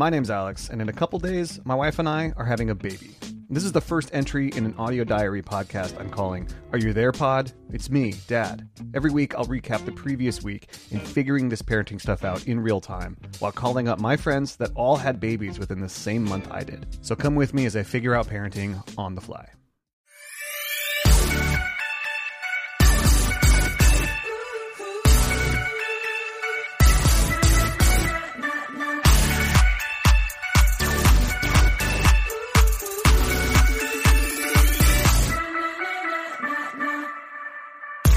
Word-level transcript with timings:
My 0.00 0.08
name's 0.08 0.30
Alex, 0.30 0.70
and 0.70 0.80
in 0.80 0.88
a 0.88 0.94
couple 0.94 1.18
days, 1.18 1.60
my 1.66 1.74
wife 1.74 1.98
and 1.98 2.08
I 2.08 2.32
are 2.38 2.44
having 2.46 2.70
a 2.70 2.74
baby. 2.74 3.10
This 3.50 3.64
is 3.64 3.72
the 3.72 3.82
first 3.82 4.08
entry 4.14 4.48
in 4.56 4.64
an 4.64 4.74
audio 4.78 5.04
diary 5.04 5.42
podcast 5.42 6.00
I'm 6.00 6.08
calling 6.08 6.48
Are 6.72 6.78
You 6.78 6.94
There, 6.94 7.12
Pod? 7.12 7.52
It's 7.70 7.90
me, 7.90 8.14
Dad. 8.26 8.66
Every 8.94 9.10
week, 9.10 9.34
I'll 9.34 9.44
recap 9.44 9.84
the 9.84 9.92
previous 9.92 10.42
week 10.42 10.68
in 10.90 11.00
figuring 11.00 11.50
this 11.50 11.60
parenting 11.60 12.00
stuff 12.00 12.24
out 12.24 12.46
in 12.46 12.60
real 12.60 12.80
time 12.80 13.18
while 13.40 13.52
calling 13.52 13.88
up 13.88 14.00
my 14.00 14.16
friends 14.16 14.56
that 14.56 14.72
all 14.74 14.96
had 14.96 15.20
babies 15.20 15.58
within 15.58 15.80
the 15.82 15.88
same 15.90 16.24
month 16.24 16.50
I 16.50 16.64
did. 16.64 16.86
So 17.02 17.14
come 17.14 17.34
with 17.34 17.52
me 17.52 17.66
as 17.66 17.76
I 17.76 17.82
figure 17.82 18.14
out 18.14 18.26
parenting 18.26 18.82
on 18.96 19.14
the 19.14 19.20
fly. 19.20 19.50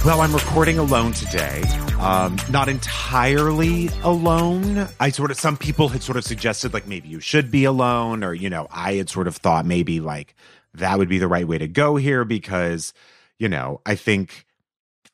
Well, 0.05 0.19
I'm 0.19 0.33
recording 0.33 0.79
alone 0.79 1.13
today. 1.13 1.61
Um, 2.01 2.35
not 2.49 2.67
entirely 2.67 3.87
alone. 4.03 4.89
I 4.99 5.09
sort 5.11 5.31
of, 5.31 5.39
some 5.39 5.55
people 5.55 5.87
had 5.87 6.03
sort 6.03 6.17
of 6.17 6.25
suggested 6.25 6.73
like 6.73 6.85
maybe 6.85 7.07
you 7.07 7.21
should 7.21 7.49
be 7.49 7.63
alone, 7.63 8.21
or, 8.21 8.33
you 8.33 8.49
know, 8.49 8.67
I 8.69 8.95
had 8.95 9.09
sort 9.09 9.29
of 9.29 9.37
thought 9.37 9.65
maybe 9.65 10.01
like 10.01 10.35
that 10.73 10.97
would 10.97 11.07
be 11.07 11.19
the 11.19 11.29
right 11.29 11.47
way 11.47 11.57
to 11.57 11.69
go 11.69 11.95
here 11.95 12.25
because, 12.25 12.91
you 13.39 13.47
know, 13.47 13.79
I 13.85 13.95
think, 13.95 14.45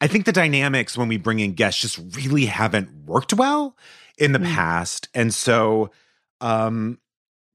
I 0.02 0.08
think 0.08 0.26
the 0.26 0.32
dynamics 0.32 0.98
when 0.98 1.08
we 1.08 1.18
bring 1.18 1.40
in 1.40 1.54
guests 1.54 1.82
just 1.82 2.00
really 2.18 2.48
haven't 2.48 3.06
worked 3.06 3.34
well 3.34 3.78
in 4.18 4.32
the 4.32 4.40
Mm. 4.40 4.56
past. 4.56 5.08
And 5.14 5.32
so, 5.32 5.92
um, 6.42 6.98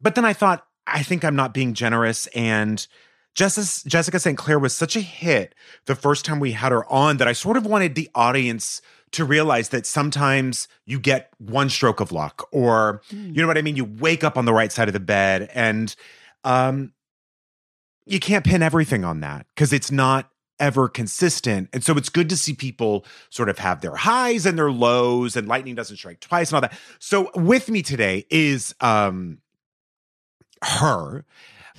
but 0.01 0.15
then 0.15 0.25
I 0.25 0.35
thought, 0.35 0.65
I 0.87 1.03
think 1.03 1.25
I'm 1.25 1.37
not 1.37 1.53
being 1.53 1.75
generous 1.75 2.29
and, 2.29 2.87
Jessica, 3.35 3.89
Jessica 3.89 4.19
St. 4.21 4.39
Clair 4.39 4.59
was 4.59 4.75
such 4.75 4.97
a 4.97 5.01
hit 5.01 5.55
the 5.87 5.95
first 5.95 6.25
time 6.25 6.41
we 6.41 6.53
had 6.53 6.73
her 6.73 6.91
on 6.91 7.17
that 7.17 7.29
I 7.29 7.33
sort 7.33 7.57
of 7.57 7.67
wanted 7.67 7.95
the 7.95 8.09
audience 8.15 8.81
to 9.13 9.25
realize 9.25 9.69
that 9.69 9.87
sometimes 9.87 10.67
you 10.87 10.99
get 10.99 11.31
one 11.39 11.69
stroke 11.69 12.01
of 12.01 12.11
luck 12.11 12.49
or 12.51 13.01
you 13.11 13.41
know 13.41 13.47
what 13.47 13.57
I 13.57 13.63
mean 13.63 13.77
you 13.77 13.85
wake 13.85 14.25
up 14.25 14.37
on 14.37 14.45
the 14.45 14.53
right 14.53 14.73
side 14.73 14.89
of 14.89 14.93
the 14.93 15.01
bed 15.01 15.51
and 15.55 15.95
um 16.43 16.93
you 18.07 18.19
can't 18.19 18.45
pin 18.45 18.61
everything 18.61 19.05
on 19.05 19.21
that 19.21 19.47
cuz 19.55 19.73
it's 19.73 19.93
not 19.93 20.31
ever 20.59 20.89
consistent 20.89 21.69
and 21.73 21.85
so 21.85 21.97
it's 21.97 22.09
good 22.09 22.29
to 22.29 22.37
see 22.37 22.55
people 22.55 23.05
sort 23.31 23.49
of 23.49 23.59
have 23.59 23.81
their 23.83 23.95
highs 23.95 24.47
and 24.47 24.59
their 24.59 24.73
lows 24.73 25.37
and 25.37 25.47
lightning 25.47 25.77
doesn't 25.77 25.97
strike 25.97 26.19
twice 26.19 26.51
and 26.51 26.57
all 26.57 26.61
that. 26.61 26.77
So 26.99 27.31
with 27.37 27.69
me 27.69 27.83
today 27.83 28.27
is 28.31 28.75
um 28.81 29.39
her 30.63 31.25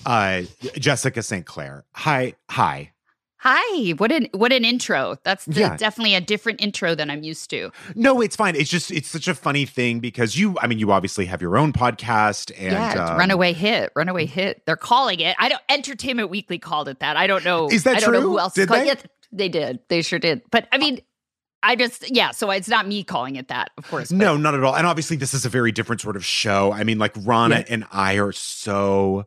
uh 0.06 0.44
Jessica 0.78 1.22
St. 1.24 1.46
Clair. 1.46 1.86
Hi 1.94 2.34
hi. 2.50 2.92
Hi, 3.40 3.92
what 3.98 4.12
an 4.12 4.28
what 4.32 4.52
an 4.52 4.66
intro. 4.66 5.18
That's 5.24 5.46
the, 5.46 5.60
Yeah. 5.60 5.78
definitely 5.78 6.16
a 6.16 6.22
different 6.22 6.62
intro 6.62 6.96
than 6.96 7.12
I'm 7.12 7.22
used 7.22 7.48
to. 7.52 7.70
No, 7.94 8.20
it's 8.22 8.36
fine. 8.36 8.56
It's 8.56 8.70
just 8.72 8.90
it's 8.90 9.08
such 9.08 9.28
a 9.28 9.36
funny 9.36 9.66
thing 9.66 10.00
because 10.00 10.36
you 10.36 10.58
I 10.62 10.68
mean 10.68 10.80
you 10.80 10.92
obviously 10.92 11.26
have 11.26 11.42
your 11.44 11.56
own 11.58 11.72
podcast 11.72 12.52
and 12.58 12.72
yeah, 12.72 12.92
it's 13.04 13.12
um, 13.12 13.18
runaway 13.18 13.54
hit, 13.54 13.92
runaway 13.96 14.26
hit. 14.26 14.64
They're 14.66 14.76
calling 14.76 15.20
it. 15.20 15.36
I 15.38 15.50
don't. 15.50 15.62
Entertainment 15.70 16.30
Weekly 16.32 16.58
called 16.58 16.88
it 16.88 17.00
that. 17.02 17.18
I 17.18 17.28
don't 17.28 17.46
know. 17.46 17.70
Is 17.70 17.84
that 17.84 17.98
I 17.98 18.00
don't 18.00 18.14
know 18.14 18.22
who 18.22 18.40
else 18.40 18.54
Did 18.56 18.68
called 18.68 18.82
they? 18.82 18.90
it. 18.90 19.06
They 19.32 19.50
did. 19.50 19.80
They 19.90 20.02
sure 20.02 20.18
did. 20.20 20.42
But 20.50 20.68
I 20.72 20.80
mean, 20.80 21.02
I 21.62 21.76
just 21.76 22.10
yeah. 22.16 22.32
So 22.32 22.50
it's 22.50 22.70
not 22.70 22.88
me 22.88 23.04
calling 23.04 23.36
it 23.36 23.50
that, 23.50 23.70
of 23.78 23.88
course. 23.90 24.10
but- 24.10 24.18
No, 24.18 24.38
not 24.38 24.56
at 24.56 24.64
all. 24.64 24.76
And 24.76 24.88
obviously, 24.88 25.18
this 25.18 25.36
is 25.36 25.46
a 25.46 25.50
very 25.50 25.72
different 25.72 26.02
sort 26.02 26.16
of 26.16 26.26
show. 26.26 26.72
I 26.72 26.84
mean, 26.84 26.98
like 26.98 27.14
Rana 27.24 27.58
Yeah. 27.60 27.66
and 27.70 27.86
I 27.92 28.14
are 28.18 28.32
so. 28.32 29.26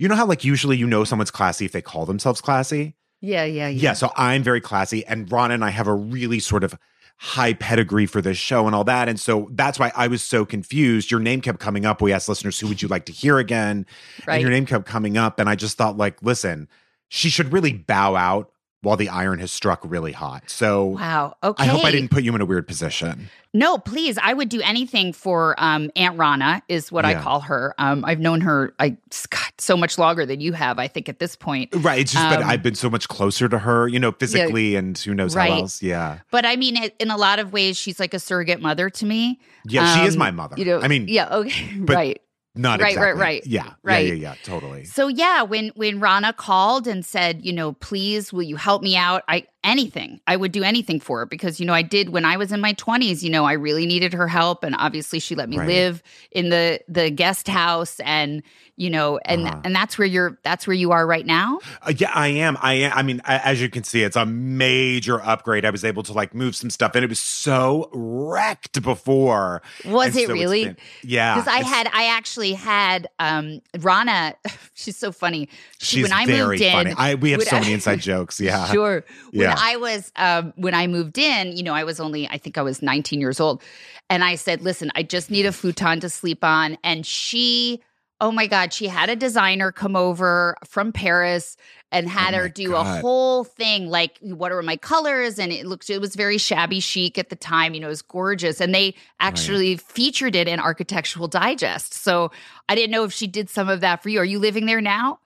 You 0.00 0.08
know 0.08 0.14
how 0.16 0.24
like 0.24 0.44
usually 0.44 0.78
you 0.78 0.86
know 0.86 1.04
someone's 1.04 1.30
classy 1.30 1.66
if 1.66 1.72
they 1.72 1.82
call 1.82 2.06
themselves 2.06 2.40
classy. 2.40 2.94
Yeah, 3.20 3.44
yeah, 3.44 3.68
yeah. 3.68 3.82
Yeah. 3.82 3.92
so 3.92 4.10
I'm 4.16 4.42
very 4.42 4.62
classy, 4.62 5.04
and 5.04 5.30
Ron 5.30 5.50
and 5.50 5.62
I 5.62 5.68
have 5.68 5.86
a 5.86 5.92
really 5.94 6.40
sort 6.40 6.64
of 6.64 6.74
high 7.18 7.52
pedigree 7.52 8.06
for 8.06 8.22
this 8.22 8.38
show 8.38 8.64
and 8.64 8.74
all 8.74 8.84
that. 8.84 9.06
And 9.06 9.20
so 9.20 9.50
that's 9.52 9.78
why 9.78 9.92
I 9.94 10.06
was 10.06 10.22
so 10.22 10.46
confused. 10.46 11.10
Your 11.10 11.20
name 11.20 11.42
kept 11.42 11.60
coming 11.60 11.84
up. 11.84 12.00
We 12.00 12.14
asked 12.14 12.30
listeners, 12.30 12.58
who 12.58 12.66
would 12.68 12.80
you 12.80 12.88
like 12.88 13.04
to 13.04 13.12
hear 13.12 13.36
again? 13.36 13.84
Right. 14.26 14.36
And 14.36 14.40
your 14.40 14.50
name 14.50 14.64
kept 14.64 14.86
coming 14.86 15.18
up. 15.18 15.38
And 15.38 15.46
I 15.46 15.54
just 15.54 15.76
thought, 15.76 15.98
like, 15.98 16.22
listen, 16.22 16.66
she 17.08 17.28
should 17.28 17.52
really 17.52 17.74
bow 17.74 18.16
out 18.16 18.50
while 18.82 18.96
the 18.96 19.08
iron 19.10 19.38
has 19.40 19.52
struck 19.52 19.80
really 19.84 20.12
hot. 20.12 20.44
So 20.48 20.84
Wow. 20.86 21.36
Okay. 21.42 21.64
I 21.64 21.66
hope 21.66 21.84
I 21.84 21.90
didn't 21.90 22.10
put 22.10 22.22
you 22.22 22.34
in 22.34 22.40
a 22.40 22.46
weird 22.46 22.66
position. 22.66 23.28
No, 23.52 23.78
please. 23.78 24.16
I 24.22 24.32
would 24.32 24.48
do 24.48 24.60
anything 24.62 25.12
for 25.12 25.54
um, 25.58 25.90
Aunt 25.96 26.16
Rana, 26.16 26.62
is 26.68 26.90
what 26.92 27.04
I 27.04 27.14
call 27.20 27.40
her. 27.40 27.74
Um, 27.78 28.04
I've 28.06 28.20
known 28.20 28.40
her 28.42 28.72
I 28.78 28.90
God, 29.30 29.52
so 29.58 29.76
much 29.76 29.98
longer 29.98 30.24
than 30.24 30.40
you 30.40 30.52
have. 30.52 30.78
I 30.78 30.86
think 30.88 31.08
at 31.08 31.18
this 31.18 31.34
point. 31.36 31.70
Right. 31.74 32.00
It's 32.00 32.12
just 32.12 32.24
Um, 32.24 32.42
I've 32.48 32.62
been 32.62 32.76
so 32.76 32.88
much 32.88 33.08
closer 33.08 33.48
to 33.48 33.58
her, 33.58 33.88
you 33.88 33.98
know, 33.98 34.12
physically 34.12 34.76
and 34.76 34.96
who 34.96 35.14
knows 35.14 35.34
Right. 35.36 35.50
how 35.50 35.58
else. 35.62 35.82
Yeah. 35.82 36.20
But 36.30 36.46
I 36.46 36.56
mean, 36.56 36.76
in 37.00 37.10
a 37.10 37.16
lot 37.16 37.38
of 37.40 37.52
ways, 37.52 37.76
she's 37.76 37.98
like 38.00 38.14
a 38.14 38.18
surrogate 38.20 38.62
mother 38.62 38.88
to 38.88 39.04
me. 39.04 39.40
Yeah. 39.66 39.96
she 39.98 40.06
is 40.06 40.14
Um, 40.14 40.20
my 40.20 40.30
mother. 40.30 40.54
You 40.56 40.64
know, 40.64 40.80
I 40.80 40.88
mean, 40.88 41.06
yeah, 41.08 41.28
okay, 41.34 41.76
but- 41.80 41.96
right. 41.96 42.22
Not 42.60 42.80
right, 42.80 42.96
right, 42.96 43.16
right. 43.16 43.46
Yeah. 43.46 43.72
Right. 43.82 44.06
Yeah. 44.06 44.12
Yeah. 44.12 44.30
Yeah. 44.30 44.34
Totally. 44.44 44.84
So 44.84 45.08
yeah, 45.08 45.42
when 45.42 45.68
when 45.74 46.00
Rana 46.00 46.32
called 46.32 46.86
and 46.86 47.04
said, 47.04 47.44
you 47.44 47.52
know, 47.52 47.72
please, 47.72 48.32
will 48.32 48.42
you 48.42 48.56
help 48.56 48.82
me 48.82 48.96
out? 48.96 49.22
I 49.28 49.46
anything, 49.64 50.20
I 50.26 50.36
would 50.36 50.52
do 50.52 50.62
anything 50.62 51.00
for 51.00 51.18
her 51.20 51.26
because 51.26 51.60
you 51.60 51.66
know 51.66 51.74
I 51.74 51.82
did 51.82 52.10
when 52.10 52.24
I 52.24 52.36
was 52.36 52.52
in 52.52 52.60
my 52.60 52.72
twenties. 52.74 53.22
You 53.24 53.30
know, 53.30 53.44
I 53.44 53.52
really 53.52 53.86
needed 53.86 54.12
her 54.14 54.28
help, 54.28 54.64
and 54.64 54.74
obviously 54.78 55.18
she 55.20 55.34
let 55.34 55.48
me 55.48 55.58
Right. 55.58 55.66
live 55.68 56.02
in 56.32 56.48
the 56.50 56.80
the 56.88 57.10
guest 57.10 57.48
house, 57.48 58.00
and 58.00 58.42
you 58.76 58.88
know, 58.88 59.18
and 59.26 59.46
Uh-huh. 59.46 59.60
and 59.64 59.74
that's 59.76 59.98
where 59.98 60.06
you're 60.06 60.38
that's 60.42 60.66
where 60.66 60.74
you 60.74 60.92
are 60.92 61.06
right 61.06 61.26
now. 61.26 61.58
Uh, 61.82 61.92
yeah, 61.96 62.10
I 62.14 62.28
am. 62.28 62.56
I 62.62 62.74
am. 62.74 62.92
I 62.94 63.02
mean, 63.02 63.20
as 63.26 63.60
you 63.60 63.68
can 63.68 63.84
see, 63.84 64.02
it's 64.02 64.16
a 64.16 64.24
major 64.24 65.22
upgrade. 65.22 65.64
I 65.66 65.70
was 65.70 65.84
able 65.84 66.02
to 66.04 66.12
like 66.14 66.34
move 66.34 66.56
some 66.56 66.70
stuff, 66.70 66.94
and 66.94 67.04
it 67.04 67.08
was 67.08 67.18
so 67.20 67.90
wrecked 67.92 68.80
before. 68.82 69.62
Was 69.84 70.08
And 70.08 70.16
it 70.16 70.26
so 70.28 70.32
really? 70.32 70.64
been- 70.66 70.76
yeah. 71.02 71.34
Because 71.34 71.48
I 71.48 71.62
had, 71.62 71.88
I 71.92 72.06
actually 72.06 72.54
had 72.54 73.08
um 73.18 73.60
Rana. 73.78 74.34
She's 74.74 74.96
so 74.96 75.12
funny. 75.12 75.48
She, 75.78 75.96
She's 75.96 76.02
when 76.04 76.12
I 76.12 76.24
very 76.24 76.56
moved 76.56 76.62
in, 76.62 76.72
funny. 76.72 76.94
I 76.96 77.14
we 77.16 77.32
have 77.32 77.38
when 77.38 77.46
so 77.48 77.60
many 77.60 77.72
inside 77.74 78.00
jokes. 78.12 78.40
Yeah. 78.40 78.66
Sure. 78.72 79.04
When 79.32 79.42
Yeah. 79.42 79.49
I 79.58 79.76
was 79.76 80.12
um 80.16 80.52
when 80.56 80.74
I 80.74 80.86
moved 80.86 81.18
in, 81.18 81.56
you 81.56 81.62
know, 81.62 81.74
I 81.74 81.84
was 81.84 82.00
only 82.00 82.28
I 82.28 82.38
think 82.38 82.58
I 82.58 82.62
was 82.62 82.82
19 82.82 83.20
years 83.20 83.40
old. 83.40 83.62
And 84.08 84.24
I 84.24 84.34
said, 84.34 84.62
"Listen, 84.62 84.90
I 84.94 85.02
just 85.02 85.30
need 85.30 85.46
a 85.46 85.52
futon 85.52 86.00
to 86.00 86.08
sleep 86.08 86.44
on." 86.44 86.78
And 86.82 87.06
she 87.06 87.82
Oh 88.22 88.30
my 88.30 88.46
God, 88.46 88.74
she 88.74 88.86
had 88.86 89.08
a 89.08 89.16
designer 89.16 89.72
come 89.72 89.96
over 89.96 90.54
from 90.66 90.92
Paris 90.92 91.56
and 91.90 92.06
had 92.06 92.34
Oh 92.34 92.38
her 92.38 92.48
do 92.50 92.74
a 92.74 92.84
whole 93.00 93.44
thing 93.44 93.88
like, 93.88 94.18
what 94.20 94.52
are 94.52 94.60
my 94.60 94.76
colors? 94.76 95.38
And 95.38 95.50
it 95.50 95.64
looked, 95.64 95.88
it 95.88 96.02
was 96.02 96.14
very 96.14 96.36
shabby 96.36 96.80
chic 96.80 97.16
at 97.16 97.30
the 97.30 97.36
time. 97.36 97.72
You 97.72 97.80
know, 97.80 97.86
it 97.86 97.90
was 97.90 98.02
gorgeous. 98.02 98.60
And 98.60 98.74
they 98.74 98.94
actually 99.20 99.78
featured 99.78 100.36
it 100.36 100.48
in 100.48 100.60
Architectural 100.60 101.28
Digest. 101.28 101.94
So 101.94 102.30
I 102.68 102.74
didn't 102.74 102.90
know 102.90 103.04
if 103.04 103.12
she 103.12 103.26
did 103.26 103.48
some 103.48 103.70
of 103.70 103.80
that 103.80 104.02
for 104.02 104.10
you. 104.10 104.20
Are 104.20 104.24
you 104.24 104.38
living 104.38 104.66
there 104.66 104.82
now? 104.82 105.18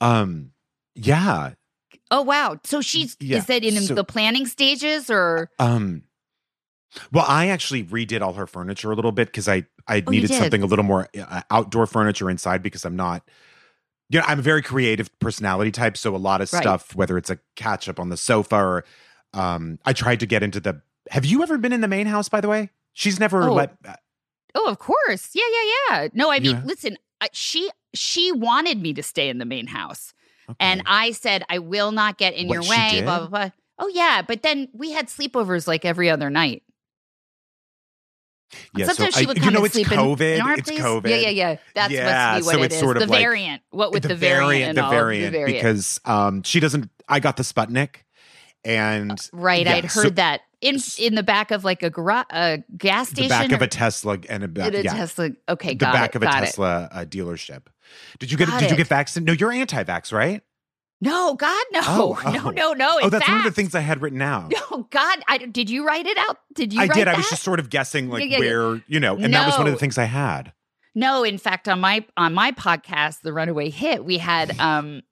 Um. 0.00 0.52
Yeah. 0.94 1.54
Oh 2.10 2.22
wow! 2.22 2.58
So 2.64 2.80
she's 2.80 3.16
Yeah, 3.20 3.38
is 3.38 3.46
that 3.46 3.64
in 3.64 3.74
so- 3.80 3.94
the 3.94 4.04
planning 4.04 4.46
stages 4.46 5.10
or 5.10 5.50
Um. 5.58 6.04
Well, 7.12 7.24
I 7.26 7.48
actually 7.48 7.82
redid 7.82 8.20
all 8.20 8.34
her 8.34 8.46
furniture 8.46 8.92
a 8.92 8.94
little 8.94 9.10
bit 9.12 9.28
because 9.28 9.48
I 9.48 9.64
I 9.88 10.02
Oh, 10.06 10.10
needed 10.10 10.30
something 10.32 10.62
a 10.62 10.66
little 10.66 10.84
more 10.84 11.08
uh, 11.18 11.42
outdoor 11.50 11.86
furniture 11.86 12.30
inside 12.30 12.62
because 12.62 12.84
I'm 12.84 12.94
not. 12.96 13.28
You 14.10 14.20
know, 14.20 14.26
I'm 14.28 14.38
a 14.38 14.42
very 14.42 14.62
creative 14.62 15.08
personality 15.18 15.70
type, 15.72 15.96
so 15.96 16.14
a 16.14 16.18
lot 16.18 16.40
of 16.40 16.52
Right. 16.52 16.62
stuff, 16.62 16.94
whether 16.94 17.18
it's 17.18 17.30
a 17.30 17.38
catch 17.56 17.88
up 17.88 17.98
on 17.98 18.10
the 18.10 18.16
sofa 18.18 18.56
or, 18.56 18.84
um, 19.32 19.78
I 19.86 19.92
tried 19.92 20.20
to 20.20 20.26
get 20.26 20.42
into 20.42 20.60
the. 20.60 20.82
Have 21.10 21.24
you 21.24 21.42
ever 21.42 21.58
been 21.58 21.72
in 21.72 21.80
the 21.80 21.88
main 21.88 22.06
house? 22.06 22.28
By 22.28 22.40
the 22.40 22.48
way, 22.48 22.70
she's 22.92 23.18
never 23.18 23.48
Oh. 23.50 23.54
let. 23.54 23.76
Oh, 24.54 24.68
of 24.70 24.78
course. 24.78 25.30
Yeah, 25.34 25.42
yeah, 25.50 25.70
yeah. 26.02 26.08
No, 26.14 26.30
I 26.30 26.38
mean, 26.38 26.56
Yeah. 26.56 26.62
listen, 26.64 26.96
I, 27.20 27.28
she 27.32 27.70
she 27.92 28.30
wanted 28.30 28.80
me 28.80 28.92
to 28.94 29.02
stay 29.02 29.28
in 29.28 29.38
the 29.38 29.44
main 29.44 29.66
house. 29.66 30.12
And 30.60 30.82
I 30.86 31.12
said, 31.12 31.44
I 31.48 31.58
will 31.58 31.92
not 31.92 32.18
get 32.18 32.34
in 32.34 32.48
What, 32.48 32.54
your 32.54 32.62
way, 32.70 33.00
blah, 33.02 33.18
blah, 33.20 33.28
blah. 33.28 33.50
Oh, 33.78 33.88
yeah. 33.88 34.22
But 34.26 34.42
then 34.42 34.68
we 34.72 34.92
had 34.92 35.08
sleepovers 35.08 35.66
like 35.66 35.84
every 35.84 36.10
other 36.10 36.30
night. 36.30 36.62
yeah, 38.76 38.86
Sometimes 38.86 39.16
I- 39.16 39.20
she 39.20 39.26
would 39.26 39.36
you 39.38 39.42
come 39.42 39.52
know 39.54 39.58
and 39.60 39.66
it's 39.66 39.74
sleep 39.74 39.90
in- 39.90 39.98
COVID. 39.98 40.36
in, 40.36 40.40
our 40.42 40.52
it's 40.54 40.68
place. 40.68 40.80
COVID. 40.80 41.08
Yeah, 41.10 41.16
yeah, 41.16 41.28
yeah. 41.30 41.56
That's 41.74 41.92
Yeah, 41.92 42.34
what 42.36 42.44
so 42.44 42.62
it 42.62 42.64
it's 42.66 42.74
is. 42.74 42.80
sort 42.80 42.98
the 42.98 43.04
of 43.04 43.10
like- 43.10 43.20
variant. 43.22 43.62
What 43.70 43.92
with 43.92 44.04
the, 44.04 44.14
variant, 44.14 44.68
and 44.70 44.78
the 44.78 44.84
all, 44.84 44.90
variant, 44.90 45.32
the 45.32 45.38
variant. 45.38 45.58
because 45.62 46.00
um 46.04 46.42
she 46.44 46.60
doesn't. 46.60 46.90
I 47.08 47.20
got 47.20 47.36
the 47.36 47.42
Sputnik, 47.42 47.96
and 48.64 49.18
right, 49.32 49.66
yeah, 49.66 49.74
I'd 49.74 49.90
so- 49.90 50.02
heard 50.02 50.16
that 50.16 50.42
in 50.60 50.78
in 50.98 51.14
the 51.16 51.22
back 51.24 51.50
of 51.50 51.64
like 51.64 51.82
a 51.82 51.90
garage, 51.90 52.26
a 52.30 52.62
gas 52.76 53.08
the 53.10 53.16
station. 53.16 53.28
back 53.28 53.52
of 53.52 53.60
a 53.62 53.66
Tesla 53.66 54.18
and 54.28 54.44
a 54.44 54.66
in 54.66 54.74
a 54.76 54.82
yeah, 54.82 54.94
Tesla. 54.94 55.30
Okay, 55.48 55.70
the 55.74 55.86
back 55.86 56.10
it, 56.14 56.16
of 56.16 56.22
a. 56.22 56.26
Tesla 56.26 56.88
uh, 56.92 57.04
dealership. 57.04 57.62
Did 58.18 58.30
you 58.30 58.38
get? 58.38 58.48
Got 58.48 58.60
did 58.60 58.70
you 58.70 58.76
get 58.76 58.86
vaccinated? 58.88 59.26
No, 59.26 59.32
you're 59.38 59.52
anti-vax, 59.52 60.12
right? 60.12 60.42
No, 61.00 61.34
God, 61.34 61.64
no, 61.72 61.80
Oh, 61.84 62.20
no, 62.32 62.46
oh. 62.46 62.50
no, 62.50 62.72
no. 62.72 62.88
oh, 62.94 63.04
in 63.04 63.10
that's 63.10 63.28
one 63.28 63.38
of 63.38 63.44
the 63.44 63.50
things 63.50 63.74
I 63.74 63.80
had 63.80 64.00
written 64.00 64.22
out. 64.22 64.52
No, 64.70 64.86
God, 64.90 65.18
I, 65.28 65.38
did 65.38 65.68
you 65.68 65.86
write 65.86 66.06
it 66.06 66.16
out? 66.16 66.38
Did 66.54 66.72
you? 66.72 66.80
I 66.80 66.86
did. 66.86 67.08
I 67.08 67.16
was 67.16 67.28
just 67.28 67.42
sort 67.42 67.60
of 67.60 67.68
guessing 67.68 68.08
like 68.08 68.22
Yeah, 68.22 68.38
yeah, 68.38 68.38
where 68.38 68.82
you 68.86 69.00
know, 69.00 69.16
and 69.16 69.34
that 69.34 69.46
was 69.46 69.58
one 69.58 69.66
of 69.66 69.72
the 69.72 69.78
things 69.78 69.98
I 69.98 70.04
had. 70.04 70.52
No, 70.94 71.24
in 71.24 71.38
fact, 71.38 71.68
on 71.68 71.80
my 71.80 72.04
on 72.16 72.32
my 72.34 72.52
podcast, 72.52 73.20
The 73.22 73.32
Runaway 73.32 73.70
Hit, 73.70 74.04
we 74.04 74.18
had 74.18 74.58
um 74.60 75.02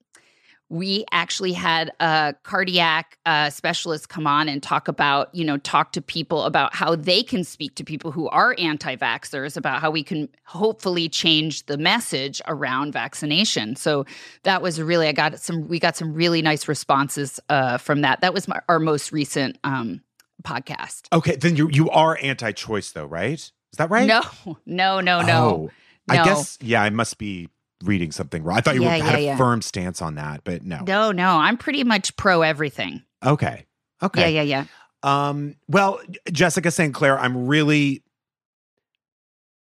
we 0.72 1.04
actually 1.12 1.52
had 1.52 1.92
a 2.00 2.34
cardiac 2.44 3.18
uh, 3.26 3.50
specialist 3.50 4.08
come 4.08 4.26
on 4.26 4.48
and 4.48 4.62
talk 4.62 4.88
about, 4.88 5.28
you 5.34 5.44
know, 5.44 5.58
talk 5.58 5.92
to 5.92 6.00
people 6.00 6.44
about 6.44 6.74
how 6.74 6.96
they 6.96 7.22
can 7.22 7.44
speak 7.44 7.74
to 7.74 7.84
people 7.84 8.10
who 8.10 8.26
are 8.30 8.56
anti 8.56 8.96
vaxxers 8.96 9.58
about 9.58 9.82
how 9.82 9.90
we 9.90 10.02
can 10.02 10.30
hopefully 10.46 11.10
change 11.10 11.66
the 11.66 11.76
message 11.76 12.40
around 12.48 12.90
vaccination. 12.90 13.76
So 13.76 14.06
that 14.44 14.62
was 14.62 14.80
really, 14.80 15.08
I 15.08 15.12
got 15.12 15.38
some, 15.40 15.68
we 15.68 15.78
got 15.78 15.94
some 15.94 16.14
really 16.14 16.40
nice 16.40 16.66
responses 16.66 17.38
uh, 17.50 17.76
from 17.76 18.00
that. 18.00 18.22
That 18.22 18.32
was 18.32 18.48
my, 18.48 18.58
our 18.66 18.78
most 18.78 19.12
recent 19.12 19.58
um, 19.64 20.00
podcast. 20.42 21.02
Okay, 21.12 21.36
then 21.36 21.54
you 21.54 21.68
you 21.70 21.90
are 21.90 22.18
anti-choice 22.22 22.92
though, 22.92 23.04
right? 23.04 23.34
Is 23.34 23.52
that 23.76 23.90
right? 23.90 24.06
No, 24.06 24.22
no, 24.64 25.00
no, 25.00 25.20
no. 25.20 25.44
Oh, 25.44 25.70
I 26.08 26.24
guess 26.24 26.56
yeah, 26.62 26.82
I 26.82 26.88
must 26.88 27.18
be 27.18 27.50
reading 27.82 28.12
something 28.12 28.42
wrong. 28.42 28.58
I 28.58 28.60
thought 28.60 28.74
you 28.74 28.82
Yeah, 28.82 28.98
were, 28.98 29.04
had 29.04 29.12
yeah, 29.14 29.18
a 29.18 29.24
yeah. 29.24 29.36
firm 29.36 29.62
stance 29.62 30.00
on 30.02 30.14
that, 30.16 30.42
but 30.44 30.62
no. 30.64 30.80
No, 30.86 31.12
no, 31.12 31.28
I'm 31.36 31.56
pretty 31.56 31.84
much 31.84 32.16
pro 32.16 32.42
everything. 32.42 33.02
Okay. 33.24 33.66
Okay. 34.02 34.32
Yeah, 34.32 34.42
yeah, 34.42 34.64
yeah. 35.04 35.28
Um, 35.28 35.56
well, 35.68 36.00
Jessica 36.30 36.70
St. 36.70 36.94
Clair, 36.94 37.18
I'm 37.18 37.46
really 37.46 38.02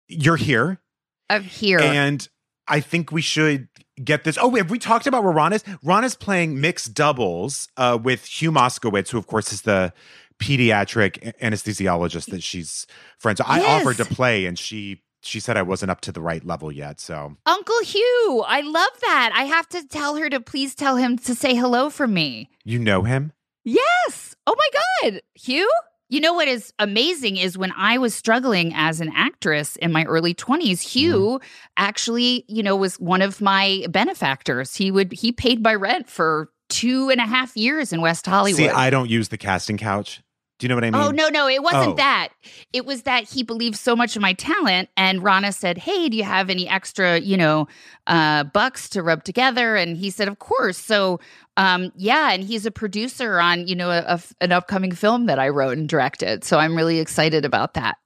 you're 0.08 0.36
here. 0.36 0.80
I'm 1.28 1.42
here. 1.42 1.78
And 1.80 2.26
I 2.66 2.80
think 2.80 3.12
we 3.12 3.20
should 3.22 3.68
get 4.02 4.24
this. 4.24 4.38
Oh, 4.40 4.54
have 4.54 4.70
we 4.70 4.78
talked 4.78 5.06
about 5.06 5.22
where 5.22 5.32
Ron 5.32 5.52
is? 5.52 5.64
Ron 5.82 6.04
is 6.04 6.14
playing 6.14 6.60
mixed 6.60 6.94
doubles 6.94 7.68
uh, 7.76 7.98
with 8.02 8.24
Hugh 8.24 8.52
Moskowitz, 8.52 9.10
who, 9.10 9.18
of 9.18 9.26
course, 9.26 9.52
is 9.52 9.62
the 9.62 9.92
pediatric 10.38 11.34
anesthesiologist 11.40 12.26
that 12.30 12.42
she's 12.42 12.86
friends. 13.18 13.40
I 13.40 13.58
Yes. 13.60 13.66
offered 13.82 13.96
to 13.98 14.04
play, 14.14 14.46
and 14.46 14.58
she 14.58 15.02
she 15.28 15.40
said 15.40 15.56
I 15.56 15.62
wasn't 15.62 15.90
up 15.90 16.00
to 16.02 16.12
the 16.12 16.20
right 16.20 16.44
level 16.44 16.72
yet. 16.72 17.00
So 17.00 17.36
Uncle 17.46 17.80
Hugh, 17.82 18.44
I 18.46 18.62
love 18.62 19.00
that. 19.02 19.30
I 19.34 19.44
have 19.44 19.68
to 19.70 19.86
tell 19.86 20.16
her 20.16 20.30
to 20.30 20.40
please 20.40 20.74
tell 20.74 20.96
him 20.96 21.18
to 21.18 21.34
say 21.34 21.54
hello 21.54 21.90
from 21.90 22.14
me. 22.14 22.50
you 22.64 22.78
know 22.78 23.02
him? 23.02 23.32
Yes. 23.64 24.34
Oh 24.46 24.56
my 24.56 25.10
God. 25.10 25.20
Hugh? 25.34 25.70
You 26.10 26.20
know 26.20 26.32
what 26.32 26.48
is 26.48 26.72
amazing 26.78 27.36
is 27.36 27.58
when 27.58 27.72
I 27.76 27.98
was 27.98 28.14
struggling 28.14 28.72
as 28.74 29.02
an 29.02 29.12
actress 29.14 29.76
in 29.76 29.92
my 29.92 30.04
early 30.04 30.34
20s, 30.34 30.62
mm. 30.62 30.80
Hugh 30.82 31.40
actually, 31.76 32.46
you 32.48 32.62
know, 32.62 32.76
was 32.76 32.98
one 32.98 33.20
of 33.20 33.42
my 33.42 33.84
benefactors. 33.90 34.74
He 34.74 34.90
would, 34.90 35.12
he 35.12 35.32
paid 35.32 35.62
my 35.62 35.74
rent 35.74 36.08
for 36.08 36.50
two 36.70 37.10
and 37.10 37.20
a 37.20 37.26
half 37.26 37.54
years 37.56 37.92
in 37.92 38.00
West 38.00 38.24
Hollywood. 38.24 38.56
See, 38.56 38.68
I 38.68 38.88
don't 38.88 39.10
use 39.10 39.28
the 39.28 39.36
casting 39.36 39.76
couch. 39.76 40.22
Do 40.58 40.64
you 40.64 40.68
know 40.68 40.74
what 40.74 40.82
I 40.84 40.90
mean? 40.90 41.00
Oh 41.00 41.10
no, 41.12 41.28
no, 41.28 41.48
it 41.48 41.62
wasn't 41.62 41.92
Oh. 41.92 41.94
that. 41.94 42.30
It 42.72 42.84
was 42.84 43.02
that 43.02 43.24
he 43.24 43.44
believed 43.44 43.76
so 43.76 43.94
much 43.94 44.16
in 44.16 44.22
my 44.22 44.32
talent, 44.32 44.88
and 44.96 45.22
Rana 45.22 45.52
said, 45.52 45.78
"Hey, 45.78 46.08
do 46.08 46.16
you 46.16 46.24
have 46.24 46.50
any 46.50 46.68
extra, 46.68 47.18
you 47.20 47.36
know, 47.36 47.68
uh, 48.08 48.42
bucks 48.44 48.88
to 48.90 49.02
rub 49.02 49.22
together?" 49.22 49.76
And 49.76 49.96
he 49.96 50.10
said, 50.10 50.26
"Of 50.26 50.40
course." 50.40 50.76
So, 50.76 51.20
um, 51.56 51.92
yeah, 51.94 52.32
and 52.32 52.42
he's 52.42 52.66
a 52.66 52.72
producer 52.72 53.38
on, 53.38 53.68
you 53.68 53.76
know, 53.76 53.90
a, 53.90 54.00
a- 54.06 54.20
an 54.40 54.50
upcoming 54.50 54.90
film 54.90 55.26
that 55.26 55.38
I 55.38 55.48
wrote 55.48 55.78
and 55.78 55.88
directed. 55.88 56.42
So 56.42 56.58
I'm 56.58 56.74
really 56.76 56.98
excited 56.98 57.44
about 57.44 57.74
that. 57.74 57.96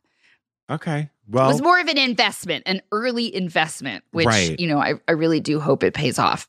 Okay. 0.70 1.08
Well, 1.28 1.48
it 1.48 1.52
was 1.55 1.62
more 1.62 1.78
of 1.81 1.88
an 1.88 1.96
investment, 1.98 2.64
an 2.66 2.82
early 2.93 3.34
investment, 3.34 4.05
which 4.12 4.26
Right. 4.26 4.58
you 4.60 4.66
know, 4.66 4.78
I, 4.78 4.94
I 5.08 5.12
really 5.12 5.40
do 5.40 5.58
hope 5.60 5.82
it 5.84 5.94
pays 5.94 6.19
off. 6.19 6.48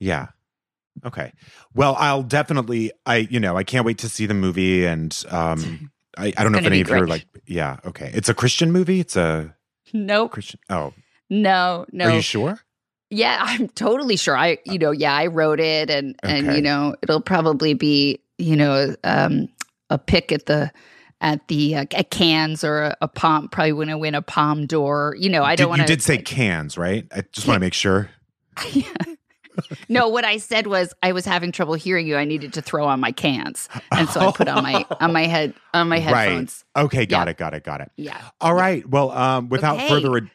Yeah. 0.00 0.26
Okay. 1.04 1.32
Well, 1.74 1.96
I'll 1.98 2.22
definitely 2.22 2.92
I 3.06 3.16
you 3.16 3.40
know, 3.40 3.56
I 3.56 3.64
can't 3.64 3.84
wait 3.84 3.98
to 3.98 4.08
see 4.08 4.26
the 4.26 4.34
movie 4.34 4.86
and 4.86 5.16
um 5.30 5.90
I, 6.16 6.32
I 6.36 6.42
don't 6.42 6.52
know 6.52 6.58
if 6.58 6.66
any 6.66 6.80
of 6.80 6.88
you 6.88 6.94
are 6.94 7.06
like 7.06 7.26
yeah, 7.46 7.78
okay. 7.84 8.10
It's 8.14 8.28
a 8.28 8.34
Christian 8.34 8.72
movie? 8.72 9.00
It's 9.00 9.16
a 9.16 9.54
Nope, 9.92 10.32
Christian 10.32 10.60
Oh. 10.68 10.92
no, 11.30 11.86
no. 11.92 12.06
Are 12.06 12.14
you 12.14 12.22
sure? 12.22 12.58
Yeah, 13.10 13.38
I'm 13.42 13.68
totally 13.68 14.16
sure. 14.16 14.36
I, 14.36 14.58
you 14.64 14.78
know, 14.78 14.90
yeah, 14.90 15.14
I 15.14 15.26
wrote 15.26 15.60
it, 15.60 15.90
and 15.90 16.16
and 16.22 16.54
you 16.54 16.62
know, 16.62 16.94
it'll 17.02 17.20
probably 17.22 17.74
be, 17.74 18.20
you 18.36 18.56
know, 18.56 18.94
um, 19.04 19.48
a 19.90 19.98
pick 19.98 20.32
at 20.32 20.46
the 20.46 20.70
at 21.20 21.46
the 21.48 21.76
uh, 21.76 21.84
at 21.92 22.10
Cannes 22.10 22.62
or 22.64 22.82
a, 22.82 22.96
a 23.00 23.08
palm. 23.08 23.48
Probably 23.48 23.72
going 23.72 23.88
to 23.88 23.98
win 23.98 24.14
a 24.14 24.22
Palme 24.22 24.66
d'Or. 24.66 25.16
You 25.18 25.30
know, 25.30 25.42
I 25.42 25.56
don't 25.56 25.68
want 25.68 25.78
to. 25.80 25.84
You 25.84 25.88
did 25.88 26.02
say 26.02 26.18
cans, 26.18 26.76
right? 26.76 27.06
I 27.12 27.22
just 27.32 27.46
want 27.46 27.56
to 27.56 27.60
make 27.60 27.74
sure. 27.74 28.10
no, 29.88 30.08
what 30.08 30.24
I 30.24 30.36
said 30.38 30.66
was 30.66 30.92
I 31.02 31.12
was 31.12 31.24
having 31.24 31.52
trouble 31.52 31.74
hearing 31.74 32.06
you. 32.06 32.16
I 32.16 32.24
needed 32.24 32.52
to 32.54 32.62
throw 32.62 32.86
on 32.86 33.00
my 33.00 33.12
cans, 33.12 33.68
and 33.92 34.08
so 34.08 34.20
I 34.20 34.32
put 34.32 34.48
on 34.48 34.62
my 34.62 34.84
on 35.00 35.12
my 35.12 35.26
head 35.26 35.54
on 35.74 35.88
my 35.88 35.96
Right. 35.96 36.02
headphones. 36.28 36.64
Okay, 36.76 37.06
got 37.06 37.26
Yeah. 37.26 37.30
it, 37.32 37.36
got 37.36 37.54
it, 37.54 37.64
got 37.64 37.80
it. 37.80 37.90
Yeah. 37.96 38.20
All 38.40 38.54
right. 38.54 38.88
Well, 38.88 39.10
um 39.12 39.48
without 39.48 39.76
Okay. 39.76 39.88
further 39.88 40.16
ado 40.16 40.28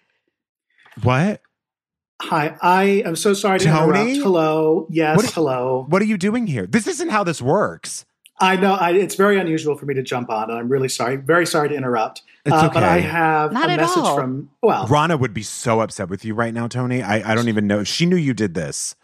What? 1.01 1.41
Hi, 2.21 2.55
I 2.61 2.83
am 3.05 3.15
so 3.15 3.33
sorry 3.33 3.59
to 3.59 3.65
Tony? 3.65 3.99
interrupt. 3.99 4.23
Hello, 4.23 4.87
yes, 4.89 5.17
What- 5.17 5.31
hello. 5.31 5.85
What 5.89 6.01
are 6.01 6.05
you 6.05 6.17
doing 6.17 6.47
here? 6.47 6.65
This 6.67 6.87
isn't 6.87 7.09
how 7.09 7.23
this 7.23 7.41
works. 7.41 8.05
I 8.39 8.55
know 8.55 8.73
I, 8.73 8.91
it's 8.91 9.15
very 9.15 9.37
unusual 9.39 9.75
for 9.77 9.85
me 9.85 9.93
to 9.93 10.01
jump 10.01 10.29
on, 10.29 10.49
and 10.49 10.57
I'm 10.57 10.67
really 10.69 10.89
sorry. 10.89 11.17
Very 11.17 11.45
sorry 11.45 11.69
to 11.69 11.75
interrupt. 11.75 12.23
It's 12.45 12.53
Uh, 12.55 12.69
But 12.73 12.83
I 12.83 12.99
have 12.99 13.51
Not 13.53 13.69
a 13.69 13.73
at 13.73 13.77
message 13.79 14.03
all. 14.03 14.15
from 14.15 14.49
well, 14.61 14.87
Rana 14.87 15.17
would 15.17 15.33
be 15.33 15.43
so 15.43 15.81
upset 15.81 16.09
with 16.09 16.25
you 16.25 16.33
right 16.33 16.53
now, 16.53 16.67
Tony. 16.67 17.01
I, 17.03 17.31
I 17.31 17.35
don't 17.35 17.47
even 17.47 17.67
know. 17.67 17.83
She 17.83 18.05
knew 18.05 18.15
you 18.15 18.33
did 18.33 18.53
this. 18.53 18.95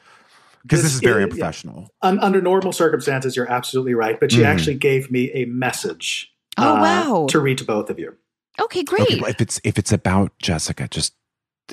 Because 0.63 0.81
this, 0.83 0.91
This 0.91 0.95
is 0.95 1.01
very 1.01 1.23
is- 1.23 1.31
unprofessional. 1.31 1.89
un, 2.01 2.19
under 2.19 2.41
normal 2.41 2.71
circumstances, 2.73 3.35
you're 3.35 3.49
absolutely 3.51 3.93
right. 3.93 4.19
But 4.19 4.31
she 4.31 4.39
Mhm. 4.39 4.45
actually 4.45 4.75
gave 4.75 5.09
me 5.11 5.31
a 5.33 5.45
message. 5.45 6.31
Oh, 6.57 6.75
uh, 6.75 6.81
wow. 6.81 7.27
To 7.29 7.39
read 7.39 7.57
to 7.59 7.63
both 7.65 7.89
of 7.89 7.97
you. 7.99 8.15
Okay, 8.59 8.83
great. 8.83 9.01
Okay, 9.03 9.19
well, 9.21 9.29
if 9.29 9.39
it's 9.39 9.61
if 9.63 9.77
it's 9.77 9.91
about 9.93 10.31
Jessica, 10.39 10.87
just 10.89 11.13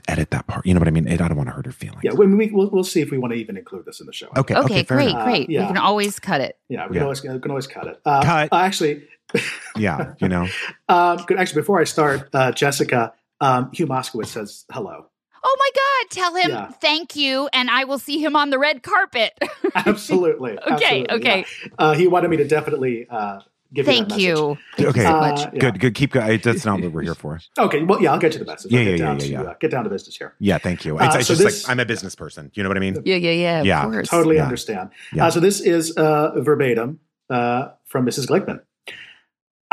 edit 0.07 0.31
that 0.31 0.47
part. 0.47 0.65
You 0.67 0.75
know 0.75 0.79
what 0.79 0.89
I 0.89 0.93
mean? 0.93 1.09
I 1.11 1.17
don't 1.17 1.35
want 1.37 1.49
to 1.49 1.55
hurt 1.55 1.67
her 1.67 1.73
feelings. 1.73 2.03
Yeah, 2.05 2.13
we, 2.13 2.27
we, 2.27 2.51
we'll, 2.53 2.69
we'll 2.71 2.85
see 2.85 3.01
if 3.01 3.11
we 3.11 3.19
want 3.19 3.33
to 3.33 3.39
even 3.41 3.57
include 3.57 3.87
this 3.87 3.99
in 3.99 4.07
the 4.07 4.13
show. 4.13 4.29
Okay. 4.37 4.55
okay, 4.55 4.85
fair 4.85 4.99
great, 4.99 5.09
enough. 5.11 5.25
great. 5.25 5.43
Uh, 5.49 5.53
yeah. 5.53 5.61
We 5.63 5.67
can 5.69 5.79
always 5.79 6.19
cut 6.21 6.41
it. 6.43 6.57
Yeah, 6.69 6.87
we 6.87 6.97
Yeah. 6.97 7.01
can 7.01 7.03
always 7.05 7.23
we 7.23 7.39
can 7.41 7.51
always 7.51 7.67
cut 7.67 7.87
it. 7.89 8.01
Uh, 8.05 8.23
Cut. 8.23 8.53
uh, 8.53 8.57
actually, 8.57 9.05
Yeah, 9.77 10.13
you 10.21 10.29
know. 10.29 10.47
uh, 10.89 11.17
good- 11.25 11.39
actually, 11.39 11.63
before 11.63 11.81
I 11.81 11.85
start, 11.85 12.29
uh, 12.33 12.53
Jessica, 12.53 13.15
um, 13.41 13.71
Hugh 13.73 13.87
Moskowitz 13.87 14.27
says 14.29 14.65
hello. 14.71 15.07
Oh 15.49 15.57
my 15.59 15.71
God! 15.75 16.11
Tell 16.11 16.35
him 16.35 16.51
Yeah. 16.51 16.71
thank 16.81 17.15
you, 17.15 17.49
and 17.53 17.71
I 17.71 17.85
will 17.85 17.99
see 18.01 18.19
him 18.19 18.35
on 18.35 18.51
the 18.51 18.59
red 18.59 18.83
carpet. 18.83 19.39
Absolutely. 19.77 20.53
okay, 20.59 20.73
absolutely, 21.07 21.17
okay. 21.17 21.45
yeah. 21.65 21.69
Uh, 21.79 21.93
he 21.95 22.09
wanted 22.09 22.31
me 22.31 22.37
to 22.39 22.49
definitely 22.49 23.07
uh, 23.09 23.41
give 23.73 23.87
you 23.87 23.93
that 23.93 23.97
Thank 23.97 24.09
message. 24.09 24.23
you. 24.25 24.59
Okay. 24.81 25.01
you 25.03 25.07
so 25.07 25.17
Uh, 25.17 25.21
much. 25.21 25.41
yeah. 25.53 25.59
Good, 25.61 25.81
good. 25.81 25.95
Keep 25.95 26.13
going. 26.13 26.41
That's 26.43 26.65
not 26.65 26.81
what 26.81 26.91
we're 26.93 27.03
here 27.03 27.15
for. 27.15 27.39
Okay, 27.59 27.83
well, 27.85 28.03
yeah, 28.03 28.13
I'll 28.13 28.19
get 28.19 28.33
to 28.33 28.39
the 28.39 28.45
message. 28.45 28.73
Yeah, 28.73 28.81
I'll 28.81 28.85
yeah, 28.87 28.91
get 28.93 28.99
yeah, 28.99 29.05
down 29.07 29.15
yeah, 29.21 29.27
to, 29.27 29.33
yeah. 29.33 29.43
Uh, 29.43 29.55
get 29.61 29.71
down 29.71 29.85
to 29.85 29.91
business 29.91 30.17
here. 30.17 30.35
Yeah, 30.41 30.59
thank 30.59 30.85
you. 30.85 30.99
Uh, 30.99 31.05
It's, 31.07 31.17
it's 31.17 31.29
so 31.29 31.35
just 31.35 31.45
this- 31.45 31.65
like 31.65 31.71
I'm 31.73 31.81
a 31.81 31.85
business 31.85 32.15
person. 32.17 32.51
You 32.55 32.63
know 32.65 32.69
what 32.71 32.77
I 32.77 32.81
mean? 32.81 32.97
Yeah, 33.05 33.17
yeah, 33.17 33.31
yeah. 33.31 33.61
Of 33.61 33.67
Yeah. 33.67 33.85
course. 33.85 34.09
Totally 34.09 34.37
Yeah. 34.37 34.45
understand. 34.45 34.91
Yeah. 35.13 35.27
Uh, 35.27 35.31
so 35.31 35.39
this 35.41 35.61
is 35.61 35.93
uh, 35.97 36.33
verbatim 36.41 36.99
uh, 37.31 37.69
from 37.85 38.05
Mrs. 38.07 38.27
Glickman. 38.27 38.61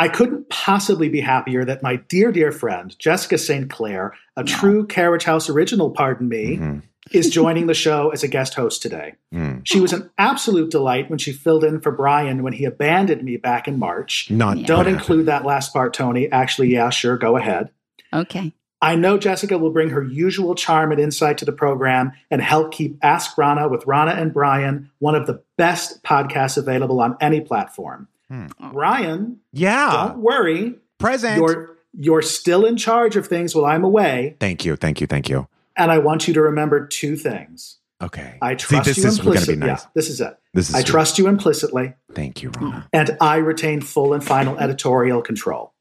I 0.04 0.10
couldn't 0.10 0.50
possibly 0.50 1.08
be 1.08 1.22
happier 1.22 1.64
that 1.64 1.82
my 1.82 1.96
dear, 1.96 2.34
dear 2.34 2.52
friend, 2.52 2.94
Jessica 3.00 3.38
St. 3.38 3.70
Clair, 3.70 4.14
a 4.36 4.44
true 4.44 4.86
Carriage 4.86 5.24
House 5.24 5.50
original, 5.50 5.92
pardon 5.92 6.28
me, 6.28 6.58
Mhm. 6.58 6.82
is 7.12 7.30
joining 7.30 7.68
the 7.68 7.74
show 7.74 8.10
as 8.10 8.22
a 8.22 8.28
guest 8.28 8.54
host 8.56 8.82
today. 8.82 9.14
Mm. 9.34 9.62
She 9.64 9.80
was 9.80 9.94
an 9.94 10.10
absolute 10.18 10.72
delight 10.72 11.10
when 11.10 11.20
she 11.20 11.32
filled 11.32 11.64
in 11.64 11.80
for 11.80 11.94
Brian 11.94 12.44
when 12.44 12.52
he 12.52 12.66
abandoned 12.66 13.24
me 13.24 13.38
back 13.38 13.66
in 13.66 13.80
March. 13.80 14.28
Not 14.30 14.58
Yeah. 14.58 14.66
Don't 14.66 14.88
include 14.88 15.26
that 15.28 15.46
last 15.46 15.72
part, 15.72 15.94
Tony. 15.94 16.30
Actually, 16.30 16.74
yeah, 16.74 16.90
sure, 16.90 17.18
go 17.18 17.38
ahead. 17.38 17.70
Okay. 18.14 18.52
I 18.82 18.96
know 18.98 19.18
Jessica 19.18 19.58
will 19.58 19.72
bring 19.72 19.92
her 19.92 20.04
usual 20.04 20.54
charm 20.54 20.92
and 20.92 21.00
insight 21.00 21.38
to 21.38 21.46
the 21.46 21.54
program 21.54 22.12
and 22.30 22.42
help 22.42 22.74
keep 22.74 22.98
Ask 23.02 23.38
Rana 23.38 23.70
with 23.70 23.88
Rana 23.88 24.12
and 24.12 24.34
Brian 24.34 24.90
one 25.00 25.16
of 25.16 25.28
the 25.28 25.40
best 25.58 26.04
podcasts 26.04 26.58
available 26.58 27.00
on 27.00 27.16
any 27.22 27.40
platform. 27.40 28.10
Hmm. 28.30 28.48
Brian, 28.72 29.10
happened. 29.10 29.38
Yeah. 29.52 30.08
don't 30.08 30.20
worry. 30.20 30.76
Present. 31.00 31.38
You're 31.38 31.78
you're 31.96 32.22
still 32.24 32.66
in 32.66 32.76
charge 32.78 33.16
of 33.16 33.28
things 33.28 33.54
while 33.56 33.66
I'm 33.66 33.84
away, 33.84 34.36
Thank 34.40 34.66
you. 34.66 34.76
Thank 34.76 35.00
you. 35.02 35.08
Thank 35.08 35.30
you. 35.30 35.48
and 35.78 35.92
I 35.92 36.00
want 36.00 36.28
you 36.28 36.34
to 36.34 36.42
remember 36.42 36.88
two 36.88 37.16
things. 37.16 37.78
Okay. 38.02 38.38
I 38.42 38.54
See, 38.54 38.66
trust 38.66 38.86
this 38.88 38.98
you 38.98 39.06
is 39.08 39.20
going 39.20 39.38
to 39.40 39.46
be 39.46 39.54
implicitly. 39.54 39.56
nice. 39.68 39.84
Yeah, 39.84 39.90
this 39.94 40.10
is 40.10 40.20
it. 40.22 40.38
This 40.54 40.70
is 40.70 40.76
I 40.76 40.80
sweet. 40.80 40.88
trust 40.92 41.18
you 41.20 41.28
implicitly, 41.28 41.94
Thank 42.14 42.42
you, 42.44 42.50
Rana. 42.60 42.88
and 42.92 43.16
I 43.22 43.38
retain 43.38 43.80
full 43.82 44.14
and 44.14 44.24
final 44.24 44.58
editorial 44.58 45.22
control. 45.22 45.74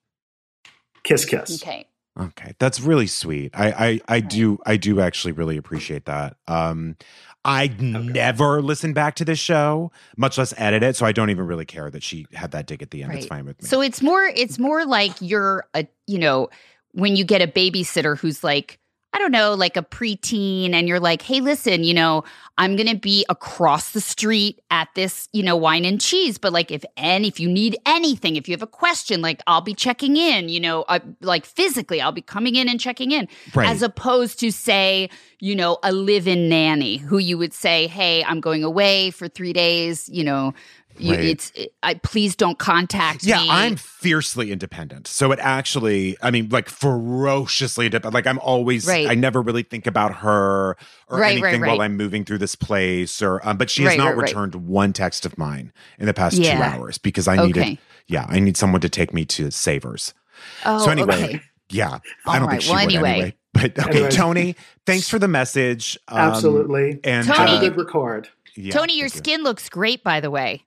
Kiss, 1.04 1.24
kiss. 1.24 1.62
Okay. 1.62 1.86
Okay, 2.20 2.52
that's 2.58 2.78
really 2.80 3.06
sweet. 3.06 3.52
I 3.54 3.70
I, 3.72 4.00
I 4.16 4.20
do 4.20 4.58
I 4.66 4.76
do 4.76 5.00
actually 5.00 5.32
really 5.32 5.56
appreciate 5.56 6.04
that. 6.04 6.36
Um, 6.46 6.96
I 7.44 7.68
never 7.78 8.62
listen 8.62 8.92
back 8.92 9.16
to 9.16 9.24
this 9.24 9.38
show, 9.38 9.90
much 10.16 10.38
less 10.38 10.54
edit 10.56 10.82
it, 10.82 10.96
so 10.96 11.06
I 11.06 11.12
don't 11.12 11.30
even 11.30 11.46
really 11.46 11.64
care 11.64 11.90
that 11.90 12.02
she 12.02 12.26
had 12.32 12.52
that 12.52 12.66
dig 12.66 12.82
at 12.82 12.90
the 12.90 13.02
end. 13.02 13.14
It's 13.14 13.26
fine 13.26 13.44
with 13.44 13.60
me. 13.60 13.68
So 13.68 13.80
it's 13.80 14.00
more 14.00 14.24
it's 14.24 14.58
more 14.58 14.84
like 14.84 15.12
you're 15.20 15.64
a 15.74 15.86
you 16.06 16.18
know 16.18 16.50
when 16.92 17.16
you 17.16 17.24
get 17.24 17.42
a 17.42 17.48
babysitter 17.48 18.16
who's 18.16 18.44
like 18.44 18.78
I 19.14 19.18
don't 19.18 19.32
know, 19.32 19.54
like 19.54 19.76
a 19.76 19.82
preteen, 19.82 20.72
and 20.72 20.88
you're 20.88 21.00
like, 21.00 21.20
hey, 21.22 21.40
listen, 21.40 21.84
you 21.84 21.92
know, 21.92 22.24
I'm 22.56 22.76
gonna 22.76 22.94
be 22.94 23.26
across 23.28 23.90
the 23.92 24.00
street 24.00 24.60
at 24.70 24.88
this, 24.94 25.28
you 25.32 25.42
know, 25.42 25.56
wine 25.56 25.84
and 25.84 26.00
cheese. 26.00 26.38
But 26.38 26.52
like, 26.52 26.70
if 26.70 26.84
any, 26.96 27.28
if 27.28 27.38
you 27.38 27.48
need 27.48 27.76
anything, 27.84 28.36
if 28.36 28.48
you 28.48 28.54
have 28.54 28.62
a 28.62 28.66
question, 28.66 29.20
like, 29.20 29.42
I'll 29.46 29.60
be 29.60 29.74
checking 29.74 30.16
in. 30.16 30.48
You 30.48 30.60
know, 30.60 30.82
uh, 30.82 31.00
like 31.20 31.44
physically, 31.44 32.00
I'll 32.00 32.12
be 32.12 32.22
coming 32.22 32.56
in 32.56 32.68
and 32.68 32.80
checking 32.80 33.10
in, 33.12 33.28
Right. 33.54 33.68
as 33.68 33.82
opposed 33.82 34.40
to 34.40 34.50
say, 34.50 35.10
you 35.40 35.56
know, 35.56 35.78
a 35.82 35.92
live-in 35.92 36.48
nanny 36.48 36.96
who 36.98 37.18
you 37.18 37.36
would 37.36 37.52
say, 37.52 37.88
hey, 37.88 38.22
I'm 38.24 38.40
going 38.40 38.64
away 38.64 39.10
for 39.10 39.28
three 39.28 39.52
days. 39.52 40.08
You 40.08 40.24
know, 40.24 40.54
you, 40.98 41.12
Right. 41.14 41.24
it's 41.24 41.52
I 41.82 41.94
please 41.94 42.36
don't 42.36 42.58
contact 42.58 43.24
Yeah, 43.24 43.40
me. 43.42 43.48
I'm 43.50 43.76
fiercely 43.76 44.52
independent. 44.52 45.06
So 45.06 45.32
it 45.32 45.38
actually, 45.40 46.16
I 46.22 46.30
mean, 46.30 46.48
like 46.50 46.68
ferociously 46.68 47.86
independent. 47.86 48.14
Like 48.14 48.26
I'm 48.26 48.38
always, 48.38 48.86
Right. 48.86 49.08
I 49.08 49.14
never 49.14 49.42
really 49.42 49.62
think 49.62 49.86
about 49.86 50.16
her 50.16 50.76
or 51.08 51.18
Right, 51.18 51.40
right, 51.40 51.54
anything 51.54 51.60
while. 51.68 51.80
I'm 51.82 51.96
moving 51.96 52.24
through 52.24 52.38
this 52.38 52.54
place. 52.54 53.20
Or, 53.22 53.46
um, 53.46 53.56
but 53.56 53.70
she 53.70 53.82
has 53.82 53.90
Right, 53.90 53.98
not 53.98 54.08
right, 54.08 54.16
right. 54.18 54.28
returned 54.28 54.54
one 54.54 54.92
text 54.92 55.24
of 55.26 55.36
mine 55.38 55.72
in 55.98 56.06
the 56.06 56.14
past 56.14 56.36
Yeah. 56.38 56.56
two 56.56 56.62
hours 56.62 56.98
because 56.98 57.28
I 57.28 57.36
needed, 57.44 57.60
Okay. 57.62 57.78
yeah, 58.06 58.26
I 58.28 58.38
need 58.40 58.56
someone 58.56 58.80
to 58.82 58.88
take 58.88 59.12
me 59.14 59.24
to 59.26 59.50
Savers. 59.50 60.14
oh, 60.64 60.84
so 60.84 60.90
anyway, 60.90 61.24
okay. 61.24 61.40
yeah, 61.70 61.98
All 62.26 62.34
I 62.34 62.38
don't 62.38 62.48
right, 62.48 62.52
think 62.54 62.62
she 62.62 62.70
well, 62.70 62.84
would 62.86 62.94
anyway. 62.94 63.10
anyway. 63.10 63.34
But 63.54 63.78
okay, 63.78 63.90
Anyway. 63.90 64.10
Tony, 64.10 64.56
thanks 64.86 65.10
for 65.10 65.18
the 65.18 65.28
message. 65.28 65.98
Um, 66.08 66.18
Absolutely. 66.18 66.98
And 67.04 67.26
Tony, 67.26 67.38
Have 67.38 67.48
a 67.50 67.52
uh, 67.52 67.60
good 67.60 67.76
record. 67.76 68.28
Yeah, 68.56 68.72
Tony, 68.72 68.96
your 68.98 69.08
thank 69.08 69.26
you. 69.26 69.32
skin 69.32 69.42
looks 69.44 69.68
great, 69.68 70.02
by 70.04 70.20
the 70.20 70.30
way. 70.30 70.62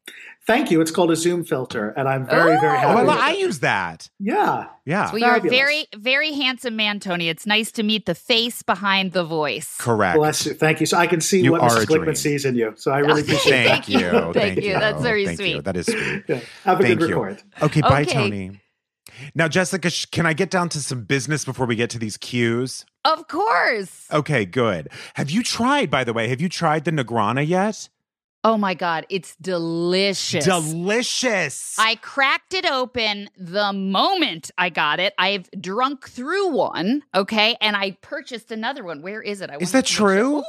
Thank 0.48 0.70
you. 0.70 0.80
It's 0.80 0.92
called 0.92 1.10
a 1.10 1.16
Zoom 1.16 1.44
filter, 1.44 1.90
and 1.98 2.08
I'm 2.08 2.24
very, 2.28 2.60
very 2.60 2.78
Oh, 2.78 2.80
happy. 2.80 2.86
Oh, 2.94 2.98
I, 2.98 3.02
with 3.04 3.10
I 3.18 3.32
it. 3.32 3.40
use 3.40 3.60
that. 3.62 4.10
yeah. 4.20 4.68
Yeah, 4.86 5.10
Well, 5.12 5.18
you're 5.18 5.36
a 5.38 5.40
very, 5.40 5.88
very 5.96 6.34
handsome 6.34 6.76
man, 6.76 7.00
Tony. 7.00 7.28
It's 7.30 7.48
nice 7.48 7.72
to 7.72 7.82
meet 7.82 8.06
the 8.06 8.14
face 8.14 8.62
behind 8.62 9.14
the 9.14 9.24
voice. 9.24 9.76
correct. 9.80 10.18
Bless 10.20 10.46
you. 10.46 10.54
Thank 10.54 10.80
you. 10.82 10.86
So 10.86 10.98
I 10.98 11.08
can 11.08 11.20
see 11.22 11.42
You 11.42 11.54
what 11.54 11.62
are 11.62 11.72
Mrs. 11.72 11.86
Glickman 11.88 12.16
sees 12.16 12.46
in 12.46 12.54
you. 12.56 12.74
So 12.78 12.92
I 12.92 13.00
really 13.00 13.24
Okay. 13.24 13.32
appreciate 13.32 13.64
that. 13.64 13.86
Thank 13.86 13.90
you. 13.90 14.00
Thank 14.12 14.34
Thank 14.36 14.58
you. 14.62 14.68
you. 14.74 14.74
That's 14.80 15.02
very 15.02 15.26
Thank 15.26 15.40
you. 15.40 15.46
sweet. 15.54 15.64
That 15.64 15.78
is 15.78 15.86
sweet. 15.88 16.24
Yeah. 16.30 16.40
Have 16.66 16.80
a 16.80 16.84
Thank 16.84 17.00
good 17.00 17.10
you. 17.10 17.16
record. 17.16 17.42
Okay, 17.64 17.82
bye, 17.82 18.04
Tony. 18.04 18.60
Now, 19.34 19.48
Jessica, 19.48 19.90
sh- 19.90 20.06
can 20.06 20.26
I 20.26 20.34
get 20.34 20.50
down 20.50 20.70
to 20.70 20.80
some 20.80 21.04
business 21.04 21.46
before 21.46 21.66
we 21.66 21.76
get 21.76 21.90
to 21.92 22.00
these 22.00 22.18
cues? 22.18 22.86
Of 23.04 23.28
course. 23.28 24.06
Okay, 24.12 24.46
good. 24.46 24.90
Have 25.16 25.30
you 25.30 25.44
tried, 25.44 25.90
by 25.92 26.04
the 26.04 26.14
way, 26.14 26.28
have 26.30 26.42
you 26.42 26.50
tried 26.50 26.86
the 26.86 26.92
Negrana 26.92 27.46
yet? 27.48 27.90
Oh 28.44 28.58
my 28.58 28.76
God, 28.76 29.08
it's 29.10 29.36
delicious. 29.38 30.46
Delicious. 30.46 31.76
I 31.80 31.96
cracked 31.96 32.54
it 32.54 32.66
open 32.66 33.30
the 33.38 33.74
moment 33.74 34.52
I 34.58 34.70
got 34.70 35.00
it. 35.00 35.14
I've 35.18 35.50
drunk 35.60 36.08
through 36.08 36.50
one, 36.50 37.04
okay, 37.16 37.58
and 37.60 37.76
I 37.76 37.98
purchased 38.02 38.52
another 38.52 38.84
one. 38.84 39.02
Where 39.02 39.22
is 39.22 39.42
it? 39.42 39.50
I 39.50 39.58
Is 39.60 39.72
that 39.72 39.88
sure- 39.88 40.10
true? 40.10 40.44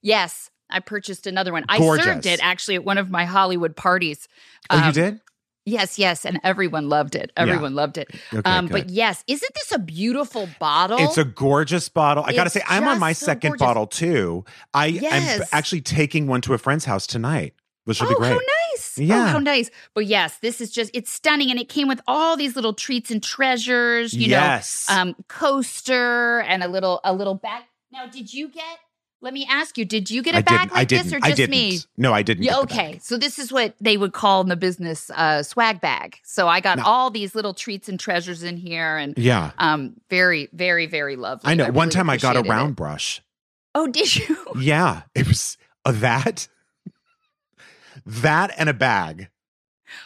Yes, 0.00 0.50
I 0.70 0.80
purchased 0.80 1.26
another 1.26 1.52
one. 1.52 1.64
I 1.68 1.78
served 1.78 2.24
it 2.26 2.40
actually 2.42 2.76
at 2.76 2.84
one 2.84 2.96
of 2.98 3.10
my 3.10 3.26
Hollywood 3.26 3.76
parties. 3.76 4.26
oh, 4.70 4.76
you 4.78 4.82
Um, 4.84 4.92
did? 4.92 5.20
Yes, 5.66 5.98
yes, 5.98 6.26
and 6.26 6.38
everyone 6.44 6.90
loved 6.90 7.14
it. 7.14 7.32
Everyone 7.36 7.74
loved 7.74 7.96
it. 7.96 8.10
Okay, 8.32 8.50
um, 8.50 8.66
but 8.66 8.90
yes, 8.90 9.24
isn't 9.26 9.54
this 9.54 9.72
a 9.72 9.78
beautiful 9.78 10.46
bottle? 10.60 10.98
It's 11.00 11.16
a 11.16 11.24
gorgeous 11.24 11.88
bottle. 11.88 12.22
I 12.26 12.34
got 12.34 12.44
to 12.44 12.50
say, 12.50 12.60
I'm 12.66 12.86
on 12.86 12.98
my 12.98 13.14
so 13.14 13.24
second 13.26 13.52
gorgeous. 13.52 13.66
bottle 13.66 13.86
too. 13.86 14.44
I 14.74 14.88
am 14.88 15.42
actually 15.52 15.80
taking 15.80 16.26
one 16.26 16.42
to 16.42 16.52
a 16.52 16.58
friend's 16.58 16.84
house 16.84 17.06
tonight, 17.06 17.54
which 17.84 17.98
will 18.00 18.08
oh, 18.08 18.10
be 18.10 18.16
great. 18.16 18.32
how 18.32 18.40
nice! 18.72 18.98
Yeah. 18.98 19.22
Oh, 19.22 19.26
how 19.26 19.38
nice! 19.38 19.70
But 19.94 20.04
yes, 20.04 20.36
this 20.38 20.60
is 20.60 20.70
just—it's 20.70 21.10
stunning, 21.10 21.50
and 21.50 21.58
it 21.58 21.70
came 21.70 21.88
with 21.88 22.02
all 22.06 22.36
these 22.36 22.56
little 22.56 22.74
treats 22.74 23.10
and 23.10 23.22
treasures. 23.22 24.12
You 24.12 24.28
yes. 24.28 24.86
know, 24.90 24.96
um, 24.96 25.16
coaster 25.28 26.40
and 26.40 26.62
a 26.62 26.68
little 26.68 27.00
a 27.04 27.14
little 27.14 27.36
bag. 27.36 27.62
Now, 27.90 28.06
did 28.06 28.34
you 28.34 28.48
get? 28.48 28.78
Let 29.24 29.32
me 29.32 29.46
ask 29.48 29.78
you: 29.78 29.86
Did 29.86 30.10
you 30.10 30.22
get 30.22 30.34
a 30.34 30.38
I 30.38 30.42
bag 30.42 30.70
like 30.70 30.80
I 30.80 30.84
this, 30.84 31.10
or 31.10 31.18
I 31.22 31.32
just 31.32 31.50
me? 31.50 31.78
No, 31.96 32.12
I 32.12 32.20
didn't. 32.22 32.44
Yeah, 32.44 32.58
okay. 32.58 32.98
So 33.02 33.16
this 33.16 33.38
is 33.38 33.50
what 33.50 33.74
they 33.80 33.96
would 33.96 34.12
call 34.12 34.42
in 34.42 34.50
the 34.50 34.54
business 34.56 35.10
uh, 35.14 35.42
swag 35.42 35.80
bag. 35.80 36.18
So 36.24 36.46
I 36.46 36.60
got 36.60 36.76
No. 36.76 36.84
all 36.84 37.08
these 37.08 37.34
little 37.34 37.54
treats 37.54 37.88
and 37.88 37.98
treasures 37.98 38.42
in 38.42 38.58
here, 38.58 38.98
and 38.98 39.16
Yeah. 39.16 39.52
um, 39.56 39.94
very, 40.10 40.50
very, 40.52 40.84
very 40.84 41.16
lovely. 41.16 41.50
I 41.50 41.54
know. 41.54 41.64
One 41.70 41.88
really 41.88 41.90
time 41.92 42.10
I 42.10 42.18
got 42.18 42.36
a 42.36 42.40
appreciated 42.40 42.46
it. 42.46 42.50
round 42.50 42.76
brush. 42.76 43.22
Oh, 43.74 43.86
did 43.86 44.14
you? 44.14 44.36
Yeah, 44.60 45.02
it 45.14 45.26
was 45.26 45.56
a 45.86 45.92
that, 45.94 46.46
that, 48.04 48.52
and 48.58 48.68
a 48.68 48.74
bag. 48.74 49.28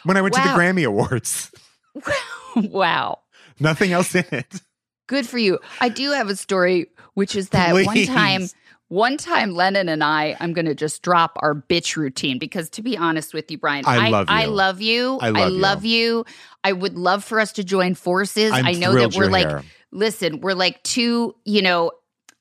When 0.03 0.15
I 0.15 0.21
went 0.21 0.33
to 0.35 0.41
the 0.41 0.47
Grammy 0.49 0.85
Awards, 0.85 1.51
wow. 2.55 3.19
nothing 3.59 3.91
else 3.91 4.15
in 4.15 4.23
it. 4.31 4.61
Good 5.07 5.27
for 5.27 5.37
you. 5.39 5.59
I 5.81 5.89
do 5.89 6.11
have 6.11 6.29
a 6.29 6.37
story, 6.37 6.87
which 7.15 7.35
is 7.35 7.49
that 7.49 7.73
one 7.85 8.05
time, 8.05 8.47
one 8.89 9.17
time, 9.17 9.53
Lennon 9.53 9.87
and 9.87 10.03
I, 10.03 10.35
I'm 10.39 10.51
going 10.51 10.65
to 10.65 10.73
just 10.73 11.03
drop 11.03 11.37
our 11.37 11.53
bitch 11.53 11.95
routine 11.95 12.39
because, 12.39 12.69
to 12.71 12.81
be 12.81 12.97
honest 12.97 13.35
with 13.35 13.49
you, 13.51 13.57
Brian, 13.57 13.85
I 13.87 14.09
love 14.09 14.27
you. 14.27 14.35
I 14.35 14.45
love 14.45 14.81
you. 14.81 15.17
I 15.21 15.29
love 15.29 15.85
you. 15.85 15.99
you. 15.99 16.25
I 16.63 16.73
would 16.73 16.97
love 16.97 17.23
for 17.23 17.39
us 17.39 17.53
to 17.53 17.63
join 17.63 17.93
forces. 17.93 18.51
I'm 18.51 18.65
I 18.65 18.71
know 18.71 18.93
that 18.95 19.15
we're 19.15 19.29
like, 19.29 19.47
here. 19.47 19.63
listen, 19.91 20.41
we're 20.41 20.53
like 20.53 20.83
two, 20.83 21.35
you 21.45 21.61
know. 21.61 21.91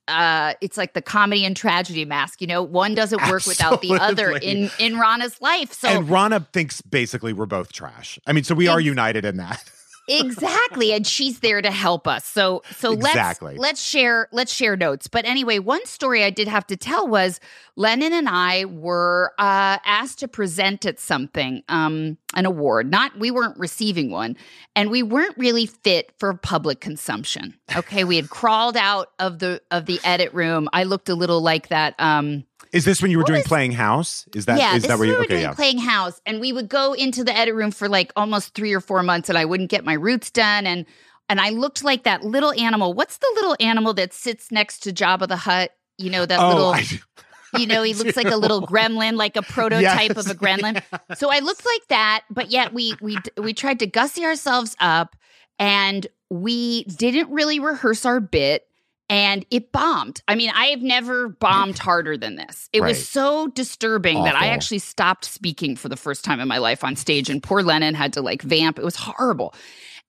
Uh, 0.08 0.54
it's 0.62 0.78
like 0.78 0.94
the 0.94 1.02
comedy 1.02 1.44
and 1.44 1.54
tragedy 1.54 2.06
mask, 2.06 2.40
you 2.40 2.46
know. 2.46 2.62
One 2.62 2.94
doesn't 2.94 3.20
work 3.28 3.46
without 3.46 3.82
the 3.82 3.92
other 4.00 4.30
in 4.30 4.70
in 4.78 4.98
Rana's 4.98 5.38
life. 5.42 5.74
So 5.74 5.88
and 5.88 6.08
Rana 6.08 6.48
thinks 6.50 6.80
basically 6.80 7.34
we're 7.34 7.44
both 7.44 7.74
trash. 7.74 8.18
I 8.26 8.32
mean, 8.32 8.42
so 8.42 8.54
we 8.54 8.68
are 8.68 8.80
united 8.80 9.26
in 9.26 9.36
that. 9.36 9.62
exactly 10.08 10.92
and 10.92 11.06
she's 11.06 11.40
there 11.40 11.60
to 11.62 11.70
help 11.70 12.06
us. 12.08 12.24
So 12.24 12.62
so 12.76 12.92
Exactly. 12.92 13.52
let's 13.52 13.60
let's 13.60 13.82
share 13.82 14.28
let's 14.32 14.52
share 14.52 14.76
notes. 14.76 15.06
But 15.06 15.24
anyway 15.24 15.58
one 15.58 15.84
story 15.86 16.24
i 16.24 16.30
did 16.30 16.48
have 16.48 16.66
to 16.68 16.76
tell 16.76 17.06
was 17.06 17.40
lennon 17.76 18.12
and 18.12 18.28
i 18.28 18.64
were 18.64 19.32
uh 19.38 19.78
asked 19.84 20.18
to 20.20 20.28
present 20.28 20.84
at 20.86 20.98
something 20.98 21.62
um 21.68 22.16
an 22.34 22.46
award. 22.46 22.90
Not 22.90 23.18
we 23.18 23.30
weren't 23.30 23.58
receiving 23.58 24.10
one 24.10 24.36
and 24.74 24.90
we 24.90 25.02
weren't 25.02 25.36
really 25.38 25.66
fit 25.66 26.12
for 26.18 26.34
public 26.34 26.80
consumption. 26.80 27.54
Okay 27.76 28.04
we 28.04 28.16
had 28.16 28.30
crawled 28.30 28.76
out 28.76 29.12
of 29.18 29.38
the 29.38 29.60
of 29.70 29.86
the 29.86 30.00
edit 30.04 30.32
room. 30.34 30.68
I 30.72 30.84
looked 30.84 31.08
a 31.08 31.14
little 31.14 31.40
like 31.40 31.68
that 31.68 31.94
um 31.98 32.44
Is 32.72 32.84
this 32.84 33.00
when 33.00 33.10
you 33.10 33.18
were 33.18 33.22
What 33.22 33.28
doing 33.28 33.40
is- 33.40 33.46
playing 33.46 33.72
house? 33.72 34.26
Is 34.34 34.46
that 34.46 34.58
yeah, 34.58 34.74
is 34.74 34.82
this 34.82 34.88
that 34.88 34.94
is 34.94 34.98
where 35.00 35.06
you 35.06 35.12
we 35.12 35.18
were 35.18 35.24
okay, 35.24 35.34
doing 35.34 35.42
yeah. 35.42 35.54
playing 35.54 35.78
house, 35.78 36.20
and 36.26 36.40
we 36.40 36.52
would 36.52 36.68
go 36.68 36.92
into 36.92 37.24
the 37.24 37.36
edit 37.36 37.54
room 37.54 37.70
for 37.70 37.88
like 37.88 38.12
almost 38.16 38.54
three 38.54 38.72
or 38.74 38.80
four 38.80 39.02
months, 39.02 39.28
and 39.28 39.38
I 39.38 39.44
wouldn't 39.44 39.70
get 39.70 39.84
my 39.84 39.94
roots 39.94 40.30
done, 40.30 40.66
and 40.66 40.84
and 41.28 41.40
I 41.40 41.50
looked 41.50 41.84
like 41.84 42.04
that 42.04 42.24
little 42.24 42.52
animal. 42.52 42.94
What's 42.94 43.18
the 43.18 43.30
little 43.36 43.56
animal 43.60 43.94
that 43.94 44.12
sits 44.12 44.50
next 44.50 44.80
to 44.84 44.92
Jabba 44.92 45.28
the 45.28 45.36
Hutt? 45.36 45.70
You 45.98 46.10
know 46.10 46.26
that 46.26 46.38
oh, 46.38 46.48
little. 46.48 46.70
I, 46.70 46.84
you 47.58 47.66
know, 47.66 47.82
he 47.82 47.94
looks 47.94 48.16
like 48.16 48.30
a 48.30 48.36
little 48.36 48.60
gremlin, 48.66 49.16
like 49.16 49.36
a 49.36 49.42
prototype 49.54 50.10
of 50.16 50.26
a 50.26 50.30
Yes. 50.30 50.34
gremlin. 50.34 50.82
So 51.16 51.30
I 51.32 51.38
looked 51.40 51.64
like 51.64 51.86
that, 51.88 52.24
but 52.30 52.50
yet 52.50 52.74
we 52.74 52.94
we 53.00 53.18
we 53.36 53.54
tried 53.54 53.78
to 53.80 53.86
gussy 53.86 54.24
ourselves 54.24 54.76
up, 54.80 55.16
and 55.58 56.06
we 56.30 56.84
didn't 56.84 57.30
really 57.30 57.60
rehearse 57.60 58.04
our 58.04 58.20
bit. 58.20 58.66
And 59.10 59.46
it 59.50 59.72
bombed. 59.72 60.20
I 60.28 60.34
mean, 60.34 60.50
I 60.54 60.66
have 60.66 60.82
never 60.82 61.30
bombed 61.30 61.78
harder 61.78 62.18
than 62.18 62.36
this. 62.36 62.68
It 62.74 62.82
Right. 62.82 62.88
was 62.88 63.08
so 63.08 63.46
disturbing 63.48 64.22
that 64.24 64.34
I 64.34 64.48
actually 64.48 64.80
stopped 64.80 65.24
speaking 65.24 65.76
for 65.76 65.88
the 65.88 65.96
first 65.96 66.24
time 66.24 66.40
in 66.40 66.48
my 66.48 66.58
life 66.58 66.84
on 66.84 66.94
stage. 66.94 67.30
And 67.30 67.42
poor 67.42 67.62
Lennon 67.62 67.94
had 67.94 68.12
to 68.14 68.20
like 68.22 68.42
vamp. 68.42 68.78
It 68.78 68.84
was 68.84 68.96
horrible. 68.96 69.54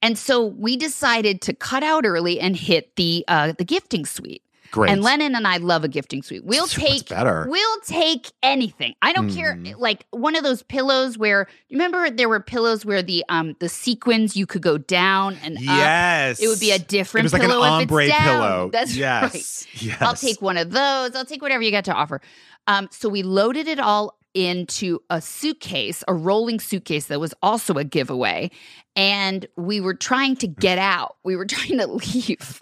And 0.02 0.18
so 0.18 0.46
we 0.46 0.76
decided 0.76 1.42
to 1.44 1.54
cut 1.54 1.84
out 1.84 2.06
early 2.06 2.40
and 2.40 2.56
hit 2.56 2.96
the 2.98 3.24
uh, 3.28 3.54
the 3.58 3.66
gifting 3.66 4.06
suite. 4.06 4.44
Great. 4.72 4.92
And 4.92 5.02
Lennon 5.04 5.36
and 5.36 5.48
I 5.48 5.58
love 5.58 5.84
a 5.84 5.88
gifting 5.88 6.24
suite. 6.24 6.44
We'll 6.46 6.64
What's 6.64 6.76
take 6.76 7.10
better? 7.10 7.46
We'll 7.50 7.80
take 7.82 8.32
anything. 8.44 8.96
I 9.02 9.14
don't 9.14 9.30
care. 9.30 9.56
Mhm. 9.56 9.76
Like 9.78 10.06
one 10.12 10.36
of 10.36 10.44
those 10.44 10.64
pillows 10.64 11.18
where 11.18 11.48
you 11.68 11.78
remember 11.78 12.10
there 12.10 12.30
were 12.30 12.40
pillows 12.40 12.86
where 12.86 13.02
the 13.02 13.24
um 13.30 13.56
the 13.60 13.70
sequins 13.70 14.36
you 14.38 14.46
could 14.46 14.62
go 14.62 14.78
down 14.78 15.38
and 15.44 15.58
up. 15.58 15.64
yes, 15.64 16.40
It 16.42 16.48
would 16.48 16.60
be 16.60 16.72
a 16.72 16.80
different 16.80 17.24
It 17.24 17.26
was 17.26 17.34
like 17.34 17.44
an 17.44 17.50
pillow 17.50 17.68
ombre 17.68 18.08
pillow. 18.10 18.70
That's 18.72 18.96
yes. 18.96 19.34
right. 19.74 19.82
Yes. 19.84 20.02
I'll 20.02 20.14
take 20.16 20.42
one 20.42 20.58
of 20.58 20.72
those. 20.72 21.16
I'll 21.16 21.26
take 21.26 21.42
whatever 21.42 21.64
you 21.64 21.72
got 21.72 21.86
to 21.86 21.94
offer. 21.94 22.22
Um, 22.68 22.88
so 22.92 23.10
we 23.10 23.24
loaded 23.24 23.68
it 23.68 23.80
all 23.80 24.18
into 24.36 25.00
a 25.10 25.20
suitcase, 25.20 26.04
a 26.08 26.14
rolling 26.14 26.60
suitcase 26.60 27.08
that 27.08 27.20
was 27.20 27.34
also 27.42 27.74
a 27.76 27.84
giveaway. 27.84 28.52
And 28.96 29.48
we 29.58 29.82
were 29.82 29.96
trying 29.96 30.36
to 30.38 30.48
get 30.48 30.78
out. 30.78 31.16
We 31.24 31.36
were 31.36 31.46
trying 31.46 31.80
to 31.80 31.88
leave. 31.88 32.62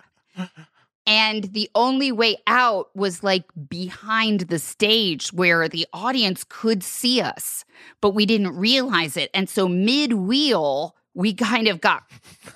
And 1.07 1.45
the 1.53 1.69
only 1.73 2.11
way 2.11 2.35
out 2.47 2.93
was 2.93 3.23
like 3.23 3.45
behind 3.69 4.41
the 4.41 4.59
stage 4.59 5.31
where 5.31 5.69
the 5.69 5.87
audience 5.93 6.43
could 6.47 6.83
see 6.83 7.21
us, 7.21 7.63
but 8.01 8.09
we 8.09 8.25
didn't 8.25 8.57
realize 8.57 9.15
it. 9.15 9.31
And 9.33 9.49
so 9.49 9.69
mid 9.69 10.13
wheel, 10.13 10.97
we 11.13 11.33
kind 11.33 11.69
of 11.69 11.79
got 11.79 12.03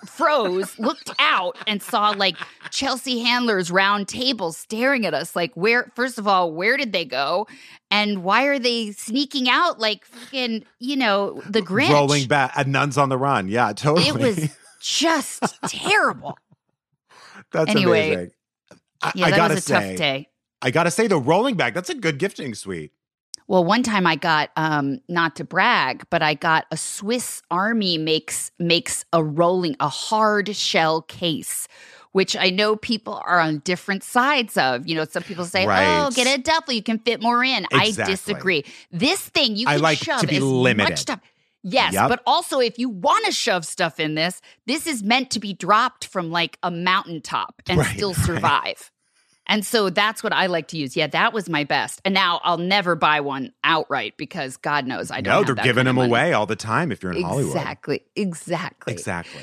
froze, 0.06 0.78
looked 0.80 1.12
out, 1.18 1.58
and 1.66 1.82
saw 1.82 2.10
like 2.10 2.36
Chelsea 2.72 3.20
Handler's 3.20 3.72
round 3.72 4.10
table 4.10 4.52
staring 4.52 5.06
at 5.06 5.14
us. 5.14 5.34
Like, 5.34 5.54
where, 5.56 5.90
first 5.96 6.20
of 6.20 6.28
all, 6.28 6.52
where 6.52 6.76
did 6.76 6.92
they 6.92 7.06
go? 7.06 7.48
And 7.90 8.22
why 8.22 8.44
are 8.48 8.60
they 8.60 8.92
sneaking 8.92 9.48
out 9.48 9.80
like 9.80 10.04
fucking, 10.04 10.66
you 10.80 10.98
know, 10.98 11.42
the 11.50 11.62
Grinch? 11.62 11.90
rolling 11.90 12.28
back. 12.28 12.52
A 12.58 12.66
nuns 12.66 12.98
on 12.98 13.08
the 13.08 13.18
run. 13.18 13.48
Yeah, 13.48 13.72
totally. 13.72 14.10
It 14.10 14.16
was 14.16 14.58
just 14.82 15.42
terrible. 15.70 16.38
That's 17.52 17.72
Anyway, 17.72 18.14
amazing. 18.14 18.32
I, 19.02 19.12
Yeah, 19.16 19.26
I 19.28 19.30
that 19.32 19.38
gotta 19.38 19.54
was 19.56 19.64
a 19.64 19.68
say, 19.68 19.90
tough 19.90 19.98
day. 19.98 20.30
I 20.62 20.72
gotta 20.72 20.92
say, 20.92 21.08
the 21.08 21.18
rolling 21.18 21.56
bag, 21.56 21.74
that's 21.74 21.90
a 21.90 21.96
good 21.96 22.18
gifting 22.20 22.54
suite. 22.54 22.92
Well, 23.48 23.66
one 23.66 23.84
time 23.84 24.08
I 24.08 24.16
got 24.16 24.52
um 24.56 25.00
not 25.10 25.36
to 25.38 25.44
brag, 25.44 26.06
but 26.10 26.22
I 26.22 26.36
got 26.36 26.66
a 26.72 26.78
Swiss 26.78 27.42
Army 27.52 27.98
makes 27.98 28.52
makes 28.60 29.04
a 29.12 29.24
rolling 29.24 29.76
a 29.80 29.90
hard 29.90 30.56
shell 30.56 31.02
case. 31.02 31.68
Which 32.14 32.36
I 32.36 32.50
know 32.50 32.76
people 32.76 33.22
are 33.26 33.40
on 33.40 33.60
different 33.60 34.04
sides 34.04 34.58
of. 34.58 34.86
You 34.86 34.96
know, 34.96 35.06
some 35.06 35.24
people 35.24 35.46
say, 35.46 35.66
"Oh, 35.66 36.12
get 36.12 36.28
a 36.28 36.42
duffel, 36.42 36.74
you 36.74 36.84
can 36.84 37.00
fit 37.00 37.22
more 37.22 37.42
in." 37.42 37.66
Exactly. 37.72 38.04
I 38.04 38.06
disagree. 38.06 38.66
This 38.92 39.22
thing 39.30 39.56
you 39.56 39.66
I 39.66 39.76
can 39.76 39.82
like 39.82 39.98
shove 39.98 40.20
to 40.20 40.28
be 40.28 40.36
as 40.36 40.44
limited. 40.44 40.90
much 40.92 41.00
stuff. 41.00 41.22
Yes, 41.64 41.94
Yep. 41.94 42.10
but 42.10 42.24
also 42.26 42.60
if 42.60 42.80
you 42.80 42.90
want 42.90 43.26
to 43.26 43.32
shove 43.32 43.66
stuff 43.66 44.00
in 44.00 44.16
this, 44.16 44.42
this 44.66 44.88
is 44.88 45.04
meant 45.04 45.30
to 45.32 45.40
be 45.40 45.54
dropped 45.54 46.06
from 46.06 46.32
like 46.32 46.58
a 46.64 46.72
mountaintop 46.72 47.62
and 47.70 47.80
Right, 47.80 47.96
still 47.96 48.14
right. 48.14 48.26
survive. 48.26 48.92
And 49.48 49.66
so 49.66 49.90
that's 49.90 50.24
what 50.24 50.34
I 50.34 50.46
like 50.46 50.70
to 50.70 50.78
use. 50.78 50.96
Yeah, 50.96 51.08
that 51.08 51.34
was 51.34 51.50
my 51.50 51.64
best. 51.64 52.00
And 52.06 52.14
now 52.14 52.40
I'll 52.44 52.58
never 52.60 52.96
buy 52.96 53.20
one 53.22 53.52
outright 53.64 54.16
because 54.16 54.56
God 54.58 54.86
knows 54.88 55.12
I 55.12 55.22
don't. 55.22 55.34
No, 55.34 55.44
they're 55.44 55.64
giving 55.64 55.86
them 55.86 55.98
away 55.98 56.32
all 56.34 56.46
the 56.46 56.56
time 56.56 56.92
if 56.92 57.04
you're 57.04 57.12
in 57.12 57.22
Hollywood. 57.24 57.56
Exactly. 57.58 58.02
Exactly. 58.16 58.94
Exactly. 58.94 59.42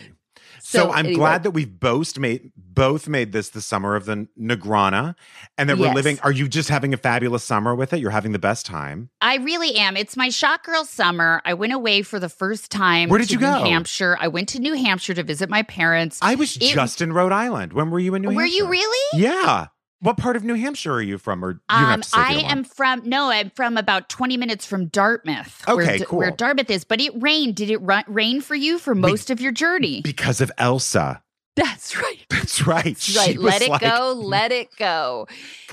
So, 0.61 0.79
So, 0.79 0.93
I'm 0.93 1.07
anyway. 1.07 1.15
glad 1.15 1.43
that 1.45 1.51
we've 1.53 1.79
both 1.81 2.19
made 2.19 2.53
both 2.57 3.09
made 3.09 3.33
this 3.33 3.49
the 3.49 3.61
summer 3.61 3.97
of 3.97 4.05
the 4.05 4.29
Negrana, 4.41 5.15
and 5.57 5.69
that 5.69 5.79
we're 5.79 5.93
living. 5.93 6.19
Are 6.23 6.31
you 6.31 6.47
just 6.49 6.69
having 6.69 6.95
a 6.95 6.97
fabulous 6.97 7.43
summer 7.43 7.75
with 7.75 7.93
it? 7.93 7.99
You're 8.01 8.13
having 8.13 8.31
the 8.33 8.39
best 8.39 8.67
time. 8.67 9.11
I 9.21 9.37
really 9.39 9.75
am. 9.77 9.97
It's 9.97 10.17
my 10.17 10.29
shot 10.29 10.63
girl 10.63 10.85
summer. 10.85 11.43
I 11.45 11.55
went 11.55 11.73
away 11.73 12.03
for 12.03 12.21
the 12.21 12.29
first 12.29 12.71
time. 12.71 13.09
Where 13.09 13.19
did 13.19 13.29
to 13.29 13.35
you 13.35 13.41
go? 13.41 13.59
New 13.59 13.71
Hampshire. 13.71 14.17
I 14.21 14.29
went 14.29 14.49
to 14.51 14.61
New 14.61 14.75
Hampshire 14.75 15.15
to 15.15 15.23
visit 15.25 15.51
my 15.51 15.63
parents. 15.63 16.19
I 16.23 16.37
was 16.37 16.57
It- 16.57 16.61
just 16.73 17.01
in 17.01 17.13
Rhode 17.13 17.33
Island. 17.33 17.73
When 17.73 17.91
were 17.91 17.99
you 17.99 18.15
in 18.15 18.23
New 18.23 18.29
Hampshire? 18.29 18.37
Were 18.37 18.43
Hampshire? 18.43 18.57
you 18.65 18.69
really? 18.71 19.23
Yeah. 19.25 19.67
What 20.01 20.17
part 20.17 20.37
of 20.37 20.45
New 20.45 20.55
Hampshire 20.55 20.93
are 20.95 21.03
you 21.03 21.19
from? 21.19 21.45
Or 21.45 21.51
you 21.53 21.59
Um, 21.71 22.03
to 22.03 22.09
say 22.09 22.21
if 22.21 22.25
I 22.27 22.29
you 22.31 22.35
don't 22.37 22.45
want. 22.45 22.59
am 22.59 22.65
from 22.65 23.03
no, 23.05 23.31
I'm 23.31 23.51
from 23.51 23.77
about 23.77 24.09
20 24.09 24.37
minutes 24.37 24.65
from 24.65 24.87
Dartmouth. 24.87 25.63
where, 25.67 25.77
Okay, 25.85 25.99
D- 25.99 26.05
cool. 26.07 26.21
where 26.21 26.31
Dartmouth 26.31 26.71
is. 26.71 26.85
But 26.85 27.01
it 27.01 27.13
rained. 27.21 27.57
Did 27.57 27.69
it 27.71 27.81
ru- 27.83 28.03
rain 28.07 28.41
for 28.41 28.55
you 28.55 28.79
for 28.79 28.95
most 28.95 29.29
of 29.31 29.41
your 29.41 29.51
journey? 29.53 30.01
because 30.03 30.41
of 30.41 30.53
Elsa. 30.57 31.21
That's 31.65 31.97
right. 31.97 32.25
That's 32.31 32.67
right. 32.67 32.85
That's 32.85 33.17
right. 33.17 33.39
Let 33.39 33.63
it 33.63 33.69
like, 33.71 33.81
go. 33.81 34.13
Let 34.17 34.53
it 34.53 34.69
go. 34.77 35.27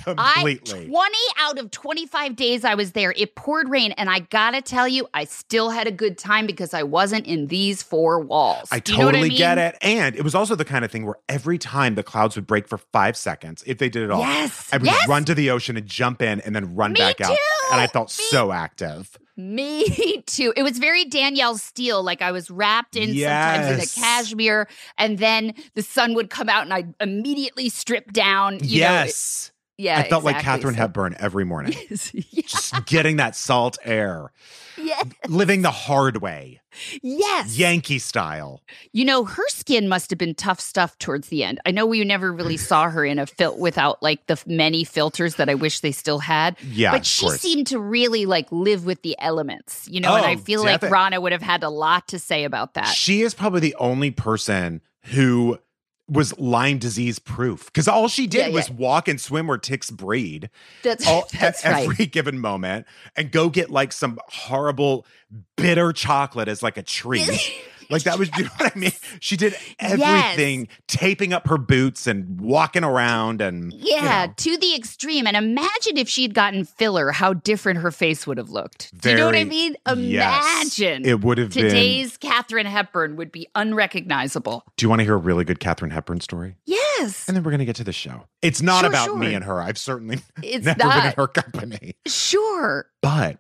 I 0.08 0.34
Completely. 0.34 0.88
20 0.88 1.18
out 1.40 1.60
of 1.60 1.72
25 1.72 2.36
days 2.36 2.66
I 2.66 2.76
was 2.76 2.92
there, 2.94 3.14
it 3.16 3.36
poured 3.36 3.70
rain. 3.70 3.92
And 3.94 4.10
I 4.10 4.20
gotta 4.20 4.62
tell 4.62 4.88
you, 4.88 5.08
I 5.14 5.26
still 5.26 5.70
had 5.70 5.88
a 5.88 5.92
good 5.92 6.18
time 6.18 6.46
because 6.48 6.74
I 6.74 6.84
wasn't 6.84 7.28
in 7.28 7.48
these 7.48 7.84
four 7.84 8.20
walls. 8.20 8.68
I 8.72 8.80
Do 8.80 8.94
you 8.94 8.98
know 9.00 9.06
what 9.06 9.12
totally 9.12 9.30
mean? 9.30 9.38
get 9.38 9.58
it. 9.58 9.78
And 9.82 10.16
it 10.16 10.24
was 10.24 10.34
also 10.36 10.56
the 10.56 10.66
kind 10.66 10.84
of 10.84 10.92
thing 10.92 11.06
where 11.06 11.16
every 11.30 11.58
time 11.58 11.96
the 11.96 12.04
clouds 12.04 12.36
would 12.36 12.48
break 12.48 12.68
for 12.68 12.78
five 12.78 13.16
seconds, 13.16 13.64
if 13.68 13.78
they 13.78 13.90
did 13.90 14.04
it 14.04 14.12
all, 14.12 14.22
Yes. 14.22 14.70
I 14.74 14.78
would 14.78 14.86
yes. 14.88 15.08
run 15.08 15.24
to 15.26 15.36
the 15.36 15.50
ocean 15.52 15.78
and 15.78 15.86
jump 15.86 16.22
in 16.22 16.42
and 16.42 16.56
then 16.56 16.76
run 16.76 16.94
Me 16.94 17.00
back 17.00 17.22
out. 17.22 17.38
And 17.72 17.80
I 17.82 17.88
felt 17.88 18.10
Me- 18.18 18.26
so 18.30 18.52
active. 18.52 19.18
Me 19.38 20.22
too. 20.26 20.54
It 20.56 20.64
was 20.64 20.78
very 20.78 21.06
Danielle 21.06 21.58
Steel. 21.58 22.04
Like 22.04 22.22
I 22.22 22.32
was 22.32 22.50
wrapped 22.50 22.96
in 22.96 23.14
sometimes 23.18 23.68
in 23.68 23.80
a 23.80 24.06
cashmere, 24.06 24.68
and 24.98 25.18
then 25.18 25.54
the 25.74 25.82
sun 25.82 26.14
would 26.14 26.30
come 26.30 26.50
out, 26.50 26.64
and 26.64 26.74
I'd 26.74 26.94
immediately 27.00 27.70
strip 27.70 28.12
down. 28.14 28.60
You 28.64 28.82
know, 28.82 28.88
yes. 28.88 29.52
Yeah. 29.78 30.00
I 30.00 30.08
felt 30.10 30.24
like 30.24 30.36
exactly. 30.38 30.58
Katharine 30.58 30.74
So- 30.76 30.82
Hepburn 30.82 31.16
every 31.20 31.44
morning, 31.46 31.74
Yes. 31.90 32.14
yeah. 32.14 32.42
just 32.48 32.86
getting 32.86 33.18
that 33.18 33.36
salt 33.36 33.78
air, 33.84 34.32
yes. 34.78 35.06
living 35.28 35.62
the 35.64 35.72
hard 35.72 36.22
way, 36.22 36.62
Yes. 37.02 37.58
Yankee 37.58 38.00
style. 38.00 38.62
You 38.92 39.06
know, 39.06 39.24
her 39.26 39.48
skin 39.50 39.88
must 39.88 40.10
have 40.10 40.20
been 40.20 40.36
tough 40.36 40.60
stuff 40.60 40.98
towards 41.00 41.30
the 41.30 41.44
end. 41.44 41.60
I 41.66 41.72
know 41.72 41.86
we 41.86 42.04
never 42.04 42.32
really 42.34 42.58
saw 42.58 42.90
her 42.90 43.06
in 43.06 43.18
a 43.20 43.26
fil- 43.26 43.58
without 43.58 44.02
like 44.04 44.26
the 44.28 44.42
many 44.46 44.84
filters 44.84 45.36
that 45.36 45.50
I 45.50 45.56
wish 45.56 45.80
they 45.82 45.92
still 45.94 46.20
had. 46.20 46.58
Yeah, 46.64 46.92
but 46.92 47.06
she 47.06 47.26
course. 47.26 47.42
seed 47.42 47.68
to 47.68 47.80
really 47.80 48.26
like 48.26 48.48
live 48.52 48.86
with 48.86 49.02
the 49.04 49.16
elements, 49.20 49.88
you 49.90 50.00
know. 50.02 50.16
and 50.16 50.26
I 50.26 50.34
Oh, 50.36 50.38
feel 50.38 50.64
defi- 50.64 50.86
like 50.86 50.92
Rana 50.92 51.20
would 51.22 51.32
have 51.32 51.42
had 51.42 51.64
a 51.64 51.70
lot 51.70 52.08
to 52.10 52.20
say 52.20 52.44
about 52.44 52.74
that. 52.76 52.88
She 52.88 53.22
is 53.22 53.34
probably 53.34 53.60
the 53.62 53.76
only 53.76 54.12
person 54.12 54.82
who 55.14 55.58
was 56.08 56.38
Lyme 56.38 56.78
disease 56.78 57.18
proof 57.20 57.66
because 57.66 57.88
all 57.88 58.08
she 58.08 58.28
did 58.28 58.48
Yeah, 58.50 58.54
was 58.54 58.70
yeah. 58.70 58.76
walk 58.76 59.08
and 59.08 59.20
swim 59.20 59.48
where 59.48 59.58
ticks 59.58 59.90
breed. 59.90 60.50
That's 60.84 61.08
all, 61.08 61.28
that's 61.40 61.66
at 61.66 61.72
right. 61.74 61.90
every 61.90 62.06
given 62.06 62.40
moment 62.40 62.86
and 63.16 63.32
go 63.32 63.50
get 63.50 63.72
like 63.72 63.92
some 63.92 64.20
horrible 64.28 65.06
bitter 65.56 65.92
chocolate 65.94 66.48
as 66.48 66.62
like 66.62 66.78
a 66.78 66.84
treat. 66.84 67.52
like 67.90 68.04
that 68.04 68.18
was, 68.20 68.30
you 68.38 68.44
know 68.46 68.50
what 68.58 68.76
I 68.76 68.80
mean? 68.80 68.92
She 69.20 69.38
did 69.38 69.56
everything, 69.80 70.68
taping 70.88 71.34
up 71.34 71.48
her 71.48 71.58
boots 71.58 72.08
and 72.08 72.40
walking 72.40 72.84
around 72.84 73.42
and 73.42 73.72
you 73.74 73.96
Yeah, 73.96 74.26
know, 74.28 74.34
to 74.38 74.58
the 74.58 74.76
extreme. 74.76 75.28
And 75.28 75.36
imagine 75.38 75.98
if 75.98 76.08
she'd 76.10 76.34
gotten 76.34 76.66
filler, 76.66 77.12
how 77.12 77.34
different 77.34 77.80
her 77.80 77.92
face 77.92 78.26
would 78.28 78.38
have 78.38 78.50
looked. 78.50 78.92
Do 79.02 79.10
you 79.12 79.16
know 79.18 79.26
what 79.26 79.36
I 79.36 79.40
Very- 79.44 79.50
mean? 79.50 79.76
yes. 79.98 80.80
Imagine. 80.80 81.06
it 81.06 81.22
would 81.24 81.38
have 81.38 81.54
been. 81.54 81.64
Today's 81.64 82.18
Katharine 82.18 82.66
Hepburn 82.66 83.16
would 83.16 83.32
be 83.32 83.48
unrecognizable. 83.56 84.64
Do 84.78 84.86
you 84.86 84.90
want 84.90 85.00
to 85.00 85.04
hear 85.04 85.16
a 85.16 85.18
really 85.18 85.44
good 85.44 85.60
Katharine 85.60 85.92
Hepburn 85.92 86.22
story? 86.22 86.56
Yes. 86.66 87.28
And 87.28 87.36
then 87.36 87.44
we're 87.44 87.52
gonna 87.52 87.66
get 87.66 87.76
to 87.78 87.84
the 87.84 87.94
show. 87.94 88.26
It's 88.42 88.62
not 88.62 88.82
Sure, 88.82 88.90
about 88.90 89.06
sure. 89.06 89.18
me 89.18 89.34
and 89.34 89.44
her. 89.44 89.62
I've 89.62 89.78
certainly 89.78 90.20
It's 90.44 90.66
never 90.66 90.78
been 90.80 91.06
in 91.08 91.14
her 91.18 91.28
company. 91.28 91.96
Sure. 92.08 92.88
But 93.02 93.40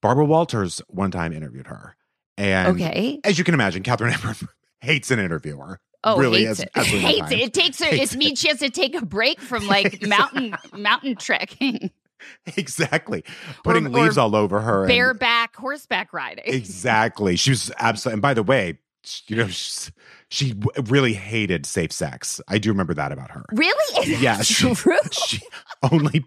Barbara 0.00 0.24
Walters 0.24 0.80
one 0.88 1.10
time 1.10 1.32
interviewed 1.32 1.66
her. 1.66 1.96
And 2.40 2.68
Okay. 2.80 3.20
as 3.24 3.38
you 3.38 3.44
can 3.44 3.52
imagine, 3.54 3.82
Katharine 3.82 4.12
Hepburn 4.12 4.48
hates 4.80 5.10
an 5.10 5.18
interviewer. 5.18 5.78
Oh, 6.02 6.16
really, 6.16 6.46
hates 6.46 6.60
as, 6.60 6.60
it. 6.60 6.70
as 6.74 6.86
hates 6.86 7.18
time. 7.20 7.32
it. 7.32 7.38
It 7.40 7.52
takes 7.54 7.78
her. 7.80 7.84
Hates 7.86 8.14
It 8.14 8.18
means 8.18 8.38
she 8.40 8.48
has 8.48 8.58
to 8.60 8.70
take 8.70 8.94
a 8.94 9.04
break 9.04 9.38
from 9.40 9.66
like 9.68 10.00
mountain 10.06 10.54
mountain 10.72 11.16
trekking, 11.16 11.90
Exactly. 12.56 13.22
Putting 13.64 13.86
or 13.86 13.90
leaves 13.90 14.16
all 14.18 14.34
over 14.34 14.60
her. 14.60 14.80
and- 14.84 14.88
bareback 14.88 15.54
horseback 15.56 16.12
riding. 16.14 16.44
exactly. 16.46 17.36
She 17.36 17.50
was 17.50 17.70
absolutely. 17.78 18.14
And 18.14 18.22
by 18.22 18.32
the 18.34 18.42
way, 18.42 18.78
you 19.26 19.36
know, 19.36 19.48
she 19.48 20.54
really 20.84 21.12
hated 21.14 21.66
safe 21.66 21.92
sex. 21.92 22.40
I 22.48 22.56
do 22.58 22.70
remember 22.70 22.94
that 22.94 23.12
about 23.12 23.30
her. 23.32 23.44
Really? 23.52 24.14
Yeah, 24.16 24.40
she, 24.42 24.72
true? 24.74 24.98
she 25.12 25.40
only 25.82 26.24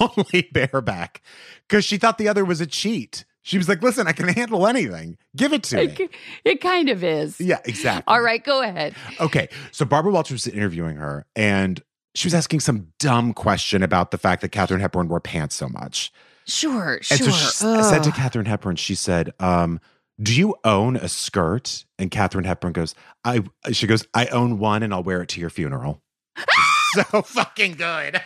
only 0.00 0.48
bareback 0.52 1.20
because 1.68 1.84
she 1.84 1.98
thought 1.98 2.16
the 2.18 2.28
other 2.28 2.44
was 2.44 2.60
a 2.62 2.66
cheat. 2.66 3.24
She 3.46 3.58
was 3.58 3.68
like, 3.68 3.82
"Listen, 3.82 4.06
I 4.08 4.12
can 4.12 4.26
handle 4.28 4.66
anything. 4.66 5.16
Give 5.36 5.52
it 5.52 5.62
to 5.64 5.76
me." 5.76 5.82
It, 5.84 6.10
it 6.44 6.60
kind 6.60 6.88
of 6.88 7.04
is. 7.04 7.38
Yeah, 7.40 7.60
exactly. 7.64 8.04
All 8.12 8.20
right, 8.22 8.42
go 8.42 8.62
ahead. 8.62 8.94
Okay, 9.20 9.48
so 9.70 9.84
Barbara 9.84 10.12
Walters 10.12 10.46
was 10.46 10.48
interviewing 10.48 10.96
her, 10.96 11.26
and 11.36 11.82
she 12.14 12.26
was 12.26 12.34
asking 12.34 12.60
some 12.60 12.88
dumb 12.98 13.34
question 13.34 13.82
about 13.82 14.10
the 14.12 14.18
fact 14.18 14.40
that 14.42 14.48
Katharine 14.48 14.80
Hepburn 14.80 15.08
wore 15.08 15.20
pants 15.20 15.54
so 15.54 15.68
much. 15.68 16.10
Sure, 16.46 16.94
And 16.94 17.04
sure. 17.04 17.18
so 17.18 17.30
she 17.30 17.44
s- 17.44 17.88
said 17.88 18.02
to 18.04 18.08
Ugh. 18.10 18.14
Katharine 18.16 18.46
Hepburn, 18.46 18.76
she 18.76 18.94
said, 18.94 19.32
um, 19.40 19.78
"Do 20.22 20.34
you 20.34 20.54
own 20.64 20.96
a 20.96 21.08
skirt?" 21.08 21.84
And 21.98 22.10
Katharine 22.10 22.44
Hepburn 22.46 22.72
goes, 22.72 22.94
"I." 23.24 23.42
She 23.72 23.86
goes, 23.86 24.06
"I 24.14 24.26
own 24.28 24.58
one, 24.58 24.82
and 24.82 24.94
I'll 24.94 25.02
wear 25.02 25.20
it 25.22 25.28
to 25.30 25.40
your 25.40 25.50
funeral." 25.50 26.00
so 26.94 27.20
fucking 27.22 27.74
good, 27.74 28.20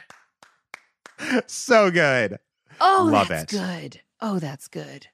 so 1.47 1.91
good. 1.91 2.39
oh, 2.81 3.09
love 3.11 3.31
it. 3.31 3.49
good. 3.49 4.01
Oh, 4.21 4.39
that's 4.39 4.69
good. 4.69 5.09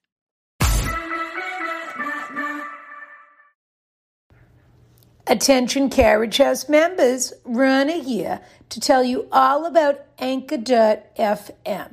Attention 5.26 5.88
Carriage 5.88 6.36
House 6.36 6.68
members, 6.68 7.32
Rana 7.44 7.94
here 7.94 8.40
to 8.68 8.78
tell 8.78 9.02
you 9.02 9.26
all 9.32 9.64
about 9.64 10.04
Anchor.fm. 10.18 11.92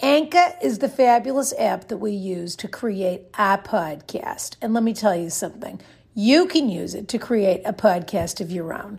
Anchor 0.00 0.54
is 0.62 0.78
the 0.78 0.88
fabulous 0.88 1.52
app 1.58 1.88
that 1.88 1.98
we 1.98 2.12
use 2.12 2.54
to 2.56 2.68
create 2.68 3.22
our 3.34 3.58
podcast. 3.60 4.56
And 4.62 4.72
let 4.72 4.84
me 4.84 4.94
tell 4.94 5.16
you 5.16 5.30
something 5.30 5.80
you 6.14 6.46
can 6.46 6.68
use 6.68 6.94
it 6.94 7.08
to 7.08 7.18
create 7.18 7.62
a 7.64 7.72
podcast 7.72 8.40
of 8.40 8.50
your 8.50 8.72
own. 8.72 8.98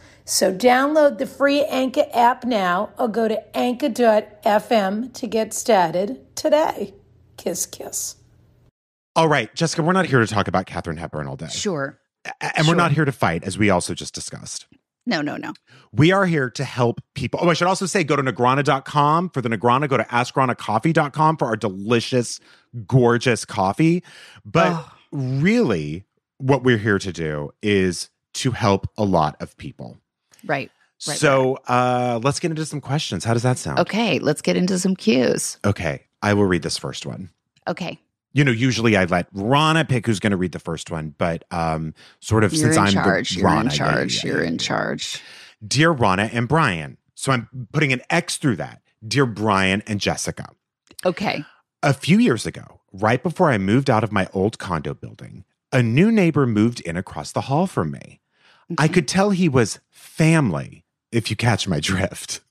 So 0.31 0.53
download 0.55 1.17
the 1.17 1.25
free 1.27 1.61
Anchor 1.65 2.05
app 2.13 2.45
now 2.45 2.91
or 2.97 3.09
go 3.09 3.27
to 3.27 3.57
anchor.fm 3.57 5.13
to 5.13 5.27
get 5.27 5.53
started 5.53 6.35
today. 6.37 6.93
Kiss, 7.35 7.65
kiss. 7.65 8.15
All 9.13 9.27
right, 9.27 9.53
Jessica, 9.53 9.83
we're 9.83 9.91
not 9.91 10.05
here 10.05 10.21
to 10.21 10.27
talk 10.27 10.47
about 10.47 10.67
Katharine 10.67 10.95
Hepburn 10.95 11.27
all 11.27 11.35
day, 11.35 11.49
Sure. 11.49 11.99
A- 12.25 12.57
and 12.57 12.65
we're 12.65 12.75
not 12.75 12.93
here 12.93 13.03
to 13.03 13.11
fight, 13.11 13.43
as 13.43 13.57
we 13.57 13.69
also 13.69 13.93
just 13.93 14.13
discussed. 14.15 14.67
No, 15.05 15.21
no, 15.21 15.35
no. 15.35 15.51
We 15.91 16.13
are 16.13 16.25
here 16.25 16.49
to 16.51 16.63
help 16.63 17.01
people. 17.13 17.41
Oh, 17.43 17.49
I 17.49 17.53
should 17.53 17.67
also 17.67 17.85
say 17.85 18.05
go 18.05 18.15
to 18.15 18.23
Negrana.com 18.23 19.31
for 19.31 19.41
the 19.41 19.49
Negrana. 19.49 19.89
Go 19.89 19.97
to 19.97 20.05
AskRanaCoffee.com 20.05 21.35
for 21.35 21.47
our 21.47 21.57
delicious 21.57 22.39
gorgeous 22.87 23.43
coffee. 23.43 24.01
But 24.45 24.71
Oh. 24.71 24.91
really, 25.11 26.05
what 26.37 26.63
we're 26.63 26.77
here 26.77 26.99
to 26.99 27.11
do 27.11 27.51
is 27.61 28.09
to 28.35 28.51
help 28.51 28.87
a 28.97 29.03
lot 29.03 29.35
of 29.41 29.57
people. 29.57 29.97
Right. 30.45 30.71
Right, 31.07 31.17
so 31.17 31.57
uh, 31.67 32.19
let's 32.23 32.39
get 32.39 32.51
into 32.51 32.65
some 32.65 32.79
questions. 32.79 33.25
How 33.25 33.33
does 33.33 33.41
that 33.41 33.57
sound? 33.57 33.79
Okay, 33.79 34.19
let's 34.19 34.43
get 34.43 34.55
into 34.55 34.77
some 34.77 34.95
cues. 34.95 35.57
Okay. 35.65 36.03
I 36.21 36.35
will 36.35 36.45
read 36.45 36.61
this 36.61 36.77
first 36.77 37.07
one. 37.07 37.31
Okay. 37.67 37.99
You 38.33 38.43
know, 38.43 38.51
usually 38.51 38.95
I 38.95 39.05
let 39.05 39.27
Rana 39.33 39.83
pick 39.83 40.05
who's 40.05 40.19
going 40.19 40.31
to 40.31 40.37
read 40.37 40.51
the 40.51 40.59
first 40.59 40.91
one, 40.91 41.15
but 41.17 41.43
um, 41.51 41.95
sort 42.19 42.43
of 42.43 42.53
You're 42.53 42.71
since 42.71 42.77
I'm 42.77 42.93
charge. 42.93 43.31
the 43.31 43.39
You're 43.39 43.45
Rana, 43.49 43.61
in 43.61 43.65
yeah, 43.65 43.71
yeah, 43.71 43.91
charge. 43.91 44.23
yeah, 44.23 44.31
You're 44.31 44.43
yeah, 44.43 44.47
in 44.49 44.57
charge. 44.59 45.21
Dear 45.67 45.91
Rana 45.91 46.29
and 46.31 46.47
Brian. 46.47 46.97
So 47.15 47.31
I'm 47.31 47.67
putting 47.73 47.91
an 47.91 48.01
X 48.09 48.37
through 48.37 48.57
that. 48.57 48.81
Dear 49.05 49.25
Brian 49.25 49.81
and 49.87 49.99
Jessica. 49.99 50.49
Okay. 51.05 51.43
A 51.83 51.93
few 51.93 52.19
years 52.19 52.45
ago, 52.45 52.81
right 52.93 53.21
before 53.21 53.49
I 53.49 53.57
moved 53.57 53.89
out 53.89 54.03
of 54.03 54.11
my 54.11 54.27
old 54.33 54.59
condo 54.59 54.93
building, 54.93 55.43
a 55.71 55.81
new 55.81 56.11
neighbor 56.11 56.45
moved 56.45 56.79
in 56.81 56.95
across 56.95 57.31
the 57.31 57.41
hall 57.41 57.65
from 57.65 57.91
me. 57.91 58.20
I 58.77 58.87
could 58.87 59.07
tell 59.07 59.29
he 59.31 59.49
was 59.49 59.79
family, 59.89 60.85
if 61.11 61.29
you 61.29 61.35
catch 61.35 61.67
my 61.67 61.79
drift. 61.81 62.41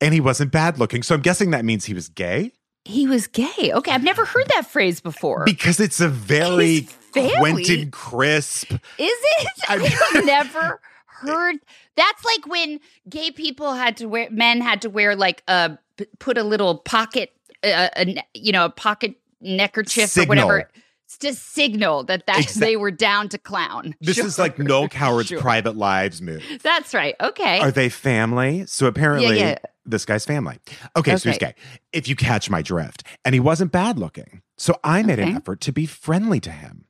And 0.00 0.12
he 0.12 0.20
wasn't 0.20 0.50
bad 0.50 0.78
looking. 0.78 1.02
So 1.02 1.14
I'm 1.14 1.20
guessing 1.20 1.50
that 1.52 1.64
means 1.64 1.84
he 1.84 1.94
was 1.94 2.08
gay 2.08 2.52
He 2.84 3.06
was 3.06 3.28
gay. 3.28 3.72
Okay, 3.72 3.92
I've 3.92 4.02
never 4.02 4.24
heard 4.24 4.48
that 4.56 4.66
phrase 4.66 5.00
before. 5.00 5.44
because 5.44 5.78
it's 5.80 6.00
a 6.00 6.08
very? 6.08 6.88
Quentin 7.12 7.90
Crisp. 7.90 8.72
Is 8.72 8.80
it? 8.98 9.48
I've 9.68 10.24
never 10.24 10.80
heard. 11.06 11.56
That's 11.94 12.24
like 12.24 12.46
when 12.46 12.80
gay 13.08 13.30
people 13.30 13.74
had 13.74 13.98
to 13.98 14.06
wear, 14.06 14.28
men 14.30 14.60
had 14.60 14.82
to 14.82 14.90
wear 14.90 15.14
like 15.14 15.42
a, 15.46 15.78
put 16.18 16.38
a 16.38 16.42
little 16.42 16.78
pocket, 16.78 17.30
uh, 17.62 17.90
a, 17.96 18.16
you 18.34 18.50
know, 18.50 18.64
a 18.64 18.70
pocket 18.70 19.16
neckerchief 19.40 20.08
Signal. 20.08 20.26
or 20.26 20.46
whatever 20.46 20.70
to 21.18 21.34
signal 21.34 22.04
that 22.04 22.26
that 22.26 22.48
they 22.56 22.76
were 22.76 22.90
down 22.90 23.28
to 23.30 23.38
clown. 23.38 23.94
This 24.00 24.16
Sure. 24.16 24.26
is 24.26 24.38
like 24.38 24.58
no 24.58 24.88
Coward's 24.88 25.28
Sure. 25.28 25.40
private 25.40 25.76
lives 25.76 26.20
move. 26.22 26.42
That's 26.62 26.92
right. 26.94 27.14
Okay. 27.20 27.60
Are 27.60 27.70
they 27.70 27.88
family? 27.88 28.64
So 28.66 28.86
apparently, 28.86 29.38
yeah. 29.38 29.58
this 29.86 30.04
guy's 30.04 30.24
family. 30.24 30.58
Okay, 30.96 31.16
so 31.16 31.28
he's 31.30 31.38
gay. 31.38 31.54
If 31.92 32.08
you 32.08 32.16
catch 32.16 32.50
my 32.50 32.62
drift, 32.62 33.04
and 33.24 33.34
he 33.34 33.40
wasn't 33.40 33.72
bad 33.72 33.98
looking, 33.98 34.42
so 34.58 34.78
I 34.84 35.02
made 35.02 35.18
an 35.18 35.36
effort 35.36 35.60
to 35.62 35.72
be 35.72 35.86
friendly 35.86 36.40
to 36.40 36.50
him. 36.50 36.86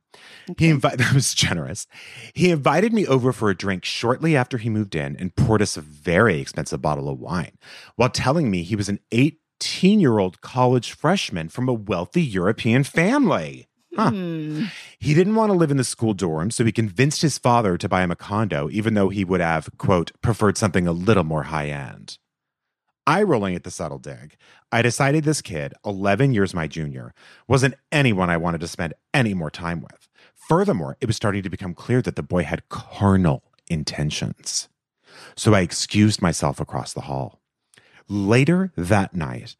He 0.57 0.69
invited. 0.69 0.99
That 1.03 1.13
was 1.13 1.33
generous. 1.33 1.87
He 2.33 2.49
invited 2.51 2.93
me 2.93 3.07
over 3.07 3.31
for 3.33 3.49
a 3.49 3.55
drink 3.55 3.85
shortly 3.85 4.35
after 4.35 4.57
he 4.57 4.69
moved 4.69 4.95
in 4.95 5.15
and 5.15 5.35
poured 5.35 5.61
us 5.61 5.77
a 5.77 5.81
very 5.81 6.39
expensive 6.39 6.81
bottle 6.81 7.09
of 7.09 7.19
wine, 7.19 7.57
while 7.95 8.09
telling 8.09 8.51
me 8.51 8.63
he 8.63 8.75
was 8.75 8.89
an 8.89 8.99
18-year-old 9.11 10.41
college 10.41 10.91
freshman 10.91 11.49
from 11.49 11.67
a 11.69 11.73
wealthy 11.73 12.21
European 12.21 12.83
family. 12.83 13.67
Huh. 13.95 14.09
Hmm. 14.09 14.63
He 14.97 15.13
didn't 15.13 15.35
want 15.35 15.51
to 15.51 15.57
live 15.57 15.71
in 15.71 15.77
the 15.77 15.83
school 15.83 16.13
dorm, 16.13 16.49
so 16.51 16.65
he 16.65 16.71
convinced 16.71 17.21
his 17.21 17.37
father 17.37 17.77
to 17.77 17.89
buy 17.89 18.03
him 18.03 18.11
a 18.11 18.15
condo, 18.15 18.69
even 18.71 18.93
though 18.93 19.09
he 19.09 19.23
would 19.23 19.41
have, 19.41 19.69
quote, 19.77 20.11
preferred 20.21 20.57
something 20.57 20.87
a 20.87 20.91
little 20.91 21.23
more 21.23 21.43
high 21.43 21.67
end. 21.67 22.17
Eye 23.05 23.23
rolling 23.23 23.53
at 23.53 23.63
the 23.63 23.71
subtle 23.71 23.99
dig, 23.99 24.37
I 24.71 24.81
decided 24.81 25.25
this 25.25 25.41
kid, 25.41 25.73
11 25.85 26.33
years 26.33 26.53
my 26.53 26.67
junior, 26.67 27.13
wasn't 27.47 27.75
anyone 27.91 28.29
I 28.29 28.37
wanted 28.37 28.61
to 28.61 28.67
spend 28.67 28.93
any 29.13 29.33
more 29.33 29.51
time 29.51 29.81
with. 29.81 30.07
Furthermore, 30.33 30.97
it 31.01 31.07
was 31.07 31.17
starting 31.17 31.43
to 31.43 31.49
become 31.49 31.73
clear 31.73 32.01
that 32.01 32.15
the 32.15 32.23
boy 32.23 32.43
had 32.43 32.69
carnal 32.69 33.43
intentions. 33.69 34.69
So 35.35 35.53
I 35.53 35.61
excused 35.61 36.21
myself 36.21 36.59
across 36.59 36.93
the 36.93 37.01
hall. 37.01 37.41
Later 38.07 38.71
that 38.75 39.13
night, 39.13 39.55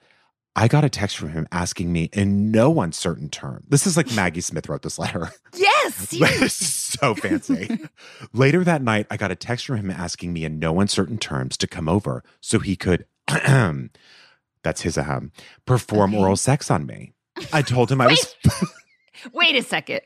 I 0.56 0.68
got 0.68 0.84
a 0.86 0.90
text 0.90 1.18
from 1.18 1.30
him 1.30 1.48
asking 1.52 1.92
me 1.92 2.10
in 2.14 2.52
no 2.52 2.80
uncertain 2.82 3.30
term. 3.30 3.64
This 3.68 3.88
is 3.88 3.98
like 3.98 4.14
Maggie 4.14 4.42
Smith 4.42 4.70
wrote 4.70 4.84
this 4.84 5.00
letter. 5.00 5.32
Yes. 5.56 6.08
this 6.12 6.62
is 6.62 6.74
so 7.00 7.16
fancy. 7.16 7.80
Later 8.34 8.64
that 8.64 8.82
night, 8.84 9.08
I 9.10 9.18
got 9.18 9.32
a 9.32 9.36
text 9.36 9.66
from 9.66 9.78
him 9.78 9.90
asking 9.90 10.32
me 10.32 10.44
in 10.46 10.60
no 10.60 10.80
uncertain 10.80 11.18
terms 11.18 11.58
to 11.58 11.68
come 11.68 11.90
over 11.90 12.24
so 12.40 12.60
he 12.60 12.76
could, 12.76 13.06
that's 13.28 14.82
his 14.82 14.98
ahem, 14.98 15.32
perform 15.66 16.12
Okay. 16.14 16.22
oral 16.22 16.36
sex 16.36 16.70
on 16.70 16.86
me. 16.86 17.14
I 17.52 17.62
told 17.64 17.92
him 17.92 18.00
I 18.02 18.08
was. 18.08 18.36
Wait 19.34 19.56
a 19.56 19.64
second. 19.64 20.02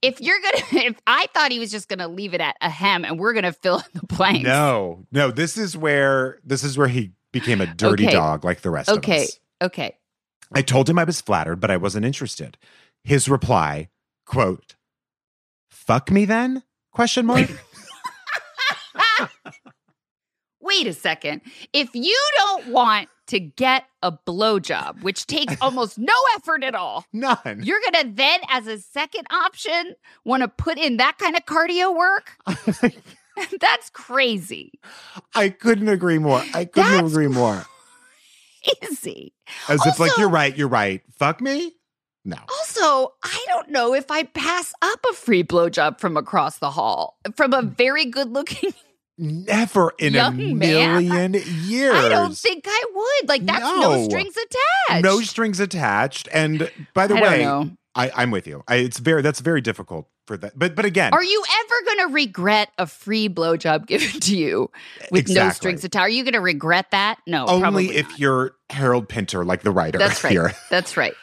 If 0.00 0.20
you're 0.20 0.38
gonna, 0.40 0.86
if 0.86 0.96
I 1.06 1.26
thought 1.34 1.50
he 1.52 1.58
was 1.58 1.70
just 1.70 1.88
gonna 1.88 2.08
leave 2.08 2.32
it 2.34 2.40
at 2.40 2.56
a 2.60 2.70
hem, 2.70 3.04
and 3.04 3.18
we're 3.18 3.32
gonna 3.34 3.52
fill 3.52 3.78
in 3.78 3.84
the 4.00 4.06
blanks. 4.06 4.44
no, 4.44 5.04
no. 5.12 5.30
This 5.30 5.56
is 5.58 5.76
where 5.76 6.38
this 6.44 6.62
is 6.64 6.78
where 6.78 6.88
he 6.88 7.12
became 7.32 7.60
a 7.60 7.66
dirty 7.66 8.04
Okay. 8.04 8.12
dog 8.14 8.44
like 8.44 8.60
the 8.62 8.70
rest 8.70 8.88
of 8.88 8.98
us. 8.98 9.04
Okay. 9.04 9.26
I 10.52 10.62
told 10.62 10.88
him 10.88 10.98
I 10.98 11.04
was 11.04 11.20
flattered, 11.20 11.60
but 11.60 11.70
I 11.70 11.76
wasn't 11.76 12.06
interested. 12.06 12.58
His 13.04 13.28
reply, 13.28 13.88
quote, 14.26 14.74
"Fuck 15.70 16.10
me 16.10 16.24
then?" 16.24 16.62
Question 16.92 17.26
mark. 17.26 17.48
Wait 20.60 20.86
a 20.86 20.92
second. 20.92 21.40
If 21.72 21.94
you 21.94 22.18
don't 22.36 22.68
want 22.68 23.08
to 23.28 23.40
get 23.40 23.84
a 24.02 24.12
blowjob, 24.12 25.02
which 25.02 25.26
takes 25.26 25.54
almost 25.60 25.98
no 25.98 26.12
effort 26.36 26.62
at 26.64 26.74
all, 26.74 27.04
None. 27.12 27.60
you're 27.62 27.80
gonna 27.92 28.10
then, 28.12 28.40
as 28.48 28.66
a 28.66 28.78
second 28.78 29.26
option, 29.30 29.94
want 30.24 30.42
to 30.42 30.48
put 30.48 30.78
in 30.78 30.98
that 30.98 31.18
kind 31.18 31.36
of 31.36 31.44
cardio 31.44 31.96
work? 31.96 32.32
Oh 33.38 33.46
That's 33.58 33.88
crazy. 33.90 34.80
I 35.34 35.48
couldn't 35.48 35.88
agree 35.88 36.18
more. 36.18 36.42
I 36.52 36.64
couldn't 36.66 36.90
That's 36.92 37.12
agree 37.12 37.28
more. 37.28 37.64
Easy. 38.90 39.34
As 39.68 39.84
if 39.86 39.98
like 39.98 40.16
you're 40.18 40.28
right, 40.28 40.56
you're 40.56 40.68
right. 40.68 41.02
Fuck 41.18 41.40
me? 41.40 41.72
No. 42.24 42.36
Also, 42.58 43.14
I 43.22 43.44
don't 43.48 43.70
know 43.70 43.94
if 43.94 44.10
I'd 44.10 44.34
pass 44.34 44.72
up 44.82 44.98
a 45.10 45.14
free 45.14 45.42
blowjob 45.42 45.98
from 46.00 46.16
across 46.16 46.58
the 46.58 46.70
hall 46.70 47.18
from 47.36 47.52
a 47.54 47.62
very 47.62 48.04
good 48.06 48.28
looking. 48.30 48.74
Never 49.22 49.92
in 49.98 50.14
a 50.14 50.18
Young 50.18 50.36
man. 50.36 50.58
million 50.58 51.34
years. 51.64 51.94
I 51.94 52.08
don't 52.08 52.36
think 52.36 52.64
I 52.66 52.84
would. 52.94 53.28
Like, 53.28 53.44
that's 53.44 53.60
no, 53.60 53.80
No. 53.96 54.04
strings 54.08 54.34
attached. 54.34 55.04
no 55.04 55.20
strings 55.20 55.60
attached. 55.60 56.26
And 56.32 56.70
by 56.94 57.06
the 57.06 57.16
I 57.16 57.20
way. 57.20 57.70
I, 57.94 58.10
I'm 58.14 58.30
with 58.30 58.46
you. 58.46 58.62
I, 58.68 58.76
it's 58.76 58.98
very 58.98 59.20
that's 59.20 59.40
very 59.40 59.60
difficult 59.60 60.08
for 60.30 60.36
that. 60.36 60.56
But 60.56 60.76
but 60.76 60.84
again, 60.84 61.12
Are 61.12 61.24
you 61.24 61.42
ever 61.60 61.74
going 61.96 62.08
to 62.08 62.14
regret 62.14 62.68
a 62.78 62.86
free 62.86 63.28
blowjob 63.28 63.86
given 63.88 64.20
to 64.20 64.36
you 64.36 64.70
with 65.10 65.28
no 65.28 65.50
strings 65.50 65.82
attached? 65.82 66.02
Are 66.04 66.08
you 66.08 66.22
going 66.22 66.34
to 66.34 66.40
regret 66.40 66.92
that? 66.92 67.18
No, 67.26 67.46
only 67.46 67.88
if 67.96 68.08
not. 68.10 68.18
you're 68.20 68.52
Harold 68.70 69.08
Pinter, 69.08 69.44
like 69.44 69.62
the 69.62 69.72
writer 69.72 69.98
That's 69.98 70.22
right. 70.22 70.30
here. 70.30 70.52
That's 70.70 70.96
right. 70.96 71.14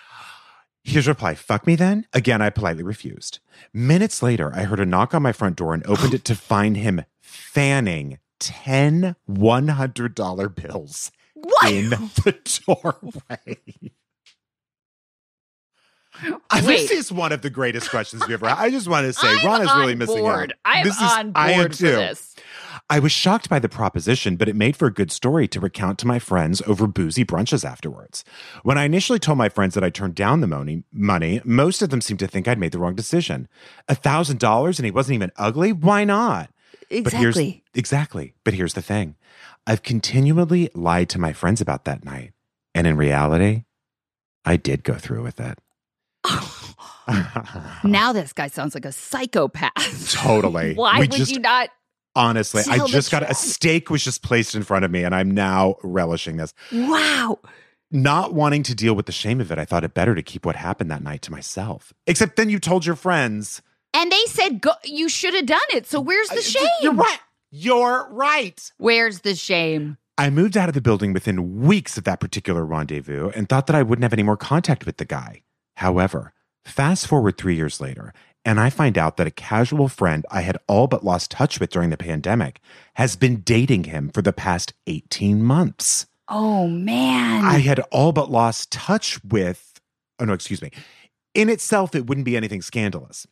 His 0.84 1.08
reply, 1.08 1.36
fuck 1.36 1.66
me 1.66 1.76
then? 1.78 2.06
Again, 2.14 2.42
I 2.42 2.50
politely 2.50 2.84
refused. 2.84 3.40
Minutes 3.74 4.22
later, 4.22 4.52
I 4.54 4.64
heard 4.64 4.80
a 4.82 4.86
knock 4.86 5.14
on 5.16 5.22
my 5.24 5.32
front 5.32 5.56
door 5.56 5.74
and 5.74 5.86
opened 5.88 6.14
it 6.14 6.26
to 6.26 6.36
find 6.36 6.76
him 6.76 7.04
fanning 7.22 8.20
10 8.42 9.16
$100 9.30 10.56
bills 10.56 11.12
What? 11.34 11.72
in 11.72 11.90
the 11.92 12.62
doorway. 12.66 13.58
Wait. 16.54 16.62
This 16.66 16.92
is 16.92 17.12
one 17.12 17.32
of 17.32 17.42
the 17.42 17.50
greatest 17.50 17.90
questions 17.90 18.26
we 18.28 18.34
ever 18.34 18.48
had. 18.48 18.58
I 18.58 18.70
just 18.70 18.88
want 18.88 19.06
to 19.06 19.14
say, 19.14 19.28
I'm 19.40 19.46
Ron 19.46 19.62
is 19.62 19.76
really 19.76 19.96
missing 19.96 20.18
board. 20.20 20.52
out. 20.66 20.78
I'm 20.78 20.84
This 20.86 20.96
is- 20.96 21.12
on 21.12 21.32
I 21.36 21.52
am 21.52 21.60
board 21.60 21.72
for 21.74 21.78
too. 21.78 21.86
this. 21.92 22.36
I 22.90 23.00
was 23.00 23.12
shocked 23.12 23.50
by 23.50 23.60
the 23.60 23.68
proposition, 23.68 24.38
but 24.38 24.48
it 24.48 24.56
made 24.56 24.78
for 24.78 24.88
a 24.88 24.94
good 24.94 25.12
story 25.12 25.46
to 25.50 25.60
recount 25.60 26.00
to 26.00 26.08
my 26.08 26.20
friends 26.20 26.62
over 26.66 26.88
boozy 26.88 27.26
brunches 27.26 27.66
afterwards. 27.66 28.24
When 28.64 28.78
I 28.78 28.86
initially 28.86 29.20
told 29.20 29.38
my 29.38 29.50
friends 29.50 29.74
that 29.74 29.84
I 29.84 29.90
turned 29.90 30.16
down 30.16 30.40
the 30.40 30.48
money, 30.48 30.84
money, 30.94 31.42
most 31.44 31.82
of 31.82 31.90
them 31.90 32.00
seemed 32.00 32.20
to 32.20 32.28
think 32.28 32.48
I'd 32.48 32.58
made 32.60 32.72
the 32.72 32.80
wrong 32.80 32.96
decision. 32.96 33.50
A 33.90 33.96
thousand 33.96 34.40
dollars 34.40 34.80
and 34.80 34.86
he 34.86 34.92
wasn't 34.92 35.16
even 35.16 35.32
ugly? 35.36 35.74
Why 35.74 36.06
not? 36.06 36.50
But 36.90 36.98
Exactly. 37.14 37.64
exactly. 37.74 38.34
But 38.46 38.54
here's 38.54 38.74
the 38.74 38.82
thing. 38.82 39.16
I've 39.66 39.84
continually 39.84 40.70
lied 40.74 41.10
to 41.10 41.20
my 41.20 41.34
friends 41.34 41.60
about 41.60 41.84
that 41.86 42.06
night. 42.06 42.32
And 42.74 42.88
in 42.88 42.96
reality, 42.96 43.66
I 44.46 44.56
did 44.56 44.86
go 44.86 44.94
through 44.94 45.24
with 45.24 45.42
it. 45.42 45.60
now 47.84 48.14
this 48.14 48.34
guy 48.34 48.48
sounds 48.48 48.74
like 48.76 48.86
a 48.86 48.92
psychopath. 48.92 50.12
Totally. 50.14 50.74
Why 50.76 50.96
We 50.96 51.08
would 51.08 51.12
just- 51.12 51.32
you 51.32 51.40
not? 51.40 51.70
Honestly, 52.16 52.64
I 52.68 52.84
just 52.88 53.12
got 53.12 53.22
a 53.22 53.28
truth. 53.28 53.38
steak 53.38 53.90
was 53.92 54.04
just 54.04 54.24
placed 54.24 54.56
in 54.56 54.64
front 54.64 54.84
of 54.84 54.90
me 54.90 55.04
and 55.04 55.14
I'm 55.14 55.30
now 55.30 55.76
relishing 55.84 56.38
this. 56.38 56.52
Wow. 56.74 57.38
Not 57.92 58.34
wanting 58.34 58.64
to 58.64 58.74
deal 58.74 58.96
with 58.96 59.06
the 59.06 59.12
shame 59.12 59.40
of 59.40 59.52
it, 59.52 59.60
I 59.60 59.66
thought 59.66 59.84
it 59.84 59.94
better 59.94 60.16
to 60.16 60.24
keep 60.24 60.44
what 60.44 60.56
happened 60.56 60.90
that 60.90 61.04
night 61.04 61.22
to 61.24 61.32
myself. 61.32 61.94
Except 62.08 62.36
then 62.36 62.50
you 62.50 62.58
told 62.60 62.88
your 62.88 62.96
friends. 62.96 63.62
And 63.94 64.12
they 64.12 64.26
said 64.26 64.62
go, 64.62 64.72
you 64.84 65.10
should 65.10 65.36
have 65.36 65.46
done 65.46 65.60
it. 65.76 65.86
So 65.86 66.02
where's 66.02 66.30
the 66.30 66.42
shame? 66.42 66.68
You're 66.82 66.94
right. 66.96 67.20
You're 67.52 68.08
right. 68.10 68.72
Where's 68.80 69.20
the 69.20 69.36
shame? 69.36 69.98
I 70.18 70.32
moved 70.32 70.58
out 70.58 70.70
of 70.70 70.74
the 70.74 70.82
building 70.82 71.14
within 71.14 71.62
weeks 71.62 72.00
of 72.00 72.04
that 72.06 72.20
particular 72.20 72.66
rendezvous 72.66 73.30
and 73.36 73.48
thought 73.48 73.68
that 73.68 73.76
I 73.76 73.84
wouldn't 73.84 74.04
have 74.04 74.14
any 74.14 74.24
more 74.24 74.38
contact 74.38 74.88
with 74.88 74.98
the 74.98 75.06
guy. 75.06 75.44
However, 75.78 76.34
fast 76.66 77.06
forward 77.06 77.38
three 77.38 77.56
years 77.56 77.80
later, 77.80 78.12
and 78.44 78.60
I 78.60 78.72
find 78.72 78.98
out 78.98 79.18
that 79.18 79.28
a 79.28 79.32
casual 79.32 79.88
friend 79.88 80.26
I 80.32 80.42
had 80.42 80.58
all 80.68 80.88
but 80.88 81.06
lost 81.06 81.30
touch 81.30 81.60
with 81.60 81.70
during 81.70 81.92
the 81.92 81.98
pandemic 81.98 82.62
has 82.96 83.16
been 83.16 83.42
dating 83.42 83.84
him 83.84 84.10
for 84.10 84.24
the 84.24 84.34
past 84.34 84.74
18 84.88 85.44
months. 85.44 86.08
Oh 86.28 86.68
man. 86.68 87.46
I 87.46 87.60
had 87.60 87.80
all 87.92 88.12
but 88.12 88.32
lost 88.32 88.72
touch 88.72 89.24
with 89.24 89.80
oh 90.20 90.26
no, 90.26 90.34
excuse 90.34 90.64
me. 90.64 90.72
In 91.36 91.48
itself, 91.48 91.94
it 91.94 92.08
wouldn't 92.08 92.26
be 92.26 92.36
anything 92.36 92.64
scandalous. 92.64 93.28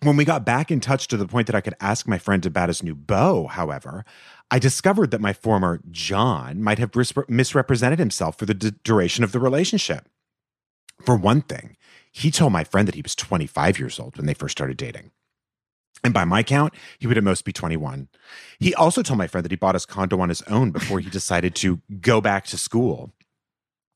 When 0.00 0.16
we 0.16 0.24
got 0.24 0.44
back 0.44 0.70
in 0.70 0.78
touch 0.78 1.08
to 1.08 1.16
the 1.16 1.26
point 1.26 1.48
that 1.48 1.56
I 1.56 1.60
could 1.60 1.74
ask 1.80 2.06
my 2.06 2.18
friend 2.18 2.46
about 2.46 2.68
his 2.68 2.84
new 2.84 2.94
beau, 2.94 3.48
however, 3.48 4.04
I 4.48 4.60
discovered 4.60 5.10
that 5.10 5.20
my 5.20 5.32
former 5.32 5.80
John 5.90 6.62
might 6.62 6.78
have 6.78 6.92
misrepresented 7.28 7.98
himself 7.98 8.38
for 8.38 8.46
the 8.46 8.54
d- 8.54 8.72
duration 8.84 9.24
of 9.24 9.32
the 9.32 9.40
relationship. 9.40 10.08
For 11.02 11.16
one 11.16 11.42
thing, 11.42 11.76
he 12.12 12.30
told 12.30 12.52
my 12.52 12.64
friend 12.64 12.86
that 12.88 12.94
he 12.94 13.02
was 13.02 13.14
25 13.14 13.78
years 13.78 13.98
old 13.98 14.16
when 14.16 14.26
they 14.26 14.34
first 14.34 14.52
started 14.56 14.76
dating. 14.76 15.10
And 16.02 16.12
by 16.14 16.24
my 16.24 16.42
count, 16.42 16.74
he 16.98 17.06
would 17.06 17.16
at 17.18 17.24
most 17.24 17.44
be 17.44 17.52
21. 17.52 18.08
He 18.58 18.74
also 18.74 19.02
told 19.02 19.18
my 19.18 19.26
friend 19.26 19.44
that 19.44 19.50
he 19.52 19.56
bought 19.56 19.74
his 19.74 19.86
condo 19.86 20.20
on 20.20 20.28
his 20.28 20.42
own 20.42 20.70
before 20.70 21.00
he 21.00 21.08
decided 21.10 21.54
to 21.56 21.80
go 22.00 22.20
back 22.20 22.44
to 22.46 22.58
school 22.58 23.12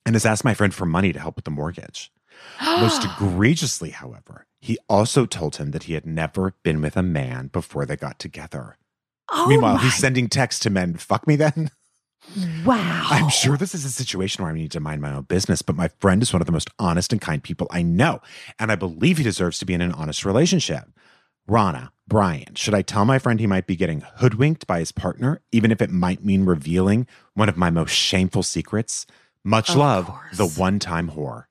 and 0.06 0.14
has 0.14 0.24
asked 0.24 0.44
my 0.44 0.54
friend 0.54 0.72
for 0.74 0.87
money 0.87 1.12
to 1.12 1.20
help 1.20 1.37
with 1.37 1.44
the 1.44 1.50
mortgage. 1.50 2.11
Most 2.62 3.04
egregiously, 3.20 3.90
however, 3.90 4.46
he 4.61 4.78
also 4.88 5.26
told 5.26 5.56
him 5.56 5.72
that 5.72 5.84
he 5.84 5.92
had 5.94 6.06
never 6.06 6.54
been 6.62 6.80
with 6.80 6.96
a 6.96 7.02
man 7.02 7.48
before 7.48 7.84
they 7.84 7.96
got 7.96 8.18
together. 8.18 8.78
Oh 9.30 9.46
Meanwhile, 9.46 9.74
my- 9.76 9.82
he's 9.82 9.96
sending 9.96 10.28
texts 10.28 10.61
to 10.62 10.70
men, 10.70 10.94
fuck 10.94 11.26
me 11.26 11.37
then. 11.37 11.70
wow. 12.64 13.07
I'm 13.11 13.28
sure 13.28 13.57
this 13.57 13.74
is 13.74 13.85
a 13.85 13.90
situation 13.90 14.42
where 14.44 14.52
I 14.52 14.57
need 14.57 14.72
to 14.72 14.81
mind 14.81 15.00
my 15.02 15.12
own 15.12 15.22
business, 15.22 15.62
but 15.62 15.76
my 15.76 15.88
friend 16.00 16.22
is 16.22 16.33
one 16.33 16.42
of 16.42 16.46
the 16.46 16.52
most 16.52 16.70
honest 16.78 17.12
and 17.12 17.20
kind 17.20 17.42
people 17.42 17.66
I 17.70 17.83
know, 17.83 18.20
and 18.59 18.70
I 18.72 18.76
believe 18.76 19.18
he 19.18 19.24
deserves 19.24 19.59
to 19.61 19.64
be 19.66 19.74
in 19.74 19.81
an 19.81 19.92
honest 19.92 20.24
relationship. 20.24 20.85
Rana, 21.46 21.92
Brian, 22.07 22.54
should 22.54 22.74
I 22.74 22.83
tell 22.83 23.04
my 23.07 23.18
friend 23.18 23.40
he 23.40 23.46
might 23.46 23.66
be 23.66 23.76
getting 23.76 24.02
hoodwinked 24.16 24.66
by 24.66 24.81
his 24.81 24.92
partner, 24.92 25.40
even 25.52 25.70
if 25.72 25.81
it 25.81 25.90
might 25.90 26.22
mean 26.24 26.44
revealing 26.44 27.07
one 27.35 27.48
of 27.48 27.57
my 27.57 27.70
most 27.70 27.92
shameful 27.92 28.42
secrets? 28.42 29.07
Much 29.44 29.70
Of 29.70 29.76
love, 29.76 30.07
course. 30.07 30.37
the 30.37 30.46
one 30.48 30.78
time 30.78 31.11
whore. 31.11 31.44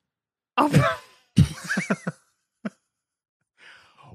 Oh, 0.57 0.69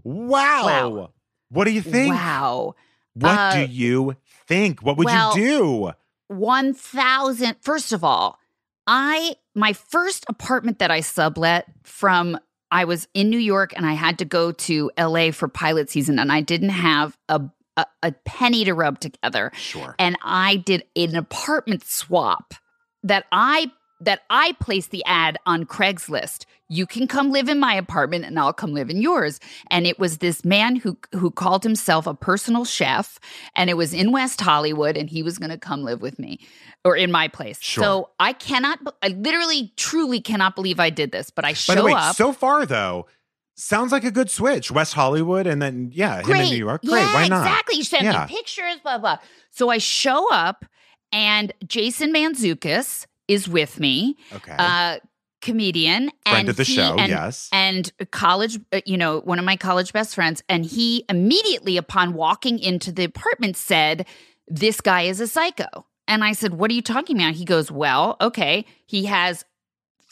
Wow. 0.04 0.66
Wow. 0.66 1.10
What 1.50 1.64
do 1.64 1.70
you 1.70 1.82
think? 1.82 2.12
wow. 2.14 2.74
What 3.14 3.38
Uh, 3.38 3.54
do 3.66 3.72
you 3.72 4.16
think? 4.48 4.82
What 4.82 4.96
would 4.96 5.04
well- 5.06 5.36
you 5.36 5.44
do? 5.44 5.92
1000 6.38 7.56
first 7.60 7.92
of 7.92 8.02
all 8.04 8.38
i 8.86 9.34
my 9.54 9.72
first 9.72 10.24
apartment 10.28 10.78
that 10.78 10.90
i 10.90 11.00
sublet 11.00 11.66
from 11.84 12.38
i 12.70 12.84
was 12.84 13.06
in 13.14 13.30
new 13.30 13.38
york 13.38 13.72
and 13.76 13.86
i 13.86 13.92
had 13.92 14.18
to 14.18 14.24
go 14.24 14.52
to 14.52 14.90
la 14.98 15.30
for 15.30 15.48
pilot 15.48 15.90
season 15.90 16.18
and 16.18 16.32
i 16.32 16.40
didn't 16.40 16.70
have 16.70 17.16
a 17.28 17.40
a, 17.76 17.86
a 18.02 18.12
penny 18.26 18.64
to 18.64 18.74
rub 18.74 19.00
together 19.00 19.50
Sure. 19.54 19.94
and 19.98 20.16
i 20.22 20.56
did 20.56 20.84
an 20.96 21.14
apartment 21.16 21.84
swap 21.84 22.54
that 23.02 23.24
i 23.32 23.70
that 24.04 24.20
i 24.30 24.52
placed 24.60 24.90
the 24.90 25.04
ad 25.04 25.38
on 25.46 25.64
craigslist 25.64 26.44
you 26.68 26.86
can 26.86 27.06
come 27.06 27.30
live 27.30 27.48
in 27.48 27.58
my 27.60 27.74
apartment 27.74 28.24
and 28.24 28.38
i'll 28.38 28.52
come 28.52 28.72
live 28.72 28.90
in 28.90 29.00
yours 29.02 29.40
and 29.70 29.86
it 29.86 29.98
was 29.98 30.18
this 30.18 30.44
man 30.44 30.76
who 30.76 30.96
who 31.12 31.30
called 31.30 31.62
himself 31.62 32.06
a 32.06 32.14
personal 32.14 32.64
chef 32.64 33.18
and 33.56 33.68
it 33.70 33.74
was 33.76 33.92
in 33.94 34.12
west 34.12 34.40
hollywood 34.40 34.96
and 34.96 35.10
he 35.10 35.22
was 35.22 35.38
going 35.38 35.50
to 35.50 35.58
come 35.58 35.82
live 35.82 36.00
with 36.02 36.18
me 36.18 36.38
or 36.84 36.96
in 36.96 37.10
my 37.12 37.28
place 37.28 37.60
Sure. 37.60 37.84
so 37.84 38.10
i 38.18 38.32
cannot 38.32 38.78
i 39.02 39.08
literally 39.08 39.72
truly 39.76 40.20
cannot 40.20 40.54
believe 40.54 40.80
i 40.80 40.90
did 40.90 41.12
this 41.12 41.30
but 41.30 41.44
i 41.44 41.52
show 41.52 41.74
By 41.74 41.80
the 41.80 41.86
way, 41.86 41.92
up 41.92 42.16
so 42.16 42.32
far 42.32 42.66
though, 42.66 43.06
sounds 43.54 43.92
like 43.92 44.02
a 44.04 44.10
good 44.10 44.30
switch. 44.30 44.70
West 44.70 44.94
Hollywood 44.94 45.46
and 45.46 45.60
then 45.60 45.90
yeah, 45.92 46.22
him 46.22 46.36
in 46.36 46.48
New 46.48 46.56
York. 46.56 46.82
Great. 46.82 46.98
Yeah, 47.00 47.14
Why 47.14 47.28
not? 47.28 47.46
Exactly. 47.46 47.76
You 47.76 47.84
sent 47.84 48.02
Yeah. 48.04 48.26
me 48.26 48.34
pictures, 48.34 48.78
blah, 48.82 48.96
blah. 48.98 49.18
So 49.50 49.68
I 49.68 49.76
show 49.78 50.32
up 50.32 50.64
and 51.12 51.52
Jason 51.66 52.12
Manzukis 52.14 53.06
is 53.28 53.48
with 53.48 53.78
me, 53.80 54.16
Okay. 54.32 54.54
uh, 54.58 54.98
comedian. 55.40 56.10
Friend 56.26 56.38
and 56.40 56.48
of 56.48 56.56
the 56.56 56.62
he- 56.64 56.74
show, 56.74 56.96
and, 56.98 57.08
yes. 57.10 57.48
And 57.52 57.90
college, 58.10 58.58
uh, 58.72 58.80
you 58.86 58.96
know, 58.96 59.20
one 59.20 59.38
of 59.38 59.44
my 59.44 59.56
college 59.56 59.92
best 59.92 60.14
friends. 60.14 60.42
And 60.48 60.64
he 60.64 61.04
immediately, 61.08 61.76
upon 61.76 62.14
walking 62.14 62.58
into 62.58 62.92
the 62.92 63.04
apartment, 63.04 63.56
said, 63.56 64.06
This 64.48 64.80
guy 64.80 65.02
is 65.02 65.20
a 65.20 65.26
psycho. 65.26 65.86
And 66.08 66.22
I 66.24 66.32
said, 66.32 66.54
What 66.54 66.70
are 66.70 66.74
you 66.74 66.82
talking 66.82 67.16
about? 67.18 67.34
He 67.34 67.44
goes, 67.44 67.70
Well, 67.70 68.16
okay. 68.20 68.64
He 68.86 69.06
has 69.06 69.44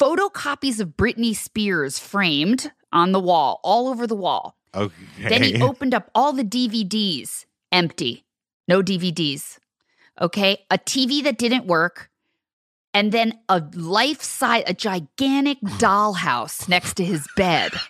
photocopies 0.01 0.81
of 0.81 0.91
Britney 0.91 1.35
Spears 1.37 1.99
framed 1.99 2.73
on 2.93 3.13
the 3.13 3.21
wall, 3.21 3.61
all 3.63 3.89
over 3.89 4.07
the 4.07 4.17
wall. 4.17 4.57
okay. 4.75 4.95
Then 5.29 5.43
he 5.43 5.61
opened 5.63 5.95
up 5.95 6.11
all 6.15 6.33
the 6.33 6.45
DVDs, 6.45 7.45
empty, 7.71 8.25
no 8.67 8.83
DVDs. 8.83 9.59
Okay. 10.21 10.65
A 10.71 10.77
TV 10.79 11.23
that 11.25 11.39
didn't 11.39 11.67
work. 11.67 12.10
And 12.93 13.13
then 13.13 13.39
a 13.49 13.63
life 13.75 14.23
size, 14.23 14.65
a 14.67 14.75
gigantic 14.75 15.61
dollhouse 15.61 16.69
next 16.69 16.95
to 16.95 17.05
his 17.05 17.27
bed. 17.37 17.73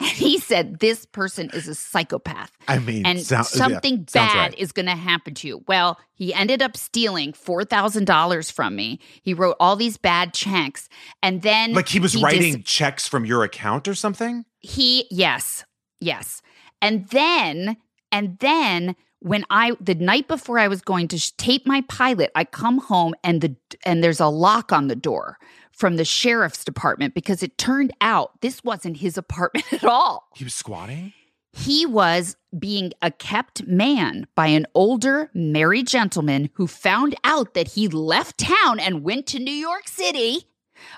And 0.00 0.10
he 0.10 0.38
said, 0.38 0.78
This 0.78 1.06
person 1.06 1.50
is 1.52 1.66
a 1.66 1.74
psychopath 1.74 2.52
I 2.68 2.78
mean, 2.78 3.04
and 3.04 3.18
yeah, 3.18 3.42
something 3.42 3.96
sounds 3.96 4.12
bad 4.12 4.50
right. 4.50 4.58
is 4.58 4.70
going 4.70 4.86
to 4.86 4.94
happen 4.94 5.34
to 5.34 5.48
you. 5.48 5.64
Well, 5.66 5.98
he 6.14 6.32
ended 6.32 6.62
up 6.62 6.76
stealing 6.76 7.32
$4,000 7.32 8.52
from 8.52 8.76
me. 8.76 9.00
He 9.22 9.34
wrote 9.34 9.56
all 9.58 9.74
these 9.74 9.96
bad 9.96 10.34
checks. 10.34 10.88
And 11.22 11.42
then 11.42 11.72
like 11.72 11.88
he 11.88 11.98
was 11.98 12.12
dis- 12.12 12.22
writing 12.22 12.62
checks 12.62 13.08
from 13.08 13.24
your 13.24 13.42
account 13.42 13.88
or 13.88 13.94
something. 13.94 14.44
he 14.60 15.06
yes 15.10 15.64
yes 16.00 16.42
and 16.80 17.08
then 17.08 17.76
and 18.12 18.38
then 18.38 18.94
when 19.20 19.44
i 19.50 19.72
the 19.80 19.94
night 19.94 20.28
before 20.28 20.58
i 20.58 20.68
was 20.68 20.80
going 20.80 21.08
to 21.08 21.18
sh- 21.18 21.32
tape 21.36 21.66
my 21.66 21.80
pilot 21.88 22.30
i 22.34 22.44
come 22.44 22.78
home 22.78 23.14
and 23.24 23.40
the 23.40 23.54
and 23.84 24.02
there's 24.02 24.20
a 24.20 24.26
lock 24.28 24.72
on 24.72 24.88
the 24.88 24.96
door 24.96 25.38
from 25.72 25.96
the 25.96 26.04
sheriff's 26.04 26.64
department 26.64 27.14
because 27.14 27.42
it 27.42 27.56
turned 27.58 27.92
out 28.00 28.40
this 28.40 28.62
wasn't 28.64 28.96
his 28.96 29.16
apartment 29.18 29.66
at 29.72 29.84
all 29.84 30.28
He 30.34 30.44
was 30.44 30.54
squatting. 30.54 31.12
he 31.52 31.84
was 31.86 32.36
being 32.58 32.92
a 33.02 33.10
kept 33.10 33.66
man 33.66 34.26
by 34.34 34.46
an 34.46 34.66
older 34.74 35.30
married 35.34 35.86
gentleman 35.86 36.48
who 36.54 36.66
found 36.66 37.14
out 37.24 37.54
that 37.54 37.68
he 37.68 37.88
left 37.88 38.38
town 38.38 38.80
and 38.80 39.02
went 39.04 39.26
to 39.26 39.38
New 39.38 39.50
York 39.52 39.86
City. 39.86 40.47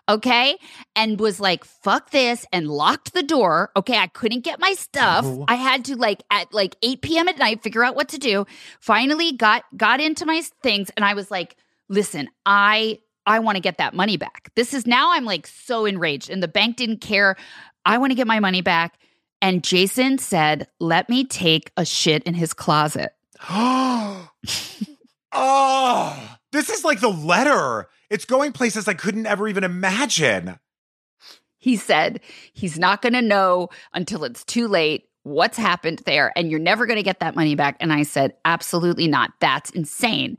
Okay. 0.08 0.58
And 0.96 1.18
was 1.18 1.40
like, 1.40 1.64
fuck 1.64 2.10
this 2.10 2.46
and 2.52 2.68
locked 2.68 3.12
the 3.12 3.22
door. 3.22 3.70
Okay. 3.76 3.96
I 3.96 4.06
couldn't 4.06 4.44
get 4.44 4.60
my 4.60 4.72
stuff. 4.74 5.24
Oh. 5.26 5.44
I 5.48 5.54
had 5.54 5.84
to 5.86 5.96
like 5.96 6.22
at 6.30 6.52
like 6.52 6.76
8 6.82 7.02
p.m. 7.02 7.28
at 7.28 7.38
night 7.38 7.62
figure 7.62 7.84
out 7.84 7.94
what 7.94 8.08
to 8.10 8.18
do. 8.18 8.46
Finally 8.80 9.32
got 9.32 9.64
got 9.76 10.00
into 10.00 10.26
my 10.26 10.42
things 10.62 10.90
and 10.96 11.04
I 11.04 11.14
was 11.14 11.30
like, 11.30 11.56
listen, 11.88 12.28
I 12.46 13.00
I 13.26 13.38
want 13.40 13.56
to 13.56 13.60
get 13.60 13.78
that 13.78 13.94
money 13.94 14.16
back. 14.16 14.50
This 14.56 14.74
is 14.74 14.86
now 14.86 15.12
I'm 15.12 15.24
like 15.24 15.46
so 15.46 15.84
enraged 15.84 16.30
and 16.30 16.42
the 16.42 16.48
bank 16.48 16.76
didn't 16.76 17.00
care. 17.00 17.36
I 17.84 17.98
want 17.98 18.10
to 18.10 18.16
get 18.16 18.26
my 18.26 18.40
money 18.40 18.62
back. 18.62 18.98
And 19.42 19.64
Jason 19.64 20.18
said, 20.18 20.68
let 20.80 21.08
me 21.08 21.24
take 21.24 21.72
a 21.76 21.84
shit 21.84 22.22
in 22.24 22.34
his 22.34 22.52
closet. 22.52 23.14
oh, 23.48 24.28
this 26.52 26.68
is 26.68 26.84
like 26.84 27.00
the 27.00 27.08
letter. 27.08 27.88
It's 28.10 28.24
going 28.24 28.52
places 28.52 28.88
I 28.88 28.94
couldn't 28.94 29.26
ever 29.26 29.48
even 29.48 29.64
imagine. 29.64 30.58
He 31.58 31.76
said 31.76 32.20
he's 32.52 32.78
not 32.78 33.02
going 33.02 33.12
to 33.12 33.22
know 33.22 33.68
until 33.94 34.24
it's 34.24 34.44
too 34.44 34.66
late 34.66 35.04
what's 35.22 35.58
happened 35.58 36.02
there 36.06 36.32
and 36.34 36.50
you're 36.50 36.58
never 36.58 36.86
going 36.86 36.96
to 36.96 37.02
get 37.02 37.20
that 37.20 37.36
money 37.36 37.54
back. 37.54 37.76
And 37.80 37.92
I 37.92 38.02
said, 38.02 38.34
absolutely 38.44 39.06
not. 39.06 39.32
That's 39.40 39.70
insane. 39.70 40.38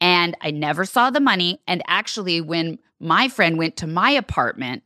And 0.00 0.36
I 0.40 0.50
never 0.50 0.84
saw 0.84 1.10
the 1.10 1.20
money. 1.20 1.60
And 1.66 1.82
actually, 1.88 2.40
when 2.40 2.78
my 3.00 3.28
friend 3.28 3.58
went 3.58 3.76
to 3.78 3.86
my 3.86 4.10
apartment 4.10 4.84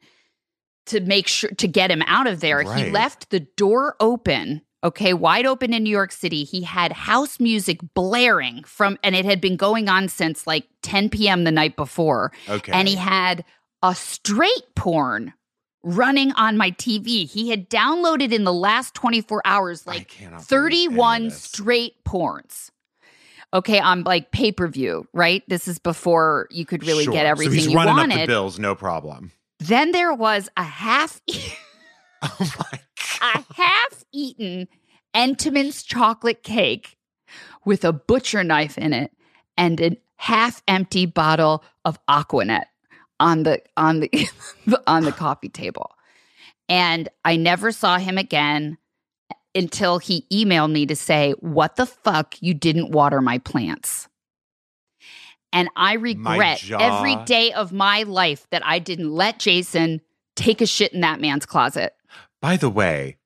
to 0.87 1.01
make 1.01 1.29
sure 1.29 1.51
to 1.51 1.69
get 1.69 1.91
him 1.91 2.03
out 2.07 2.27
of 2.27 2.41
there, 2.41 2.63
he 2.63 2.91
left 2.91 3.31
the 3.31 3.41
door 3.41 3.97
open. 4.01 4.63
Okay, 4.85 5.15
wide 5.15 5.47
open 5.47 5.73
in 5.73 5.85
New 5.85 5.91
York 5.91 6.11
City. 6.11 6.43
He 6.45 6.63
had 6.63 6.91
house 6.93 7.39
music 7.39 7.79
blaring 7.95 8.65
from, 8.65 8.99
and 9.05 9.15
it 9.15 9.25
had 9.25 9.41
been 9.41 9.57
going 9.57 9.89
on 9.89 10.09
since 10.09 10.47
like 10.47 10.67
10 10.83 11.09
p.m. 11.11 11.45
the 11.45 11.53
night 11.53 11.77
before 11.77 12.33
Okay. 12.49 12.73
and 12.73 12.89
he 12.89 12.97
had 12.97 13.45
a 13.83 13.95
straight 13.95 14.75
porn 14.75 15.33
running 15.85 16.33
on 16.33 16.57
my 16.57 16.71
TV. 16.73 17.29
He 17.31 17.51
had 17.51 17.69
downloaded 17.71 18.33
in 18.33 18.45
the 18.45 18.53
last 18.53 18.95
24 18.95 19.43
hours 19.45 19.87
like 19.87 20.09
cannot 20.09 20.47
believe 20.49 20.63
any 20.73 20.87
of 20.87 20.93
31 20.93 21.31
straight 21.31 21.93
porns. 22.05 22.71
Okay, 23.55 23.79
on 23.79 24.03
like 24.05 24.31
pay 24.33 24.51
per 24.51 24.67
view, 24.67 25.07
right? 25.13 25.43
This 25.47 25.69
is 25.69 25.79
before 25.79 26.49
you 26.51 26.65
could 26.65 26.85
really 26.87 27.05
Sure. 27.05 27.13
get 27.13 27.27
everything 27.27 27.53
so 27.59 27.63
he's 27.65 27.71
you 27.71 27.77
running 27.77 27.95
wanted. 27.97 28.15
up 28.15 28.21
the 28.23 28.27
bills, 28.27 28.59
no 28.59 28.75
problem. 28.75 29.31
Then 29.59 29.93
there 29.93 30.13
was 30.15 30.49
a 30.57 30.63
half 30.65 31.21
Oh 32.23 32.37
my. 32.41 32.81
A 33.21 33.45
half 33.55 34.05
eaten 34.13 34.69
Entenmann's 35.15 35.83
chocolate 35.83 36.43
cake 36.43 36.97
with 37.65 37.85
a 37.85 37.93
butcher 37.93 38.43
knife 38.43 38.79
in 38.79 38.93
it 38.93 39.13
and 39.57 39.81
a 39.81 39.97
half 40.17 40.63
empty 40.69 41.07
bottle 41.07 41.65
of 41.85 41.99
Aqua 42.09 42.45
Net 42.45 42.69
on 43.21 43.43
the 43.43 43.61
on 43.77 44.01
the 44.01 44.29
on 44.87 45.05
the 45.05 45.13
coffee 45.13 45.49
table. 45.49 45.91
And 46.69 47.09
I 47.25 47.37
never 47.37 47.73
saw 47.73 47.99
him 47.99 48.19
again 48.19 48.79
until 49.55 49.99
he 49.99 50.27
emailed 50.33 50.73
me 50.73 50.87
to 50.87 50.97
say, 50.97 51.33
"What 51.41 51.77
the 51.77 51.87
fuck 51.87 52.41
you 52.41 52.55
didn't 52.55 52.91
water 52.91 53.21
my 53.21 53.39
plants." 53.39 54.09
And 55.53 55.69
I 55.77 55.95
regret 55.95 56.65
every 56.71 57.17
day 57.25 57.53
of 57.53 57.73
my 57.73 58.05
life 58.05 58.47
that 58.51 58.65
I 58.65 58.79
didn't 58.79 59.11
let 59.11 59.39
Jason 59.39 60.01
take 60.35 60.63
a 60.63 60.67
shit 60.67 60.95
in 60.95 61.03
that 61.03 61.21
man's 61.21 61.45
closet. 61.45 61.95
By 62.43 62.57
the 62.57 62.69
way, 62.69 63.19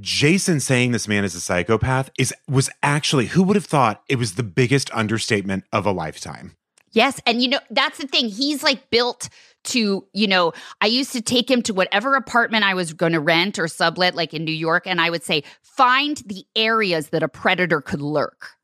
Jason 0.00 0.58
saying 0.58 0.90
this 0.90 1.06
man 1.06 1.24
is 1.24 1.36
a 1.36 1.40
psychopath 1.40 2.10
is 2.18 2.34
was 2.48 2.68
actually 2.82 3.26
who 3.26 3.44
would 3.44 3.56
have 3.56 3.64
thought 3.64 4.02
it 4.08 4.16
was 4.16 4.34
the 4.34 4.42
biggest 4.42 4.90
understatement 4.92 5.64
of 5.72 5.86
a 5.86 5.92
lifetime. 5.92 6.56
Yes. 6.90 7.20
And 7.26 7.40
you 7.40 7.48
know, 7.48 7.60
that's 7.70 7.98
the 7.98 8.08
thing. 8.08 8.28
He's 8.28 8.64
like 8.64 8.90
built 8.90 9.28
to, 9.64 10.04
you 10.12 10.26
know, 10.26 10.52
I 10.80 10.86
used 10.86 11.12
to 11.12 11.22
take 11.22 11.48
him 11.48 11.62
to 11.62 11.74
whatever 11.74 12.16
apartment 12.16 12.64
I 12.64 12.74
was 12.74 12.92
going 12.92 13.12
to 13.12 13.20
rent 13.20 13.56
or 13.58 13.68
sublet, 13.68 14.16
like 14.16 14.34
in 14.34 14.44
New 14.44 14.52
York, 14.52 14.86
and 14.86 15.00
I 15.00 15.10
would 15.10 15.22
say, 15.22 15.44
find 15.62 16.16
the 16.26 16.44
areas 16.56 17.10
that 17.10 17.22
a 17.22 17.28
predator 17.28 17.80
could 17.80 18.00
lurk. 18.00 18.57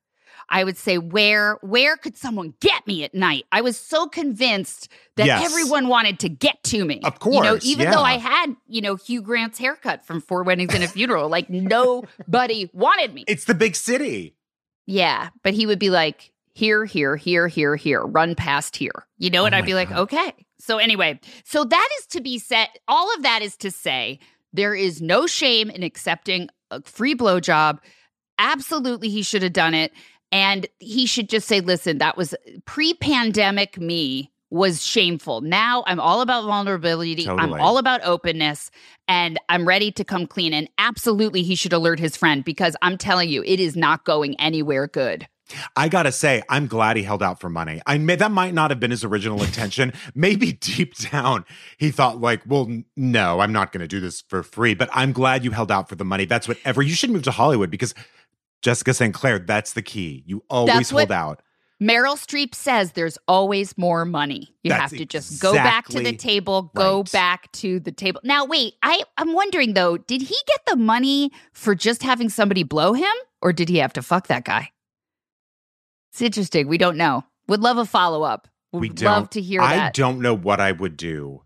I 0.49 0.65
would 0.65 0.77
say, 0.77 0.99
where 0.99 1.59
where 1.63 1.97
could 1.97 2.17
someone 2.17 2.55
get 2.61 2.87
me 2.87 3.05
at 3.05 3.15
night? 3.15 3.45
I 3.53 3.61
was 3.61 3.77
so 3.79 4.07
convinced 4.09 4.89
that 5.17 5.27
Yes. 5.27 5.45
everyone 5.51 5.89
wanted 5.89 6.19
to 6.21 6.29
get 6.29 6.63
to 6.65 6.85
me. 6.85 7.01
Of 7.05 7.19
course, 7.21 7.35
You 7.37 7.43
know, 7.43 7.59
even 7.63 7.85
yeah. 7.87 7.95
though 7.95 8.03
I 8.03 8.19
had, 8.19 8.55
you 8.67 8.81
know, 8.83 8.97
Hugh 8.97 9.23
Grant's 9.23 9.59
haircut 9.59 10.05
from 10.05 10.21
Four 10.21 10.43
Weddings 10.43 10.75
and 10.75 10.85
a 10.85 10.89
Funeral, 10.89 11.29
like 11.29 11.49
nobody 11.49 12.71
wanted 12.73 13.15
me. 13.15 13.25
It's 13.27 13.45
the 13.45 13.55
big 13.55 13.77
city. 13.77 14.35
Yeah, 14.87 15.31
but 15.43 15.55
he 15.55 15.67
would 15.67 15.79
be 15.79 15.91
like, 15.91 16.31
here, 16.53 16.85
here, 16.85 17.17
here, 17.17 17.49
here, 17.49 17.75
here, 17.75 18.03
run 18.03 18.35
past 18.35 18.77
here. 18.77 19.07
You 19.19 19.31
know, 19.31 19.45
and 19.47 19.55
Oh 19.55 19.59
I'd 19.59 19.63
my 19.63 19.67
be 19.67 19.75
like, 19.75 19.91
okay. 19.91 20.33
So 20.61 20.79
anyway, 20.79 21.19
so 21.45 21.65
that 21.65 21.89
is 22.01 22.07
to 22.09 22.21
be 22.21 22.39
said. 22.39 22.69
All 22.87 23.13
of 23.15 23.23
that 23.23 23.43
is 23.43 23.57
to 23.59 23.71
say 23.71 24.21
there 24.53 24.75
is 24.75 25.03
no 25.03 25.27
shame 25.27 25.69
in 25.71 25.83
accepting 25.83 26.49
a 26.71 26.81
free 26.83 27.15
blowjob. 27.15 27.79
Absolutely, 28.39 29.09
he 29.11 29.23
should 29.23 29.43
have 29.43 29.53
done 29.53 29.75
it. 29.75 29.93
And 30.33 30.67
he 30.79 31.07
should 31.07 31.29
just 31.29 31.47
say, 31.47 31.61
listen, 31.61 31.99
that 31.99 32.17
was 32.17 32.35
pre 32.65 32.95
pandemic 32.95 33.79
me 33.79 34.33
was 34.55 34.85
shameful. 34.85 35.41
Now 35.41 35.83
I'm 35.87 35.99
all 35.99 36.21
about 36.21 36.45
vulnerability. 36.45 37.29
I'm 37.29 37.53
all 37.55 37.77
about 37.77 38.05
openness 38.05 38.71
and 39.09 39.39
I'm 39.49 39.67
ready 39.67 39.91
to 39.93 40.05
come 40.05 40.29
clean. 40.29 40.55
And 40.55 40.71
absolutely, 40.79 41.43
he 41.43 41.57
should 41.57 41.73
alert 41.73 41.99
his 41.99 42.17
friend 42.17 42.45
because 42.45 42.77
I'm 42.81 42.97
telling 42.97 43.29
you, 43.29 43.43
it 43.45 43.59
is 43.59 43.75
not 43.75 44.05
going 44.05 44.39
anywhere 44.41 44.87
good. 44.87 45.27
I 45.77 45.89
gotta 45.89 46.13
say, 46.13 46.43
I'm 46.49 46.69
glad 46.69 46.97
he 46.97 47.03
held 47.03 47.23
out 47.23 47.41
for 47.41 47.51
money. 47.51 47.83
I 47.87 47.99
may, 47.99 48.17
that 48.17 48.31
might 48.31 48.55
not 48.55 48.71
have 48.71 48.81
been 48.81 48.93
his 48.93 49.05
original 49.05 49.43
intention. 49.43 49.93
Maybe 50.15 50.53
deep 50.53 50.95
down 50.97 51.45
he 51.77 51.91
thought, 51.91 52.21
like, 52.21 52.43
well, 52.47 52.71
no, 52.97 53.41
I'm 53.41 53.53
not 53.53 53.73
going 53.73 53.81
to 53.83 53.89
do 53.89 54.01
this 54.01 54.23
for 54.23 54.43
free. 54.43 54.75
But 54.75 54.89
I'm 54.93 55.13
glad 55.13 55.45
you 55.45 55.51
held 55.51 55.71
out 55.71 55.89
for 55.89 55.97
the 55.97 56.05
money. 56.05 56.25
That's 56.25 56.49
whatever 56.49 56.81
you 56.81 56.95
should 56.95 57.11
move 57.11 57.25
to 57.25 57.31
Hollywood 57.31 57.71
because 57.71 57.93
Jessica 58.65 58.95
St. 58.95 59.13
Clair, 59.13 59.39
that's 59.39 59.75
the 59.75 59.83
key. 59.83 60.25
You 60.27 60.43
always 60.49 60.75
That's 60.75 60.91
hold 60.91 61.13
out. 61.13 61.43
Meryl 61.83 62.17
Streep 62.17 62.55
says 62.55 62.93
there's 62.93 63.19
always 63.29 63.77
more 63.77 64.07
money. 64.07 64.55
You 64.63 64.71
That's 64.71 64.93
have 64.93 64.99
to 64.99 65.05
just 65.05 65.43
go 65.43 65.53
back 65.53 65.87
to 65.89 66.01
the 66.01 66.17
table, 66.17 66.73
go 66.75 66.99
right. 66.99 67.13
back 67.13 67.53
to 67.53 67.79
the 67.79 67.93
table. 67.93 68.23
Now, 68.25 68.47
wait, 68.47 68.73
I, 68.83 69.03
I'm 69.19 69.35
wondering 69.35 69.75
though, 69.75 69.99
did 69.99 70.23
he 70.23 70.37
get 70.47 70.61
the 70.67 70.77
money 70.77 71.31
for 71.53 71.75
just 71.75 72.03
having 72.03 72.31
somebody 72.31 72.63
blow 72.63 72.95
him 72.95 73.13
or 73.43 73.53
did 73.53 73.69
he 73.69 73.79
have 73.79 73.93
to 73.95 74.03
fuck 74.03 74.29
that 74.29 74.45
guy? 74.47 74.71
It's 76.13 76.23
interesting. 76.23 76.67
We 76.67 76.79
don't 76.79 76.97
know. 76.97 77.23
Would 77.49 77.61
love 77.61 77.77
a 77.77 77.85
follow 77.85 78.23
up. 78.23 78.49
Would 78.73 78.81
We 78.81 78.89
love 79.05 79.29
to 79.31 79.43
hear 79.43 79.61
I 79.61 79.77
that. 79.77 79.95
don't 79.95 80.21
know 80.21 80.35
what 80.35 80.61
I 80.61 80.73
would 80.73 80.97
do. 80.97 81.43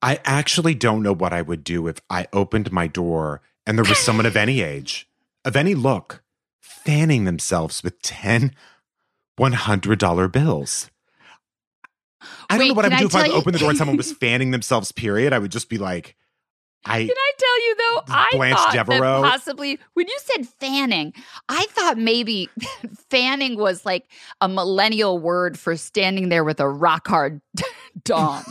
I 0.00 0.18
actually 0.24 0.74
don't 0.74 1.02
know 1.02 1.12
what 1.14 1.34
I 1.34 1.42
would 1.42 1.62
do 1.62 1.88
if 1.88 1.96
I 2.08 2.26
opened 2.32 2.72
my 2.72 2.86
door 2.86 3.42
and 3.66 3.76
there 3.76 3.84
was 3.84 3.98
someone 3.98 4.24
of 4.24 4.36
any 4.36 4.62
age, 4.62 5.10
of 5.44 5.56
any 5.56 5.74
look, 5.74 6.22
fanning 6.88 7.24
themselves 7.24 7.82
with 7.82 8.00
10 8.00 8.54
$100 9.38 10.32
bills. 10.32 10.90
I 12.48 12.56
don't 12.56 12.58
Wait, 12.60 12.68
know 12.68 12.74
what 12.74 12.84
I 12.86 12.88
would 12.88 12.98
do 12.98 13.06
if 13.06 13.14
I 13.14 13.26
you- 13.26 13.32
opened 13.34 13.54
the 13.54 13.58
door 13.58 13.68
and 13.68 13.78
someone 13.78 13.98
was 13.98 14.12
fanning 14.20 14.52
themselves, 14.52 14.90
period. 14.90 15.34
I 15.34 15.38
would 15.38 15.52
just 15.52 15.68
be 15.68 15.76
like, 15.76 16.16
I. 16.86 17.00
Can 17.00 17.10
I 17.14 17.32
tell 17.38 17.66
you 17.66 17.76
though? 17.76 18.02
I 18.08 18.28
Blanche 18.32 18.56
thought 18.56 18.72
Devereaux? 18.72 19.22
that 19.22 19.30
possibly 19.30 19.78
when 19.94 20.08
you 20.08 20.16
said 20.22 20.48
fanning, 20.60 21.12
I 21.50 21.66
thought 21.70 21.98
maybe 21.98 22.48
fanning 23.10 23.58
was 23.58 23.84
like 23.84 24.08
a 24.40 24.48
millennial 24.48 25.18
word 25.18 25.58
for 25.58 25.76
standing 25.76 26.30
there 26.30 26.42
with 26.44 26.58
a 26.60 26.68
rock 26.68 27.06
hard 27.06 27.40
dong. 28.04 28.44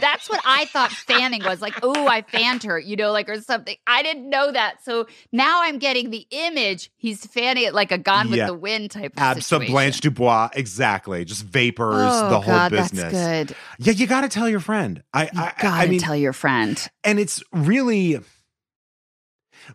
That's 0.00 0.28
what 0.28 0.40
I 0.44 0.64
thought 0.66 0.90
fanning 0.92 1.42
was. 1.44 1.60
Like, 1.60 1.74
oh, 1.82 2.06
I 2.06 2.22
fanned 2.22 2.62
her, 2.64 2.78
you 2.78 2.96
know, 2.96 3.12
like 3.12 3.28
or 3.28 3.40
something. 3.40 3.76
I 3.86 4.02
didn't 4.02 4.28
know 4.28 4.52
that. 4.52 4.82
So 4.84 5.06
now 5.32 5.60
I'm 5.62 5.78
getting 5.78 6.10
the 6.10 6.26
image. 6.30 6.90
He's 6.96 7.26
fanning 7.26 7.64
it 7.64 7.74
like 7.74 7.90
a 7.92 7.98
Gone 7.98 8.30
with 8.30 8.46
the 8.46 8.54
Wind 8.54 8.90
type 8.90 9.12
of 9.20 9.42
situation. 9.42 9.72
Blanche 9.72 10.00
Dubois, 10.00 10.50
exactly. 10.54 11.24
Just 11.24 11.44
vapors, 11.44 11.94
Oh, 11.96 12.28
the 12.30 12.40
whole 12.40 12.54
God, 12.54 12.70
business. 12.70 13.12
That's 13.12 13.50
good. 13.50 13.56
Yeah, 13.78 13.92
you 13.92 14.06
got 14.06 14.22
to 14.22 14.28
tell 14.28 14.48
your 14.48 14.60
friend. 14.60 15.02
I, 15.12 15.24
You 15.24 15.30
I, 15.34 15.52
gotta 15.60 15.66
I 15.68 15.86
mean, 15.88 16.00
tell 16.00 16.16
your 16.16 16.32
friend. 16.32 16.78
and 17.04 17.18
it's 17.18 17.42
really 17.52 18.18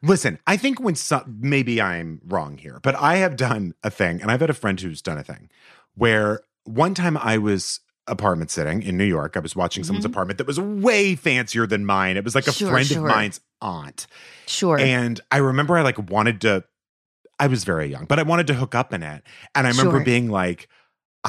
listen 0.01 0.37
i 0.45 0.57
think 0.57 0.79
when 0.81 0.95
some 0.95 1.37
maybe 1.39 1.81
i'm 1.81 2.19
wrong 2.25 2.57
here 2.57 2.79
but 2.83 2.93
i 2.95 3.15
have 3.17 3.35
done 3.37 3.73
a 3.83 3.89
thing 3.89 4.21
and 4.21 4.29
i've 4.29 4.41
had 4.41 4.49
a 4.49 4.53
friend 4.53 4.79
who's 4.81 5.01
done 5.01 5.17
a 5.17 5.23
thing 5.23 5.49
where 5.95 6.41
one 6.65 6.93
time 6.93 7.15
i 7.17 7.37
was 7.37 7.79
apartment 8.07 8.49
sitting 8.51 8.81
in 8.81 8.97
new 8.97 9.03
york 9.05 9.35
i 9.35 9.39
was 9.39 9.55
watching 9.55 9.83
someone's 9.83 10.05
Mhm. 10.05 10.09
apartment 10.09 10.37
that 10.37 10.47
was 10.47 10.59
way 10.59 11.15
fancier 11.15 11.67
than 11.67 11.85
mine 11.85 12.17
it 12.17 12.23
was 12.23 12.35
like 12.35 12.47
a 12.47 12.53
Sure, 12.53 12.69
friend 12.69 12.87
sure. 12.87 12.99
of 13.09 13.15
mine's 13.15 13.39
aunt 13.61 14.07
Sure. 14.45 14.79
and 14.79 15.19
i 15.31 15.37
remember 15.37 15.77
i 15.77 15.81
like 15.81 16.09
wanted 16.09 16.41
to 16.41 16.63
i 17.39 17.47
was 17.47 17.63
very 17.63 17.87
young 17.87 18.05
but 18.05 18.19
i 18.19 18.23
wanted 18.23 18.47
to 18.47 18.53
hook 18.53 18.73
up 18.75 18.93
in 18.93 19.03
it 19.03 19.23
and 19.55 19.67
i 19.67 19.69
remember 19.71 19.97
Sure. 19.97 20.05
being 20.05 20.29
like 20.29 20.69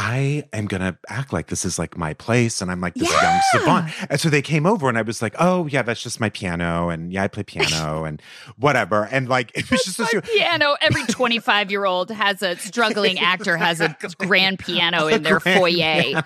I 0.00 0.44
am 0.52 0.66
gonna 0.66 0.96
act 1.08 1.32
like 1.32 1.48
this 1.48 1.64
is 1.64 1.76
like 1.76 1.98
my 1.98 2.14
place, 2.14 2.62
and 2.62 2.70
I'm 2.70 2.80
like 2.80 2.94
this 2.94 3.10
young 3.10 3.40
savant. 3.50 3.92
And 4.08 4.20
so 4.20 4.28
they 4.30 4.42
came 4.42 4.64
over, 4.64 4.88
and 4.88 4.96
I 4.96 5.02
was 5.02 5.20
like, 5.20 5.34
"Oh 5.40 5.66
yeah, 5.66 5.82
that's 5.82 6.00
just 6.00 6.20
my 6.20 6.30
piano, 6.30 6.88
and 6.88 7.12
yeah, 7.12 7.24
I 7.24 7.28
play 7.28 7.42
piano, 7.42 8.04
and 8.04 8.22
whatever." 8.56 9.08
And 9.10 9.28
like 9.28 9.50
it 9.56 9.68
was 9.68 9.82
just 9.84 9.98
My 9.98 10.08
this, 10.12 10.30
piano. 10.32 10.76
Every 10.80 11.04
25 11.04 11.72
year 11.72 11.84
old 11.84 12.12
has 12.12 12.42
a 12.42 12.54
struggling 12.56 13.18
actor 13.32 13.56
has 13.56 13.80
a 13.80 13.96
grand 14.18 14.60
piano 14.60 15.08
in 15.08 15.24
their 15.24 15.40
foyer. 15.40 15.72
piano. 15.72 16.22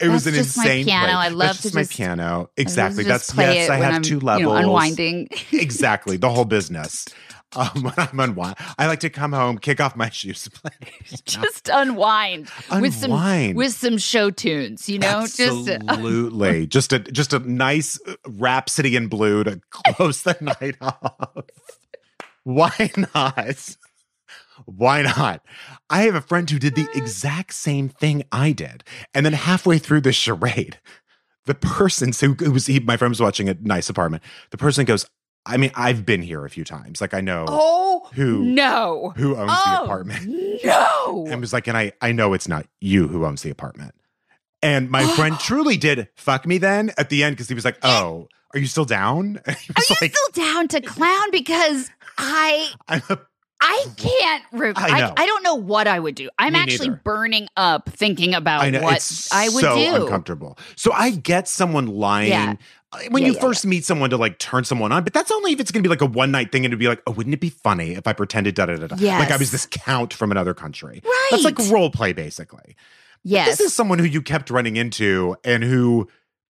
It 0.00 0.08
was 0.08 0.26
an 0.26 0.34
That's 0.34 0.46
just 0.48 0.56
my 0.58 0.64
insane 0.64 0.84
piano. 0.86 1.12
place. 1.12 1.16
I 1.16 1.28
love 1.28 1.38
that's 1.48 1.56
to 1.58 1.62
just 1.62 1.74
my 1.76 1.80
just- 1.82 1.92
piano. 1.92 2.50
Exactly. 2.56 3.04
just 3.04 3.36
That's 3.36 3.54
yes. 3.54 3.70
I 3.70 3.76
have 3.76 3.94
I'm, 3.94 4.02
two 4.02 4.14
you 4.16 4.20
know, 4.20 4.26
levels. 4.26 4.58
unwinding. 4.58 5.28
exactly 5.52 6.16
the 6.16 6.30
whole 6.30 6.44
business. 6.44 7.06
Um, 7.56 7.84
when 7.84 7.94
I'm 7.96 8.20
unwind, 8.20 8.56
I 8.76 8.86
like 8.86 9.00
to 9.00 9.08
come 9.08 9.32
home, 9.32 9.56
kick 9.56 9.80
off 9.80 9.96
my 9.96 10.10
shoes, 10.10 10.48
play. 10.48 10.72
just 11.24 11.70
unwind, 11.72 12.50
with 12.80 12.92
some 12.92 13.12
Unwind. 13.12 13.56
with 13.56 13.72
some 13.72 13.96
show 13.98 14.30
tunes. 14.30 14.88
You 14.88 14.98
know, 14.98 15.22
just 15.22 15.68
uh, 15.68 15.78
Absolutely. 15.88 16.66
just 16.66 16.92
a 16.92 16.98
just 16.98 17.32
a 17.32 17.38
nice 17.38 17.98
rhapsody 18.26 18.94
in 18.96 19.06
blue 19.06 19.44
to 19.44 19.60
close 19.70 20.22
the 20.22 20.36
night 20.40 20.76
off. 20.82 21.46
Why 22.42 22.90
not? 23.14 23.76
Why 24.64 25.02
not? 25.02 25.40
I 25.88 26.02
have 26.02 26.14
a 26.14 26.20
friend 26.20 26.50
who 26.50 26.58
did 26.58 26.74
the 26.74 26.88
exact 26.94 27.54
same 27.54 27.88
thing 27.88 28.24
I 28.32 28.52
did. 28.52 28.84
And 29.14 29.24
then 29.24 29.32
halfway 29.32 29.78
through 29.78 30.00
the 30.02 30.12
charade, 30.12 30.78
the 31.46 31.54
person 31.54 32.12
so 32.12 32.32
who 32.34 32.50
was 32.52 32.66
he, 32.66 32.80
my 32.80 32.96
friend 32.96 33.10
was 33.10 33.20
watching 33.20 33.48
a 33.48 33.54
nice 33.60 33.88
apartment. 33.88 34.22
The 34.50 34.58
person 34.58 34.84
goes, 34.84 35.06
I 35.46 35.56
mean, 35.56 35.70
I've 35.74 36.04
been 36.04 36.22
here 36.22 36.44
a 36.44 36.50
few 36.50 36.64
times. 36.64 37.00
Like 37.00 37.14
I 37.14 37.20
know 37.20 37.44
oh 37.48 38.08
Who- 38.14 38.44
no 38.44 39.12
who 39.16 39.36
owns 39.36 39.50
oh, 39.54 39.70
the 39.78 39.82
apartment. 39.84 40.62
No, 40.64 41.26
and 41.30 41.40
was 41.40 41.52
like, 41.52 41.66
and 41.68 41.76
I, 41.76 41.92
I 42.00 42.12
know 42.12 42.32
it's 42.32 42.48
not 42.48 42.66
you 42.80 43.08
who 43.08 43.24
owns 43.24 43.42
the 43.42 43.50
apartment. 43.50 43.94
And 44.62 44.90
my 44.90 45.06
friend 45.16 45.38
truly 45.38 45.76
did 45.76 46.08
fuck 46.16 46.46
me 46.46 46.58
then 46.58 46.90
at 46.98 47.08
the 47.08 47.22
end 47.22 47.36
because 47.36 47.48
he 47.48 47.54
was 47.54 47.64
like, 47.64 47.78
oh, 47.82 48.28
are 48.54 48.58
you 48.58 48.66
still 48.66 48.84
down? 48.84 49.40
Are 49.46 49.54
you 49.68 49.96
like, 50.00 50.14
still 50.14 50.44
down 50.44 50.68
to 50.68 50.80
clown? 50.80 51.30
Because 51.30 51.90
I 52.18 52.70
I'm 52.88 53.02
a, 53.10 53.18
I 53.60 53.86
can't. 53.96 54.44
Re- 54.52 54.72
I 54.76 55.02
I. 55.02 55.12
I 55.16 55.26
don't 55.26 55.42
know 55.42 55.54
what 55.54 55.86
I 55.86 55.98
would 55.98 56.14
do. 56.14 56.28
I'm 56.38 56.52
Me 56.52 56.58
actually 56.58 56.88
neither. 56.88 57.00
burning 57.04 57.48
up 57.56 57.88
thinking 57.88 58.34
about 58.34 58.62
I 58.62 58.70
know 58.70 58.82
what 58.82 59.28
I 59.32 59.48
would 59.48 59.60
so 59.62 59.76
do. 59.76 60.02
uncomfortable. 60.04 60.58
So 60.76 60.92
I 60.92 61.10
get 61.10 61.48
someone 61.48 61.86
lying. 61.86 62.30
Yeah. 62.30 62.54
When 63.10 63.22
Yeah, 63.22 63.28
you 63.28 63.34
yeah, 63.34 63.40
first 63.40 63.66
meet 63.66 63.84
someone 63.84 64.10
to 64.10 64.16
like 64.16 64.38
turn 64.38 64.64
someone 64.64 64.92
on, 64.92 65.04
but 65.04 65.12
that's 65.12 65.30
only 65.30 65.52
if 65.52 65.60
it's 65.60 65.70
going 65.70 65.82
to 65.82 65.88
be 65.88 65.90
like 65.90 66.00
a 66.02 66.06
one 66.06 66.30
night 66.30 66.52
thing 66.52 66.64
and 66.64 66.72
to 66.72 66.76
be 66.76 66.88
like, 66.88 67.02
oh, 67.06 67.12
wouldn't 67.12 67.34
it 67.34 67.40
be 67.40 67.50
funny 67.50 67.92
if 67.92 68.06
I 68.06 68.12
pretended 68.12 68.54
da 68.54 68.66
da 68.66 68.76
da 68.76 68.86
da? 68.88 68.96
Like 68.96 69.30
I 69.30 69.36
was 69.36 69.50
this 69.50 69.66
count 69.70 70.12
from 70.12 70.30
another 70.30 70.54
country. 70.54 71.00
Right. 71.04 71.28
That's 71.30 71.44
like 71.44 71.58
role 71.70 71.90
play, 71.90 72.12
basically. 72.12 72.76
Yes. 73.22 73.48
This 73.58 73.60
is 73.68 73.74
someone 73.74 73.98
who 73.98 74.04
you 74.04 74.22
kept 74.22 74.50
running 74.50 74.76
into 74.76 75.36
and 75.44 75.62
who 75.64 76.08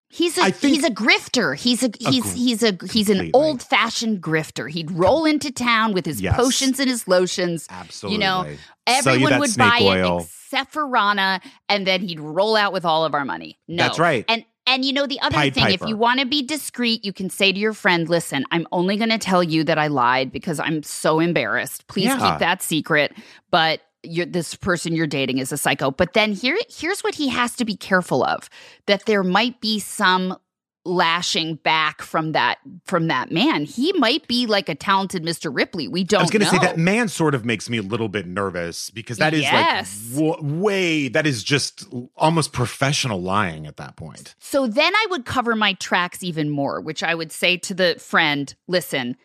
He's 0.09 0.37
a 0.37 0.51
he's 0.51 0.83
a 0.83 0.91
grifter. 0.91 1.55
He's 1.57 1.81
a 1.81 1.89
he's 1.99 2.21
gr- 2.23 2.29
he's 2.37 2.61
a 2.61 2.77
he's 2.91 3.09
an 3.09 3.31
old 3.33 3.63
fashioned 3.63 4.21
grifter. 4.21 4.69
He'd 4.69 4.91
roll 4.91 5.25
into 5.25 5.51
town 5.51 5.91
with 5.93 6.05
his 6.05 6.21
Yes. 6.21 6.35
potions 6.35 6.79
and 6.79 6.87
his 6.87 7.07
lotions. 7.07 7.65
absolutely 7.71 8.17
you 8.17 8.19
know, 8.19 8.43
Sell 8.87 9.17
you 9.17 9.25
Everyone 9.25 9.39
would 9.39 9.57
buy 9.57 9.79
oil. 9.81 10.19
it 10.19 10.23
except 10.25 10.71
for 10.71 10.85
Rana, 10.85 11.41
and 11.67 11.87
then 11.87 12.01
he'd 12.01 12.19
roll 12.19 12.55
out 12.55 12.73
with 12.73 12.85
all 12.85 13.05
of 13.05 13.15
our 13.15 13.25
money. 13.25 13.57
No, 13.67 13.81
That's 13.85 13.97
right. 13.97 14.23
And 14.27 14.45
and 14.65 14.85
you 14.85 14.93
know 14.93 15.05
the 15.05 15.19
other 15.21 15.35
Pied 15.35 15.53
thing, 15.53 15.71
if 15.71 15.81
you 15.81 15.97
want 15.97 16.19
to 16.19 16.25
be 16.25 16.41
discreet, 16.41 17.03
you 17.03 17.13
can 17.13 17.29
say 17.29 17.51
to 17.51 17.59
your 17.59 17.73
friend, 17.73 18.07
"Listen, 18.09 18.45
I'm 18.51 18.67
only 18.71 18.97
going 18.97 19.09
to 19.09 19.17
tell 19.17 19.43
you 19.43 19.63
that 19.63 19.77
I 19.77 19.87
lied 19.87 20.31
because 20.31 20.59
I'm 20.59 20.83
so 20.83 21.19
embarrassed. 21.19 21.87
Please 21.87 22.05
Yeah. 22.05 22.31
keep 22.31 22.39
that 22.39 22.61
secret." 22.61 23.13
But 23.51 23.81
you're, 24.03 24.25
this 24.25 24.55
person 24.55 24.95
you're 24.95 25.07
dating 25.07 25.37
is 25.37 25.51
a 25.51 25.57
psycho. 25.57 25.91
But 25.91 26.13
then 26.13 26.33
here, 26.33 26.57
here's 26.69 27.01
what 27.01 27.15
he 27.15 27.29
has 27.29 27.55
to 27.55 27.65
be 27.65 27.75
careful 27.75 28.23
of: 28.23 28.49
that 28.85 29.05
there 29.05 29.23
might 29.23 29.59
be 29.61 29.79
some 29.79 30.37
lashing 30.85 31.55
back 31.55 32.01
from 32.01 32.33
that 32.33 32.59
from 32.85 33.07
that 33.07 33.31
man. 33.31 33.63
He 33.65 33.93
might 33.93 34.27
be 34.27 34.45
like 34.45 34.67
a 34.69 34.75
talented 34.75 35.23
Mr. 35.23 35.53
Ripley. 35.53 35.87
We 35.87 36.03
don't. 36.03 36.19
I 36.19 36.23
was 36.23 36.31
going 36.31 36.41
to 36.43 36.47
say 36.49 36.57
that 36.59 36.77
man 36.77 37.07
sort 37.07 37.35
of 37.35 37.45
makes 37.45 37.69
me 37.69 37.77
a 37.77 37.81
little 37.81 38.09
bit 38.09 38.27
nervous 38.27 38.89
because 38.89 39.17
that 39.17 39.33
is 39.33 39.41
Yes. 39.43 40.09
like 40.13 40.37
w- 40.39 40.61
way 40.61 41.07
that 41.07 41.25
is 41.25 41.43
just 41.43 41.85
almost 42.15 42.51
professional 42.53 43.21
lying 43.21 43.65
at 43.65 43.77
that 43.77 43.95
point. 43.95 44.35
So 44.39 44.67
then 44.67 44.93
I 44.95 45.07
would 45.09 45.25
cover 45.25 45.55
my 45.55 45.73
tracks 45.73 46.23
even 46.23 46.49
more, 46.49 46.81
which 46.81 47.03
I 47.03 47.15
would 47.15 47.31
say 47.31 47.57
to 47.57 47.73
the 47.73 47.95
friend, 47.99 48.53
listen, 48.67 49.15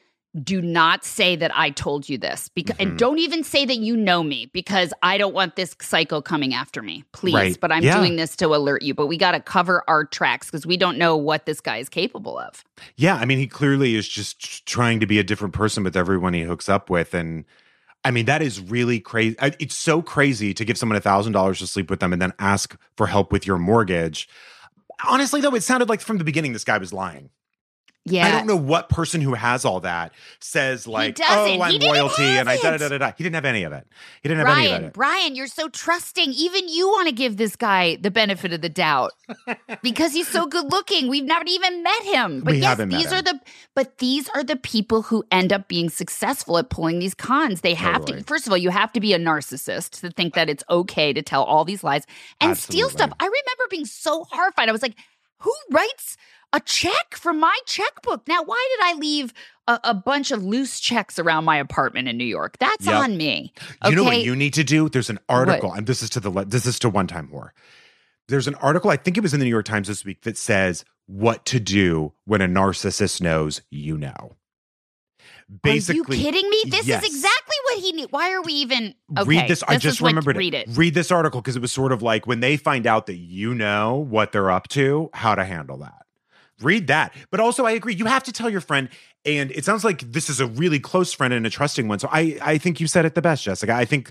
do 0.45 0.61
not 0.63 1.05
say 1.05 1.37
that 1.37 1.51
I 1.57 1.71
told 1.71 2.09
you 2.09 2.17
this 2.19 2.49
because 2.49 2.77
Mm-hmm. 2.77 2.91
and 2.91 2.99
don't 2.99 3.19
even 3.19 3.45
say 3.45 3.65
that 3.65 3.79
you 3.79 3.97
know 3.97 4.23
me 4.23 4.47
because 4.53 4.93
I 5.03 5.19
don't 5.19 5.35
want 5.35 5.57
this 5.57 5.75
psycho 5.81 6.21
coming 6.23 6.55
after 6.55 6.83
me. 6.83 7.05
Please, 7.13 7.35
Right. 7.35 7.59
but 7.61 7.73
I'm 7.73 7.83
Yeah. 7.83 7.99
doing 7.99 8.17
this 8.17 8.37
to 8.37 8.47
alert 8.55 8.83
you, 8.83 8.95
but 8.95 9.07
we 9.07 9.17
got 9.17 9.33
to 9.33 9.41
cover 9.41 9.83
our 9.89 10.05
tracks 10.05 10.47
because 10.51 10.67
we 10.67 10.77
don't 10.77 10.99
know 10.99 11.17
what 11.17 11.47
this 11.47 11.61
guy 11.61 11.79
is 11.79 11.89
capable 11.89 12.39
of. 12.39 12.65
Yeah, 12.97 13.17
I 13.17 13.25
mean, 13.25 13.39
he 13.39 13.47
clearly 13.47 13.95
is 13.97 14.09
just 14.09 14.67
trying 14.67 15.01
to 15.01 15.07
be 15.07 15.19
a 15.19 15.25
different 15.25 15.55
person 15.55 15.83
with 15.85 15.97
everyone 15.97 16.35
he 16.35 16.43
hooks 16.43 16.69
up 16.69 16.89
with, 16.91 17.15
and 17.15 17.45
I 18.05 18.11
mean 18.13 18.27
that 18.27 18.43
is 18.43 18.61
really 18.61 19.01
crazy. 19.01 19.37
It's 19.41 19.75
so 19.75 20.03
crazy 20.03 20.55
to 20.55 20.65
give 20.65 20.79
someone 20.79 20.97
a 20.97 21.01
thousand 21.01 21.33
dollars 21.33 21.59
to 21.59 21.67
sleep 21.67 21.91
with 21.91 22.01
them 22.01 22.13
and 22.13 22.23
then 22.23 22.33
ask 22.39 22.77
for 22.97 23.09
help 23.09 23.33
with 23.33 23.47
your 23.47 23.59
mortgage. 23.59 24.29
Honestly, 25.09 25.41
though, 25.41 25.55
it 25.55 25.63
sounded 25.63 25.89
like 25.89 26.01
from 26.01 26.19
the 26.19 26.25
beginning 26.25 26.53
this 26.53 26.65
guy 26.65 26.79
was 26.79 26.93
lying. 26.93 27.31
Yeah. 28.11 28.27
I 28.27 28.31
don't 28.31 28.47
know 28.47 28.57
what 28.57 28.89
person 28.89 29.21
who 29.21 29.35
has 29.35 29.65
all 29.65 29.81
that 29.81 30.13
says 30.41 30.87
like, 30.87 31.19
"Oh, 31.21 31.61
I'm 31.61 31.81
royalty," 31.81 32.25
and 32.25 32.49
I 32.49 32.57
da 32.57 32.77
da 32.77 32.89
da 32.89 32.99
da. 32.99 33.13
He 33.17 33.25
didn't 33.25 33.35
have 33.35 33.45
any 33.45 33.63
of 33.65 33.73
it. 33.73 33.87
He 34.23 34.29
didn't 34.29 34.47
have 34.47 34.57
any 34.57 34.67
of 34.67 34.71
Brian, 34.71 34.85
it. 34.85 34.93
Brian, 34.93 35.35
you're 35.35 35.47
so 35.47 35.69
trusting. 35.69 36.33
Even 36.33 36.69
you 36.69 36.89
want 36.89 37.09
to 37.09 37.15
give 37.15 37.37
this 37.37 37.57
guy 37.57 37.97
the 37.97 38.11
benefit 38.11 38.53
of 38.53 38.61
the 38.61 38.69
doubt 38.69 39.13
because 39.83 40.13
he's 40.13 40.29
so 40.29 40.47
good 40.47 40.71
looking. 40.71 41.09
We've 41.09 41.25
never 41.25 41.45
even 41.47 41.83
met 41.83 42.03
him. 42.03 42.41
But 42.41 42.53
We 42.55 42.61
yes, 42.61 42.79
these 42.79 43.13
are 43.13 43.23
the 43.23 43.39
but 43.75 43.99
these 43.99 44.29
are 44.31 44.45
the 44.45 44.57
people 44.57 45.03
who 45.03 45.25
end 45.31 45.53
up 45.53 45.69
being 45.69 45.91
successful 45.91 46.59
at 46.59 46.71
pulling 46.71 46.99
these 46.99 47.15
cons. 47.15 47.61
They 47.61 47.75
have 47.75 48.01
Totally. 48.01 48.19
to 48.21 48.25
first 48.25 48.47
of 48.47 48.53
all, 48.53 48.59
you 48.59 48.71
have 48.71 48.93
to 48.93 49.01
be 49.01 49.13
a 49.13 49.19
narcissist 49.19 50.01
to 50.01 50.11
think 50.11 50.35
that 50.35 50.49
it's 50.49 50.65
okay 50.71 51.13
to 51.13 51.23
tell 51.23 51.45
all 51.45 51.65
these 51.65 51.85
lies 51.85 52.05
and 52.41 52.57
steal 52.57 52.89
stuff. 52.91 53.13
I 53.21 53.25
remember 53.25 53.65
being 53.71 53.87
so 53.87 54.25
horrified. 54.31 54.69
I 54.69 54.73
was 54.73 54.83
like, 54.83 54.95
who 55.39 55.55
writes 55.71 56.17
a 56.53 56.61
check 56.61 57.15
from 57.15 57.39
my 57.41 57.57
checkbook? 57.67 58.27
Now, 58.29 58.43
why 58.43 58.69
did 58.77 58.87
I 58.97 58.99
leave 58.99 59.33
a, 59.67 59.79
a 59.85 59.95
bunch 59.95 60.31
of 60.31 60.43
loose 60.43 60.81
checks 60.81 61.19
around 61.19 61.45
my 61.45 61.57
apartment 61.59 62.09
in 62.09 62.17
New 62.17 62.25
York? 62.25 62.57
That's 62.59 62.87
Yep. 62.87 62.95
on 62.95 63.17
me. 63.17 63.53
You 63.87 63.95
know 63.95 64.05
what 64.05 64.23
you 64.23 64.35
need 64.37 64.55
to 64.55 64.65
do? 64.65 64.89
There's 64.89 65.11
an 65.11 65.19
article, 65.29 65.73
and 65.73 65.87
this 65.87 66.03
is 66.03 66.11
to 66.11 66.21
the 66.21 66.31
le- 66.31 66.45
this 66.47 66.67
is 66.67 66.79
to 66.81 66.89
one 66.89 67.07
time 67.07 67.29
whore. 67.33 67.51
There's 68.29 68.47
an 68.47 68.57
article, 68.57 68.91
I 68.91 68.97
think 68.97 69.17
it 69.17 69.23
was 69.23 69.33
in 69.33 69.41
the 69.41 69.45
New 69.47 69.51
York 69.51 69.65
Times 69.65 69.89
this 69.89 70.05
week, 70.05 70.23
that 70.23 70.37
says 70.37 70.85
what 71.07 71.47
to 71.47 71.59
do 71.59 72.13
when 72.27 72.43
a 72.43 72.47
narcissist 72.47 73.23
knows 73.23 73.63
you 73.71 73.97
know. 73.97 74.37
Basically, 75.63 76.17
Are 76.17 76.19
you 76.19 76.25
kidding 76.33 76.51
me? 76.51 76.63
This 76.67 76.87
yes. 76.87 77.03
is 77.03 77.09
exactly 77.09 77.57
what 77.65 77.79
he 77.79 77.93
need. 77.93 78.09
Why 78.11 78.33
are 78.35 78.43
we 78.43 78.53
even 78.53 78.95
okay? 79.19 79.27
read 79.27 79.49
this. 79.49 79.63
I 79.67 79.79
just 79.79 80.03
what- 80.03 80.09
remembered 80.09 80.37
Read 80.37 80.53
it. 80.53 80.69
it. 80.69 80.77
Read 80.77 80.93
this 80.93 81.11
article 81.11 81.41
because 81.41 81.57
it 81.57 81.63
was 81.63 81.73
sort 81.73 81.91
of 81.91 82.03
like 82.03 82.27
when 82.27 82.41
they 82.41 82.59
find 82.59 82.87
out 82.87 83.07
that 83.07 83.17
you 83.17 83.55
know 83.55 83.95
what 83.97 84.33
they're 84.33 84.51
up 84.51 84.69
to, 84.69 85.09
how 85.15 85.35
to 85.35 85.45
handle 85.47 85.79
that. 85.79 86.03
Read 86.61 86.87
that. 86.89 87.15
But 87.31 87.41
also, 87.41 87.65
I 87.67 87.73
agree. 87.73 87.95
You 87.95 88.07
have 88.07 88.25
to 88.25 88.33
tell 88.33 88.51
your 88.51 88.61
friend. 88.61 88.89
And 89.25 89.51
it 89.53 89.65
sounds 89.65 89.85
like 89.85 90.01
this 90.13 90.29
is 90.31 90.41
a 90.41 90.47
really 90.47 90.81
close 90.81 91.13
friend 91.13 91.35
and 91.35 91.47
a 91.47 91.51
trusting 91.51 91.87
one. 91.89 91.99
So 91.99 92.09
I, 92.11 92.39
I 92.43 92.59
think 92.59 92.81
you 92.81 92.87
said 92.87 93.05
it 93.05 93.15
the 93.15 93.23
best, 93.23 93.45
Jessica. 93.45 93.73
I 93.75 93.85
think 93.85 94.11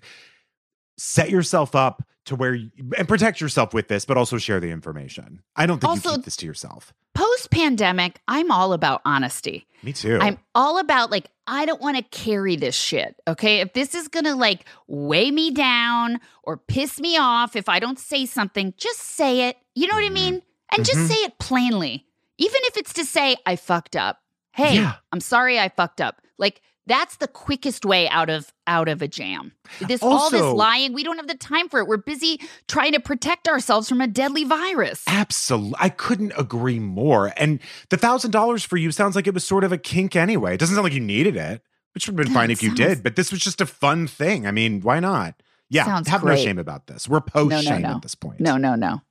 set 0.98 1.30
yourself 1.30 1.76
up 1.76 2.04
to 2.26 2.36
where 2.36 2.54
you, 2.56 2.70
and 2.98 3.08
protect 3.08 3.40
yourself 3.40 3.74
with 3.74 3.88
this, 3.88 4.04
but 4.06 4.18
also 4.18 4.38
share 4.38 4.60
the 4.60 4.70
information. 4.70 5.42
I 5.56 5.66
don't 5.66 5.80
think 5.80 5.90
Also- 5.90 6.10
you 6.12 6.16
keep 6.18 6.26
this 6.26 6.36
to 6.38 6.46
yourself. 6.46 6.94
Post 7.16 7.50
pandemic, 7.50 8.20
I'm 8.28 8.52
all 8.52 8.74
about 8.74 9.02
honesty. 9.04 9.66
Me 9.82 9.92
too. 9.92 10.20
I'm 10.22 10.38
all 10.54 10.78
about 10.78 11.10
like 11.10 11.32
I 11.48 11.66
don't 11.66 11.82
want 11.82 11.98
to 11.98 12.04
carry 12.04 12.56
this 12.58 12.76
shit. 12.76 13.16
Okay, 13.28 13.62
if 13.62 13.74
this 13.74 13.96
is 13.96 14.08
gonna 14.08 14.36
like 14.36 14.66
weigh 14.88 15.32
me 15.32 15.50
down 15.50 16.20
or 16.44 16.58
piss 16.58 17.00
me 17.00 17.18
off 17.18 17.56
if 17.56 17.70
I 17.70 17.80
don't 17.80 17.98
say 17.98 18.28
something, 18.28 18.74
just 18.78 19.00
say 19.00 19.48
it. 19.50 19.58
You 19.74 19.88
know 19.88 19.96
what 19.96 20.04
I 20.04 20.10
Mhm. 20.10 20.14
mean? 20.14 20.42
And 20.76 20.86
just 20.86 21.00
Mhm. 21.00 21.08
say 21.08 21.16
it 21.24 21.40
plainly, 21.40 22.06
even 22.38 22.60
if 22.64 22.78
it's 22.78 22.94
to 22.94 23.06
say 23.06 23.36
I 23.46 23.56
fucked 23.56 23.96
up. 23.96 24.20
Hey, 24.54 24.76
Yeah. 24.76 24.96
I'm 25.12 25.20
sorry 25.20 25.60
I 25.60 25.70
fucked 25.70 26.02
up. 26.02 26.22
Like 26.38 26.62
that's 26.88 27.18
the 27.18 27.28
quickest 27.28 27.86
way 27.86 28.08
out 28.10 28.30
of 28.30 28.52
out 28.66 28.88
of 28.88 29.02
a 29.02 29.08
jam. 29.08 29.52
This 29.88 30.02
all 30.02 30.30
this 30.30 30.42
lying, 30.42 30.94
we 30.94 31.04
don't 31.04 31.18
have 31.18 31.28
the 31.28 31.36
time 31.36 31.68
for 31.68 31.80
it. 31.80 31.88
We're 31.88 31.98
busy 31.98 32.40
trying 32.68 32.94
to 32.94 33.00
protect 33.00 33.48
ourselves 33.48 33.90
from 33.90 34.00
a 34.02 34.08
deadly 34.08 34.46
virus. 34.46 35.04
Absolutely. 35.08 35.76
I 35.80 35.90
couldn't 35.90 36.32
agree 36.38 36.80
more. 36.80 37.34
And 37.38 37.60
the 37.90 37.98
thousand 37.98 38.32
dollars 38.32 38.64
for 38.64 38.78
you 38.78 38.92
sounds 38.92 39.16
like 39.16 39.28
it 39.28 39.34
was 39.34 39.44
sort 39.44 39.64
of 39.64 39.72
a 39.72 39.78
kink 39.78 40.16
anyway. 40.16 40.54
It 40.54 40.60
doesn't 40.60 40.76
sound 40.76 40.86
like 40.86 40.94
you 40.94 41.02
needed 41.02 41.36
it, 41.36 41.62
which 41.94 42.08
would 42.08 42.18
have 42.18 42.26
been 42.26 42.34
fine 42.34 42.52
if 42.52 42.64
you 42.64 42.70
sounds- 42.70 42.80
did, 42.80 43.04
but 43.04 43.16
this 43.16 43.32
was 43.32 43.42
just 43.42 43.60
a 43.60 43.66
fun 43.66 44.08
thing. 44.08 44.48
I 44.48 44.52
mean, 44.52 44.82
why 44.82 45.00
not? 45.00 45.36
Yeah. 45.70 46.02
Have 46.08 46.24
no 46.24 46.36
shame 46.38 46.58
about 46.58 46.88
this. 46.88 47.10
We're 47.10 47.20
post 47.22 47.66
shame 47.66 47.82
no. 47.82 47.96
at 47.96 48.02
this 48.02 48.16
point. 48.16 48.40
No, 48.40 48.56
no, 48.58 48.76
no. 48.76 49.02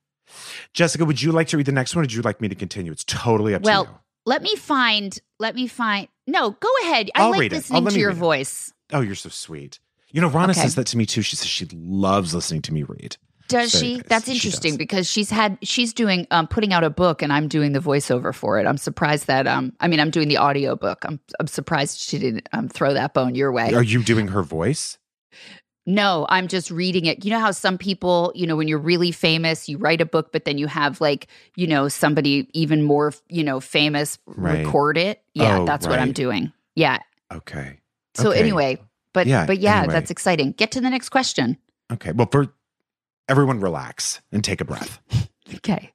Jessica, 0.72 1.04
would 1.04 1.20
you 1.22 1.32
like 1.32 1.48
to 1.48 1.56
read 1.56 1.66
the 1.66 1.72
next 1.72 1.94
one 1.94 2.00
or 2.00 2.04
would 2.04 2.12
you 2.12 2.22
like 2.22 2.40
me 2.40 2.48
to 2.48 2.54
continue? 2.54 2.92
It's 2.92 3.04
totally 3.04 3.54
up 3.54 3.62
Well, 3.62 3.84
to 3.84 3.88
you. 3.90 3.92
Well, 3.94 4.02
let 4.26 4.42
me 4.42 4.56
find. 4.56 5.18
Let 5.38 5.54
me 5.54 5.66
find. 5.66 6.08
No, 6.26 6.50
go 6.50 6.68
ahead. 6.82 7.10
I 7.14 7.22
I'll 7.22 7.30
like 7.30 7.40
read 7.40 7.52
it. 7.52 7.56
Oh, 7.70 7.78
listening 7.80 7.86
to 7.86 7.98
your 8.00 8.08
read 8.10 8.16
it. 8.16 8.20
voice. 8.20 8.72
Oh, 8.92 9.00
you're 9.00 9.14
so 9.14 9.28
sweet. 9.28 9.78
You 10.10 10.20
know, 10.20 10.28
Rana 10.28 10.52
Okay. 10.52 10.62
says 10.62 10.74
that 10.76 10.86
to 10.88 10.96
me 10.96 11.06
too. 11.06 11.22
She 11.22 11.36
says 11.36 11.46
she 11.48 11.66
loves 11.72 12.34
listening 12.34 12.62
to 12.62 12.74
me 12.74 12.82
read. 12.82 13.16
Does 13.48 13.70
she? 13.70 13.96
nice. 13.98 14.02
That's 14.08 14.28
interesting 14.28 14.72
does. 14.72 14.78
because 14.78 15.08
she's 15.08 15.30
had 15.30 15.58
she's 15.62 15.92
doing 15.92 16.26
um 16.32 16.48
putting 16.48 16.72
out 16.72 16.82
a 16.82 16.90
book 16.90 17.22
and 17.22 17.32
I'm 17.32 17.46
doing 17.46 17.72
the 17.72 17.78
voiceover 17.78 18.34
for 18.34 18.58
it. 18.58 18.66
I'm 18.66 18.76
surprised 18.78 19.28
that 19.28 19.46
um 19.46 19.72
I 19.78 19.86
mean 19.86 20.00
I'm 20.00 20.10
doing 20.10 20.26
the 20.26 20.38
audio 20.38 20.74
book. 20.74 21.04
I'm 21.04 21.20
I'm 21.38 21.46
surprised 21.46 22.00
she 22.00 22.18
didn't 22.18 22.48
um 22.52 22.68
throw 22.68 22.94
that 22.94 23.14
bone 23.14 23.36
your 23.36 23.52
way. 23.52 23.72
Are 23.74 23.82
you 23.84 24.02
doing 24.02 24.28
her 24.28 24.42
voice? 24.42 24.98
No, 25.88 26.26
I'm 26.28 26.48
just 26.48 26.70
reading 26.70 27.06
it. 27.06 27.24
You 27.24 27.30
know 27.30 27.38
how 27.38 27.52
some 27.52 27.78
people, 27.78 28.32
you 28.34 28.44
know, 28.46 28.56
when 28.56 28.66
you're 28.66 28.78
really 28.78 29.12
famous, 29.12 29.68
you 29.68 29.78
write 29.78 30.00
a 30.00 30.06
book, 30.06 30.32
but 30.32 30.44
then 30.44 30.58
you 30.58 30.66
have 30.66 31.00
like, 31.00 31.28
you 31.54 31.66
know, 31.68 31.86
somebody 31.88 32.48
even 32.54 32.82
more, 32.82 33.12
you 33.28 33.44
know, 33.44 33.60
famous 33.60 34.18
Right. 34.26 34.64
record 34.66 34.98
it. 34.98 35.22
Yeah, 35.32 35.60
Oh, 35.60 35.64
that's 35.64 35.86
what 35.86 36.00
I'm 36.00 36.12
doing. 36.12 36.52
Yeah. 36.74 36.98
Okay. 37.32 37.78
So 38.14 38.30
Okay. 38.30 38.40
anyway, 38.40 38.78
but 39.12 39.28
Yeah, 39.28 39.46
but 39.46 39.58
yeah, 39.58 39.78
anyway. 39.78 39.92
that's 39.94 40.10
exciting. 40.10 40.52
Get 40.52 40.72
to 40.72 40.80
the 40.80 40.90
next 40.90 41.10
question. 41.10 41.56
Okay. 41.92 42.10
Well, 42.10 42.28
for 42.32 42.52
everyone, 43.28 43.60
relax 43.60 44.20
and 44.32 44.42
take 44.42 44.60
a 44.60 44.64
breath. 44.64 45.00
Okay. 45.54 45.92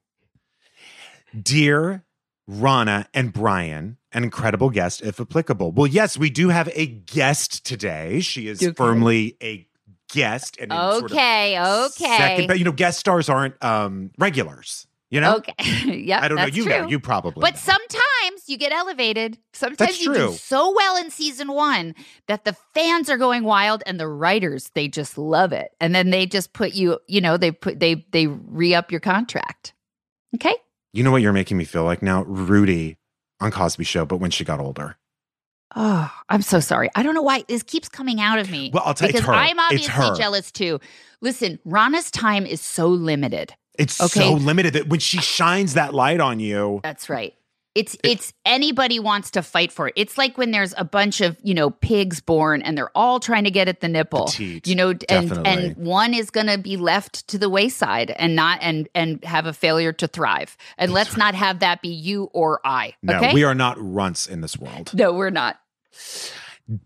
Dear 1.39 2.06
Rana 2.48 3.08
and 3.14 3.34
Brian, 3.34 3.98
an 4.14 4.24
incredible 4.24 4.70
guest, 4.70 5.02
if 5.02 5.20
applicable. 5.20 5.72
Well, 5.74 5.88
yes, 5.88 6.18
we 6.18 6.30
do 6.30 6.50
have 6.50 6.70
a 6.74 6.86
guest 6.86 7.66
today. 7.66 8.22
She 8.22 8.48
is 8.48 8.62
Okay. 8.64 8.74
firmly 8.74 9.36
a 9.42 9.68
guest 10.12 10.57
and 10.59 10.72
in 10.72 10.78
sort 10.78 11.03
of 11.05 11.12
Okay, 11.12 11.59
okay. 11.59 12.18
second, 12.18 12.47
but 12.47 12.59
you 12.59 12.66
know, 12.66 12.72
guest 12.72 12.99
stars 12.99 13.30
aren't 13.30 13.62
um 13.64 14.12
regulars. 14.18 14.88
You 15.09 15.20
know, 15.20 15.36
Okay. 15.38 15.53
yep. 16.03 16.24
I 16.24 16.30
don't 16.30 16.38
know. 16.38 16.45
You 16.45 16.64
true. 16.64 16.72
know, 16.72 16.88
you 16.88 16.97
probably. 16.97 17.41
But 17.41 17.55
know. 17.55 17.59
sometimes 17.59 18.47
you 18.47 18.57
get 18.57 18.72
elevated. 18.72 19.38
Sometimes 19.51 19.78
That's 19.78 19.99
you 19.99 20.14
true. 20.14 20.28
do 20.30 20.34
so 20.34 20.74
well 20.74 20.95
in 20.95 21.12
season 21.12 21.51
one 21.51 21.95
that 22.28 22.45
the 22.45 22.55
fans 22.74 23.09
are 23.09 23.18
going 23.18 23.43
wild 23.43 23.84
and 23.86 23.99
the 23.99 24.07
writers, 24.07 24.72
they 24.74 24.88
just 24.88 25.18
love 25.18 25.51
it. 25.51 25.72
And 25.82 25.93
then 25.93 26.12
they 26.12 26.26
just 26.26 26.53
put 26.53 26.72
you, 26.74 26.99
you 27.07 27.20
know, 27.20 27.36
they 27.36 27.51
put 27.51 27.82
they 27.82 28.05
they 28.12 28.28
re-up 28.28 28.89
your 28.89 29.01
contract. 29.01 29.74
Okay? 30.36 30.55
you 30.93 31.03
know 31.03 31.12
what 31.12 31.22
you're 31.22 31.34
making 31.34 31.57
me 31.57 31.64
feel 31.66 31.84
like 31.84 32.01
now, 32.01 32.24
Rudy 32.24 32.97
on 33.41 33.51
Cosby 33.51 33.84
Show, 33.86 34.05
but 34.05 34.18
when 34.18 34.32
she 34.32 34.43
got 34.45 34.59
older. 34.62 34.97
Oh, 35.76 36.12
I'm 36.30 36.42
so 36.42 36.60
sorry. 36.60 36.90
I 36.96 37.04
don't 37.04 37.16
know 37.16 37.22
why 37.22 37.44
this 37.48 37.64
keeps 37.64 37.88
coming 37.88 38.20
out 38.20 38.40
of 38.40 38.50
me. 38.52 38.72
Well, 38.74 38.84
I'll 38.86 38.94
tell 38.94 39.08
you, 39.10 39.14
because. 39.14 39.30
I'm 39.30 39.60
obviously 39.60 40.18
jealous 40.18 40.52
too. 40.52 40.80
Listen, 41.22 41.60
Rana's 41.66 42.12
time 42.12 42.46
is 42.46 42.60
so 42.62 42.88
limited. 42.88 43.54
It's 43.80 44.02
Okay. 44.02 44.20
so 44.20 44.34
limited 44.34 44.74
that 44.74 44.88
when 44.90 45.00
she 45.00 45.20
shines 45.20 45.76
that 45.76 45.94
light 45.94 46.20
on 46.20 46.40
you, 46.40 46.82
That's 46.84 47.10
right. 47.10 47.34
It's 47.74 47.96
it's 48.04 48.34
anybody 48.46 49.00
wants 49.00 49.32
to 49.32 49.42
fight 49.42 49.72
for 49.72 49.88
it. 49.88 49.94
It's 49.96 50.18
like 50.18 50.38
when 50.38 50.52
there's 50.52 50.74
a 50.78 50.84
bunch 50.84 51.22
of 51.22 51.38
you 51.42 51.54
know 51.54 51.70
pigs 51.70 52.20
born 52.20 52.62
and 52.62 52.78
they're 52.78 52.96
all 52.96 53.20
trying 53.22 53.46
to 53.46 53.52
get 53.52 53.70
at 53.70 53.80
the 53.80 53.88
nipple. 53.88 54.26
Petite, 54.26 54.68
you 54.68 54.76
know, 54.76 54.90
and 54.90 55.00
definitely. 55.00 55.52
and 55.52 55.78
one 55.78 56.14
is 56.14 56.30
going 56.32 56.48
to 56.48 56.58
be 56.58 56.76
left 56.76 57.28
to 57.30 57.38
the 57.38 57.50
wayside 57.50 58.12
and 58.12 58.36
not 58.36 58.60
and 58.62 58.90
and 58.94 59.24
have 59.24 59.46
a 59.46 59.54
failure 59.54 59.94
to 59.94 60.08
thrive. 60.08 60.58
And 60.78 60.92
let's 60.92 61.16
not 61.16 61.34
have 61.34 61.60
that 61.60 61.82
be 61.82 61.90
you 61.90 62.30
or 62.34 62.60
I. 62.66 62.96
no, 63.02 63.18
okay? 63.18 63.34
we 63.34 63.46
are 63.46 63.56
not 63.56 63.78
runts 63.80 64.28
in 64.28 64.42
this 64.42 64.58
world. 64.58 64.94
no, 64.94 65.14
we're 65.14 65.30
not. 65.30 65.58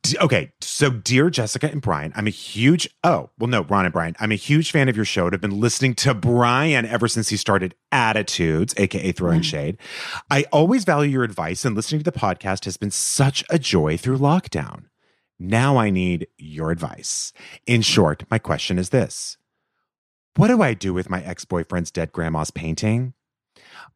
D- 0.01 0.17
okay, 0.19 0.51
so 0.61 0.89
dear 0.89 1.29
Jessica 1.29 1.69
and 1.69 1.81
Brian, 1.81 2.11
I'm 2.15 2.27
a 2.27 2.31
huge 2.31 2.89
oh 3.03 3.29
well 3.37 3.47
no 3.47 3.63
Ron 3.63 3.85
and 3.85 3.93
Brian, 3.93 4.15
I'm 4.19 4.31
a 4.31 4.35
huge 4.35 4.71
fan 4.71 4.89
of 4.89 4.95
your 4.95 5.05
show. 5.05 5.25
and 5.25 5.35
I've 5.35 5.41
been 5.41 5.59
listening 5.59 5.93
to 5.95 6.13
Brian 6.13 6.85
ever 6.85 7.07
since 7.07 7.29
he 7.29 7.37
started 7.37 7.75
Attitudes, 7.91 8.73
aka 8.77 9.11
Throwing 9.11 9.41
Shade. 9.41 9.77
I 10.31 10.45
always 10.51 10.83
value 10.85 11.11
your 11.11 11.23
advice, 11.23 11.65
and 11.65 11.75
listening 11.75 11.99
to 12.03 12.09
the 12.11 12.17
podcast 12.17 12.65
has 12.65 12.77
been 12.77 12.91
such 12.91 13.43
a 13.49 13.59
joy 13.59 13.97
through 13.97 14.17
lockdown. 14.17 14.85
Now 15.39 15.77
I 15.77 15.89
need 15.89 16.27
your 16.37 16.71
advice. 16.71 17.33
In 17.67 17.81
short, 17.81 18.23
my 18.31 18.39
question 18.39 18.79
is 18.79 18.89
this 18.89 19.37
What 20.35 20.47
do 20.47 20.61
I 20.61 20.73
do 20.73 20.93
with 20.93 21.09
my 21.09 21.21
ex 21.23 21.45
boyfriend's 21.45 21.91
dead 21.91 22.11
grandma's 22.11 22.51
painting? 22.51 23.13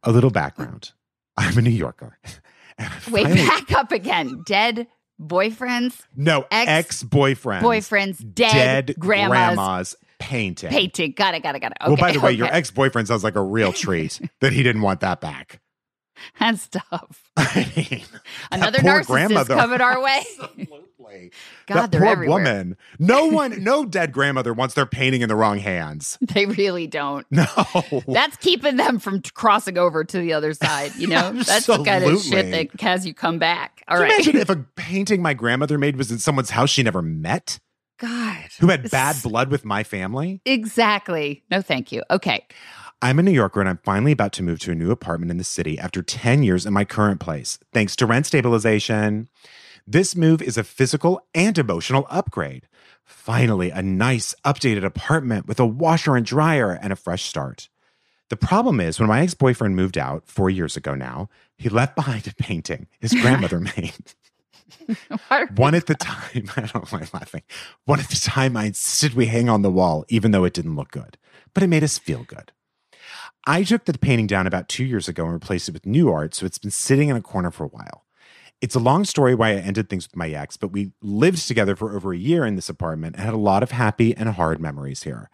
A 0.02 0.12
little 0.12 0.30
background 0.30 0.92
I'm 1.36 1.56
a 1.58 1.62
New 1.62 1.70
Yorker. 1.70 2.18
Wait, 3.10 3.24
Finally- 3.24 3.46
back 3.46 3.72
up 3.72 3.92
again. 3.92 4.42
Dead 4.46 4.86
boyfriends, 5.20 6.00
No, 6.16 6.46
Ex- 6.50 6.68
ex 6.70 7.02
boyfriend. 7.02 7.64
boyfriends, 7.64 8.18
dead, 8.34 8.86
dead 8.86 8.96
grandmas, 8.98 9.28
grandma's 9.56 9.96
painting. 10.18 10.70
painting. 10.70 11.12
Got 11.16 11.34
it, 11.34 11.42
got 11.42 11.54
it, 11.56 11.60
got 11.60 11.72
it. 11.72 11.78
Okay, 11.82 11.88
well, 11.88 11.96
by 11.96 12.12
the 12.12 12.20
way, 12.20 12.32
your 12.32 12.46
ex 12.52 12.70
boyfriend 12.70 13.08
sounds 13.08 13.24
like 13.24 13.36
a 13.36 13.42
real 13.42 13.72
treat 13.72 14.20
that 14.40 14.52
he 14.52 14.62
didn't 14.62 14.82
want 14.82 15.00
that 15.00 15.20
back. 15.20 15.60
That's 16.38 16.68
tough. 16.68 17.30
I 17.36 17.72
mean, 17.76 18.02
Another 18.50 18.78
narcissist 18.78 19.06
grandmother. 19.06 19.54
coming 19.54 19.80
our 19.80 20.02
way. 20.02 20.22
Absolutely. 20.40 20.86
God, 21.66 21.76
that 21.76 21.90
they're 21.92 22.00
poor 22.00 22.10
everywhere. 22.10 22.38
woman. 22.44 22.76
No 22.98 23.26
one, 23.26 23.62
no 23.64 23.84
dead 23.84 24.12
grandmother 24.12 24.52
wants 24.52 24.74
their 24.74 24.86
painting 24.86 25.22
in 25.22 25.28
the 25.28 25.34
wrong 25.36 25.58
hands. 25.58 26.18
They 26.34 26.46
really 26.46 26.86
don't. 26.86 27.26
No. 27.30 27.46
That's 28.06 28.36
keeping 28.36 28.76
them 28.76 28.98
from 29.00 29.22
crossing 29.34 29.76
over 29.78 30.04
to 30.04 30.18
the 30.18 30.32
other 30.32 30.52
side. 30.54 30.94
You 30.96 31.08
know, 31.08 31.32
that's 31.32 31.66
the 31.66 31.82
kind 31.82 32.04
of 32.04 32.20
shit 32.22 32.50
that 32.52 32.80
has 32.80 33.04
you 33.06 33.14
come 33.14 33.38
back. 33.38 33.82
All 33.88 33.96
Can 33.96 34.04
right, 34.04 34.12
imagine 34.14 34.36
if 34.36 34.48
a 34.50 34.56
painting 34.76 35.20
my 35.22 35.34
grandmother 35.34 35.76
made 35.78 35.96
was 35.96 36.10
in 36.12 36.18
someone's 36.18 36.50
house 36.50 36.70
she 36.70 36.82
never 36.84 37.02
met, 37.02 37.58
God, 37.98 38.36
who 38.60 38.68
had 38.68 38.88
bad 38.90 39.16
blood 39.22 39.50
with 39.50 39.64
my 39.64 39.82
family? 39.82 40.40
exactly. 40.44 41.42
No, 41.50 41.60
thank 41.62 41.90
you. 41.92 42.02
Okay, 42.10 42.46
I'm 43.02 43.18
a 43.18 43.22
New 43.22 43.30
Yorker 43.30 43.60
and 43.60 43.68
I'm 43.68 43.80
finally 43.82 44.12
about 44.12 44.34
to 44.34 44.42
move 44.42 44.58
to 44.60 44.72
a 44.72 44.74
new 44.74 44.90
apartment 44.90 45.30
in 45.30 45.38
the 45.38 45.44
city 45.44 45.78
after 45.78 46.02
10 46.02 46.42
years 46.42 46.66
in 46.66 46.74
my 46.74 46.84
current 46.84 47.18
place, 47.18 47.58
thanks 47.72 47.96
to 47.96 48.04
rent 48.04 48.26
stabilization. 48.26 49.30
This 49.86 50.14
move 50.14 50.42
is 50.42 50.58
a 50.58 50.64
physical 50.64 51.22
and 51.34 51.56
emotional 51.56 52.06
upgrade. 52.10 52.68
Finally, 53.06 53.70
a 53.70 53.80
nice, 53.80 54.34
updated 54.44 54.84
apartment 54.84 55.46
with 55.48 55.58
a 55.58 55.64
washer 55.64 56.14
and 56.14 56.26
dryer 56.26 56.72
and 56.72 56.92
a 56.92 56.96
fresh 56.96 57.22
start. 57.24 57.70
The 58.28 58.36
problem 58.36 58.80
is, 58.80 59.00
when 59.00 59.08
my 59.08 59.22
ex 59.22 59.32
boyfriend 59.32 59.76
moved 59.76 59.96
out 59.96 60.28
four 60.28 60.50
years 60.50 60.76
ago 60.76 60.94
now, 60.94 61.30
he 61.56 61.70
left 61.70 61.96
behind 61.96 62.26
a 62.26 62.34
painting 62.34 62.86
his 63.00 63.14
grandmother 63.14 63.60
made. 63.76 64.14
One 65.56 65.74
at 65.74 65.86
the 65.86 65.94
time, 65.94 66.50
I 66.56 66.66
don't 66.66 66.92
mind 66.92 67.10
laughing. 67.14 67.42
One 67.86 67.98
at 67.98 68.10
the 68.10 68.16
time, 68.16 68.58
I 68.58 68.66
insisted 68.66 69.14
we 69.14 69.26
hang 69.26 69.48
on 69.48 69.62
the 69.62 69.70
wall, 69.70 70.04
even 70.10 70.32
though 70.32 70.44
it 70.44 70.52
didn't 70.52 70.76
look 70.76 70.90
good, 70.90 71.16
but 71.54 71.62
it 71.62 71.68
made 71.68 71.82
us 71.82 71.96
feel 71.96 72.24
good. 72.24 72.52
I 73.46 73.62
took 73.62 73.84
the 73.84 73.96
painting 73.96 74.26
down 74.26 74.46
about 74.46 74.68
two 74.68 74.84
years 74.84 75.08
ago 75.08 75.24
and 75.24 75.32
replaced 75.32 75.68
it 75.68 75.72
with 75.72 75.86
new 75.86 76.10
art, 76.10 76.34
so 76.34 76.46
it's 76.46 76.58
been 76.58 76.70
sitting 76.70 77.08
in 77.08 77.16
a 77.16 77.22
corner 77.22 77.50
for 77.50 77.64
a 77.64 77.68
while. 77.68 78.04
It's 78.60 78.74
a 78.74 78.80
long 78.80 79.04
story 79.04 79.34
why 79.34 79.50
I 79.50 79.54
ended 79.54 79.88
things 79.88 80.06
with 80.06 80.16
my 80.16 80.28
ex, 80.28 80.58
but 80.58 80.72
we 80.72 80.92
lived 81.00 81.46
together 81.48 81.74
for 81.74 81.96
over 81.96 82.12
a 82.12 82.18
year 82.18 82.44
in 82.44 82.56
this 82.56 82.68
apartment 82.68 83.16
and 83.16 83.24
had 83.24 83.32
a 83.32 83.38
lot 83.38 83.62
of 83.62 83.70
happy 83.70 84.14
and 84.14 84.28
hard 84.28 84.60
memories 84.60 85.04
here. 85.04 85.30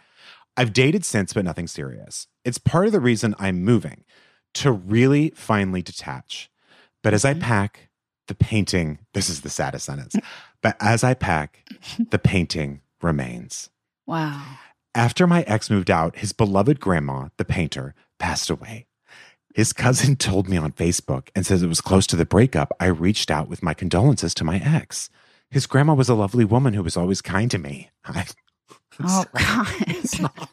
I've 0.57 0.73
dated 0.73 1.05
since, 1.05 1.33
but 1.33 1.45
nothing 1.45 1.67
serious. 1.67 2.29
It's 2.45 2.59
part 2.59 2.87
of 2.87 2.93
the 2.93 3.01
reason 3.01 3.35
I'm 3.39 3.63
moving 3.63 4.05
to 4.55 4.71
really 4.71 5.31
finally 5.35 5.83
detach. 5.83 6.51
But 7.03 7.15
as 7.15 7.25
I 7.25 7.33
mm-hmm. 7.33 7.43
pack, 7.43 7.89
the 8.29 8.35
painting, 8.35 9.01
this 9.13 9.29
is 9.29 9.41
the 9.41 9.51
saddest 9.51 9.87
sentence, 9.87 10.15
but 10.63 10.77
as 10.81 11.03
I 11.03 11.15
pack, 11.15 11.65
the 12.11 12.19
painting 12.19 12.83
remains. 13.03 13.71
wow. 14.07 14.59
After 14.97 15.26
my 15.26 15.42
ex 15.42 15.68
moved 15.68 15.90
out, 15.90 16.16
his 16.16 16.32
beloved 16.32 16.80
grandma, 16.80 17.28
the 17.36 17.44
painter, 17.44 17.94
passed 18.18 18.49
away. 18.49 18.86
His 19.55 19.72
cousin 19.74 20.16
told 20.28 20.49
me 20.49 20.57
on 20.57 20.72
Facebook 20.72 21.28
and 21.36 21.44
says 21.44 21.62
it 21.62 21.68
was 21.68 21.82
close 21.82 22.07
to 22.09 22.16
the 22.16 22.24
breakup. 22.24 22.72
I 22.80 22.86
reached 22.86 23.30
out 23.30 23.47
with 23.49 23.62
my 23.62 23.74
condolences 23.74 24.32
to 24.34 24.44
my 24.44 24.57
ex. 24.57 25.11
His 25.51 25.66
grandma 25.66 25.92
was 25.94 26.09
a 26.09 26.14
lovely 26.14 26.47
woman 26.47 26.72
who 26.72 26.82
was 26.82 26.97
always 26.97 27.20
kind 27.20 27.51
to 27.51 27.59
me. 27.59 27.90
I, 28.05 28.24
Oh 29.07 29.26
it's, 29.86 30.18
God. 30.18 30.30
not, 30.38 30.49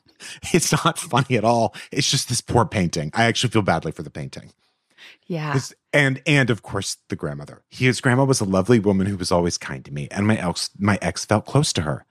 it's 0.52 0.72
not 0.84 1.00
funny 1.00 1.38
at 1.38 1.46
all. 1.46 1.74
It's 1.94 2.12
just 2.12 2.28
this 2.28 2.42
poor 2.42 2.66
painting. 2.66 3.10
I 3.14 3.24
actually 3.24 3.52
feel 3.52 3.62
badly 3.62 3.94
for 3.94 4.04
the 4.04 4.10
painting. 4.10 4.52
Yeah. 5.28 5.54
This- 5.54 5.74
and 5.94 6.22
and 6.28 6.50
of 6.50 6.62
course 6.62 6.98
the 7.08 7.16
grandmother. 7.16 7.62
His 7.70 8.02
grandma 8.02 8.26
was 8.26 8.42
a 8.42 8.46
lovely 8.46 8.80
woman 8.80 9.08
who 9.08 9.16
was 9.16 9.32
always 9.32 9.58
kind 9.58 9.86
to 9.86 9.94
me, 9.94 10.10
and 10.12 10.28
my 10.28 10.36
ex 10.36 10.70
my 10.78 11.00
ex 11.02 11.24
felt 11.24 11.46
close 11.46 11.72
to 11.74 11.84
her. 11.84 12.06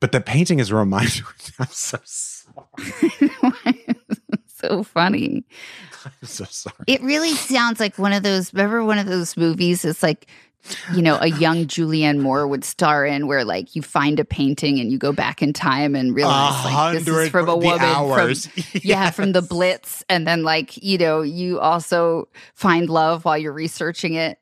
But 0.00 0.12
the 0.12 0.20
painting 0.20 0.58
is 0.58 0.70
a 0.70 0.76
reminder. 0.76 1.24
I'm 1.58 1.66
so 1.68 1.98
sorry. 2.04 3.86
so 4.46 4.82
funny. 4.82 5.44
I'm 6.04 6.12
so 6.26 6.44
sorry. 6.44 6.84
It 6.86 7.02
really 7.02 7.34
sounds 7.34 7.78
like 7.80 7.98
one 7.98 8.12
of 8.12 8.22
those. 8.22 8.52
Remember 8.54 8.82
one 8.84 8.98
of 8.98 9.06
those 9.06 9.36
movies? 9.36 9.84
It's 9.84 10.02
like, 10.02 10.26
you 10.94 11.02
know, 11.02 11.18
a 11.20 11.26
young 11.26 11.66
Julianne 11.66 12.18
Moore 12.20 12.46
would 12.46 12.64
star 12.64 13.04
in, 13.04 13.26
where 13.26 13.44
like 13.44 13.76
you 13.76 13.82
find 13.82 14.18
a 14.18 14.24
painting 14.24 14.80
and 14.80 14.90
you 14.90 14.98
go 14.98 15.12
back 15.12 15.42
in 15.42 15.52
time 15.52 15.94
and 15.94 16.14
realize 16.14 16.64
like 16.64 16.92
this 17.04 17.06
is 17.06 17.28
from 17.28 17.48
a 17.48 17.56
woman 17.56 17.78
from 17.78 17.88
hours. 17.88 18.48
yeah 18.84 19.10
from 19.10 19.32
the 19.32 19.42
Blitz, 19.42 20.04
and 20.08 20.26
then 20.26 20.42
like 20.42 20.76
you 20.82 20.98
know 20.98 21.20
you 21.22 21.60
also 21.60 22.28
find 22.54 22.88
love 22.88 23.24
while 23.24 23.38
you're 23.38 23.52
researching 23.52 24.14
it 24.14 24.38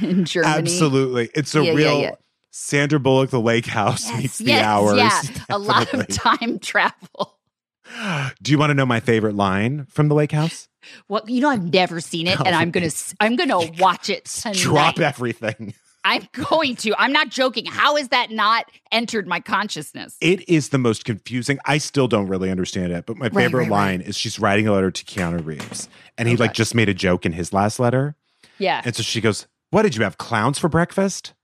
in 0.00 0.24
Germany. 0.24 0.58
Absolutely, 0.58 1.30
it's 1.34 1.54
a 1.54 1.58
Yeah, 1.58 1.72
yeah, 1.72 1.76
real 1.76 2.00
yeah. 2.00 2.14
Sandra 2.50 2.98
Bullock, 2.98 3.30
the 3.30 3.40
Lake 3.40 3.66
House 3.66 4.08
Yes, 4.08 4.18
meets 4.22 4.38
the 4.38 4.44
yes, 4.46 4.64
hours. 4.64 4.96
Yeah, 4.96 5.22
a 5.50 5.58
lot 5.58 5.92
of 5.92 6.08
time 6.08 6.58
travel. 6.58 7.38
Do 8.42 8.50
you 8.52 8.58
want 8.58 8.70
to 8.70 8.74
know 8.74 8.86
my 8.86 9.00
favorite 9.00 9.34
line 9.34 9.86
from 9.90 10.08
the 10.08 10.14
Lake 10.14 10.32
House? 10.32 10.68
Well, 11.08 11.22
you 11.26 11.40
know, 11.40 11.48
I've 11.50 11.72
never 11.72 12.00
seen 12.00 12.26
it, 12.26 12.38
and 12.44 12.54
I'm 12.54 12.70
gonna 12.70 12.90
I'm 13.20 13.36
gonna 13.36 13.70
watch 13.78 14.08
it 14.10 14.24
tonight. 14.26 14.56
Drop 14.58 14.98
everything. 14.98 15.74
I'm 16.04 16.26
going 16.32 16.76
to. 16.76 16.94
I'm 16.96 17.12
not 17.12 17.28
joking. 17.28 17.66
How 17.66 17.96
has 17.96 18.08
that 18.08 18.30
not 18.30 18.64
entered 18.92 19.26
my 19.26 19.40
consciousness? 19.40 20.16
It 20.22 20.48
is 20.48 20.68
the 20.70 20.78
most 20.78 21.04
confusing. 21.04 21.58
I 21.66 21.78
still 21.78 22.08
don't 22.08 22.28
really 22.28 22.50
understand 22.50 22.92
it, 22.92 23.04
but 23.04 23.16
my 23.16 23.26
Right, 23.26 23.34
favorite 23.44 23.62
right, 23.64 23.70
right. 23.70 23.76
line 23.90 24.00
is 24.00 24.16
she's 24.16 24.38
writing 24.38 24.66
a 24.68 24.72
letter 24.72 24.90
to 24.90 25.04
Keanu 25.04 25.44
Reeves, 25.44 25.88
and 26.16 26.28
he 26.28 26.36
like 26.36 26.54
just 26.54 26.74
made 26.74 26.88
a 26.88 26.94
joke 26.94 27.26
in 27.26 27.32
his 27.32 27.52
last 27.52 27.78
letter, 27.80 28.14
Yeah. 28.58 28.80
and 28.84 28.94
so 28.96 29.02
she 29.02 29.20
goes, 29.20 29.46
"What 29.70 29.82
did 29.82 29.96
you 29.96 30.04
have 30.04 30.16
clowns 30.18 30.58
for 30.58 30.68
breakfast?" 30.68 31.34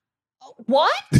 What? 0.66 0.92
Who 1.12 1.18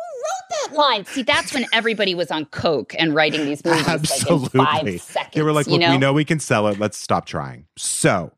wrote 0.00 0.48
that 0.50 0.72
line? 0.72 1.04
See, 1.06 1.22
that's 1.22 1.52
when 1.52 1.66
everybody 1.72 2.14
was 2.14 2.30
on 2.30 2.46
coke 2.46 2.94
and 2.98 3.14
writing 3.14 3.44
these 3.44 3.64
movies 3.64 3.88
Absolutely. 3.88 4.58
like 4.58 4.82
in 4.82 4.86
five 4.86 5.02
seconds. 5.02 5.34
They 5.34 5.42
were 5.42 5.52
like, 5.52 5.66
you 5.66 5.72
look, 5.72 5.80
know? 5.80 5.90
we 5.90 5.98
know 5.98 6.12
we 6.12 6.24
can 6.24 6.40
sell 6.40 6.68
it. 6.68 6.78
Let's 6.78 6.96
stop 6.96 7.26
trying. 7.26 7.66
So, 7.76 8.32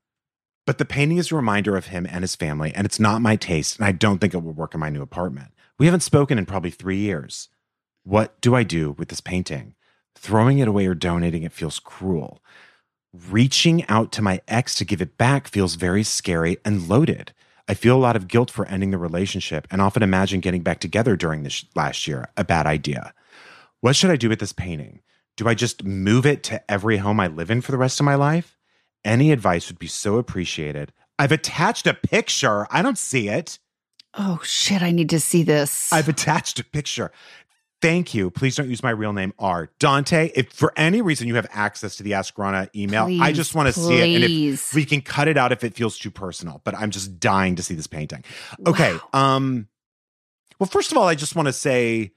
but 0.67 0.79
the 0.79 0.85
painting 0.85 1.19
is 1.19 1.33
a 1.33 1.37
reminder 1.37 1.77
of 1.77 1.87
him 1.87 2.07
and 2.09 2.23
his 2.23 2.37
family, 2.37 2.73
and 2.75 2.85
it's 2.85 3.01
not 3.01 3.23
my 3.23 3.37
taste, 3.37 3.79
and 3.79 3.85
I 3.87 3.93
don't 3.93 4.19
think 4.19 4.35
it 4.35 4.43
will 4.43 4.53
work 4.53 4.75
in 4.75 4.81
my 4.81 4.91
new 4.91 5.03
apartment. 5.03 5.49
We 5.79 5.87
haven't 5.87 6.01
spoken 6.01 6.39
in 6.39 6.47
probably 6.47 6.71
three 6.71 6.99
years. 6.99 7.49
What 8.05 8.41
do 8.41 8.55
I 8.55 8.63
do 8.63 8.93
with 8.93 9.09
this 9.09 9.21
painting? 9.21 9.75
Throwing 10.15 10.59
it 10.59 10.69
away 10.69 10.87
or 10.87 10.95
donating 10.95 11.43
it 11.43 11.53
feels 11.53 11.79
cruel. 11.79 12.43
Reaching 13.13 13.87
out 13.89 14.13
to 14.13 14.23
my 14.23 14.41
ex 14.47 14.75
to 14.77 14.85
give 14.85 15.03
it 15.03 15.19
back 15.19 15.49
feels 15.49 15.75
very 15.75 16.03
scary 16.03 16.59
and 16.65 16.89
loaded. 16.89 17.33
I 17.71 17.75
feel 17.75 17.97
a 17.97 18.03
lot 18.03 18.17
of 18.17 18.27
guilt 18.27 18.51
for 18.51 18.67
ending 18.67 18.91
the 18.91 18.99
relationship 18.99 19.69
and 19.71 19.81
often 19.81 20.03
imagine 20.03 20.41
getting 20.41 20.63
back 20.63 20.81
together 20.81 21.15
during 21.15 21.45
this 21.45 21.65
last 21.77 22.09
year. 22.09 22.29
A 22.37 22.43
bad 22.43 22.67
idea. 22.67 23.15
What 23.79 23.95
should 23.95 24.11
I 24.11 24.17
do 24.17 24.29
with 24.29 24.41
this 24.41 24.53
painting? 24.53 25.03
Do 25.37 25.47
I 25.47 25.55
just 25.55 25.85
move 25.85 26.27
it 26.27 26.43
to 26.45 26.69
every 26.69 26.97
home 26.97 27.21
I 27.21 27.29
live 27.29 27.49
in 27.49 27.61
for 27.61 27.71
the 27.71 27.79
rest 27.79 28.01
of 28.01 28.05
my 28.05 28.17
life? 28.17 28.59
Any 29.05 29.31
advice 29.31 29.69
would 29.69 29.79
be 29.79 29.87
so 29.87 30.19
appreciated. 30.19 30.93
I've 31.17 31.31
attached 31.31 31.87
a 31.87 31.95
picture. 31.95 32.67
I 32.73 32.83
don't 32.83 32.99
see 32.99 33.29
it. 33.29 33.61
oh 34.15 34.41
shit! 34.43 34.83
I 34.83 34.91
need 34.91 35.11
to 35.11 35.21
see 35.21 35.45
this. 35.45 35.93
I've 35.93 36.09
attached 36.09 36.59
a 36.59 36.65
picture. 36.65 37.13
Thank 37.83 38.13
you. 38.13 38.31
Please 38.31 38.57
don't 38.57 38.69
use 38.69 38.83
my 38.83 38.91
real 38.91 39.13
name, 39.13 39.33
R. 39.39 39.71
Dante, 39.79 40.31
if 40.35 40.53
for 40.53 40.73
any 40.77 41.01
reason 41.01 41.29
you 41.29 41.37
have 41.37 41.47
access 41.51 41.97
to 41.97 42.03
the 42.03 42.15
Ask 42.15 42.37
Rana 42.39 42.69
email, 42.77 43.09
I 43.23 43.33
just 43.33 43.55
want 43.55 43.73
to 43.73 43.73
see 43.73 43.99
it. 43.99 44.15
And 44.17 44.25
if 44.25 44.31
please. 44.31 44.71
we 44.75 44.85
can 44.85 45.01
cut 45.01 45.29
it 45.29 45.39
out 45.39 45.51
if 45.51 45.65
it 45.65 45.75
feels 45.75 45.99
too 45.99 46.11
personal, 46.11 46.61
but 46.65 46.77
I'm 46.77 46.91
just 46.91 47.19
dying 47.19 47.57
to 47.57 47.63
see 47.63 47.75
this 47.75 47.87
painting. 47.87 48.23
Okay. 48.67 48.99
Wow. 49.15 49.37
Um 49.37 49.69
well, 50.59 50.69
first 50.69 50.93
of 50.93 50.99
all, 50.99 51.09
I 51.09 51.15
just 51.15 51.35
want 51.35 51.47
to 51.47 51.55
say 51.55 52.13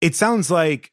it 0.00 0.16
sounds 0.16 0.50
like 0.50 0.92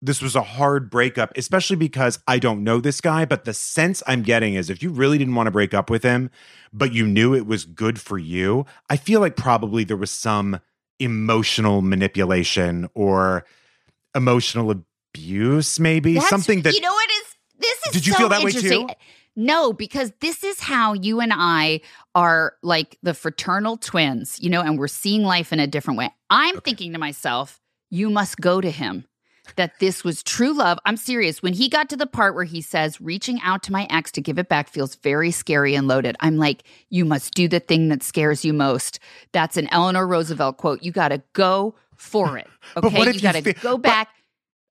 this 0.00 0.22
was 0.22 0.34
a 0.34 0.42
hard 0.42 0.90
breakup, 0.90 1.36
especially 1.36 1.76
because 1.76 2.18
I 2.26 2.38
don't 2.38 2.64
know 2.64 2.80
this 2.80 3.00
guy, 3.00 3.24
but 3.24 3.44
the 3.44 3.54
sense 3.54 4.02
I'm 4.06 4.22
getting 4.22 4.54
is 4.54 4.70
if 4.70 4.82
you 4.82 4.90
really 4.90 5.18
didn't 5.18 5.34
want 5.34 5.46
to 5.46 5.50
break 5.50 5.74
up 5.74 5.90
with 5.90 6.02
him, 6.02 6.30
but 6.72 6.92
you 6.92 7.06
knew 7.06 7.34
it 7.34 7.46
was 7.46 7.64
good 7.64 8.00
for 8.00 8.18
you, 8.18 8.66
I 8.88 8.96
feel 8.96 9.20
like 9.20 9.36
probably 9.36 9.84
there 9.84 9.96
was 9.96 10.10
some 10.10 10.60
emotional 10.98 11.82
manipulation 11.82 12.88
or 12.94 13.44
emotional 14.14 14.70
abuse, 14.70 15.80
maybe 15.80 16.14
That's- 16.14 16.30
something 16.30 16.62
that 16.62 16.74
you 16.74 16.80
know 16.80 16.92
what 16.92 17.10
is 17.10 17.36
this 17.58 17.86
is 17.86 17.92
Did 17.92 18.06
you 18.06 18.12
so 18.12 18.18
feel 18.18 18.28
that 18.30 18.42
way 18.42 18.50
too? 18.52 18.88
No, 19.36 19.72
because 19.72 20.12
this 20.20 20.44
is 20.44 20.60
how 20.60 20.92
you 20.92 21.20
and 21.20 21.32
I 21.34 21.80
are 22.14 22.54
like 22.62 22.98
the 23.02 23.14
fraternal 23.14 23.76
twins, 23.76 24.38
you 24.40 24.48
know, 24.48 24.60
and 24.60 24.78
we're 24.78 24.86
seeing 24.86 25.22
life 25.22 25.52
in 25.52 25.58
a 25.58 25.66
different 25.66 25.98
way. 25.98 26.10
I'm 26.30 26.60
thinking 26.60 26.92
to 26.92 26.98
myself, 26.98 27.60
you 27.90 28.10
must 28.10 28.40
go 28.40 28.60
to 28.60 28.70
him. 28.70 29.04
That 29.56 29.78
this 29.78 30.02
was 30.04 30.22
true 30.22 30.52
love. 30.52 30.78
I'm 30.84 30.96
serious. 30.96 31.42
When 31.42 31.52
he 31.52 31.68
got 31.68 31.88
to 31.90 31.96
the 31.96 32.06
part 32.06 32.34
where 32.34 32.44
he 32.44 32.60
says, 32.60 33.00
reaching 33.00 33.40
out 33.42 33.62
to 33.64 33.72
my 33.72 33.86
ex 33.90 34.10
to 34.12 34.20
give 34.20 34.38
it 34.38 34.48
back 34.48 34.68
feels 34.68 34.94
very 34.96 35.30
scary 35.30 35.74
and 35.74 35.86
loaded, 35.88 36.16
I'm 36.20 36.36
like, 36.36 36.64
you 36.90 37.04
must 37.04 37.34
do 37.34 37.48
the 37.48 37.60
thing 37.60 37.88
that 37.88 38.02
scares 38.02 38.44
you 38.44 38.52
most. 38.52 39.00
That's 39.32 39.56
an 39.56 39.68
Eleanor 39.72 40.06
Roosevelt 40.06 40.56
quote. 40.56 40.82
You 40.82 40.92
got 40.92 41.08
to 41.08 41.22
go 41.32 41.74
for 41.96 42.38
it. 42.38 42.46
Okay. 42.76 43.12
you 43.12 43.20
got 43.20 43.32
to 43.34 43.42
fe- 43.42 43.52
go 43.54 43.76
but- 43.76 43.82
back. 43.82 44.08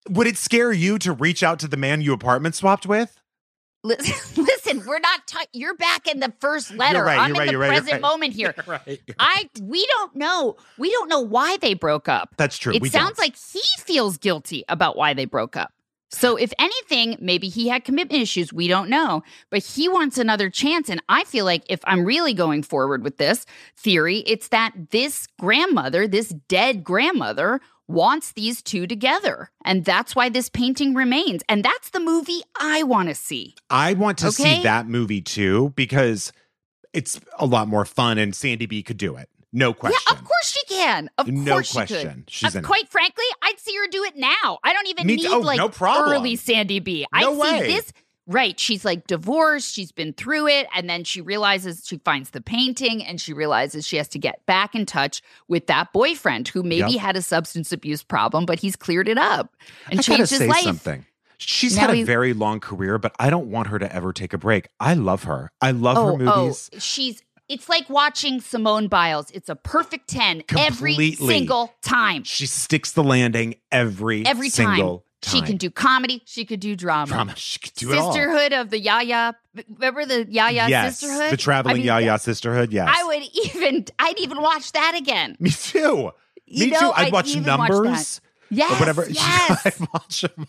Would 0.10 0.28
it 0.28 0.38
scare 0.38 0.74
you 0.74 0.98
to 1.00 1.14
reach 1.14 1.44
out 1.44 1.60
to 1.60 1.68
the 1.68 1.78
man 1.78 2.02
you 2.02 2.12
apartment 2.12 2.56
swapped 2.56 2.86
with? 2.86 3.18
Listen, 3.86 4.44
listen, 4.44 4.63
we're 4.86 5.00
not. 5.00 5.28
Ta- 5.28 5.46
you're 5.54 5.76
back 5.76 6.08
in 6.08 6.20
the 6.20 6.34
first 6.40 6.74
letter. 6.74 7.04
right, 7.04 7.20
I'm 7.20 7.32
in 7.32 7.38
right, 7.38 7.46
the 7.46 7.52
you're 7.52 7.62
right, 7.62 7.74
you're 7.74 7.82
present 7.82 8.02
moment 8.02 8.34
here. 8.34 8.56
I 9.20 9.50
we 9.62 9.86
don't 9.88 10.16
know. 10.16 10.58
We 10.78 10.92
don't 10.92 11.10
know 11.10 11.22
why 11.22 11.58
they 11.58 11.74
broke 11.74 12.08
up. 12.08 12.36
That's 12.38 12.58
true. 12.58 12.74
It 12.74 12.82
we 12.82 12.90
sounds 12.90 13.18
don't. 13.18 13.20
like 13.20 13.36
he 13.36 13.62
feels 13.80 14.18
guilty 14.18 14.64
about 14.70 14.96
why 14.98 15.14
they 15.14 15.26
broke 15.26 15.56
up. 15.56 15.72
So, 16.14 16.36
if 16.36 16.54
anything, 16.60 17.18
maybe 17.20 17.50
he 17.50 17.68
had 17.68 17.86
commitment 17.86 18.22
issues. 18.22 18.54
We 18.54 18.68
don't 18.68 18.88
know, 18.88 19.24
but 19.50 19.64
he 19.64 19.90
wants 19.90 20.20
another 20.20 20.48
chance. 20.48 20.88
And 20.88 21.02
I 21.10 21.24
feel 21.24 21.44
like 21.44 21.64
if 21.70 21.80
I'm 21.86 22.06
really 22.06 22.36
going 22.36 22.62
forward 22.62 23.04
with 23.04 23.18
this 23.18 23.48
theory, 23.76 24.20
it's 24.20 24.50
that 24.50 24.74
this 24.92 25.28
grandmother, 25.40 26.08
this 26.08 26.30
dead 26.48 26.84
grandmother, 26.84 27.62
wants 27.88 28.32
these 28.32 28.62
two 28.62 28.88
together. 28.88 29.50
And 29.66 29.84
that's 29.86 30.16
why 30.16 30.30
this 30.30 30.50
painting 30.50 30.94
remains. 30.94 31.42
And 31.50 31.64
that's 31.64 31.90
the 31.90 32.00
movie 32.00 32.42
I 32.60 32.84
want 32.84 33.10
to 33.10 33.16
see. 33.16 33.56
I 33.70 33.94
want 33.94 34.18
to 34.20 34.28
Okay. 34.28 34.56
see 34.58 34.64
that 34.64 34.88
movie 34.88 35.22
too 35.22 35.74
because 35.76 36.32
it's 36.94 37.20
a 37.40 37.46
lot 37.46 37.68
more 37.68 37.86
fun 37.86 38.18
and 38.18 38.36
Sandy 38.36 38.66
B 38.66 38.84
could 38.84 38.98
do 38.98 39.16
it. 39.18 39.30
No 39.56 39.74
question. 39.74 40.00
Yeah, 40.08 40.14
of 40.18 40.24
course 40.24 40.46
she 40.52 40.66
can. 40.74 41.10
Of 41.20 41.28
No 41.28 41.54
course 41.54 41.68
she 41.68 41.74
question. 41.74 42.10
could. 42.10 42.24
She's 42.32 42.56
Uh, 42.56 42.60
in 42.60 42.64
it. 42.64 42.68
quite 42.68 42.90
frankly, 42.90 43.26
I'd 43.44 43.60
see 43.60 43.76
her 43.76 43.88
do 43.92 44.04
it 44.04 44.16
now. 44.16 44.58
I 44.64 44.74
don't 44.74 44.88
even 44.88 45.06
Me 45.06 45.16
need. 45.18 45.28
Oh, 45.28 45.40
like 45.40 45.58
no 45.58 45.70
problem. 45.70 46.12
early 46.12 46.36
Sandy 46.36 46.80
B. 46.80 47.06
I 47.14 47.22
No 47.22 47.34
see 47.34 47.40
way. 47.40 47.68
this. 47.68 47.94
Right. 48.26 48.60
She's 48.60 48.86
like 48.86 49.06
divorced. 49.08 49.74
She's 49.74 49.92
been 49.92 50.14
through 50.14 50.48
it. 50.48 50.68
And 50.74 50.90
then 50.90 51.04
she 51.04 51.20
realizes 51.22 51.84
she 51.86 51.98
finds 52.00 52.30
the 52.30 52.42
painting 52.42 53.04
and 53.04 53.20
she 53.20 53.34
realizes 53.34 53.86
she 53.86 53.98
has 53.98 54.08
to 54.10 54.20
get 54.20 54.46
back 54.46 54.76
in 54.76 54.86
touch 54.86 55.22
with 55.48 55.68
that 55.68 55.92
boyfriend 55.92 56.48
who 56.48 56.64
maybe 56.64 56.94
Yep. 56.94 57.02
had 57.02 57.16
a 57.18 57.22
substance 57.22 57.72
abuse 57.72 58.04
problem, 58.04 58.46
but 58.46 58.60
he's 58.60 58.76
cleared 58.76 59.10
it 59.10 59.18
up 59.18 59.56
and 59.90 60.00
I 60.00 60.04
changed 60.04 60.30
his 60.30 60.40
say 60.40 60.48
life. 60.48 60.64
something. 60.64 61.06
She's 61.38 61.76
Now 61.76 61.88
had 61.88 61.98
a 61.98 62.04
very 62.04 62.34
long 62.34 62.62
career, 62.62 62.98
but 62.98 63.14
I 63.20 63.30
don't 63.30 63.48
want 63.52 63.68
her 63.68 63.78
to 63.80 63.94
ever 63.94 64.14
take 64.14 64.32
a 64.32 64.38
break. 64.38 64.70
I 64.80 64.94
love 64.94 65.24
her. 65.26 65.52
I 65.60 65.72
love 65.72 65.98
her 65.98 66.04
oh, 66.04 66.14
oh, 66.14 66.18
movies. 66.44 66.70
Oh, 66.74 66.80
she's 66.80 67.22
it's 67.50 67.68
like 67.68 67.90
watching 67.90 68.40
Simone 68.40 68.88
Biles. 68.88 69.30
It's 69.32 69.50
a 69.50 69.56
perfect 69.56 70.08
10 70.08 70.44
every 70.58 71.12
single 71.12 71.74
time. 71.82 72.24
She 72.24 72.46
sticks 72.46 72.94
the 72.94 73.04
landing 73.04 73.56
every 73.72 74.26
Every 74.26 74.50
time. 75.24 75.42
She 75.42 75.46
can 75.46 75.58
do 75.58 75.70
comedy. 75.70 76.22
She 76.26 76.46
could 76.46 76.60
do 76.60 76.76
drama. 76.76 77.08
drama. 77.08 77.36
She 77.36 77.60
could 77.60 77.74
do 77.74 77.92
it 77.92 77.98
all. 77.98 78.14
Sisterhood 78.14 78.54
of 78.54 78.70
the 78.70 78.80
Yaya. 78.80 79.36
Remember 79.70 80.06
the 80.06 80.26
Yaya 80.30 80.68
yes, 80.70 81.00
Sisterhood? 81.00 81.32
the 81.32 81.38
traveling 81.38 81.76
I 81.76 81.78
mean, 81.78 81.86
Yaya 81.86 82.20
sisterhood. 82.20 82.72
Yes, 82.72 82.90
I 82.92 83.04
would 83.04 83.24
even. 83.46 83.86
I'd 84.00 84.20
even 84.20 84.42
watch 84.42 84.72
that 84.74 84.96
again. 84.96 85.36
Me 85.40 85.50
too. 85.50 86.12
You 86.46 86.66
Me 86.66 86.72
know, 86.72 86.80
too. 86.80 86.92
I'd, 86.96 87.08
I'd 87.08 87.14
watch 87.14 87.30
even 87.30 87.46
watch 87.46 87.70
numbers 87.70 88.22
Yes. 88.50 88.72
or 88.72 88.76
whatever. 88.80 89.06
Yes. 89.10 89.66
I'd 89.66 89.88
watch 89.94 90.22
them. 90.22 90.48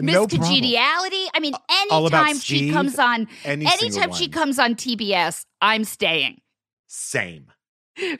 Miss 0.00 0.14
no 0.14 0.26
problem. 0.26 0.40
Congeniality. 0.42 1.26
I 1.34 1.40
mean, 1.40 1.54
anytime 1.90 2.38
she 2.38 2.72
comes 2.72 2.98
on, 2.98 3.28
Any 3.44 3.66
anytime 3.66 4.12
she 4.12 4.28
comes 4.28 4.58
on 4.58 4.74
TBS, 4.74 5.44
I'm 5.60 5.84
staying. 5.84 6.40
Same. 6.86 7.46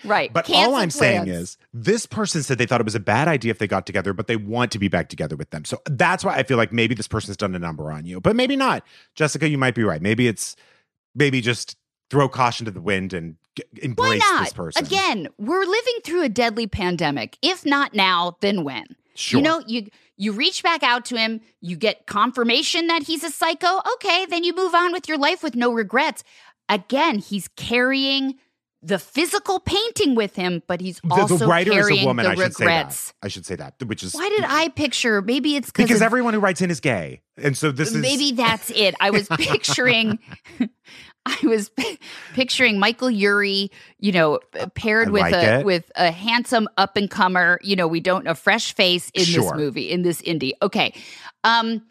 Right. 0.05 0.33
But 0.33 0.45
Cancel 0.45 0.75
all 0.75 0.81
I'm 0.81 0.91
saying 0.91 1.29
is 1.29 1.57
this 1.73 2.07
person 2.07 2.43
said 2.43 2.59
they 2.59 2.67
thought 2.67 2.81
it 2.81 2.85
was 2.85 2.95
a 2.95 3.01
bad 3.01 3.29
idea 3.29 3.51
if 3.51 3.59
they 3.59 3.67
got 3.67 3.87
together, 3.87 4.13
but 4.13 4.27
they 4.27 4.37
want 4.37 4.71
to 4.73 4.79
be 4.79 4.89
back 4.89 5.09
together 5.09 5.37
with 5.37 5.51
them. 5.51 5.65
So 5.65 5.81
that's 5.87 6.25
why 6.25 6.37
I 6.37 6.43
feel 6.45 6.57
like 6.57 6.73
maybe 6.73 6.95
this 6.95 7.09
person's 7.09 7.37
done 7.37 7.55
a 7.55 7.59
number 7.59 7.91
on 7.91 8.07
you, 8.07 8.21
but 8.21 8.37
maybe 8.37 8.57
not. 8.57 8.85
Jessica, 9.15 9.49
you 9.49 9.59
might 9.59 9.75
be 9.75 9.83
right. 9.83 10.01
Maybe 10.01 10.29
it's 10.29 10.57
maybe 11.15 11.41
just 11.41 11.77
throw 12.11 12.29
caution 12.29 12.65
to 12.67 12.71
the 12.71 12.81
wind 12.81 13.13
and 13.13 13.37
g- 13.57 13.65
embrace 13.83 14.23
this 14.39 14.53
person. 14.53 14.85
Again, 14.85 15.29
we're 15.39 15.65
living 15.65 15.95
through 16.05 16.23
a 16.23 16.29
deadly 16.29 16.67
pandemic. 16.67 17.37
If 17.43 17.67
not 17.67 17.95
now, 17.95 18.37
then 18.41 18.65
when? 18.65 18.85
Sure. 19.15 19.39
You 19.39 19.45
know, 19.45 19.63
you 19.67 19.89
you 20.17 20.33
reach 20.33 20.63
back 20.63 20.83
out 20.83 21.05
to 21.07 21.17
him, 21.17 21.41
you 21.61 21.77
get 21.77 22.07
confirmation 22.07 22.87
that 22.87 23.03
he's 23.03 23.25
a 23.25 23.31
psycho. 23.31 23.81
Okay, 23.95 24.27
then 24.27 24.45
you 24.45 24.55
move 24.55 24.75
on 24.75 24.93
with 24.93 25.09
your 25.09 25.19
life 25.19 25.43
with 25.43 25.57
no 25.57 25.73
regrets. 25.73 26.23
Again, 26.69 27.19
he's 27.19 27.49
carrying 27.49 28.37
the 28.85 28.99
physical 28.99 29.61
painting 29.61 30.15
with 30.15 30.37
him, 30.37 30.63
but 30.67 30.81
he's 30.81 31.01
the, 31.01 31.15
also 31.15 31.39
the 31.39 31.47
writer 31.47 31.73
is 31.73 31.87
carrying 31.87 32.05
a 32.05 32.07
woman. 32.07 32.25
the 32.25 32.31
I 32.31 32.35
should 32.35 32.61
regrets. 32.61 32.99
say 32.99 33.07
that. 33.07 33.15
I 33.23 33.29
should 33.29 33.47
say 33.47 33.57
that, 33.57 33.83
which 33.85 34.03
is 34.03 34.15
Why 34.15 34.29
did 34.29 34.45
I 34.45 34.69
picture? 34.69 35.23
Maybe 35.23 35.57
it's 35.57 35.71
because 35.71 35.97
of, 35.97 36.03
everyone 36.03 36.35
who 36.35 36.41
writes 36.41 36.61
in 36.61 36.71
is 36.71 36.81
gay, 36.81 37.23
and 37.39 37.57
so 37.57 37.73
this 37.73 37.93
is 37.93 37.97
maybe 37.97 38.33
that's 38.33 38.71
it. 38.71 38.95
I 39.01 39.11
was 39.11 39.29
picturing. 39.39 40.19
I 41.27 41.39
was 41.43 41.71
picturing 42.35 42.79
Michael 42.79 43.11
Urie, 43.11 43.71
you 43.99 44.13
know, 44.13 44.41
paired 44.75 45.09
I 45.09 45.11
with 45.11 45.23
like 45.23 45.35
a 45.35 45.59
it. 45.61 45.65
with 45.65 45.91
a 45.97 46.11
handsome 46.11 46.69
up 46.77 46.99
and 46.99 47.11
comer. 47.11 47.59
You 47.63 47.77
know, 47.77 47.89
we 47.89 48.01
don't 48.01 48.27
a 48.27 48.35
fresh 48.35 48.75
face 48.75 49.11
in 49.15 49.25
this 49.25 49.53
movie 49.55 49.91
in 49.91 50.03
this 50.03 50.21
indie. 50.21 50.53
Okay, 50.61 50.93
um, 51.43 51.83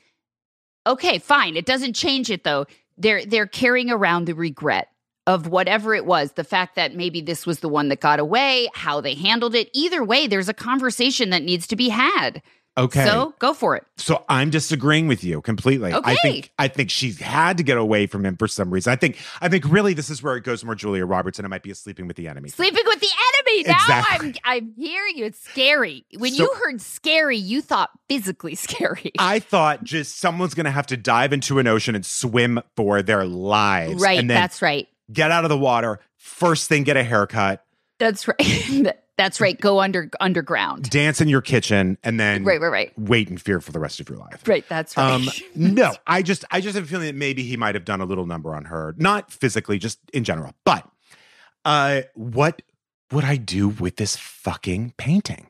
okay, 0.86 1.18
fine. 1.18 1.58
It 1.58 1.66
doesn't 1.66 1.94
change 1.94 2.30
it 2.30 2.44
though. 2.44 2.68
They're 2.96 3.26
they're 3.26 3.48
carrying 3.48 3.90
around 3.90 4.26
the 4.26 4.34
regret 4.34 4.90
of 5.28 5.48
whatever 5.48 5.94
it 5.96 6.06
was. 6.06 6.34
The 6.34 6.44
fact 6.44 6.76
that 6.76 6.96
maybe 6.96 7.22
this 7.22 7.46
was 7.46 7.60
the 7.60 7.70
one 7.70 7.90
that 7.90 8.00
got 8.00 8.20
away, 8.20 8.70
how 8.74 9.02
they 9.02 9.14
handled 9.16 9.56
it. 9.56 9.70
Either 9.74 10.04
way, 10.04 10.28
there's 10.28 10.50
a 10.50 10.54
conversation 10.54 11.30
that 11.30 11.44
needs 11.44 11.68
to 11.68 11.76
be 11.76 11.90
had. 11.90 12.42
okay. 12.76 13.06
So 13.06 13.34
go 13.38 13.54
for 13.54 13.76
it. 13.76 13.86
So 13.98 14.26
I'm 14.28 14.50
disagreeing 14.50 15.08
with 15.08 15.24
you 15.24 15.42
completely. 15.42 15.94
Okay. 15.94 16.12
I 16.12 16.16
think 16.16 16.52
I 16.58 16.68
think 16.68 16.90
she's 16.90 17.20
had 17.20 17.58
to 17.58 17.64
get 17.64 17.78
away 17.78 18.08
from 18.08 18.26
him 18.26 18.36
for 18.36 18.48
some 18.48 18.72
reason. 18.72 18.92
I 18.92 18.96
think 18.96 19.18
I 19.42 19.48
think 19.48 19.64
really 19.70 19.94
this 19.94 20.10
is 20.10 20.24
where 20.24 20.36
it 20.38 20.44
goes 20.44 20.64
more 20.66 20.74
Julia 20.74 21.06
Roberts 21.06 21.38
and 21.38 21.46
it 21.46 21.50
might 21.50 21.62
be 21.62 21.70
a 21.70 21.76
sleeping 21.76 22.08
with 22.08 22.18
the 22.18 22.28
enemy. 22.28 22.50
Sleeping 22.50 22.84
with 22.88 23.00
the 23.00 23.08
enemy. 23.08 23.64
Now 23.68 23.74
Exactly. 23.76 24.36
I'm 24.44 24.58
I'm 24.58 24.74
hearing 24.76 25.18
you. 25.18 25.26
It's 25.26 25.40
scary. 25.40 26.04
When 26.18 26.34
So- 26.34 26.44
you 26.46 26.54
heard 26.56 26.82
scary, 26.82 27.38
you 27.38 27.62
thought 27.62 27.92
physically 28.10 28.56
scary. 28.68 29.12
I 29.20 29.38
thought 29.40 29.84
just 29.84 30.18
someone's 30.20 30.56
going 30.56 30.66
to 30.66 30.72
have 30.72 30.88
to 30.88 30.98
dive 30.98 31.32
into 31.32 31.60
an 31.60 31.68
ocean 31.68 31.94
and 31.94 32.04
swim 32.06 32.60
for 32.76 33.04
their 33.04 33.24
lives. 33.26 34.02
right. 34.02 34.18
And 34.20 34.28
then 34.30 34.36
That's 34.36 34.62
right. 34.64 34.88
Get 35.12 35.32
out 35.32 35.44
of 35.46 35.50
the 35.50 35.58
water. 35.58 36.00
First 36.18 36.70
thing, 36.70 36.84
get 36.84 36.98
a 36.98 37.04
haircut, 37.04 37.66
That's 38.00 38.28
right. 38.28 38.94
that's 39.18 39.40
right. 39.42 39.60
Go 39.60 39.80
under 39.80 40.10
underground. 40.20 40.90
dance 40.90 41.22
in 41.22 41.28
your 41.28 41.42
kitchen, 41.42 41.98
and 42.04 42.20
then 42.20 42.44
Right. 42.44 42.60
Right. 42.60 42.72
Right. 42.72 42.92
wait 42.98 43.30
in 43.30 43.38
fear 43.38 43.60
for 43.62 43.72
the 43.72 43.80
rest 43.80 44.00
of 44.00 44.10
your 44.10 44.18
life. 44.18 44.42
Right. 44.48 44.66
That's 44.70 44.96
right. 44.98 45.12
Um, 45.14 45.28
no, 45.56 45.94
I 46.08 46.22
just 46.22 46.46
I 46.50 46.62
just 46.62 46.76
have 46.76 46.86
a 46.86 46.88
feeling 46.88 47.08
that 47.08 47.16
maybe 47.16 47.44
he 47.44 47.58
might 47.58 47.76
have 47.76 47.86
done 47.86 48.02
a 48.02 48.06
little 48.06 48.26
number 48.26 48.56
on 48.56 48.66
her, 48.66 48.96
not 48.98 49.32
physically, 49.32 49.78
just 49.80 50.00
in 50.14 50.24
general. 50.24 50.54
But 50.66 50.88
uh, 51.66 52.02
what 52.16 52.62
would 53.12 53.24
I 53.24 53.36
do 53.38 53.68
with 53.70 53.98
this 53.98 54.16
fucking 54.16 54.94
painting? 54.98 55.48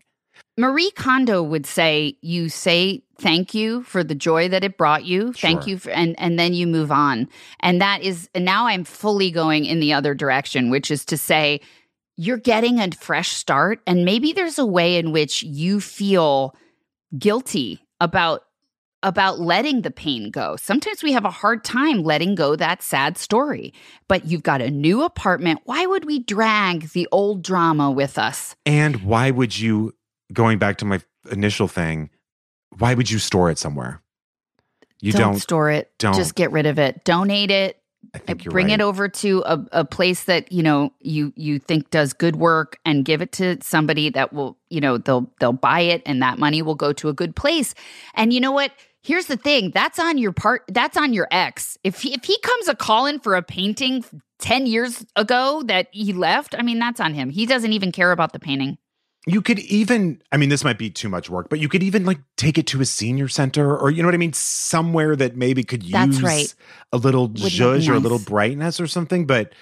Marie 0.57 0.91
Kondo 0.91 1.41
would 1.41 1.65
say, 1.65 2.17
"You 2.21 2.49
say 2.49 3.03
thank 3.23 3.53
you 3.53 3.81
for 3.83 4.03
the 4.03 4.13
joy 4.13 4.49
that 4.49 4.63
it 4.63 4.77
brought 4.77 5.05
you. 5.05 5.33
Thank 5.33 5.65
you, 5.65 5.79
for, 5.79 5.89
and 5.89 6.15
and 6.19 6.37
then 6.37 6.53
you 6.53 6.67
move 6.67 6.91
on. 6.91 7.29
And 7.61 7.81
that 7.81 8.03
is 8.03 8.29
and 8.35 8.45
now 8.45 8.67
I'm 8.67 8.83
fully 8.83 9.31
going 9.31 9.65
in 9.65 9.79
the 9.79 9.93
other 9.93 10.13
direction, 10.13 10.69
which 10.69 10.91
is 10.91 11.05
to 11.05 11.17
say, 11.17 11.61
you're 12.15 12.37
getting 12.37 12.79
a 12.79 12.91
fresh 12.91 13.29
start, 13.29 13.79
and 13.87 14.05
maybe 14.05 14.33
there's 14.33 14.59
a 14.59 14.65
way 14.65 14.97
in 14.97 15.11
which 15.11 15.41
you 15.41 15.79
feel 15.79 16.55
guilty 17.17 17.79
about 17.99 18.43
about 19.03 19.39
letting 19.39 19.81
the 19.81 19.91
pain 19.91 20.31
go. 20.31 20.55
Sometimes 20.55 21.03
we 21.03 21.11
have 21.11 21.25
a 21.25 21.29
hard 21.29 21.63
time 21.63 22.03
letting 22.03 22.35
go 22.35 22.55
that 22.55 22.81
sad 22.81 23.17
story. 23.17 23.73
But 24.07 24.25
you've 24.25 24.43
got 24.43 24.61
a 24.61 24.71
new 24.71 25.03
apartment. 25.03 25.59
Why 25.65 25.85
would 25.85 26.05
we 26.05 26.19
drag 26.19 26.89
the 26.91 27.07
old 27.11 27.43
drama 27.43 27.91
with 27.91 28.17
us? 28.17 28.55
And 28.65 29.03
why 29.03 29.29
would 29.31 29.59
you, 29.59 29.93
going 30.31 30.57
back 30.57 30.77
to 30.77 30.85
my 30.85 31.01
initial 31.29 31.67
thing, 31.67 32.09
why 32.79 32.93
would 32.93 33.09
you 33.09 33.19
store 33.19 33.49
it 33.49 33.57
somewhere? 33.57 34.01
You 35.01 35.11
don't, 35.11 35.33
don't. 35.33 35.39
store 35.39 35.69
it. 35.69 35.91
don't. 35.99 36.15
Just 36.15 36.35
get 36.35 36.51
rid 36.51 36.65
of 36.65 36.79
it. 36.79 37.03
Donate 37.03 37.51
it. 37.51 37.77
I 38.13 38.19
think 38.19 38.43
you're 38.43 38.51
Bring 38.51 38.67
right. 38.67 38.79
it 38.79 38.81
over 38.81 39.07
to 39.07 39.43
a, 39.45 39.65
a 39.71 39.85
place 39.85 40.25
that 40.25 40.51
you 40.51 40.61
know 40.61 40.93
you 40.99 41.33
you 41.35 41.59
think 41.59 41.89
does 41.89 42.13
good 42.13 42.35
work, 42.35 42.77
and 42.85 43.05
give 43.05 43.21
it 43.21 43.31
to 43.33 43.57
somebody 43.61 44.09
that 44.11 44.33
will 44.33 44.57
you 44.69 44.81
know 44.81 44.97
they'll 44.97 45.31
they'll 45.39 45.53
buy 45.53 45.81
it, 45.81 46.01
and 46.05 46.21
that 46.21 46.39
money 46.39 46.61
will 46.61 46.75
go 46.75 46.93
to 46.93 47.09
a 47.09 47.13
good 47.13 47.35
place. 47.35 47.73
And 48.13 48.33
you 48.33 48.39
know 48.39 48.51
what? 48.51 48.71
Here's 49.01 49.25
the 49.25 49.35
thing. 49.35 49.71
That's 49.71 49.99
on 49.99 50.17
your 50.17 50.31
part. 50.31 50.63
That's 50.69 50.95
on 50.95 51.13
your 51.13 51.27
ex. 51.31 51.77
If 51.83 52.01
he, 52.01 52.13
if 52.13 52.23
he 52.23 52.39
comes 52.39 52.69
a 52.69 52.75
calling 52.75 53.19
for 53.19 53.35
a 53.35 53.41
painting 53.41 54.05
ten 54.39 54.65
years 54.65 55.05
ago 55.15 55.63
that 55.63 55.87
he 55.91 56.13
left, 56.13 56.55
I 56.57 56.61
mean 56.61 56.79
that's 56.79 56.99
on 57.01 57.13
him. 57.13 57.29
He 57.29 57.45
doesn't 57.45 57.73
even 57.73 57.91
care 57.91 58.11
about 58.11 58.31
the 58.31 58.39
painting. 58.39 58.77
You 59.25 59.41
could 59.41 59.59
even, 59.59 60.21
I 60.31 60.37
mean, 60.37 60.49
this 60.49 60.63
might 60.63 60.77
be 60.77 60.89
too 60.89 61.07
much 61.07 61.29
work, 61.29 61.49
but 61.49 61.59
you 61.59 61.69
could 61.69 61.81
even 61.81 62.05
like 62.05 62.19
take 62.35 62.57
it 62.57 62.67
to 62.67 62.81
a 62.81 62.85
senior 62.85 63.27
center 63.29 63.77
or, 63.77 63.89
you 63.89 64.03
know 64.03 64.07
what 64.07 64.15
I 64.15 64.17
mean? 64.17 64.33
Somewhere 64.33 65.15
that 65.15 65.37
maybe 65.37 65.63
could 65.63 65.83
use 65.83 65.93
That's 65.93 66.21
right. 66.21 66.53
a 66.91 66.97
little 66.97 67.27
Wouldn't 67.27 67.43
that 67.57 67.79
be 67.79 67.89
or 67.89 67.93
a 67.93 67.99
little 67.99 68.19
brightness 68.19 68.81
or 68.81 68.87
something. 68.87 69.25
But 69.25 69.53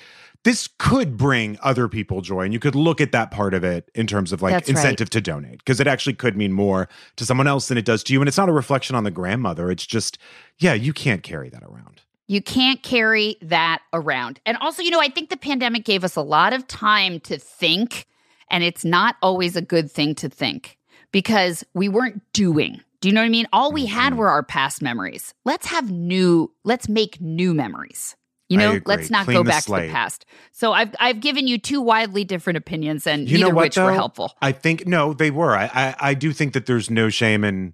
this 0.44 0.68
could 0.80 1.16
bring 1.18 1.60
other 1.62 1.88
people 1.88 2.22
joy 2.22 2.42
and 2.42 2.54
you 2.54 2.60
could 2.60 2.74
look 2.74 3.00
at 3.00 3.12
that 3.12 3.30
part 3.30 3.54
of 3.54 3.64
it 3.64 3.92
in 3.94 4.08
terms 4.08 4.34
of 4.34 4.42
like 4.42 4.54
That's 4.54 4.68
right. 4.70 4.78
incentive 4.78 5.12
to 5.12 5.22
donate 5.22 5.60
because 5.60 5.80
it 5.80 5.86
actually 5.86 6.14
could 6.14 6.36
mean 6.36 6.52
more 6.52 6.90
to 7.18 7.26
someone 7.26 7.46
else 7.46 7.68
than 7.68 7.78
it 7.78 7.86
does 7.86 8.04
to 8.06 8.14
you 8.14 8.22
and 8.22 8.28
it's 8.28 8.38
not 8.38 8.50
a 8.50 8.52
reflection 8.52 8.96
on 8.96 9.04
the 9.04 9.12
grandmother 9.12 9.70
it's 9.70 9.86
just 9.86 10.18
yeah 10.58 10.74
you 10.74 10.94
can't 10.94 11.22
carry 11.22 11.50
that 11.50 11.62
around 11.62 12.02
You 12.26 12.42
can't 12.42 12.82
carry 12.82 13.36
that 13.42 13.82
around. 13.92 14.40
And 14.46 14.58
also, 14.58 14.82
you 14.82 14.90
know, 14.90 15.02
I 15.02 15.10
think 15.10 15.30
the 15.30 15.38
pandemic 15.38 15.84
gave 15.84 16.04
us 16.04 16.16
a 16.16 16.22
lot 16.22 16.54
of 16.54 16.66
time 16.66 17.20
to 17.22 17.38
think, 17.38 18.08
and 18.52 18.64
it's 18.64 18.86
not 18.86 19.16
always 19.22 19.56
a 19.56 19.62
good 19.62 19.90
thing 19.92 20.14
to 20.16 20.30
think 20.30 20.78
because 21.12 21.64
we 21.74 21.90
weren't 21.90 22.22
doing. 22.34 22.82
Do 23.00 23.10
you 23.10 23.16
know 23.16 23.22
what 23.22 23.26
I 23.26 23.30
mean? 23.30 23.48
All 23.52 23.72
we 23.72 23.88
had 23.88 24.14
Mhm. 24.14 24.18
were 24.18 24.30
our 24.30 24.44
past 24.44 24.82
memories. 24.82 25.34
Let's 25.44 25.66
have 25.68 25.90
new, 25.90 26.52
let's 26.64 26.88
make 26.88 27.20
new 27.20 27.54
memories. 27.56 28.16
You 28.50 28.58
know, 28.58 28.80
let's 28.86 29.10
not 29.10 29.24
Clean 29.26 29.38
go 29.38 29.44
back 29.46 29.64
to 29.64 29.72
the 29.72 29.90
past. 29.90 30.26
So 30.52 30.74
I've 30.74 30.94
I've 31.00 31.22
given 31.22 31.48
you 31.48 31.58
two 31.58 31.80
widely 31.82 32.26
different 32.26 32.58
opinions, 32.58 33.08
and 33.08 33.28
You 33.30 33.38
neither 33.38 33.56
what, 33.56 33.64
which 33.64 33.78
were 33.78 33.94
helpful. 33.94 34.34
i 34.42 34.52
think 34.52 34.86
no 34.86 35.14
they 35.14 35.32
were 35.32 35.56
I, 35.56 35.72
I 35.74 35.96
i 36.10 36.14
do 36.14 36.34
think 36.34 36.52
that 36.52 36.66
there's 36.66 36.90
no 36.90 37.08
shame 37.08 37.46
in 37.46 37.74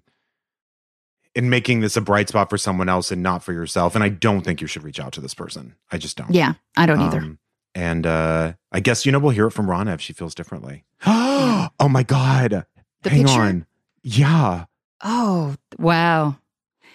in 1.34 1.50
making 1.50 1.80
this 1.80 1.96
a 1.96 2.00
bright 2.00 2.28
spot 2.28 2.48
for 2.48 2.58
someone 2.58 2.88
else 2.88 3.10
and 3.10 3.22
not 3.24 3.42
for 3.42 3.52
yourself 3.52 3.94
and 3.96 4.04
i 4.04 4.08
don't 4.08 4.42
think 4.42 4.60
you 4.60 4.66
should 4.68 4.84
reach 4.84 5.00
out 5.00 5.12
to 5.14 5.20
this 5.20 5.34
person 5.34 5.74
i 5.90 5.98
just 5.98 6.16
don't 6.16 6.32
Yeah, 6.32 6.54
I 6.76 6.86
don't 6.86 7.00
either. 7.00 7.36
And 7.78 8.06
uh 8.06 8.54
I 8.72 8.80
guess 8.80 9.06
you 9.06 9.12
know 9.12 9.20
we'll 9.20 9.30
hear 9.30 9.46
it 9.46 9.52
from 9.52 9.70
Rana 9.70 9.94
if 9.94 10.00
she 10.00 10.12
feels 10.12 10.34
differently. 10.34 10.84
oh 11.06 11.68
my 11.88 12.02
god. 12.02 12.66
The 13.02 13.10
Hang 13.10 13.24
picture? 13.24 13.40
on. 13.40 13.66
Yeah. 14.02 14.64
Oh 15.04 15.54
wow, 15.78 16.38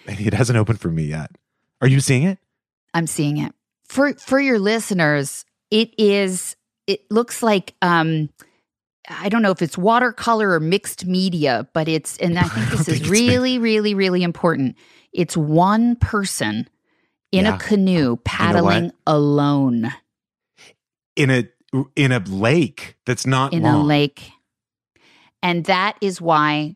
It 0.08 0.34
hasn't 0.34 0.58
opened 0.58 0.82
for 0.82 0.90
me 0.90 1.04
yet. 1.04 1.32
Are 1.80 1.88
you 1.88 2.02
seeing 2.02 2.24
it? 2.24 2.38
I'm 2.94 3.08
seeing 3.08 3.38
it. 3.38 3.54
For 3.88 4.14
for 4.16 4.42
your 4.42 4.60
listeners, 4.60 5.46
it 5.72 5.94
is 5.98 6.58
it 6.86 7.10
looks 7.10 7.42
like 7.42 7.76
um 7.82 8.30
I 9.10 9.30
don't 9.30 9.42
know 9.42 9.52
if 9.52 9.62
it's 9.62 9.78
watercolor 9.78 10.52
or 10.52 10.60
mixed 10.60 11.06
media, 11.06 11.66
but 11.74 11.88
it's 11.88 12.18
and 12.18 12.38
I 12.38 12.44
I 12.46 12.48
think 12.50 12.70
this 12.72 12.86
think 12.88 13.02
is 13.04 13.10
really 13.10 13.58
really 13.58 13.94
really 13.96 14.22
important. 14.22 14.76
It's 15.14 15.38
one 15.38 15.96
person 15.96 16.68
in 17.32 17.46
Yeah. 17.46 17.56
a 17.56 17.58
canoe 17.60 18.18
paddling 18.26 18.92
alone 19.08 19.94
In 21.16 21.30
a 21.30 21.48
in 21.96 22.12
a 22.12 22.20
lake 22.20 22.98
that's 23.06 23.26
not 23.26 23.54
in 23.54 23.64
long. 23.64 23.82
a 23.82 23.84
lake. 23.84 24.32
And 25.42 25.66
that 25.66 25.98
is 26.02 26.22
why 26.22 26.76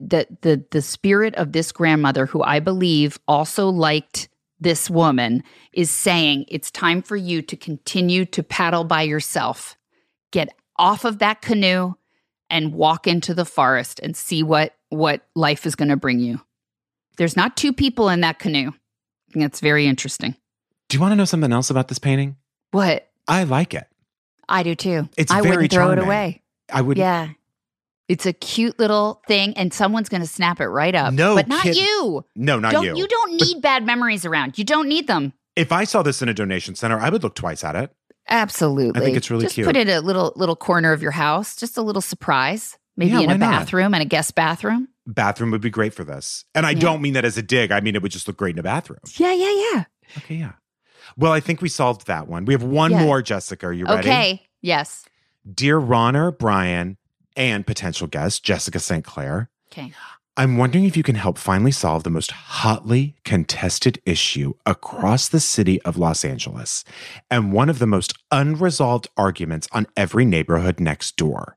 the 0.00 0.26
the 0.42 0.64
the 0.70 0.82
spirit 0.82 1.34
of 1.34 1.52
this 1.52 1.72
grandmother 1.72 2.26
who 2.26 2.42
I 2.42 2.60
believe 2.60 3.18
also 3.26 3.68
liked 3.68 4.28
this 4.60 4.90
woman 4.90 5.42
is 5.72 5.90
saying 5.90 6.44
it's 6.48 6.70
time 6.70 7.02
for 7.02 7.16
you 7.16 7.42
to 7.42 7.56
continue 7.56 8.24
to 8.26 8.42
paddle 8.42 8.84
by 8.84 9.02
yourself. 9.02 9.76
Get 10.32 10.54
off 10.76 11.04
of 11.04 11.18
that 11.18 11.42
canoe 11.42 11.94
and 12.50 12.72
walk 12.72 13.06
into 13.06 13.34
the 13.34 13.44
forest 13.44 14.00
and 14.02 14.16
see 14.16 14.42
what 14.42 14.74
what 14.90 15.26
life 15.34 15.66
is 15.66 15.74
going 15.74 15.88
to 15.88 15.96
bring 15.96 16.20
you. 16.20 16.40
There's 17.16 17.36
not 17.36 17.56
two 17.56 17.72
people 17.72 18.08
in 18.08 18.20
that 18.20 18.38
canoe. 18.38 18.68
I 18.68 19.32
think 19.32 19.44
that's 19.44 19.60
very 19.60 19.86
interesting. 19.86 20.34
Do 20.88 20.96
you 20.96 21.00
want 21.00 21.12
to 21.12 21.16
know 21.16 21.24
something 21.24 21.52
else 21.52 21.68
about 21.68 21.88
this 21.88 21.98
painting? 21.98 22.36
What? 22.70 23.07
I 23.28 23.44
like 23.44 23.74
it. 23.74 23.86
I 24.48 24.62
do 24.62 24.74
too. 24.74 25.08
It's 25.16 25.30
I 25.30 25.40
wouldn't 25.42 25.70
throw 25.70 25.84
charming. 25.88 25.98
it 25.98 26.04
away. 26.04 26.42
I 26.72 26.80
would 26.80 26.96
Yeah. 26.98 27.28
It's 28.08 28.24
a 28.24 28.32
cute 28.32 28.78
little 28.78 29.20
thing, 29.28 29.52
and 29.58 29.72
someone's 29.72 30.08
going 30.08 30.22
to 30.22 30.26
snap 30.26 30.60
it 30.62 30.68
right 30.68 30.94
up. 30.94 31.12
No 31.12 31.34
but 31.34 31.46
not 31.46 31.62
kid- 31.62 31.76
you. 31.76 32.24
No, 32.34 32.58
not 32.58 32.72
don't 32.72 32.96
you. 32.96 33.06
don't 33.06 33.38
But- 33.38 33.46
need 33.46 33.60
bad 33.60 33.84
memories 33.84 34.24
around. 34.24 34.56
You 34.56 34.64
don't 34.64 34.88
need 34.88 35.06
them. 35.06 35.34
If 35.56 35.72
I 35.72 35.84
saw 35.84 36.02
this 36.02 36.22
in 36.22 36.28
a 36.30 36.34
donation 36.34 36.74
center, 36.74 36.98
I 36.98 37.10
would 37.10 37.22
look 37.22 37.34
twice 37.34 37.62
at 37.64 37.76
it. 37.76 37.92
Absolutely. 38.30 38.98
I 39.00 39.04
think 39.04 39.16
it's 39.16 39.30
really 39.30 39.44
just 39.44 39.54
cute. 39.56 39.66
put 39.66 39.76
it 39.76 39.88
in 39.88 39.96
a 39.96 40.00
little 40.00 40.32
little 40.36 40.56
corner 40.56 40.92
of 40.92 41.02
your 41.02 41.10
house. 41.10 41.56
Just 41.56 41.76
a 41.76 41.82
little 41.82 42.02
surprise. 42.02 42.78
Maybe 42.96 43.12
Yeah, 43.12 43.20
in 43.20 43.30
a 43.30 43.38
not? 43.38 43.50
bathroom 43.50 43.92
and 43.94 44.02
a 44.02 44.06
guest 44.06 44.34
bathroom. 44.34 44.88
Bathroom 45.06 45.50
would 45.52 45.60
be 45.60 45.70
great 45.70 45.94
for 45.94 46.04
this. 46.04 46.44
And 46.54 46.64
I 46.66 46.70
Yeah. 46.70 46.80
don't 46.80 47.02
mean 47.02 47.14
that 47.14 47.24
as 47.24 47.36
a 47.38 47.42
dig. 47.42 47.72
I 47.72 47.80
mean 47.80 47.94
it 47.94 48.02
would 48.02 48.12
just 48.12 48.26
look 48.26 48.36
great 48.36 48.54
in 48.54 48.58
a 48.58 48.62
bathroom. 48.62 48.98
Yeah, 49.16 49.32
yeah, 49.32 49.52
yeah. 49.72 49.84
Okay, 50.18 50.36
yeah. 50.36 50.52
Well, 51.16 51.32
I 51.32 51.40
think 51.40 51.60
we 51.62 51.68
solved 51.68 52.06
that 52.06 52.28
one. 52.28 52.44
We 52.44 52.54
have 52.54 52.62
one 52.62 52.90
Yeah. 52.92 53.04
more, 53.04 53.22
Jessica. 53.22 53.66
Are 53.66 53.72
you 53.72 53.86
ready? 53.86 54.08
Okay. 54.08 54.42
Yes. 54.60 55.04
Dear 55.52 55.78
Ronner, 55.78 56.30
Brian, 56.30 56.96
and 57.36 57.66
potential 57.66 58.06
guest, 58.06 58.44
Jessica 58.44 58.78
St. 58.80 59.04
Clair, 59.04 59.50
Okay. 59.72 59.92
I'm 60.36 60.56
wondering 60.56 60.84
if 60.84 60.96
you 60.96 61.02
can 61.02 61.16
help 61.16 61.36
finally 61.36 61.72
solve 61.72 62.04
the 62.04 62.10
most 62.10 62.30
hotly 62.30 63.16
contested 63.24 64.00
issue 64.06 64.52
across 64.64 65.28
the 65.28 65.40
city 65.40 65.82
of 65.82 65.96
Los 65.96 66.24
Angeles 66.24 66.84
and 67.28 67.52
one 67.52 67.68
of 67.68 67.80
the 67.80 67.88
most 67.88 68.14
unresolved 68.30 69.08
arguments 69.16 69.66
on 69.72 69.88
every 69.96 70.24
neighborhood 70.24 70.78
next 70.78 71.16
door. 71.16 71.56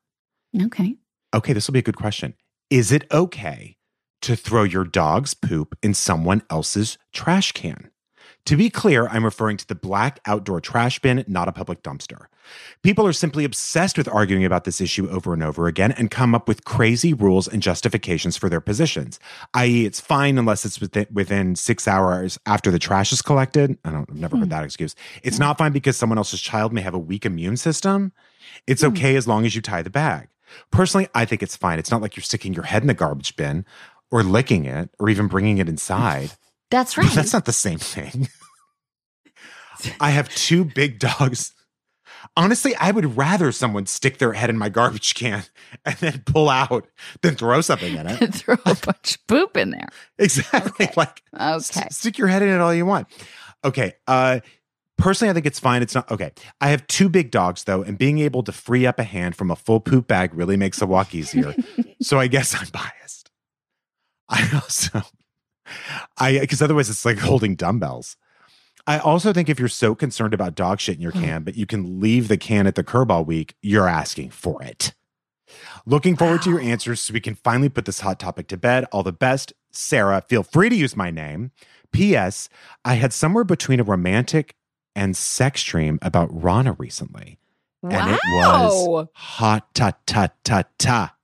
Okay. 0.59 0.95
Okay, 1.31 1.53
this 1.53 1.67
will 1.67 1.73
be 1.73 1.79
a 1.79 1.83
good 1.83 1.95
question. 1.95 2.33
Is 2.71 2.91
it 2.91 3.05
okay 3.11 3.77
to 4.23 4.35
throw 4.35 4.63
your 4.63 4.83
dog's 4.83 5.35
poop 5.35 5.77
in 5.83 5.93
someone 5.93 6.41
else's 6.49 6.97
trash 7.13 7.51
can? 7.51 7.90
To 8.45 8.57
be 8.57 8.69
clear, 8.69 9.07
I'm 9.07 9.23
referring 9.23 9.57
to 9.57 9.67
the 9.67 9.75
black 9.75 10.19
outdoor 10.25 10.61
trash 10.61 10.99
bin, 10.99 11.23
not 11.27 11.47
a 11.47 11.51
public 11.51 11.83
dumpster. 11.83 12.25
People 12.81 13.05
are 13.05 13.13
simply 13.13 13.45
obsessed 13.45 13.97
with 13.97 14.07
arguing 14.07 14.43
about 14.43 14.63
this 14.63 14.81
issue 14.81 15.07
over 15.09 15.33
and 15.33 15.43
over 15.43 15.67
again 15.67 15.91
and 15.91 16.09
come 16.09 16.33
up 16.33 16.47
with 16.47 16.65
crazy 16.65 17.13
rules 17.13 17.47
and 17.47 17.61
justifications 17.61 18.35
for 18.35 18.49
their 18.49 18.59
positions, 18.59 19.19
i.e., 19.53 19.85
it's 19.85 19.99
fine 19.99 20.37
unless 20.37 20.65
it's 20.65 20.81
within, 20.81 21.05
within 21.11 21.55
six 21.55 21.87
hours 21.87 22.39
after 22.45 22.71
the 22.71 22.79
trash 22.79 23.13
is 23.13 23.21
collected. 23.21 23.77
I 23.85 23.91
don't, 23.91 24.09
I've 24.09 24.15
never 24.15 24.37
heard 24.37 24.45
hmm. 24.45 24.49
that 24.49 24.63
excuse. 24.63 24.95
It's 25.23 25.37
hmm. 25.37 25.43
not 25.43 25.57
fine 25.57 25.71
because 25.71 25.95
someone 25.95 26.17
else's 26.17 26.41
child 26.41 26.73
may 26.73 26.81
have 26.81 26.95
a 26.95 26.99
weak 26.99 27.25
immune 27.25 27.57
system. 27.57 28.11
It's 28.67 28.81
hmm. 28.81 28.89
okay 28.89 29.15
as 29.15 29.27
long 29.27 29.45
as 29.45 29.55
you 29.55 29.61
tie 29.61 29.81
the 29.81 29.89
bag. 29.89 30.29
Personally, 30.71 31.07
I 31.15 31.25
think 31.25 31.41
it's 31.43 31.55
fine. 31.55 31.79
It's 31.79 31.91
not 31.91 32.01
like 32.01 32.17
you're 32.17 32.23
sticking 32.23 32.53
your 32.53 32.63
head 32.63 32.83
in 32.83 32.87
the 32.87 32.93
garbage 32.93 33.35
bin 33.35 33.65
or 34.09 34.23
licking 34.23 34.65
it 34.65 34.89
or 34.99 35.09
even 35.09 35.27
bringing 35.27 35.59
it 35.59 35.69
inside. 35.69 36.31
That's 36.71 36.97
right. 36.97 37.11
That's 37.11 37.33
not 37.33 37.45
the 37.45 37.53
same 37.53 37.77
thing. 37.79 38.27
I 39.99 40.11
have 40.11 40.29
two 40.29 40.63
big 40.65 40.99
dogs. 40.99 41.53
Honestly, 42.37 42.75
I 42.75 42.91
would 42.91 43.17
rather 43.17 43.51
someone 43.51 43.87
stick 43.87 44.19
their 44.19 44.31
head 44.33 44.49
in 44.49 44.57
my 44.57 44.69
garbage 44.69 45.15
can 45.15 45.43
and 45.85 45.95
then 45.97 46.23
pull 46.25 46.49
out 46.49 46.87
than 47.21 47.35
throw 47.35 47.61
something 47.61 47.95
in 47.95 48.07
it. 48.07 48.17
Throw 48.35 48.55
a 48.65 48.75
bunch 48.75 49.15
of 49.15 49.27
poop 49.27 49.57
in 49.57 49.71
there. 49.71 49.87
Exactly. 50.17 50.85
Okay. 50.85 50.93
Like 50.95 51.21
Okay. 51.37 51.59
st- 51.59 51.93
stick 51.93 52.17
your 52.17 52.27
head 52.27 52.41
in 52.41 52.49
it 52.49 52.59
all 52.61 52.73
you 52.73 52.85
want. 52.85 53.07
Okay. 53.65 53.93
Uh 54.07 54.39
personally 54.97 55.31
I 55.31 55.33
think 55.33 55.45
it's 55.47 55.59
fine. 55.59 55.81
It's 55.81 55.95
not 55.95 56.09
okay. 56.11 56.31
I 56.61 56.69
have 56.69 56.85
two 56.87 57.09
big 57.09 57.31
dogs 57.31 57.63
though, 57.65 57.81
and 57.81 57.97
being 57.97 58.19
able 58.19 58.43
to 58.43 58.51
free 58.51 58.85
up 58.85 58.99
a 58.99 59.03
hand 59.03 59.35
from 59.35 59.49
a 59.51 59.55
full 59.55 59.79
poop 59.79 60.07
bag 60.07 60.33
really 60.33 60.57
makes 60.57 60.79
the 60.79 60.85
walk 60.87 61.13
easier. 61.15 61.53
so 62.01 62.19
I 62.19 62.27
guess 62.27 62.53
I'm 62.55 62.67
biased. 62.71 63.29
I 64.29 64.47
also 64.53 65.01
I 66.17 66.39
because 66.39 66.61
otherwise 66.61 66.89
it's 66.89 67.05
like 67.05 67.19
holding 67.19 67.55
dumbbells. 67.55 68.17
I 68.87 68.97
also 68.97 69.31
think 69.31 69.47
if 69.47 69.59
you're 69.59 69.67
so 69.67 69.93
concerned 69.93 70.33
about 70.33 70.55
dog 70.55 70.79
shit 70.79 70.95
in 70.95 71.01
your 71.01 71.11
hmm. 71.11 71.21
can, 71.21 71.43
but 71.43 71.55
you 71.55 71.65
can 71.65 71.99
leave 71.99 72.27
the 72.27 72.37
can 72.37 72.65
at 72.65 72.75
the 72.75 72.83
curb 72.83 73.11
all 73.11 73.23
week, 73.23 73.55
you're 73.61 73.87
asking 73.87 74.31
for 74.31 74.61
it. 74.63 74.93
Looking 75.85 76.15
forward 76.15 76.41
to 76.43 76.49
your 76.49 76.61
answers 76.61 77.01
so 77.01 77.13
we 77.13 77.19
can 77.19 77.35
finally 77.35 77.69
put 77.69 77.85
this 77.85 77.99
hot 77.99 78.19
topic 78.19 78.47
to 78.47 78.57
bed. 78.57 78.85
All 78.91 79.03
the 79.03 79.11
best, 79.11 79.53
Sarah. 79.71 80.23
Feel 80.27 80.43
free 80.43 80.69
to 80.69 80.75
use 80.75 80.95
my 80.95 81.11
name. 81.11 81.51
P.S. 81.91 82.47
I 82.85 82.95
had 82.95 83.13
somewhere 83.13 83.43
between 83.43 83.79
a 83.79 83.83
romantic 83.83 84.55
and 84.95 85.15
sex 85.15 85.63
dream 85.63 85.99
about 86.01 86.29
Rana 86.31 86.73
recently. 86.73 87.37
And 87.83 88.11
it 88.11 88.19
was 88.33 88.87
Wow. 88.87 89.09
hot 89.13 89.73
ta 89.73 89.93
ta 90.05 90.29
ta 90.43 90.63
ta. 90.77 91.15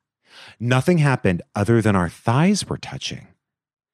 Nothing 0.59 0.97
happened 0.97 1.41
other 1.55 1.81
than 1.81 1.95
our 1.95 2.09
thighs 2.09 2.67
were 2.67 2.77
touching, 2.77 3.27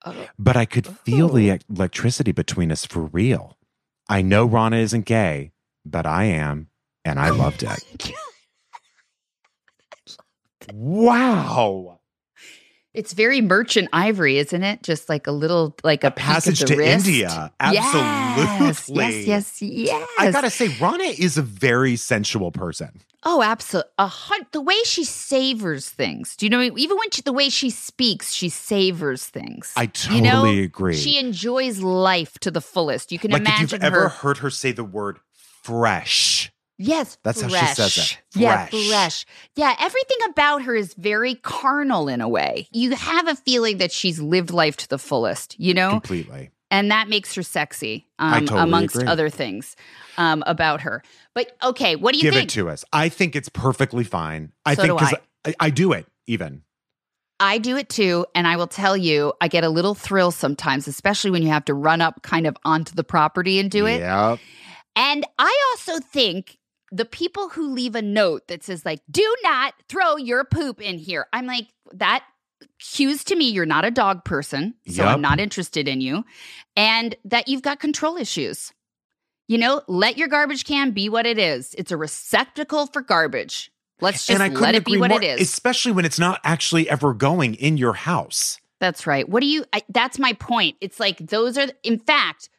Oh. 0.06 0.28
but 0.38 0.58
I 0.58 0.66
could 0.66 0.86
feel 0.88 1.30
the 1.30 1.50
Oh. 1.52 1.54
ec- 1.56 1.62
electricity 1.70 2.32
between 2.34 2.72
us 2.72 2.86
for 2.86 3.04
real. 3.06 3.58
I 4.10 4.22
know 4.22 4.46
Rana 4.46 4.78
isn't 4.78 5.06
gay, 5.06 5.54
but 5.86 6.06
I 6.06 6.26
am, 6.26 6.70
and 7.06 7.20
I 7.20 7.30
loved 7.30 7.64
it. 7.64 8.12
Wow. 10.72 12.00
It's 12.94 13.14
very 13.14 13.42
merchant 13.42 13.90
ivory, 13.92 14.38
isn't 14.38 14.64
it? 14.64 14.84
Just 14.84 15.10
like 15.10 15.26
a 15.26 15.32
little, 15.32 15.76
like 15.84 16.04
a, 16.04 16.08
A 16.08 16.12
passage 16.12 16.60
to 16.60 16.76
wrist. 16.76 17.08
India. 17.08 17.52
Absolutely. 17.60 19.26
Yes, 19.26 19.28
yes, 19.28 19.62
yes. 19.62 20.10
I 20.20 20.32
gotta 20.32 20.50
say, 20.50 20.68
Rana 20.80 21.04
is 21.04 21.38
a 21.38 21.42
very 21.42 21.96
sensual 21.96 22.52
person. 22.52 23.02
Oh, 23.26 23.42
absolutely. 23.42 23.90
A 23.98 24.08
hun- 24.08 24.46
the 24.52 24.62
way 24.62 24.76
she 24.84 25.04
savors 25.06 25.90
things. 25.90 26.36
Do 26.36 26.46
you 26.46 26.50
know? 26.50 26.60
Me? 26.60 26.72
Even 26.76 26.98
when 26.98 27.10
she, 27.10 27.22
the 27.22 27.34
way 27.34 27.50
she 27.50 27.70
speaks, 27.70 28.32
she 28.34 28.50
savors 28.50 29.26
things. 29.26 29.74
I 29.76 29.90
You 30.12 30.22
know, 30.22 30.32
totally 30.42 30.62
agree. 30.64 30.96
She 30.96 31.18
enjoys 31.18 31.80
life 31.80 32.38
to 32.40 32.52
the 32.52 32.62
fullest. 32.62 33.12
You 33.12 33.20
can 33.20 33.32
like 33.32 33.42
if 33.42 33.48
imagine 33.48 33.70
you've 33.82 33.84
ever 33.84 34.10
heard 34.10 34.38
her 34.40 34.50
say 34.50 34.72
the 34.72 34.84
word 34.84 35.20
fresh. 35.64 36.52
Yes, 36.78 37.18
That's 37.24 37.40
how 37.42 37.48
she 37.50 37.54
fresh. 37.56 37.76
says 37.76 37.98
it. 37.98 38.18
Yeah, 38.36 38.66
Fresh. 38.68 38.88
fresh. 38.90 39.26
Yeah, 39.56 39.76
everything 39.80 40.18
about 40.30 40.64
her 40.64 40.76
is 40.76 40.94
very 40.96 41.36
carnal 41.36 42.08
in 42.08 42.20
a 42.20 42.28
way. 42.28 42.68
You 42.72 42.96
have 42.96 43.28
a 43.28 43.36
feeling 43.36 43.78
that 43.78 43.92
she's 43.92 44.20
lived 44.20 44.50
life 44.52 44.76
to 44.78 44.88
the 44.90 44.98
fullest, 44.98 45.60
you 45.60 45.74
know? 45.74 45.92
Completely. 45.92 46.50
and 46.72 46.90
that 46.92 47.08
makes 47.10 47.36
her 47.36 47.44
sexy, 47.44 48.08
I 48.18 48.40
um, 48.40 48.46
totally 48.46 48.64
amongst 48.64 48.96
agree. 48.96 49.08
other 49.08 49.30
things 49.30 49.76
um, 50.18 50.44
about 50.48 50.82
her. 50.82 51.04
But 51.36 51.56
okay, 51.64 51.96
what 51.96 52.14
do 52.14 52.18
you 52.18 52.24
Give 52.24 52.34
think? 52.34 52.50
it 52.50 52.54
to 52.56 52.70
us. 52.70 52.84
I 52.92 53.10
think 53.10 53.36
it's 53.36 53.50
perfectly 53.50 54.04
fine. 54.04 54.52
I 54.66 54.74
So 54.74 54.82
think 54.82 55.00
because 55.00 55.14
I. 55.46 55.54
I 55.60 55.70
do 55.70 55.92
it 55.92 56.08
even. 56.26 56.64
I 57.40 57.58
do 57.58 57.76
it 57.78 57.90
too. 57.90 58.26
And 58.34 58.48
I 58.48 58.56
will 58.56 58.68
tell 58.68 58.96
you, 58.96 59.34
I 59.42 59.48
get 59.50 59.64
a 59.64 59.70
little 59.70 59.94
thrill 59.94 60.32
sometimes, 60.32 60.88
especially 60.88 61.30
when 61.32 61.44
you 61.44 61.50
have 61.50 61.66
to 61.66 61.74
run 61.74 62.00
up 62.02 62.22
kind 62.24 62.48
of 62.48 62.56
onto 62.64 62.96
the 62.96 63.04
property 63.04 63.60
and 63.60 63.70
do 63.70 63.86
it. 63.86 64.00
Yep. 64.00 64.40
And 64.96 65.26
I 65.38 65.74
also 65.74 66.00
think 66.00 66.58
the 66.94 67.06
people 67.06 67.50
who 67.50 67.74
leave 67.74 67.96
a 67.96 68.02
note 68.02 68.48
that 68.48 68.64
says, 68.64 68.86
like, 68.86 69.02
do 69.10 69.36
not 69.42 69.74
throw 69.90 70.16
your 70.16 70.46
poop 70.46 70.80
in 70.80 71.00
here. 71.00 71.26
I'm 71.34 71.48
like, 71.48 71.68
that 71.94 72.24
cues 72.80 73.24
to 73.26 73.36
me 73.36 73.50
you're 73.50 73.66
not 73.66 73.84
a 73.84 73.92
dog 73.92 74.24
person. 74.24 74.76
So 74.88 75.04
Yup. 75.04 75.14
I'm 75.14 75.22
not 75.22 75.40
interested 75.40 75.88
in 75.88 76.02
you. 76.02 76.24
And 76.76 77.16
that 77.26 77.48
you've 77.48 77.64
got 77.64 77.80
control 77.80 78.16
issues. 78.18 78.72
You 79.48 79.58
know, 79.58 79.82
let 79.88 80.18
your 80.18 80.28
garbage 80.28 80.66
can 80.66 80.92
be 80.92 81.10
what 81.10 81.26
it 81.26 81.38
is. 81.38 81.76
It's 81.78 81.92
a 81.92 81.98
receptacle 81.98 82.86
for 82.88 83.02
garbage. 83.02 83.72
Let's 84.00 84.26
just 84.26 84.40
and 84.40 84.44
I 84.44 84.50
couldn't 84.50 84.62
let 84.62 84.76
it 84.76 84.86
be 84.86 84.98
what 84.98 85.10
more, 85.10 85.22
it 85.22 85.26
is. 85.26 85.42
especially 85.42 85.92
when 85.92 86.06
it's 86.06 86.20
not 86.20 86.40
actually 86.44 86.90
ever 86.90 87.14
going 87.14 87.56
in 87.56 87.78
your 87.78 87.94
house. 87.94 88.60
That's 88.80 89.08
right. 89.08 89.28
What 89.28 89.42
do 89.42 89.48
you? 89.48 89.66
I, 89.74 89.82
that's 89.90 90.20
my 90.20 90.34
point. 90.34 90.78
It's 90.82 91.00
like 91.00 91.18
those 91.18 91.58
are. 91.58 91.68
In 91.84 92.00
fact, 92.00 92.50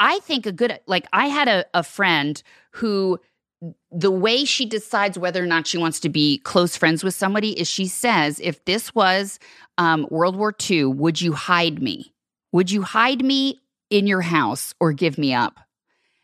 I 0.00 0.18
think 0.20 0.46
a 0.46 0.52
good 0.52 0.78
like 0.86 1.06
I 1.12 1.26
had 1.26 1.48
a, 1.48 1.66
a 1.74 1.82
friend 1.82 2.42
who 2.72 3.20
the 3.90 4.10
way 4.10 4.44
she 4.44 4.66
decides 4.66 5.18
whether 5.18 5.42
or 5.42 5.46
not 5.46 5.66
she 5.66 5.78
wants 5.78 6.00
to 6.00 6.08
be 6.08 6.38
close 6.38 6.76
friends 6.76 7.02
with 7.02 7.14
somebody 7.14 7.58
is 7.58 7.68
she 7.68 7.86
says, 7.86 8.40
if 8.40 8.64
this 8.64 8.94
was 8.94 9.38
um, 9.78 10.06
World 10.10 10.36
War 10.36 10.54
II, 10.70 10.84
would 10.86 11.20
you 11.20 11.32
hide 11.32 11.82
me? 11.82 12.14
Would 12.52 12.70
you 12.70 12.82
hide 12.82 13.24
me 13.24 13.60
in 13.90 14.06
your 14.06 14.20
house 14.20 14.74
or 14.78 14.92
give 14.92 15.18
me 15.18 15.34
up? 15.34 15.58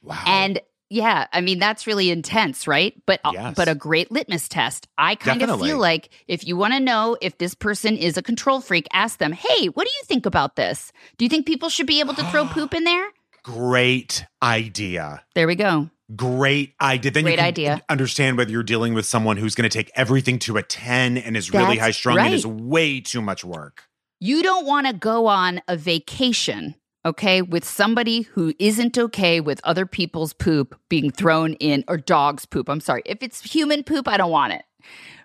Wow. 0.03 0.23
And 0.27 0.61
yeah, 0.91 1.27
I 1.33 1.41
mean 1.41 1.59
that's 1.59 1.87
really 1.89 2.11
intense, 2.11 2.69
right? 2.69 2.95
But 3.07 3.21
uh, 3.25 3.33
Yes. 3.35 3.55
but 3.57 3.69
a 3.69 3.75
great 3.75 4.13
litmus 4.13 4.49
test. 4.49 4.87
I 4.97 5.17
kind 5.17 5.41
Definitely. 5.41 5.69
of 5.71 5.73
feel 5.75 5.81
like 5.81 6.11
if 6.29 6.47
you 6.47 6.57
want 6.57 6.75
to 6.75 6.81
know 6.81 7.17
if 7.21 7.39
this 7.39 7.55
person 7.55 7.97
is 7.97 8.17
a 8.17 8.23
control 8.23 8.61
freak, 8.61 8.87
ask 8.93 9.19
them, 9.19 9.33
"Hey, 9.33 9.67
what 9.69 9.87
do 9.87 9.91
you 9.93 10.03
think 10.05 10.25
about 10.27 10.55
this? 10.57 10.93
Do 11.17 11.25
you 11.25 11.29
think 11.29 11.47
people 11.47 11.69
should 11.69 11.87
be 11.87 12.01
able 12.01 12.15
to 12.15 12.23
throw 12.31 12.45
poop 12.49 12.75
in 12.75 12.85
there?" 12.85 13.09
great 13.43 14.25
idea. 14.43 15.23
There 15.35 15.47
we 15.47 15.55
go. 15.55 15.91
Great 16.15 16.75
idea. 16.81 17.11
Then 17.11 17.25
Great 17.25 17.39
you 17.39 17.45
idea. 17.45 17.83
understand 17.89 18.37
whether 18.37 18.51
you're 18.51 18.63
dealing 18.63 18.93
with 18.95 19.07
someone 19.07 19.37
who's 19.37 19.55
going 19.55 19.69
to 19.69 19.75
take 19.75 19.91
everything 19.95 20.39
to 20.41 20.57
a 20.57 20.63
10 20.63 21.17
and 21.17 21.37
is 21.37 21.53
really 21.53 21.79
high 21.79 21.93
strung 21.93 22.19
and 22.19 22.35
is 22.35 22.47
way 22.47 23.01
too 23.01 23.23
much 23.23 23.45
work. 23.45 23.85
You 24.21 24.43
don't 24.43 24.67
want 24.67 24.87
to 24.87 24.93
go 24.93 25.27
on 25.27 25.63
a 25.67 25.77
vacation, 25.77 26.75
okay, 27.07 27.43
with 27.43 27.65
somebody 27.65 28.23
who 28.23 28.53
isn't 28.59 28.99
okay 28.99 29.41
with 29.41 29.61
other 29.65 29.87
people's 29.87 30.33
poop 30.35 30.79
being 30.89 31.11
thrown 31.11 31.55
in 31.55 31.85
or 31.89 31.97
dog's 31.97 32.45
poop. 32.45 32.69
I'm 32.69 32.81
sorry. 32.81 33.03
If 33.07 33.23
it's 33.23 33.41
human 33.43 33.83
poop, 33.83 34.07
I 34.07 34.17
don't 34.17 34.31
want 34.31 34.53
it. 34.53 34.65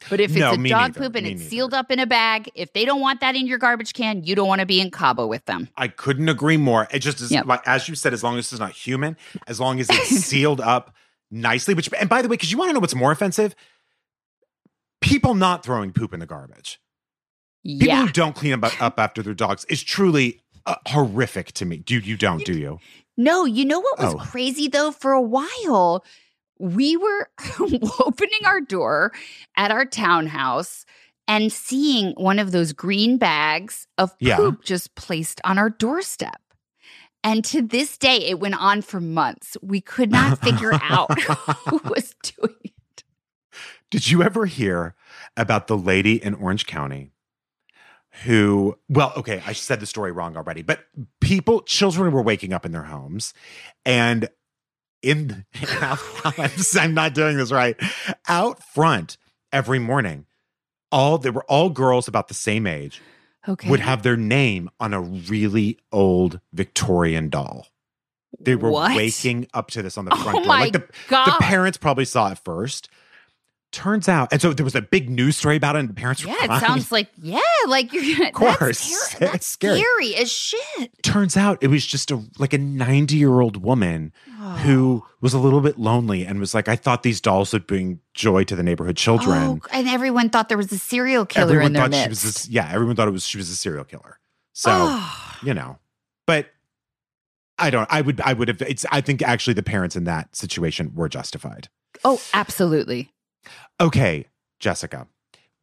But 0.09 0.19
if 0.21 0.31
it's 0.31 0.39
No, 0.39 0.51
a 0.53 0.57
dog 0.57 0.61
neither. 0.61 0.99
poop 0.99 1.15
and 1.15 1.25
Me 1.25 1.31
it's 1.33 1.39
neither. 1.41 1.49
sealed 1.49 1.73
up 1.73 1.91
in 1.91 1.99
a 1.99 2.05
bag, 2.07 2.49
if 2.55 2.71
they 2.73 2.85
don't 2.85 3.01
want 3.01 3.19
that 3.19 3.35
in 3.35 3.45
your 3.47 3.57
garbage 3.57 3.93
can, 3.93 4.23
you 4.23 4.33
don't 4.35 4.47
want 4.47 4.59
to 4.61 4.65
be 4.65 4.79
in 4.79 4.91
Cabo 4.91 5.27
with 5.27 5.45
them. 5.45 5.67
I 5.77 5.87
couldn't 5.89 6.29
agree 6.29 6.57
more. 6.57 6.87
It 6.91 6.99
just 6.99 7.19
is 7.21 7.31
Yep. 7.31 7.45
like 7.45 7.67
as 7.67 7.87
you 7.89 7.95
said, 7.95 8.13
as 8.13 8.23
long 8.23 8.37
as 8.37 8.51
it's 8.51 8.59
not 8.59 8.71
human, 8.71 9.17
as 9.47 9.59
long 9.59 9.79
as 9.79 9.89
it's 9.89 10.09
sealed 10.25 10.61
up 10.61 10.95
nicely. 11.29 11.73
Which 11.73 11.89
and 11.99 12.07
by 12.09 12.21
the 12.21 12.27
way, 12.29 12.33
because 12.37 12.51
you 12.51 12.57
want 12.57 12.69
to 12.69 12.73
know 12.73 12.79
what's 12.79 12.95
more 12.95 13.11
offensive? 13.11 13.55
People 15.01 15.33
not 15.33 15.63
throwing 15.63 15.93
poop 15.93 16.13
in 16.13 16.19
the 16.19 16.25
garbage. 16.25 16.79
People 17.65 17.87
yeah. 17.87 18.05
who 18.05 18.11
don't 18.11 18.35
clean 18.35 18.53
up, 18.53 18.81
up 18.81 18.99
after 18.99 19.21
their 19.21 19.33
dogs 19.33 19.65
is 19.65 19.83
truly 19.83 20.41
uh, 20.65 20.75
horrific 20.87 21.51
to 21.53 21.65
me. 21.65 21.77
Dude, 21.77 22.05
you 22.07 22.17
don't? 22.17 22.43
Do 22.45 22.53
you? 22.57 22.79
No, 23.17 23.45
you 23.45 23.65
know 23.65 23.79
what 23.79 23.99
was 23.99 24.13
Oh. 24.15 24.17
crazy 24.17 24.67
though? 24.67 24.91
For 24.91 25.11
a 25.11 25.21
while, 25.21 26.03
we 26.59 26.97
were 26.97 27.29
opening 28.05 28.39
our 28.45 28.61
door 28.61 29.11
at 29.57 29.71
our 29.71 29.85
townhouse 29.85 30.85
and 31.27 31.51
seeing 31.51 32.11
one 32.15 32.39
of 32.39 32.51
those 32.51 32.73
green 32.73 33.17
bags 33.17 33.87
of 33.97 34.13
Yeah. 34.19 34.37
poop 34.37 34.63
just 34.63 34.95
placed 34.95 35.39
on 35.43 35.57
our 35.57 35.69
doorstep. 35.69 36.41
And 37.23 37.43
to 37.45 37.61
this 37.61 37.97
day, 37.97 38.17
it 38.27 38.39
went 38.39 38.55
on 38.59 38.81
for 38.81 38.99
months. 39.01 39.57
We 39.61 39.81
could 39.81 40.11
not 40.11 40.39
figure 40.39 40.73
out 40.81 41.19
who 41.69 41.81
was 41.89 42.15
doing 42.23 42.55
it. 42.63 43.03
Did 43.89 44.09
you 44.09 44.23
ever 44.23 44.45
hear 44.45 44.95
about 45.35 45.67
the 45.67 45.77
lady 45.77 46.21
in 46.23 46.33
Orange 46.35 46.65
County 46.65 47.11
who, 48.23 48.77
well, 48.89 49.13
okay, 49.17 49.41
I 49.45 49.53
said 49.53 49.79
the 49.79 49.85
story 49.85 50.11
wrong 50.11 50.35
already, 50.35 50.61
but 50.61 50.83
people, 51.21 51.61
children 51.61 52.11
were 52.11 52.21
waking 52.21 52.53
up 52.53 52.65
in 52.65 52.71
their 52.71 52.83
homes 52.83 53.33
and 53.85 54.27
in, 55.01 55.45
I'm, 55.81 55.97
I'm 56.79 56.93
not 56.93 57.13
doing 57.13 57.37
this 57.37 57.51
right, 57.51 57.75
out 58.27 58.63
front 58.63 59.17
every 59.51 59.79
morning, 59.79 60.25
all, 60.91 61.17
they 61.17 61.29
were 61.29 61.43
all 61.45 61.69
girls 61.69 62.07
about 62.07 62.27
the 62.27 62.33
same 62.33 62.65
age, 62.67 63.01
Okay. 63.47 63.69
would 63.69 63.79
have 63.79 64.03
their 64.03 64.17
name 64.17 64.69
on 64.79 64.93
a 64.93 65.01
really 65.01 65.77
old 65.91 66.39
Victorian 66.53 67.29
doll. 67.29 67.67
They 68.39 68.55
were 68.55 68.71
What? 68.71 68.95
waking 68.95 69.47
up 69.53 69.71
to 69.71 69.81
this 69.81 69.97
on 69.97 70.05
the 70.05 70.11
oh 70.13 70.17
front 70.17 70.37
Oh 70.39 70.43
door. 70.43 70.47
like 70.47 70.73
the, 70.73 70.87
God. 71.07 71.25
the 71.25 71.37
parents 71.43 71.77
probably 71.77 72.05
saw 72.05 72.31
it 72.31 72.39
first. 72.39 72.89
Turns 73.71 74.09
out, 74.09 74.29
and 74.31 74.41
so 74.41 74.51
there 74.51 74.63
was 74.63 74.73
a 74.73 74.81
big 74.81 75.11
news 75.11 75.37
story 75.37 75.55
about 75.55 75.75
it, 75.75 75.79
and 75.79 75.89
the 75.89 75.93
parents 75.93 76.25
were 76.25 76.31
yeah, 76.31 76.57
it 76.57 76.59
sounds 76.59 76.91
like, 76.91 77.07
yeah, 77.21 77.39
like 77.67 77.93
you're 77.93 78.17
gonna, 78.17 78.29
Of 78.29 78.33
course. 78.33 78.57
That's, 78.89 79.13
terri- 79.13 79.19
that's 79.31 79.45
scary. 79.45 79.79
scary 79.79 80.15
as 80.15 80.31
shit. 80.31 81.03
Turns 81.03 81.37
out 81.37 81.59
it 81.61 81.67
was 81.67 81.85
just 81.85 82.09
a 82.09 82.23
like 82.39 82.53
a 82.53 82.57
90 82.57 83.15
year 83.15 83.39
old 83.41 83.61
woman 83.61 84.11
who 84.63 85.03
oh. 85.05 85.09
was 85.21 85.35
a 85.35 85.39
little 85.39 85.61
bit 85.61 85.77
lonely 85.77 86.25
and 86.25 86.39
was 86.39 86.55
like, 86.55 86.67
I 86.67 86.75
thought 86.75 87.03
these 87.03 87.21
dolls 87.21 87.53
would 87.53 87.67
bring 87.67 87.99
joy 88.15 88.43
to 88.45 88.55
the 88.55 88.63
neighborhood 88.63 88.97
children. 88.97 89.37
Oh, 89.37 89.59
and 89.71 89.87
everyone 89.87 90.31
thought 90.31 90.49
there 90.49 90.57
was 90.57 90.71
a 90.71 90.79
serial 90.79 91.27
killer 91.27 91.45
everyone 91.45 91.67
in 91.67 91.73
their 91.73 91.83
thought 91.83 91.91
midst. 91.91 92.03
she 92.03 92.09
was 92.09 92.23
this, 92.23 92.49
yeah, 92.49 92.71
everyone 92.71 92.95
thought 92.95 93.07
it 93.07 93.11
was 93.11 93.23
she 93.23 93.37
was 93.37 93.51
a 93.51 93.55
serial 93.55 93.83
killer. 93.83 94.19
So 94.53 94.71
Oh. 94.73 95.35
you 95.43 95.53
know, 95.53 95.77
but 96.25 96.47
I 97.59 97.69
don't. 97.69 97.87
I 97.91 98.01
would. 98.01 98.21
I 98.21 98.33
would 98.33 98.47
have. 98.47 98.61
It's. 98.61 98.85
I 98.91 99.01
think 99.01 99.21
actually 99.21 99.53
the 99.53 99.63
parents 99.63 99.95
in 99.95 100.05
that 100.05 100.35
situation 100.35 100.93
were 100.95 101.09
justified. 101.09 101.67
Oh, 102.03 102.21
absolutely. 102.33 103.11
Okay, 103.79 104.27
Jessica, 104.59 105.07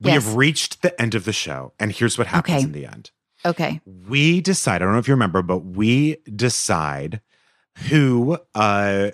we 0.00 0.10
Yes. 0.12 0.24
have 0.24 0.36
reached 0.36 0.82
the 0.82 0.98
end 1.00 1.14
of 1.14 1.24
the 1.24 1.32
show, 1.32 1.72
and 1.78 1.92
here's 1.92 2.16
what 2.18 2.26
happens 2.28 2.56
Okay. 2.56 2.64
in 2.64 2.72
the 2.72 2.86
end. 2.86 3.10
Okay. 3.44 3.80
We 3.84 4.40
decide. 4.40 4.76
I 4.76 4.78
don't 4.86 4.92
know 4.92 4.98
if 4.98 5.08
you 5.08 5.14
remember, 5.14 5.42
but 5.42 5.58
we 5.58 6.16
decide 6.34 7.20
who 7.88 8.38
uh 8.54 9.10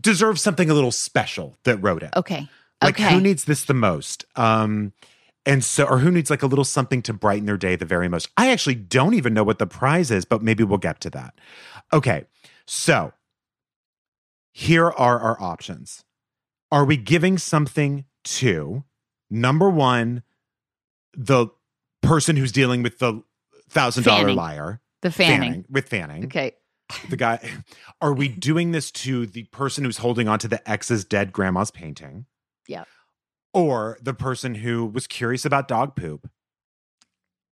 deserves 0.00 0.40
something 0.42 0.70
a 0.70 0.74
little 0.74 0.92
special 0.92 1.56
that 1.64 1.78
wrote 1.78 2.02
it. 2.02 2.10
Okay. 2.16 2.48
Like 2.82 3.00
okay. 3.00 3.14
who 3.14 3.20
needs 3.20 3.44
this 3.44 3.64
the 3.64 3.74
most? 3.74 4.24
Um 4.36 4.92
and 5.46 5.64
so 5.64 5.84
or 5.84 5.98
who 5.98 6.10
needs 6.10 6.30
like 6.30 6.42
a 6.42 6.46
little 6.46 6.64
something 6.64 7.02
to 7.02 7.12
brighten 7.12 7.46
their 7.46 7.56
day 7.56 7.76
the 7.76 7.84
very 7.86 8.08
most. 8.08 8.28
I 8.36 8.50
actually 8.50 8.76
don't 8.76 9.14
even 9.14 9.34
know 9.34 9.44
what 9.44 9.58
the 9.58 9.66
prize 9.66 10.10
is, 10.10 10.24
but 10.24 10.42
maybe 10.42 10.62
we'll 10.64 10.78
get 10.78 11.00
to 11.00 11.10
that. 11.10 11.34
Okay. 11.92 12.24
So 12.66 13.12
here 14.52 14.86
are 14.90 15.18
our 15.18 15.40
options. 15.40 16.03
Are 16.74 16.84
we 16.84 16.96
giving 16.96 17.38
something 17.38 18.04
to 18.24 18.82
number 19.30 19.70
1 19.70 20.24
the 21.16 21.46
person 22.02 22.34
who's 22.34 22.50
dealing 22.50 22.82
with 22.82 22.98
the 22.98 23.22
$1000 23.70 24.34
liar 24.34 24.80
the 25.00 25.12
fanning. 25.12 25.64
with 25.70 25.88
Fanning 25.88 26.24
Okay. 26.24 26.52
the 27.08 27.16
guy 27.16 27.38
are 28.00 28.12
we 28.12 28.26
doing 28.28 28.72
this 28.72 28.90
to 28.90 29.24
the 29.26 29.44
person 29.44 29.84
who's 29.84 29.98
holding 29.98 30.26
on 30.26 30.40
to 30.40 30.48
the 30.48 30.68
ex's 30.68 31.04
dead 31.04 31.32
grandma's 31.32 31.70
painting 31.70 32.26
Yeah. 32.66 32.84
or 33.52 33.96
the 34.02 34.12
person 34.14 34.56
who 34.56 34.84
was 34.84 35.06
curious 35.06 35.44
about 35.44 35.68
dog 35.68 35.94
poop 35.94 36.28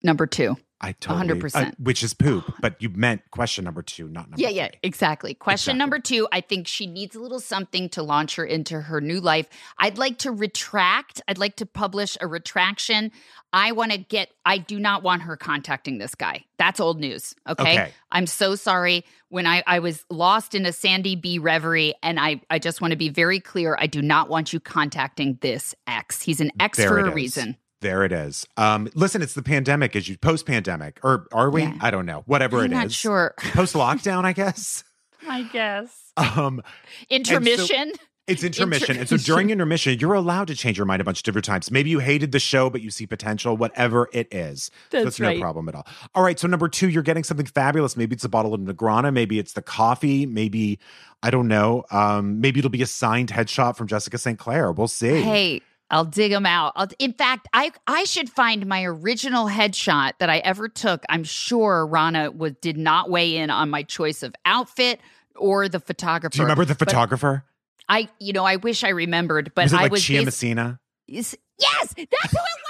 Number 0.04 0.26
two. 0.28 0.56
i 0.82 0.93
totally 0.93 1.28
100%. 1.41 1.56
uh, 1.68 1.72
which 1.78 2.04
is 2.04 2.14
poop 2.14 2.45
but 2.62 2.82
you 2.82 2.88
meant 2.89 3.22
question 3.32 3.66
number 3.66 3.82
two 3.82 4.08
not 4.08 4.30
number 4.30 4.41
Yeah, 4.41 4.47
yeah, 4.50 4.68
three. 4.68 4.80
exactly. 4.84 5.34
Question 5.34 5.72
Exactly. 5.72 5.78
number 5.80 6.00
two 6.00 6.28
I 6.32 6.39
think 6.41 6.68
she 6.68 6.88
needs 6.88 7.16
a 7.18 7.20
little 7.20 7.41
something 7.41 7.89
to 7.89 8.02
launch 8.04 8.36
her 8.38 8.45
into 8.45 8.80
her 8.80 9.02
new 9.02 9.20
life. 9.20 9.47
I'd 9.78 9.97
like 9.97 10.20
to 10.20 10.32
retract. 10.32 11.22
I'd 11.28 11.38
like 11.38 11.58
to 11.58 11.66
publish 11.66 12.18
a 12.22 12.28
retraction. 12.28 13.12
I 13.52 13.72
want 13.74 13.91
to 13.91 13.97
get, 13.97 14.30
I 14.45 14.60
do 14.60 14.80
not 14.80 15.02
want 15.04 15.24
her 15.24 15.36
contacting 15.36 15.97
this 15.97 16.14
guy. 16.16 16.45
That's 16.58 16.80
old 16.80 17.00
news. 17.00 17.34
Okay. 17.47 17.74
Okay. 17.74 17.91
I'm 18.12 18.28
so 18.28 18.56
sorry. 18.56 19.04
When 19.30 19.45
I, 19.47 19.64
I 19.68 19.80
was 19.80 20.06
lost 20.10 20.54
in 20.56 20.66
a 20.68 20.72
Sandy 20.72 21.16
B 21.16 21.39
reverie, 21.39 21.95
and 22.04 22.20
I, 22.20 22.41
I 22.52 22.60
just 22.60 22.80
want 22.80 22.91
to 22.91 22.97
be 22.97 23.10
very 23.10 23.39
clear 23.39 23.76
I 23.80 23.88
do 23.88 24.02
not 24.04 24.30
want 24.30 24.54
you 24.54 24.60
contacting 24.60 25.39
this 25.41 25.74
ex. 25.88 26.22
He's 26.22 26.39
an 26.41 26.52
ex 26.60 26.78
There 26.78 26.89
for 26.89 27.00
a 27.00 27.10
is. 27.10 27.16
reason. 27.16 27.58
There 27.82 28.03
it 28.03 28.11
is 28.11 28.45
um 28.57 28.89
listen 28.95 29.21
it's 29.21 29.34
the 29.34 29.43
pandemic 29.43 29.95
as 29.95 30.07
you 30.09 30.17
post 30.17 30.45
pandemic 30.45 30.99
or 31.03 31.27
are 31.32 31.49
we 31.49 31.63
Yeah. 31.63 31.77
i 31.82 31.91
don't 31.91 32.05
know 32.05 32.23
whatever 32.25 32.59
I'm 32.59 32.65
it 32.65 32.71
is 32.71 32.73
not 32.73 32.91
sure. 32.91 33.34
post 33.53 33.73
lockdown 33.75 34.25
i 34.25 34.34
guess 34.34 34.84
I 35.27 35.43
guess. 35.43 36.11
um 36.17 36.61
Intermission. 37.09 37.91
It's 38.27 38.43
intermission. 38.43 38.95
and 38.97 39.09
so 39.09 39.17
during 39.17 39.49
intermission, 39.51 39.97
you're 39.99 40.13
allowed 40.13 40.47
to 40.49 40.55
change 40.55 40.77
your 40.77 40.86
mind 40.86 41.01
a 41.01 41.03
bunch 41.03 41.19
of 41.19 41.23
different 41.23 41.45
times. 41.45 41.71
Maybe 41.71 41.89
you 41.89 41.97
hated 41.97 42.32
the 42.32 42.39
show, 42.39 42.69
but 42.69 42.82
you 42.82 42.91
see 42.91 43.07
potential, 43.07 43.57
whatever 43.57 44.07
it 44.13 44.27
is. 44.32 44.69
That's 44.91 45.03
That's 45.03 45.19
right. 45.19 45.38
no 45.38 45.41
problem 45.41 45.67
at 45.67 45.73
all. 45.73 45.88
All 46.13 46.21
right. 46.21 46.39
So, 46.39 46.47
number 46.47 46.69
two, 46.69 46.89
you're 46.89 47.01
getting 47.01 47.23
something 47.23 47.47
fabulous. 47.47 47.97
Maybe 47.97 48.13
it's 48.13 48.23
a 48.23 48.30
bottle 48.30 48.53
of 48.53 48.61
Negrana. 48.61 49.11
Maybe 49.11 49.39
it's 49.39 49.53
the 49.53 49.63
coffee. 49.63 50.27
Maybe, 50.27 50.77
I 51.23 51.32
don't 51.32 51.47
know. 51.47 51.84
Um, 51.89 52.39
maybe 52.39 52.59
it'll 52.59 52.69
be 52.69 52.84
a 52.84 52.88
signed 52.88 53.30
headshot 53.30 53.75
from 53.75 53.88
Jessica 53.88 54.19
St. 54.19 54.38
Clair. 54.38 54.71
We'll 54.71 54.88
see. 54.88 55.21
Hey, 55.21 55.61
I'll 55.92 56.06
dig 56.06 56.32
them 56.32 56.46
out. 56.46 56.74
I'll, 56.76 56.88
in 57.00 57.14
fact, 57.14 57.48
I 57.54 57.72
I 57.88 58.04
should 58.04 58.30
find 58.30 58.66
my 58.68 58.84
original 58.84 59.48
headshot 59.48 60.14
that 60.20 60.30
I 60.30 60.38
ever 60.40 60.70
took. 60.70 61.04
I'm 61.10 61.24
sure 61.24 61.86
Rana 61.86 62.32
was 62.32 62.54
did 62.62 62.78
not 62.78 63.10
weigh 63.10 63.38
in 63.38 63.50
on 63.50 63.70
my 63.70 63.84
choice 63.84 64.24
of 64.24 64.36
outfit 64.46 65.00
or 65.36 65.68
the 65.68 65.80
photographer. 65.80 66.34
Do 66.34 66.38
you 66.40 66.44
remember 66.44 66.66
the 66.66 66.76
But 66.76 66.90
photographer? 66.90 67.44
I, 67.88 68.08
you 68.20 68.34
know, 68.34 68.46
I 68.46 68.58
wish 68.58 68.84
I 68.84 68.90
remembered, 68.90 69.54
but 69.56 69.64
was 69.66 69.74
it 69.74 69.78
I 69.78 69.82
like 69.84 69.92
was 69.92 70.04
Chia 70.04 70.24
Messina? 70.24 70.80
Yes, 71.08 71.36
yes, 71.58 71.94
that's 71.96 72.32
who 72.32 72.38
it 72.38 72.62
was. 72.64 72.68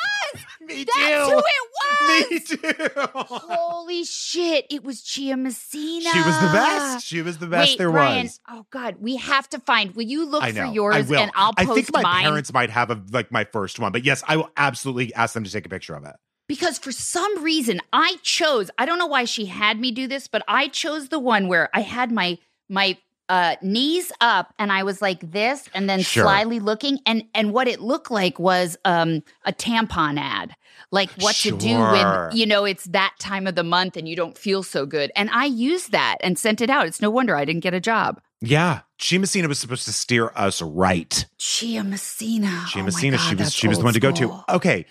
Me 0.70 0.86
That's 0.86 1.30
who 1.32 1.40
it 1.40 1.46
was. 1.82 2.32
Me 2.32 2.40
too. 2.40 3.10
Holy 3.16 4.04
shit! 4.04 4.66
It 4.70 4.84
was 4.84 5.02
Chia 5.02 5.36
Messina. 5.38 6.10
She 6.12 6.18
was 6.20 6.40
the 6.40 6.50
best. 6.54 7.06
She 7.06 7.22
was 7.22 7.38
the 7.40 7.48
best 7.48 7.72
Wait, 7.72 7.78
there 7.78 7.92
Brian, 7.92 8.24
was. 8.26 8.40
Oh 8.50 8.66
God, 8.72 8.98
we 9.00 9.18
have 9.18 9.50
to 9.50 9.60
find. 9.60 9.96
Will 9.96 10.04
you 10.04 10.26
look 10.26 10.44
I 10.44 10.52
know. 10.52 10.68
for 10.68 10.74
yours 10.74 10.96
I 10.96 11.02
will. 11.02 11.20
and 11.20 11.32
I'll 11.36 11.54
I 11.58 11.66
post 11.66 11.76
think 11.76 11.94
my 11.94 12.02
mine? 12.04 12.24
parents 12.24 12.54
might 12.54 12.70
have 12.70 12.90
a, 12.92 13.02
like 13.12 13.32
my 13.32 13.44
first 13.44 13.80
one, 13.80 13.92
but 13.92 14.04
yes, 14.06 14.24
I 14.28 14.38
will 14.38 14.50
absolutely 14.58 15.14
ask 15.14 15.34
them 15.34 15.44
to 15.44 15.52
take 15.52 15.66
a 15.66 15.70
picture 15.70 15.96
of 15.96 16.06
it. 16.06 16.16
because 16.48 16.78
for 16.80 16.92
some 16.92 17.44
reason 17.44 17.80
I 17.94 18.18
chose 18.24 18.70
I 18.78 18.86
don't 18.86 18.98
know 19.00 19.08
why 19.08 19.26
she 19.26 19.46
had 19.46 19.80
me 19.80 19.92
do 19.92 20.08
this 20.08 20.28
but 20.28 20.44
I 20.48 20.68
chose 20.68 21.10
the 21.10 21.20
one 21.20 21.48
where 21.48 21.70
I 21.74 21.82
had 21.82 22.12
my 22.12 22.38
my 22.70 22.98
uh 23.30 23.56
knees 23.62 24.12
up 24.22 24.54
and 24.60 24.72
I 24.72 24.84
was 24.84 25.02
like 25.02 25.32
this 25.32 25.70
and 25.74 25.90
then 25.90 26.02
Sure. 26.02 26.24
slyly 26.24 26.60
looking 26.60 27.00
and 27.06 27.24
and 27.34 27.54
what 27.54 27.68
it 27.68 27.80
looked 27.80 28.12
like 28.12 28.40
was 28.40 28.76
um 28.86 29.24
a 29.46 29.54
tampon 29.54 30.20
ad 30.20 30.56
like 30.92 31.12
what 31.20 31.36
to 31.36 31.56
do 31.58 31.68
Sure. 31.70 31.92
when 31.92 32.36
you 32.38 32.46
know 32.46 32.66
it's 32.66 32.86
that 32.86 33.14
time 33.20 33.46
of 33.48 33.56
the 33.56 33.64
month 33.64 33.96
and 33.98 34.08
you 34.10 34.16
don't 34.16 34.38
feel 34.38 34.64
so 34.64 34.86
good 34.86 35.12
and 35.16 35.30
I 35.30 35.46
used 35.46 35.92
that 35.92 36.18
and 36.22 36.38
sent 36.40 36.60
it 36.62 36.70
out 36.70 36.88
it's 36.88 37.02
no 37.02 37.10
wonder 37.10 37.36
I 37.36 37.46
didn't 37.46 37.62
get 37.64 37.74
a 37.74 37.80
job 37.80 38.20
Yeah, 38.42 38.82
Chia 38.98 39.20
Messina 39.20 39.48
was 39.48 39.60
supposed 39.60 39.86
to 39.86 39.94
steer 39.94 40.32
us 40.36 40.62
right. 40.62 41.26
Chia 41.38 41.84
Messina 41.84 42.66
Chia 42.70 42.82
oh 42.82 42.86
my 42.86 42.92
God, 42.92 43.20
she 43.20 43.36
was 43.36 43.54
she 43.54 43.68
was 43.68 43.78
the 43.78 43.84
one 43.84 43.94
to 43.94 44.00
go 44.00 44.12
to. 44.14 44.44
Okay. 44.50 44.86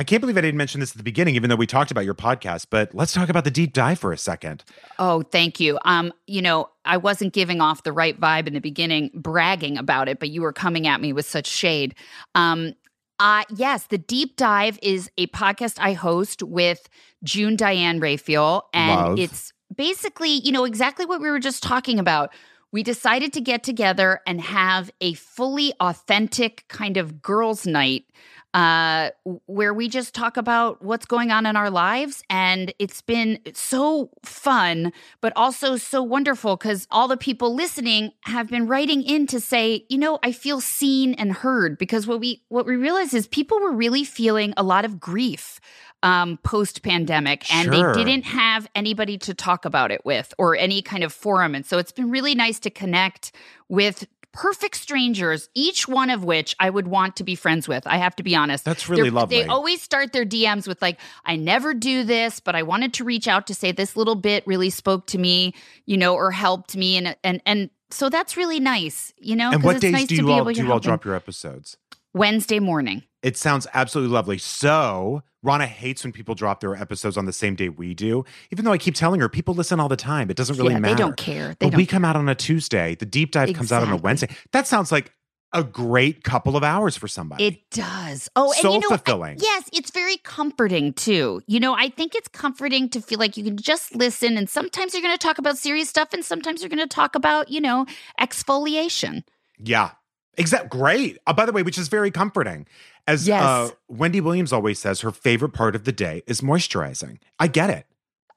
I 0.00 0.02
can't 0.02 0.22
believe 0.22 0.38
I 0.38 0.40
didn't 0.40 0.56
mention 0.56 0.80
this 0.80 0.92
at 0.92 0.96
the 0.96 1.02
beginning, 1.02 1.34
even 1.34 1.50
though 1.50 1.56
we 1.56 1.66
talked 1.66 1.90
about 1.90 2.06
your 2.06 2.14
podcast, 2.14 2.68
but 2.70 2.94
let's 2.94 3.12
talk 3.12 3.28
about 3.28 3.44
the 3.44 3.50
deep 3.50 3.74
dive 3.74 3.98
for 3.98 4.14
a 4.14 4.16
second. 4.16 4.64
Oh, 4.98 5.20
thank 5.20 5.60
you. 5.60 5.78
Um, 5.84 6.10
you 6.26 6.40
know, 6.40 6.70
I 6.86 6.96
wasn't 6.96 7.34
giving 7.34 7.60
off 7.60 7.82
the 7.82 7.92
right 7.92 8.18
vibe 8.18 8.46
in 8.46 8.54
the 8.54 8.60
beginning, 8.60 9.10
bragging 9.12 9.76
about 9.76 10.08
it, 10.08 10.18
but 10.18 10.30
you 10.30 10.40
were 10.40 10.54
coming 10.54 10.86
at 10.86 11.02
me 11.02 11.12
with 11.12 11.26
such 11.26 11.46
shade. 11.46 11.94
Um, 12.34 12.72
uh, 13.18 13.42
yes, 13.54 13.88
the 13.88 13.98
deep 13.98 14.36
dive 14.36 14.78
is 14.82 15.10
a 15.18 15.26
podcast 15.26 15.76
I 15.78 15.92
host 15.92 16.42
with 16.42 16.88
June 17.22 17.54
Diane 17.54 18.00
Raphael, 18.00 18.70
and 18.72 19.00
Love. 19.02 19.18
it's 19.18 19.52
basically, 19.76 20.30
you 20.30 20.50
know, 20.50 20.64
exactly 20.64 21.04
what 21.04 21.20
we 21.20 21.28
were 21.28 21.38
just 21.38 21.62
talking 21.62 21.98
about. 21.98 22.32
We 22.72 22.82
decided 22.82 23.34
to 23.34 23.42
get 23.42 23.62
together 23.62 24.20
and 24.26 24.40
have 24.40 24.90
a 25.02 25.12
fully 25.12 25.74
authentic 25.78 26.64
kind 26.68 26.96
of 26.96 27.20
girls' 27.20 27.66
night 27.66 28.06
uh, 28.52 29.10
where 29.46 29.72
we 29.72 29.88
just 29.88 30.14
talk 30.14 30.36
about 30.36 30.82
what's 30.82 31.06
going 31.06 31.30
on 31.30 31.46
in 31.46 31.56
our 31.56 31.70
lives. 31.70 32.22
And 32.28 32.74
it's 32.78 33.00
been 33.00 33.38
so 33.54 34.10
fun, 34.24 34.92
but 35.20 35.32
also 35.36 35.76
so 35.76 36.02
wonderful 36.02 36.56
because 36.56 36.86
all 36.90 37.06
the 37.06 37.16
people 37.16 37.54
listening 37.54 38.10
have 38.22 38.48
been 38.48 38.66
writing 38.66 39.02
in 39.02 39.26
to 39.28 39.40
say, 39.40 39.84
you 39.88 39.98
know, 39.98 40.18
I 40.22 40.32
feel 40.32 40.60
seen 40.60 41.14
and 41.14 41.32
heard 41.32 41.78
because 41.78 42.06
what 42.06 42.20
we 42.20 42.42
what 42.48 42.66
we 42.66 42.76
realized 42.76 43.14
is 43.14 43.26
people 43.28 43.60
were 43.60 43.72
really 43.72 44.04
feeling 44.04 44.52
a 44.56 44.62
lot 44.62 44.84
of 44.84 44.98
grief 44.98 45.60
um, 46.02 46.38
post 46.42 46.82
pandemic, 46.82 47.52
and 47.54 47.72
Sure. 47.72 47.94
they 47.94 48.04
didn't 48.04 48.24
have 48.24 48.68
anybody 48.74 49.18
to 49.18 49.34
talk 49.34 49.64
about 49.64 49.90
it 49.90 50.04
with 50.04 50.32
or 50.38 50.56
any 50.56 50.82
kind 50.82 51.04
of 51.04 51.12
forum. 51.12 51.54
And 51.54 51.64
so 51.66 51.78
it's 51.78 51.92
been 51.92 52.10
really 52.10 52.34
nice 52.34 52.58
to 52.60 52.70
connect 52.70 53.32
with 53.68 54.06
perfect 54.32 54.76
strangers, 54.76 55.48
each 55.54 55.88
one 55.88 56.10
of 56.10 56.24
which 56.24 56.54
I 56.60 56.70
would 56.70 56.86
want 56.88 57.16
to 57.16 57.24
be 57.24 57.34
friends 57.34 57.66
with. 57.66 57.86
I 57.86 57.96
have 57.96 58.14
to 58.16 58.22
be 58.22 58.34
honest. 58.36 58.64
That's 58.64 58.88
really 58.88 59.04
They're- 59.04 59.12
lovely. 59.12 59.42
They 59.42 59.46
always 59.48 59.82
start 59.82 60.12
their 60.12 60.24
DMs 60.24 60.68
with 60.68 60.80
like, 60.80 60.98
"I 61.24 61.36
never 61.36 61.74
do 61.74 62.04
this, 62.04 62.40
but 62.40 62.54
I 62.54 62.62
wanted 62.62 62.94
to 62.94 63.04
reach 63.04 63.26
out 63.28 63.46
to 63.48 63.54
say 63.54 63.72
this 63.72 63.96
little 63.96 64.14
bit 64.14 64.46
really 64.46 64.70
spoke 64.70 65.06
to 65.08 65.18
me, 65.18 65.54
you 65.86 65.96
know, 65.96 66.14
or 66.14 66.30
helped 66.30 66.76
me," 66.76 66.96
and 66.96 67.16
and 67.24 67.40
and 67.44 67.70
so 67.90 68.08
that's 68.08 68.36
really 68.36 68.60
nice, 68.60 69.12
you 69.18 69.34
know. 69.34 69.50
and 69.50 69.62
what 69.64 69.80
days 69.80 69.92
nice 69.92 70.06
do 70.06 70.16
to 70.16 70.22
you 70.22 70.30
all 70.30 70.44
do 70.44 70.62
you 70.62 70.72
all 70.72 70.78
drop 70.78 71.04
your 71.04 71.14
episodes? 71.16 71.76
Wednesday 72.14 72.58
morning. 72.58 73.04
It 73.22 73.36
sounds 73.36 73.66
absolutely 73.74 74.12
lovely. 74.14 74.38
So, 74.38 75.22
Rana 75.42 75.66
hates 75.66 76.04
when 76.04 76.12
people 76.12 76.34
drop 76.34 76.60
their 76.60 76.74
episodes 76.74 77.16
on 77.16 77.26
the 77.26 77.32
same 77.32 77.54
day 77.54 77.68
we 77.68 77.94
do, 77.94 78.24
even 78.50 78.64
though 78.64 78.72
I 78.72 78.78
keep 78.78 78.94
telling 78.94 79.20
her 79.20 79.28
people 79.28 79.54
listen 79.54 79.78
all 79.78 79.88
the 79.88 79.96
time. 79.96 80.30
It 80.30 80.36
doesn't 80.36 80.56
really 80.56 80.72
yeah, 80.72 80.78
matter. 80.80 80.94
they 80.94 81.02
don't 81.02 81.16
care. 81.16 81.48
They 81.48 81.66
but 81.66 81.70
don't 81.72 81.76
we 81.76 81.86
come 81.86 82.04
out 82.04 82.16
on 82.16 82.28
a 82.28 82.34
Tuesday. 82.34 82.94
The 82.94 83.06
deep 83.06 83.32
dive 83.32 83.54
comes 83.54 83.72
out 83.72 83.82
on 83.82 83.90
a 83.92 83.96
Wednesday. 83.96 84.28
That 84.52 84.66
sounds 84.66 84.90
like 84.90 85.12
a 85.52 85.64
great 85.64 86.22
couple 86.24 86.56
of 86.56 86.62
hours 86.62 86.96
for 86.96 87.08
somebody. 87.08 87.44
It 87.44 87.70
does. 87.70 88.28
Oh, 88.36 88.52
and 88.52 88.60
Soul 88.60 88.74
you 88.74 88.80
know, 88.80 88.86
I- 88.90 88.96
fulfilling. 88.96 89.38
yes, 89.40 89.68
it's 89.72 89.90
very 89.90 90.16
comforting 90.18 90.92
too. 90.92 91.42
You 91.46 91.58
know, 91.60 91.74
I 91.74 91.88
think 91.88 92.14
it's 92.14 92.28
comforting 92.28 92.88
to 92.90 93.00
feel 93.00 93.18
like 93.18 93.36
you 93.36 93.44
can 93.44 93.56
just 93.56 93.94
listen, 93.94 94.36
and 94.38 94.48
sometimes 94.48 94.94
you're 94.94 95.02
going 95.02 95.16
to 95.16 95.18
talk 95.26 95.38
about 95.38 95.58
serious 95.58 95.88
stuff, 95.88 96.12
and 96.12 96.24
sometimes 96.24 96.62
you're 96.62 96.68
going 96.70 96.78
to 96.78 96.86
talk 96.86 97.14
about, 97.14 97.50
you 97.50 97.60
know, 97.60 97.84
exfoliation. 98.18 99.24
yeah. 99.58 99.90
Exact. 100.36 100.70
Great. 100.70 101.18
Uh, 101.26 101.32
by 101.32 101.44
the 101.46 101.52
way, 101.52 101.62
which 101.62 101.78
is 101.78 101.88
very 101.88 102.10
comforting. 102.10 102.66
As 103.06 103.26
Yes. 103.26 103.42
uh, 103.42 103.70
Wendy 103.88 104.20
Williams 104.20 104.52
always 104.52 104.78
says, 104.78 105.00
her 105.00 105.10
favorite 105.10 105.50
part 105.50 105.74
of 105.74 105.84
the 105.84 105.92
day 105.92 106.22
is 106.26 106.40
moisturizing. 106.40 107.18
I 107.38 107.46
get 107.48 107.70
it. 107.70 107.86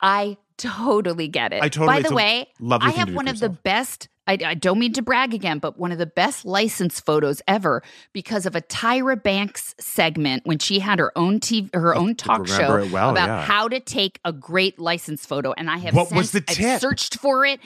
I 0.01 0.37
totally 0.57 1.27
get 1.27 1.53
it. 1.53 1.61
I 1.63 1.69
totally- 1.69 2.01
By 2.01 2.07
the 2.09 2.15
way, 2.15 2.47
I 2.71 2.91
have 2.91 3.13
one 3.13 3.27
of 3.27 3.39
the 3.39 3.49
best. 3.49 4.07
I, 4.25 4.37
I 4.45 4.53
don't 4.53 4.79
mean 4.79 4.93
to 4.93 5.01
brag 5.01 5.33
again, 5.33 5.59
but 5.59 5.77
one 5.77 5.91
of 5.91 5.97
the 5.97 6.05
best 6.05 6.45
license 6.45 6.99
photos 7.01 7.41
ever 7.45 7.83
because 8.13 8.45
of 8.45 8.55
a 8.55 8.61
Tyra 8.61 9.21
Banks 9.21 9.75
segment 9.79 10.45
when 10.45 10.59
she 10.59 10.79
had 10.79 10.99
her 10.99 11.11
own 11.17 11.41
TV, 11.41 11.73
her 11.75 11.93
own 11.93 12.15
talk 12.15 12.47
show 12.47 12.87
well, 12.89 13.09
about 13.09 13.27
yeah. 13.27 13.41
how 13.43 13.67
to 13.67 13.81
take 13.81 14.19
a 14.23 14.31
great 14.31 14.79
license 14.79 15.25
photo. 15.25 15.51
And 15.51 15.69
I 15.69 15.77
have 15.77 15.93
What 15.93 16.13
was 16.13 16.31
the 16.31 16.43
I've 16.47 16.55
tip? 16.55 16.79
searched 16.81 17.17
for 17.19 17.45
it. 17.45 17.59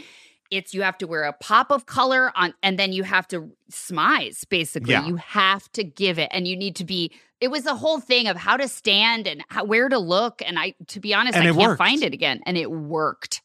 It's 0.52 0.74
you 0.74 0.82
have 0.82 0.98
to 1.00 1.08
wear 1.08 1.24
a 1.24 1.34
pop 1.34 1.72
of 1.72 1.86
color 1.86 2.32
on, 2.36 2.54
and 2.64 2.78
then 2.80 2.94
you 2.94 3.04
have 3.04 3.28
to 3.30 3.52
smize. 3.72 4.48
Basically, 4.48 4.92
Yeah. 4.94 5.06
you 5.06 5.16
have 5.18 5.72
to 5.74 5.84
give 5.84 6.20
it, 6.20 6.30
and 6.32 6.48
you 6.48 6.56
need 6.56 6.76
to 6.78 6.86
be. 6.86 7.12
It 7.40 7.50
was 7.50 7.66
a 7.66 7.76
whole 7.76 8.00
thing 8.00 8.28
of 8.28 8.36
how 8.38 8.58
to 8.58 8.68
stand 8.68 9.28
and 9.28 9.44
how, 9.50 9.64
where 9.64 9.90
to 9.90 10.00
look. 10.00 10.42
And 10.46 10.58
I, 10.58 10.74
to 10.88 11.00
be 11.00 11.14
honest, 11.14 11.38
And 11.38 11.44
I 11.48 11.52
can't 11.54 11.58
worked. 11.70 11.78
find 11.78 12.02
it 12.04 12.14
again, 12.14 12.42
and 12.46 12.58
it 12.58 12.72
worked. 12.72 13.42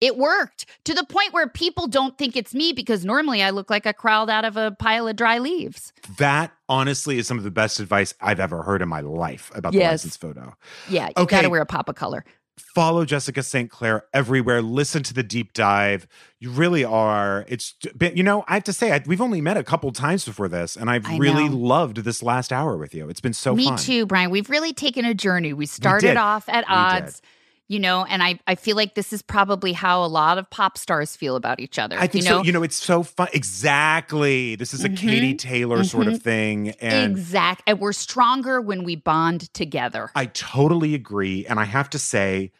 It 0.00 0.18
worked 0.18 0.66
to 0.84 0.92
the 0.92 1.04
point 1.04 1.32
where 1.32 1.48
people 1.48 1.86
don't 1.86 2.18
think 2.18 2.36
it's 2.36 2.52
me 2.52 2.74
because 2.74 3.02
normally 3.02 3.42
I 3.42 3.48
look 3.48 3.70
like 3.70 3.86
I 3.86 3.92
crawled 3.92 4.28
out 4.28 4.44
of 4.44 4.58
a 4.58 4.72
pile 4.72 5.08
of 5.08 5.16
dry 5.16 5.38
leaves. 5.38 5.90
That 6.18 6.52
honestly 6.68 7.16
is 7.18 7.26
some 7.26 7.38
of 7.38 7.44
the 7.44 7.50
best 7.50 7.80
advice 7.80 8.12
I've 8.20 8.38
ever 8.38 8.62
heard 8.62 8.82
in 8.82 8.90
my 8.90 9.00
life 9.00 9.50
about 9.54 9.72
the 9.72 9.78
Yes. 9.78 10.04
license 10.04 10.18
photo. 10.18 10.54
Yeah, 10.90 11.06
you 11.06 11.12
Okay. 11.22 11.36
got 11.36 11.42
to 11.42 11.48
wear 11.48 11.62
a 11.62 11.66
pop 11.66 11.88
of 11.88 11.94
color. 11.94 12.26
Follow 12.58 13.04
Jessica 13.04 13.42
St. 13.42 13.70
Clair 13.70 14.04
everywhere. 14.14 14.62
Listen 14.62 15.02
to 15.02 15.14
the 15.14 15.22
deep 15.22 15.52
dive. 15.52 16.06
You 16.40 16.50
really 16.50 16.84
are. 16.84 17.44
It's 17.48 17.72
been, 17.96 18.16
you 18.16 18.22
know, 18.22 18.44
I 18.48 18.54
have 18.54 18.64
to 18.64 18.72
say, 18.72 18.92
I, 18.92 19.02
we've 19.06 19.20
only 19.20 19.40
met 19.40 19.56
a 19.56 19.62
couple 19.64 19.90
times 19.92 20.24
before 20.24 20.48
this, 20.48 20.76
and 20.76 20.88
I've 20.90 21.06
I 21.06 21.18
really 21.18 21.48
know. 21.48 21.56
loved 21.56 21.98
this 21.98 22.22
last 22.22 22.52
hour 22.52 22.76
with 22.76 22.94
you. 22.94 23.08
It's 23.08 23.20
been 23.20 23.32
so 23.34 23.54
Me 23.54 23.66
fun. 23.66 23.78
too, 23.78 24.06
Brian. 24.06 24.30
We've 24.30 24.48
really 24.50 24.72
taken 24.72 25.04
a 25.04 25.14
journey. 25.14 25.52
We 25.52 25.66
started 25.66 26.08
did. 26.08 26.16
off 26.16 26.48
at 26.48 26.66
We 26.68 26.74
odds, 26.74 27.22
you 27.68 27.78
know, 27.80 28.04
and 28.04 28.22
I, 28.22 28.38
I 28.46 28.54
feel 28.54 28.76
like 28.76 28.94
this 28.94 29.12
is 29.12 29.22
probably 29.22 29.72
how 29.72 30.04
a 30.04 30.06
lot 30.06 30.38
of 30.38 30.48
pop 30.50 30.78
stars 30.78 31.16
feel 31.16 31.34
about 31.36 31.58
each 31.60 31.78
other. 31.78 31.96
I 31.98 32.06
think 32.06 32.24
you 32.24 32.30
know? 32.30 32.38
so. 32.38 32.44
You 32.44 32.52
know, 32.52 32.62
it's 32.62 32.76
so 32.76 33.02
fun. 33.02 33.28
Exactly. 33.32 34.54
This 34.56 34.72
is 34.72 34.84
a 34.84 34.88
Mhm. 34.88 34.96
Katie 34.96 35.34
Taylor 35.34 35.82
sort 35.84 36.06
of 36.06 36.14
Mhm. 36.14 36.22
thing. 36.22 36.70
And 36.80 37.12
exact. 37.12 37.62
And 37.66 37.80
we're 37.80 37.92
stronger 37.92 38.60
when 38.60 38.84
we 38.84 38.96
bond 38.96 39.52
together. 39.52 40.10
I 40.14 40.26
totally 40.26 40.94
agree. 40.94 41.44
And 41.46 41.58
I 41.58 41.64
have 41.64 41.90
to 41.90 41.98
say, 41.98 42.52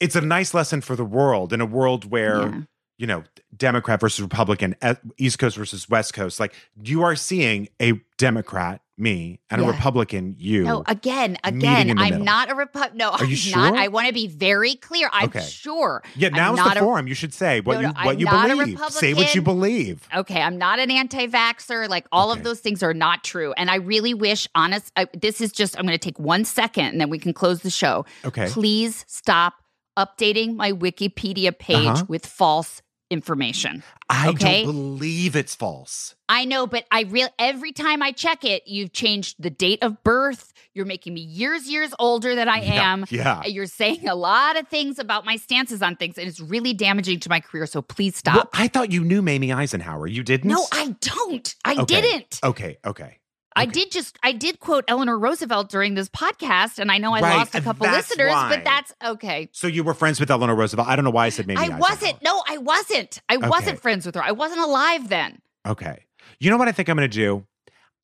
it's 0.00 0.14
a 0.14 0.20
nice 0.20 0.54
lesson 0.54 0.80
for 0.80 0.94
the 0.94 1.04
world 1.04 1.52
in 1.52 1.60
a 1.60 1.66
world 1.66 2.10
where, 2.10 2.40
Yeah. 2.48 2.60
You 2.98 3.06
know, 3.06 3.24
Democrat 3.56 4.00
versus 4.00 4.20
Republican, 4.20 4.74
e- 4.84 4.92
East 5.16 5.38
Coast 5.38 5.56
versus 5.56 5.88
West 5.88 6.12
Coast. 6.14 6.38
Like 6.40 6.52
you 6.82 7.02
are 7.02 7.16
seeing 7.16 7.68
a 7.80 7.92
Democrat, 8.18 8.80
me, 8.96 9.38
and 9.48 9.62
Yeah. 9.62 9.68
a 9.68 9.70
Republican, 9.70 10.34
you. 10.38 10.64
No, 10.64 10.82
again, 10.86 11.38
again, 11.44 11.96
I'm 11.96 12.10
middle. 12.10 12.24
not 12.24 12.50
a 12.50 12.54
Repu- 12.56 12.94
No, 12.94 13.10
Are 13.10 13.18
I'm 13.22 13.26
you 13.30 13.36
not. 13.54 13.68
sure? 13.68 13.76
I 13.76 13.86
want 13.86 14.08
to 14.08 14.12
be 14.12 14.26
very 14.26 14.74
clear. 14.74 15.08
I'm 15.12 15.26
Okay. 15.28 15.40
sure. 15.40 16.02
yeah, 16.16 16.30
I'm 16.34 16.56
the 16.56 16.64
a- 16.76 16.80
forum. 16.80 17.06
You 17.06 17.14
should 17.14 17.32
say 17.32 17.60
what 17.60 17.74
No, 17.74 17.80
you 17.80 17.86
no, 17.86 17.92
what 17.92 18.12
I'm 18.14 18.18
you 18.18 18.24
not 18.26 18.48
believe. 18.48 18.80
Say 18.90 19.14
what 19.14 19.32
you 19.36 19.42
believe. 19.42 20.08
Okay, 20.14 20.42
I'm 20.42 20.58
not 20.58 20.80
an 20.80 20.90
anti-vaxxer. 20.90 21.88
Like 21.88 22.06
all 22.10 22.32
Okay. 22.32 22.40
of 22.40 22.44
those 22.44 22.58
things 22.58 22.82
are 22.82 22.92
not 22.94 23.22
true, 23.22 23.52
and 23.56 23.70
I 23.70 23.76
really 23.76 24.14
wish, 24.14 24.48
honest. 24.56 24.90
I, 24.96 25.06
this 25.16 25.40
is 25.40 25.52
just. 25.52 25.78
I'm 25.78 25.86
going 25.86 25.96
to 25.96 26.04
take 26.04 26.18
one 26.18 26.44
second, 26.44 26.86
and 26.86 27.00
then 27.00 27.08
we 27.10 27.20
can 27.20 27.32
close 27.32 27.60
the 27.62 27.70
show. 27.70 28.04
Okay. 28.24 28.48
Please 28.48 29.04
stop 29.06 29.54
updating 29.96 30.54
my 30.56 30.72
Wikipedia 30.72 31.56
page 31.56 31.86
Uh-huh. 31.86 32.04
with 32.08 32.24
false 32.26 32.82
information. 33.10 33.82
I 34.08 34.28
Okay. 34.28 34.64
don't 34.64 34.72
believe 34.72 35.36
it's 35.36 35.54
false. 35.54 36.14
I 36.28 36.44
know, 36.44 36.66
but 36.66 36.84
I 36.90 37.02
real 37.02 37.28
every 37.38 37.72
time 37.72 38.02
I 38.02 38.12
check 38.12 38.44
it, 38.44 38.64
you've 38.66 38.92
changed 38.92 39.36
the 39.38 39.50
date 39.50 39.82
of 39.82 40.02
birth. 40.04 40.52
You're 40.74 40.86
making 40.86 41.14
me 41.14 41.20
years, 41.22 41.68
years 41.68 41.92
older 41.98 42.34
than 42.34 42.48
I 42.48 42.60
Yeah, 42.62 42.92
am. 42.92 43.04
Yeah. 43.10 43.38
Uh, 43.40 43.42
you're 43.46 43.66
saying 43.66 44.06
a 44.08 44.14
lot 44.14 44.58
of 44.58 44.68
things 44.68 44.98
about 44.98 45.24
my 45.24 45.36
stances 45.36 45.82
on 45.82 45.96
things, 45.96 46.18
and 46.18 46.28
it's 46.28 46.40
really 46.40 46.74
damaging 46.74 47.20
to 47.20 47.28
my 47.28 47.40
career. 47.40 47.66
So 47.66 47.82
please 47.82 48.16
stop. 48.16 48.34
Well, 48.34 48.48
I 48.52 48.68
thought 48.68 48.92
you 48.92 49.02
knew 49.02 49.22
Mamie 49.22 49.52
Eisenhower. 49.52 50.06
You 50.06 50.22
didn't? 50.22 50.48
no, 50.50 50.66
I 50.72 50.94
don't. 51.00 51.54
I 51.64 51.76
Okay. 51.78 52.00
didn't. 52.00 52.40
Okay, 52.44 52.78
okay. 52.84 53.18
I 53.58 53.66
did 53.66 53.90
just 53.90 54.18
I 54.22 54.32
did 54.32 54.60
quote 54.60 54.84
Eleanor 54.88 55.18
Roosevelt 55.18 55.68
during 55.70 55.94
this 55.94 56.08
podcast, 56.08 56.78
and 56.78 56.90
I 56.92 56.98
know 56.98 57.12
I 57.14 57.20
Right, 57.20 57.36
lost 57.36 57.54
a 57.54 57.60
couple 57.60 57.84
that's 57.86 58.08
listeners, 58.10 58.30
why. 58.32 58.48
but 58.48 58.64
that's 58.64 58.92
okay. 59.04 59.48
So 59.52 59.66
you 59.66 59.84
were 59.84 59.94
friends 59.94 60.20
with 60.20 60.30
Eleanor 60.30 60.54
Roosevelt. 60.54 60.88
I 60.88 60.96
don't 60.96 61.04
know 61.04 61.10
why 61.10 61.26
I 61.26 61.28
said 61.30 61.46
Mamie 61.46 61.58
I 61.58 61.62
Eisenhower. 61.64 61.80
wasn't. 61.80 62.22
No, 62.22 62.42
I 62.48 62.58
wasn't. 62.58 63.20
I 63.28 63.36
Okay. 63.36 63.48
wasn't 63.48 63.80
friends 63.80 64.06
with 64.06 64.14
her. 64.14 64.22
I 64.22 64.32
wasn't 64.32 64.60
alive 64.60 65.08
then. 65.08 65.40
Okay. 65.66 66.04
You 66.40 66.50
know 66.50 66.56
what 66.56 66.68
I 66.68 66.72
think 66.72 66.88
I'm 66.88 66.96
going 66.96 67.08
to 67.10 67.14
do? 67.16 67.46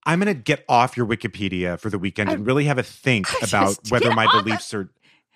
I'm 0.06 0.20
going 0.20 0.34
to 0.34 0.40
get 0.40 0.64
off 0.68 0.96
your 0.96 1.06
Wikipedia 1.06 1.78
for 1.78 1.88
the 1.88 1.98
weekend 1.98 2.30
and 2.30 2.46
really 2.46 2.64
have 2.64 2.78
a 2.78 2.82
think 2.82 3.26
I 3.32 3.38
about 3.46 3.78
whether 3.90 4.10
my 4.12 4.26
beliefs 4.30 4.74
are. 4.74 4.90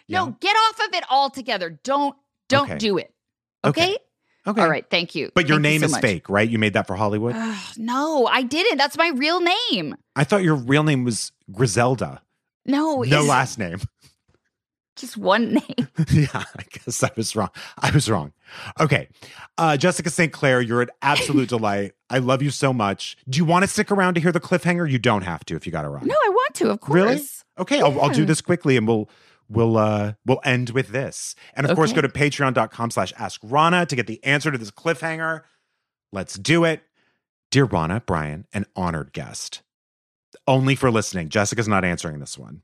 No, 0.09 0.37
get 0.41 0.55
off 0.57 0.81
of 0.89 0.95
it 0.95 1.05
altogether. 1.11 1.79
Don't 1.85 2.17
don't 2.49 2.69
Okay. 2.71 2.79
do 2.79 2.99
it. 2.99 3.13
Okay. 3.65 3.83
Okay? 3.95 3.99
Okay. 4.49 4.63
All 4.63 4.71
right. 4.71 4.87
Thank 4.89 5.15
you. 5.15 5.31
But 5.35 5.47
your 5.47 5.57
Thank 5.57 5.67
you 5.67 5.71
name 5.71 5.81
so 5.81 5.87
is 5.87 5.93
much. 5.93 6.01
fake, 6.01 6.29
right? 6.31 6.49
You 6.49 6.59
made 6.59 6.73
that 6.73 6.87
for 6.87 6.97
Hollywood? 6.97 7.37
No, 7.77 8.27
I 8.27 8.43
didn't. 8.43 8.79
That's 8.79 8.97
my 8.97 9.11
real 9.15 9.41
name. 9.41 9.95
I 10.17 10.25
thought 10.25 10.43
your 10.43 10.55
real 10.55 10.83
name 10.85 11.05
was 11.05 11.33
Griselda. 11.53 12.23
No, 12.65 13.03
no 13.03 13.23
last 13.23 13.59
name. 13.59 13.81
just 14.97 15.17
one 15.19 15.55
name. 15.55 15.89
yeah, 16.13 16.29
I 16.35 16.63
guess 16.71 17.03
I 17.03 17.11
was 17.15 17.37
wrong. 17.37 17.51
I 17.79 17.91
was 17.91 18.11
wrong. 18.11 18.33
Okay. 18.81 19.09
Uh, 19.59 19.77
Jessica 19.77 20.09
St. 20.11 20.33
Clair, 20.33 20.61
you're 20.63 20.83
an 20.83 20.91
absolute 21.03 21.49
delight. 21.51 21.93
I 22.09 22.19
love 22.19 22.43
you 22.43 22.51
so 22.51 22.73
much. 22.73 23.17
Do 23.29 23.37
you 23.37 23.45
want 23.45 23.65
to 23.65 23.69
stick 23.69 23.91
around 23.91 24.15
to 24.15 24.21
hear 24.21 24.33
the 24.33 24.41
cliffhanger? 24.41 24.91
You 24.91 24.99
don't 24.99 25.23
have 25.23 25.45
to 25.47 25.57
if 25.57 25.67
you 25.67 25.73
got 25.73 25.83
to 25.83 25.89
run. 25.91 26.07
No, 26.07 26.15
I 26.15 26.29
want 26.31 26.55
to, 26.57 26.71
of 26.71 26.81
course. 26.81 26.95
Really? 26.95 27.23
Okay, 27.59 27.81
I'll, 27.81 28.01
I'll 28.01 28.11
do 28.11 28.25
this 28.25 28.41
quickly 28.41 28.77
and 28.77 28.87
we'll 28.87 29.11
we'll 29.49 29.77
uh 29.77 30.15
we'll 30.27 30.41
end 30.45 30.71
with 30.71 30.89
this. 30.89 31.35
And 31.55 31.67
of 31.69 31.75
course, 31.77 31.93
go 31.93 32.01
to 32.01 32.09
patreon.com 32.09 32.91
slash 32.91 33.13
ask 33.19 33.41
Rana 33.43 33.87
to 33.87 33.97
get 33.97 34.07
the 34.07 34.23
answer 34.25 34.51
to 34.51 34.59
this 34.59 34.71
cliffhanger. 34.71 35.43
Let's 36.13 36.35
do 36.35 36.65
it. 36.65 36.83
Dear 37.51 37.65
Rana, 37.65 38.03
Brian, 38.07 38.47
an 38.53 38.67
honored 38.77 39.13
guest. 39.13 39.63
Only 40.47 40.75
for 40.75 40.91
listening. 40.91 41.29
Jessica's 41.29 41.69
not 41.69 41.85
answering 41.85 42.21
this 42.21 42.39
one. 42.39 42.63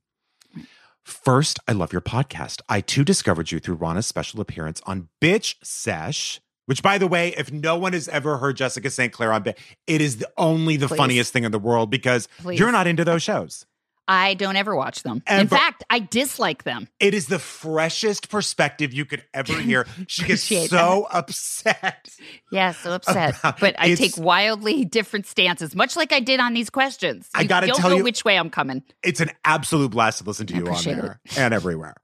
First, 1.05 1.59
I 1.69 1.73
love 1.73 1.93
your 1.93 2.01
podcast. 2.01 2.63
I 2.69 2.81
too 2.81 3.05
discovered 3.05 3.51
you 3.51 3.61
through 3.61 3.75
Rana's 3.75 4.07
special 4.07 4.41
appearance 4.41 4.81
on 4.87 5.09
Bitch 5.21 5.57
Sesh, 5.63 6.41
which, 6.65 6.83
by 6.83 6.97
the 6.97 7.07
way, 7.07 7.35
if 7.37 7.53
no 7.53 7.77
one 7.77 7.93
has 7.93 8.09
ever 8.09 8.39
heard 8.39 8.57
Jessica 8.57 8.89
St. 8.91 9.13
Clair 9.13 9.31
on 9.31 9.45
Bitch, 9.45 9.59
it 9.87 10.01
is 10.01 10.17
the 10.17 10.31
only 10.39 10.79
the 10.79 10.89
Please. 10.89 10.97
funniest 10.97 11.33
thing 11.33 11.45
in 11.45 11.53
the 11.53 11.59
world 11.59 11.91
because 11.91 12.27
Please. 12.39 12.59
you're 12.59 12.73
not 12.73 12.87
into 12.87 13.05
those 13.05 13.23
shows. 13.23 13.67
I 14.07 14.35
don't 14.35 14.57
ever 14.57 14.77
watch 14.77 15.03
them. 15.03 15.23
In 15.29 15.49
fact, 15.49 15.83
I 15.89 15.99
dislike 16.01 16.65
them. 16.65 16.89
It 17.01 17.15
is 17.15 17.27
the 17.27 17.39
freshest 17.39 18.29
perspective 18.29 18.93
you 18.93 19.05
could 19.05 19.25
ever 19.33 19.55
hear. 19.59 19.87
She 20.07 20.25
gets 20.25 20.43
so 20.69 21.07
upset. 21.11 22.09
Yeah, 22.53 22.73
so 22.73 22.93
upset. 22.93 23.37
But 23.61 23.75
I 23.79 23.95
take 23.95 24.17
wildly 24.19 24.85
different 24.85 25.27
stances, 25.27 25.75
much 25.75 25.97
like 25.97 26.13
I 26.13 26.21
did 26.21 26.41
on 26.41 26.53
these 26.55 26.69
questions. 26.71 27.29
I 27.35 27.45
gotta 27.45 27.67
don't 27.69 27.77
tell 27.77 27.91
know 27.91 27.97
you- 27.97 28.05
which 28.05 28.25
way 28.25 28.37
I'm 28.39 28.51
coming. 28.51 28.83
It's 29.03 29.21
an 29.21 29.31
absolute 29.45 29.91
blast 29.91 30.19
to 30.19 30.25
listen 30.25 30.47
to 30.49 30.55
I 30.55 30.59
you 30.59 30.67
on 30.69 30.85
there 30.85 31.21
and 31.37 31.55
everywhere. 31.55 31.95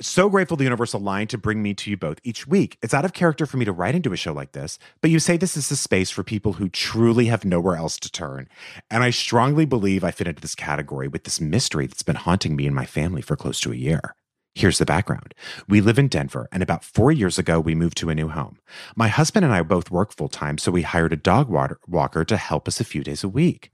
So 0.00 0.28
grateful 0.28 0.56
the 0.56 0.64
universe 0.64 0.92
aligned 0.92 1.30
to 1.30 1.38
bring 1.38 1.62
me 1.62 1.74
to 1.74 1.90
you 1.90 1.96
both 1.96 2.18
each 2.24 2.46
week. 2.46 2.78
It's 2.82 2.94
out 2.94 3.04
of 3.04 3.12
character 3.12 3.46
for 3.46 3.56
me 3.56 3.64
to 3.64 3.72
write 3.72 3.94
into 3.94 4.12
a 4.12 4.16
show 4.16 4.32
like 4.32 4.52
this, 4.52 4.78
but 5.00 5.10
you 5.10 5.18
say 5.18 5.36
this 5.36 5.56
is 5.56 5.70
a 5.70 5.76
space 5.76 6.10
for 6.10 6.22
people 6.22 6.54
who 6.54 6.68
truly 6.68 7.26
have 7.26 7.44
nowhere 7.44 7.76
else 7.76 7.98
to 8.00 8.10
turn. 8.10 8.48
And 8.90 9.02
I 9.02 9.10
strongly 9.10 9.64
believe 9.64 10.04
I 10.04 10.10
fit 10.10 10.28
into 10.28 10.42
this 10.42 10.54
category 10.54 11.08
with 11.08 11.24
this 11.24 11.40
mystery 11.40 11.86
that's 11.86 12.02
been 12.02 12.16
haunting 12.16 12.56
me 12.56 12.66
and 12.66 12.74
my 12.74 12.86
family 12.86 13.22
for 13.22 13.36
close 13.36 13.60
to 13.60 13.72
a 13.72 13.76
year. 13.76 14.14
Here's 14.56 14.78
the 14.78 14.86
background. 14.86 15.34
We 15.68 15.82
live 15.82 15.98
in 15.98 16.08
Denver, 16.08 16.48
and 16.50 16.62
about 16.62 16.82
four 16.82 17.12
years 17.12 17.38
ago, 17.38 17.60
we 17.60 17.74
moved 17.74 17.98
to 17.98 18.08
a 18.08 18.14
new 18.14 18.28
home. 18.28 18.56
My 18.96 19.08
husband 19.08 19.44
and 19.44 19.52
I 19.52 19.60
both 19.60 19.90
work 19.90 20.14
full 20.14 20.30
time, 20.30 20.56
so 20.56 20.72
we 20.72 20.80
hired 20.80 21.12
a 21.12 21.16
dog 21.16 21.50
water- 21.50 21.78
walker 21.86 22.24
to 22.24 22.38
help 22.38 22.66
us 22.66 22.80
a 22.80 22.84
few 22.84 23.04
days 23.04 23.22
a 23.22 23.28
week. 23.28 23.70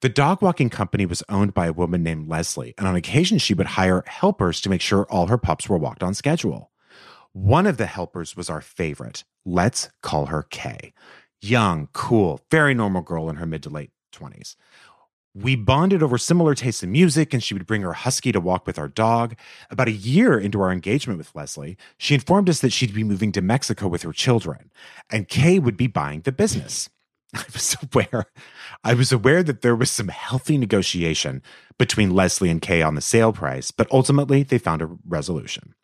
The 0.00 0.08
dog 0.08 0.42
walking 0.42 0.70
company 0.70 1.06
was 1.06 1.22
owned 1.28 1.54
by 1.54 1.66
a 1.68 1.72
woman 1.72 2.02
named 2.02 2.28
Leslie, 2.28 2.74
and 2.76 2.88
on 2.88 2.96
occasion, 2.96 3.38
she 3.38 3.54
would 3.54 3.78
hire 3.78 4.02
helpers 4.08 4.60
to 4.62 4.68
make 4.68 4.80
sure 4.80 5.06
all 5.08 5.28
her 5.28 5.38
pups 5.38 5.68
were 5.68 5.78
walked 5.78 6.02
on 6.02 6.14
schedule. 6.14 6.72
One 7.32 7.64
of 7.64 7.76
the 7.76 7.86
helpers 7.86 8.36
was 8.36 8.50
our 8.50 8.60
favorite. 8.60 9.22
Let's 9.44 9.88
call 10.02 10.26
her 10.26 10.42
Kay. 10.42 10.94
Young, 11.42 11.90
cool, 11.92 12.40
very 12.50 12.74
normal 12.74 13.02
girl 13.02 13.30
in 13.30 13.36
her 13.36 13.46
mid 13.46 13.62
to 13.62 13.70
late 13.70 13.92
20s. 14.12 14.56
We 15.34 15.56
bonded 15.56 16.00
over 16.00 16.16
similar 16.16 16.54
tastes 16.54 16.84
in 16.84 16.92
music, 16.92 17.34
and 17.34 17.42
she 17.42 17.54
would 17.54 17.66
bring 17.66 17.82
her 17.82 17.92
husky 17.92 18.30
to 18.30 18.40
walk 18.40 18.68
with 18.68 18.78
our 18.78 18.86
dog. 18.86 19.34
About 19.68 19.88
a 19.88 19.92
year 19.92 20.38
into 20.38 20.60
our 20.60 20.70
engagement 20.70 21.18
with 21.18 21.34
Leslie, 21.34 21.76
she 21.98 22.14
informed 22.14 22.48
us 22.48 22.60
that 22.60 22.72
she'd 22.72 22.94
be 22.94 23.02
moving 23.02 23.32
to 23.32 23.42
Mexico 23.42 23.88
with 23.88 24.02
her 24.02 24.12
children, 24.12 24.70
and 25.10 25.28
Kay 25.28 25.58
would 25.58 25.76
be 25.76 25.88
buying 25.88 26.20
the 26.20 26.30
business. 26.30 26.88
I 27.34 27.44
was 27.52 27.76
aware, 27.82 28.26
I 28.84 28.94
was 28.94 29.10
aware 29.10 29.42
that 29.42 29.62
there 29.62 29.74
was 29.74 29.90
some 29.90 30.06
healthy 30.06 30.56
negotiation 30.56 31.42
between 31.78 32.14
Leslie 32.14 32.50
and 32.50 32.62
Kay 32.62 32.82
on 32.82 32.94
the 32.94 33.00
sale 33.00 33.32
price, 33.32 33.72
but 33.72 33.90
ultimately 33.90 34.44
they 34.44 34.58
found 34.58 34.82
a 34.82 34.90
resolution. 35.04 35.74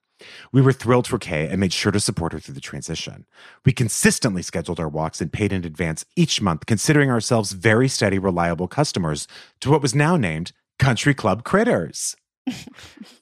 We 0.53 0.61
were 0.61 0.73
thrilled 0.73 1.07
for 1.07 1.19
Kay 1.19 1.49
and 1.49 1.61
made 1.61 1.73
sure 1.73 1.93
to 1.93 2.01
support 2.01 2.33
her 2.33 2.41
through 2.41 2.55
the 2.55 2.61
transition. 2.61 3.27
We 3.65 3.73
consistently 3.73 4.43
scheduled 4.43 4.81
our 4.81 4.89
walks 4.89 5.21
and 5.21 5.33
paid 5.33 5.53
in 5.53 5.65
advance 5.65 6.05
each 6.17 6.41
month, 6.41 6.67
considering 6.67 7.11
ourselves 7.11 7.53
very 7.53 7.89
steady, 7.89 8.19
reliable 8.19 8.69
customers 8.69 9.27
to 9.61 9.71
what 9.71 9.83
was 9.83 9.95
now 9.95 10.17
named 10.17 10.53
Country 10.79 11.15
Club 11.15 11.45
Critters. 11.45 12.17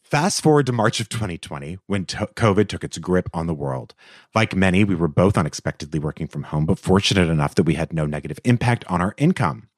Fast 0.02 0.40
forward 0.40 0.64
to 0.66 0.72
March 0.72 1.00
of 1.00 1.08
2020 1.08 1.78
when 1.86 2.06
to- 2.06 2.30
COVID 2.34 2.68
took 2.68 2.82
its 2.82 2.96
grip 2.98 3.28
on 3.34 3.46
the 3.46 3.54
world. 3.54 3.94
Like 4.34 4.56
many, 4.56 4.84
we 4.84 4.94
were 4.94 5.08
both 5.08 5.36
unexpectedly 5.36 5.98
working 5.98 6.28
from 6.28 6.44
home, 6.44 6.64
but 6.64 6.78
fortunate 6.78 7.28
enough 7.28 7.54
that 7.56 7.64
we 7.64 7.74
had 7.74 7.92
no 7.92 8.06
negative 8.06 8.38
impact 8.44 8.84
on 8.86 9.02
our 9.02 9.14
income. 9.18 9.68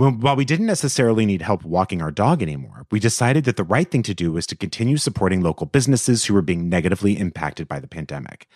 Well, 0.00 0.12
while 0.12 0.34
we 0.34 0.46
didn't 0.46 0.64
necessarily 0.64 1.26
need 1.26 1.42
help 1.42 1.62
walking 1.62 2.00
our 2.00 2.10
dog 2.10 2.40
anymore, 2.40 2.86
we 2.90 2.98
decided 2.98 3.44
that 3.44 3.58
the 3.58 3.64
right 3.64 3.90
thing 3.90 4.02
to 4.04 4.14
do 4.14 4.32
was 4.32 4.46
to 4.46 4.56
continue 4.56 4.96
supporting 4.96 5.42
local 5.42 5.66
businesses 5.66 6.24
who 6.24 6.32
were 6.32 6.40
being 6.40 6.70
negatively 6.70 7.18
impacted 7.18 7.68
by 7.68 7.80
the 7.80 7.86
pandemic. 7.86 8.46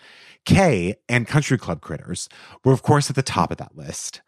Kay 0.46 0.94
and 1.06 1.28
Country 1.28 1.58
Club 1.58 1.82
Critters 1.82 2.30
were, 2.64 2.72
of 2.72 2.80
course, 2.80 3.10
at 3.10 3.16
the 3.16 3.22
top 3.22 3.50
of 3.50 3.58
that 3.58 3.76
list. 3.76 4.22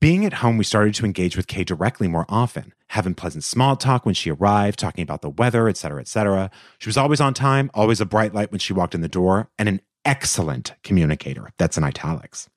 Being 0.00 0.24
at 0.24 0.32
home, 0.32 0.56
we 0.56 0.64
started 0.64 0.94
to 0.94 1.04
engage 1.04 1.36
with 1.36 1.46
Kay 1.46 1.62
directly 1.62 2.08
more 2.08 2.24
often, 2.30 2.72
having 2.88 3.12
pleasant 3.12 3.44
small 3.44 3.76
talk 3.76 4.06
when 4.06 4.14
she 4.14 4.30
arrived, 4.30 4.78
talking 4.78 5.02
about 5.02 5.20
the 5.20 5.28
weather, 5.28 5.68
et 5.68 5.76
cetera, 5.76 6.00
et 6.00 6.08
cetera. 6.08 6.50
She 6.78 6.88
was 6.88 6.96
always 6.96 7.20
on 7.20 7.34
time, 7.34 7.70
always 7.74 8.00
a 8.00 8.06
bright 8.06 8.32
light 8.32 8.50
when 8.50 8.60
she 8.60 8.72
walked 8.72 8.94
in 8.94 9.02
the 9.02 9.08
door, 9.08 9.50
and 9.58 9.68
an 9.68 9.82
excellent 10.06 10.72
communicator. 10.82 11.50
That's 11.58 11.76
in 11.76 11.84
italics. 11.84 12.48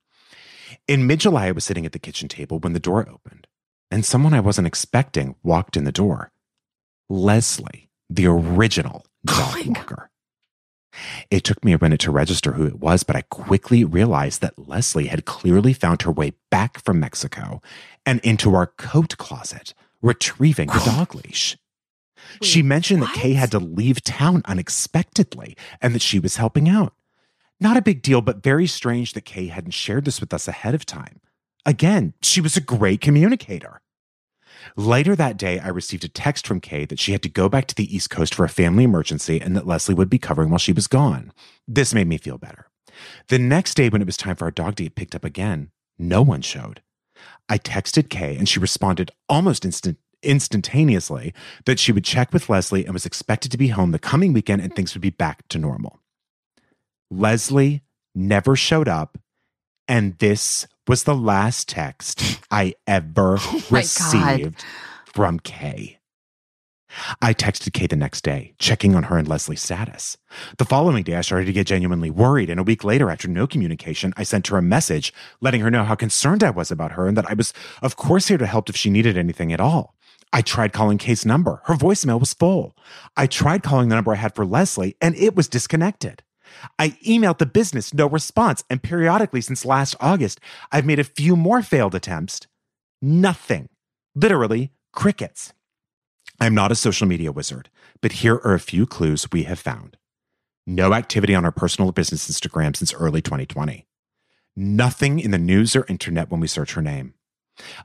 In 0.88 1.06
mid 1.06 1.20
July, 1.20 1.48
I 1.48 1.52
was 1.52 1.66
sitting 1.66 1.86
at 1.86 1.92
the 1.92 2.00
kitchen 2.00 2.30
table 2.30 2.60
when 2.60 2.72
the 2.72 2.80
door 2.80 3.02
opened, 3.10 3.48
and 3.92 4.06
someone 4.06 4.34
I 4.34 4.40
wasn't 4.40 4.68
expecting 4.68 5.36
walked 5.44 5.76
in 5.78 5.84
the 5.84 5.92
door. 5.92 6.32
Leslie, 7.10 7.90
the 8.10 8.28
original 8.28 9.06
Oh 9.28 9.54
dog 9.56 9.66
God. 9.66 9.78
walker. 9.78 10.10
It 11.30 11.44
took 11.44 11.64
me 11.64 11.72
a 11.74 11.80
minute 11.82 12.00
to 12.02 12.12
register 12.12 12.54
who 12.54 12.66
it 12.66 12.80
was, 12.80 13.04
but 13.04 13.16
I 13.16 13.22
quickly 13.22 13.84
realized 13.84 14.42
that 14.42 14.68
Leslie 14.68 15.08
had 15.08 15.26
clearly 15.26 15.72
found 15.74 16.02
her 16.02 16.12
way 16.12 16.34
back 16.50 16.84
from 16.84 17.00
Mexico 17.00 17.62
and 18.06 18.20
into 18.22 18.56
our 18.56 18.68
coat 18.68 19.18
closet, 19.18 19.74
retrieving 20.02 20.68
the 20.68 20.80
dog 20.86 21.14
leash. 21.16 21.58
she 22.42 22.62
Wait, 22.62 22.68
mentioned 22.68 23.02
that 23.04 23.14
Kay 23.14 23.34
had 23.34 23.52
to 23.52 23.60
leave 23.60 24.04
town 24.04 24.42
unexpectedly 24.46 25.56
and 25.82 25.94
that 25.96 26.02
she 26.02 26.20
was 26.20 26.38
helping 26.38 26.68
out. 26.68 26.94
Not 27.60 27.78
a 27.78 27.82
big 27.82 28.02
deal, 28.02 28.22
but 28.22 28.44
very 28.44 28.68
strange 28.68 29.14
that 29.14 29.26
Kay 29.26 29.48
hadn't 29.48 29.72
shared 29.72 30.06
this 30.06 30.20
with 30.20 30.34
us 30.34 30.48
ahead 30.48 30.74
of 30.74 30.86
time. 30.86 31.20
Again, 31.66 32.14
she 32.22 32.42
was 32.42 32.58
a 32.58 32.62
great 32.62 33.02
communicator. 33.02 33.82
Later 34.76 35.16
that 35.16 35.38
day, 35.38 35.60
I 35.60 35.70
received 35.70 36.04
a 36.04 36.10
text 36.10 36.46
from 36.46 36.62
Kay 36.62 36.86
that 36.86 37.00
she 37.00 37.12
had 37.12 37.24
to 37.24 37.30
go 37.30 37.50
back 37.50 37.68
to 37.68 37.76
the 37.76 37.94
East 37.94 38.10
Coast 38.10 38.36
for 38.36 38.44
a 38.44 38.50
family 38.50 38.84
emergency 38.84 39.40
and 39.40 39.56
that 39.56 39.68
Leslie 39.68 39.96
would 39.96 40.10
be 40.10 40.18
covering 40.18 40.50
while 40.50 40.60
she 40.60 40.74
was 40.74 40.88
gone. 40.88 41.32
This 41.68 41.94
made 41.94 42.08
me 42.08 42.18
feel 42.18 42.38
better. 42.38 42.70
The 43.28 43.40
next 43.40 43.76
day, 43.76 43.90
when 43.90 44.02
it 44.02 44.06
was 44.06 44.18
time 44.18 44.36
for 44.36 44.46
our 44.46 44.52
dog 44.52 44.76
to 44.76 44.84
get 44.84 44.96
picked 44.96 45.16
up 45.16 45.24
again, 45.24 45.72
no 45.98 46.22
one 46.22 46.42
showed. 46.42 46.82
I 47.48 47.58
texted 47.58 48.10
Kay 48.10 48.36
and 48.36 48.48
she 48.48 48.60
responded 48.60 49.12
almost 49.28 49.66
instant, 49.66 49.98
instantaneously 50.24 51.34
that 51.66 51.80
she 51.80 51.92
would 51.92 52.06
check 52.06 52.34
with 52.34 52.50
Leslie 52.50 52.86
and 52.86 52.94
was 52.94 53.06
expected 53.06 53.52
to 53.52 53.58
be 53.58 53.70
home 53.70 53.92
the 53.92 54.00
coming 54.00 54.34
weekend 54.34 54.62
and 54.62 54.76
things 54.76 54.94
would 54.94 55.02
be 55.02 55.10
back 55.10 55.48
to 55.50 55.58
normal. 55.58 56.00
Leslie 57.10 57.82
never 58.14 58.56
showed 58.56 58.88
up, 58.88 59.18
and 59.88 60.18
this 60.20 60.68
was 60.90 61.04
the 61.04 61.16
last 61.16 61.70
text 61.70 62.40
I 62.50 62.74
ever 62.88 63.38
Oh 63.40 63.54
my 63.54 63.60
God. 63.70 64.40
received 64.40 64.66
from 65.06 65.40
Kay. 65.40 66.00
I 67.22 67.36
texted 67.36 67.74
Kay 67.74 67.86
the 67.86 67.96
next 67.96 68.24
day, 68.24 68.56
checking 68.58 68.96
on 68.96 69.04
her 69.04 69.18
and 69.20 69.28
Leslie's 69.28 69.62
status. 69.62 70.18
The 70.58 70.66
following 70.66 71.04
day, 71.04 71.16
I 71.16 71.22
started 71.22 71.46
to 71.46 71.54
get 71.54 71.68
genuinely 71.68 72.10
worried, 72.10 72.50
and 72.50 72.60
a 72.60 72.64
week 72.64 72.84
later, 72.84 73.12
after 73.12 73.28
no 73.28 73.46
communication, 73.46 74.12
I 74.18 74.24
sent 74.24 74.48
her 74.48 74.58
a 74.58 74.64
message 74.64 75.14
letting 75.40 75.62
her 75.62 75.70
know 75.70 75.84
how 75.84 75.94
concerned 75.94 76.44
I 76.44 76.50
was 76.50 76.72
about 76.72 76.94
her 76.94 77.08
and 77.08 77.16
that 77.16 77.30
I 77.30 77.36
was, 77.36 77.54
of 77.84 77.96
course, 77.96 78.28
here 78.28 78.40
to 78.40 78.48
help 78.48 78.68
if 78.68 78.76
she 78.76 78.90
needed 78.90 79.16
anything 79.16 79.54
at 79.54 79.62
all. 79.62 79.94
I 80.34 80.42
tried 80.42 80.74
calling 80.74 80.98
Kay's 80.98 81.24
number. 81.24 81.62
Her 81.66 81.76
voicemail 81.76 82.20
was 82.20 82.34
full. 82.34 82.76
I 83.16 83.28
tried 83.28 83.62
calling 83.62 83.90
the 83.90 83.96
number 83.96 84.12
I 84.14 84.16
had 84.16 84.34
for 84.34 84.44
Leslie, 84.46 84.96
and 85.00 85.16
it 85.16 85.36
was 85.36 85.48
disconnected. 85.48 86.24
I 86.78 86.90
emailed 87.06 87.38
the 87.38 87.46
business, 87.46 87.94
no 87.94 88.08
response, 88.08 88.64
and 88.70 88.82
periodically 88.82 89.42
since 89.42 89.66
last 89.66 89.96
August, 90.00 90.40
I've 90.72 90.86
made 90.86 91.00
a 91.00 91.04
few 91.04 91.36
more 91.36 91.62
failed 91.62 91.96
attempts. 91.96 92.42
Nothing. 93.02 93.70
Literally, 94.16 94.72
crickets. 94.94 95.54
I'm 96.40 96.56
not 96.56 96.72
a 96.72 96.76
social 96.76 97.08
media 97.08 97.32
wizard, 97.32 97.70
but 98.02 98.14
here 98.14 98.36
are 98.44 98.54
a 98.54 98.60
few 98.60 98.86
clues 98.86 99.28
we 99.32 99.44
have 99.44 99.60
found. 99.60 99.98
No 100.66 100.94
activity 100.94 101.34
on 101.36 101.46
our 101.46 101.52
personal 101.52 101.92
business 101.92 102.30
Instagram 102.30 102.76
since 102.76 102.94
early 102.94 103.22
2020. 103.22 103.88
Nothing 104.56 105.20
in 105.20 105.32
the 105.32 105.38
news 105.38 105.76
or 105.76 105.86
internet 105.88 106.30
when 106.30 106.40
we 106.40 106.48
search 106.48 106.74
her 106.74 106.82
name. 106.82 107.14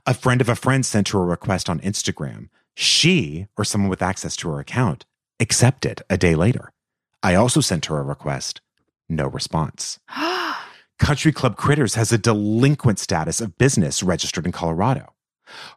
A 0.05 0.13
friend 0.13 0.41
of 0.41 0.49
a 0.49 0.55
friend 0.55 0.85
sent 0.85 1.09
her 1.09 1.19
a 1.19 1.25
request 1.25 1.69
on 1.69 1.79
Instagram. 1.79 2.49
She, 2.75 3.47
or 3.57 3.63
someone 3.63 3.89
with 3.89 4.01
access 4.01 4.35
to 4.37 4.49
her 4.49 4.59
account, 4.59 5.05
accepted 5.39 6.01
a 6.09 6.17
day 6.17 6.35
later. 6.35 6.71
I 7.23 7.35
also 7.35 7.61
sent 7.61 7.85
her 7.85 7.97
a 7.97 8.03
request. 8.03 8.61
No 9.09 9.27
response. 9.27 9.99
Country 10.99 11.31
Club 11.31 11.57
Critters 11.57 11.95
has 11.95 12.11
a 12.11 12.17
delinquent 12.17 12.99
status 12.99 13.41
of 13.41 13.57
business 13.57 14.01
registered 14.01 14.45
in 14.45 14.51
Colorado. 14.51 15.13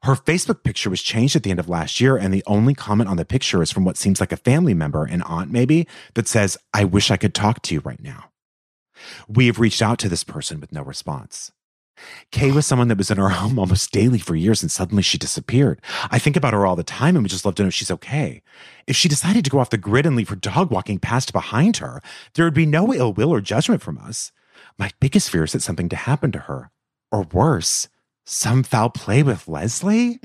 Her 0.05 0.15
Facebook 0.15 0.63
picture 0.63 0.91
was 0.91 1.03
changed 1.03 1.37
at 1.37 1.43
the 1.43 1.51
end 1.51 1.61
of 1.61 1.69
last 1.69 2.01
year, 2.01 2.17
and 2.17 2.33
the 2.33 2.45
only 2.47 2.75
comment 2.75 3.11
on 3.11 3.17
the 3.17 3.25
picture 3.25 3.63
is 3.63 3.71
from 3.71 3.85
what 3.85 3.97
seems 3.97 4.21
like 4.21 4.33
a 4.33 4.37
family 4.37 4.75
member, 4.75 5.05
an 5.05 5.23
aunt 5.23 5.51
maybe, 5.51 5.87
that 6.15 6.29
says, 6.29 6.57
I 6.73 6.85
wish 6.85 7.11
I 7.11 7.17
could 7.17 7.35
talk 7.35 7.63
to 7.63 7.75
you 7.75 7.81
right 7.81 8.03
now. 8.03 8.31
We 9.29 9.47
have 9.47 9.61
reached 9.61 9.83
out 9.83 9.99
to 10.01 10.09
this 10.09 10.25
person 10.25 10.61
with 10.61 10.73
no 10.73 10.83
response. 10.83 11.53
Kay 12.31 12.53
was 12.53 12.67
someone 12.67 12.89
that 12.89 12.99
was 12.99 13.11
in 13.11 13.19
our 13.19 13.31
home 13.31 13.59
almost 13.59 13.91
daily 13.93 14.19
for 14.19 14.35
years 14.35 14.63
and 14.63 14.71
suddenly 14.71 15.03
she 15.03 15.19
disappeared. 15.19 15.81
I 16.11 16.19
think 16.19 16.37
about 16.37 16.53
her 16.53 16.67
all 16.67 16.77
the 16.77 16.83
time 16.83 17.17
and 17.17 17.23
would 17.23 17.31
just 17.31 17.45
love 17.45 17.55
to 17.57 17.65
know 17.65 17.71
she's 17.71 17.91
okay. 17.91 18.43
If 18.87 18.97
she 18.97 19.09
decided 19.09 19.45
to 19.45 19.51
go 19.51 19.59
off 19.59 19.71
the 19.71 19.79
grid 19.79 20.07
and 20.07 20.17
leave 20.17 20.29
her 20.29 20.37
dog 20.37 20.71
walking 20.71 20.99
past 20.99 21.33
behind 21.33 21.79
her, 21.79 22.01
there 22.35 22.45
would 22.45 22.55
be 22.55 22.67
no 22.67 22.93
ill 22.93 23.13
will 23.13 23.33
or 23.33 23.41
judgment 23.41 23.83
from 23.83 23.99
us. 23.99 24.33
My 24.79 24.91
biggest 25.01 25.31
fear 25.31 25.45
is 25.45 25.53
that 25.53 25.63
something 25.63 25.89
to 25.89 25.97
happen 25.97 26.33
to 26.33 26.41
her. 26.41 26.71
Or 27.11 27.23
worse, 27.23 27.89
some 28.25 28.63
foul 28.63 28.91
play 28.91 29.23
with 29.23 29.49
Leslie? 29.49 30.21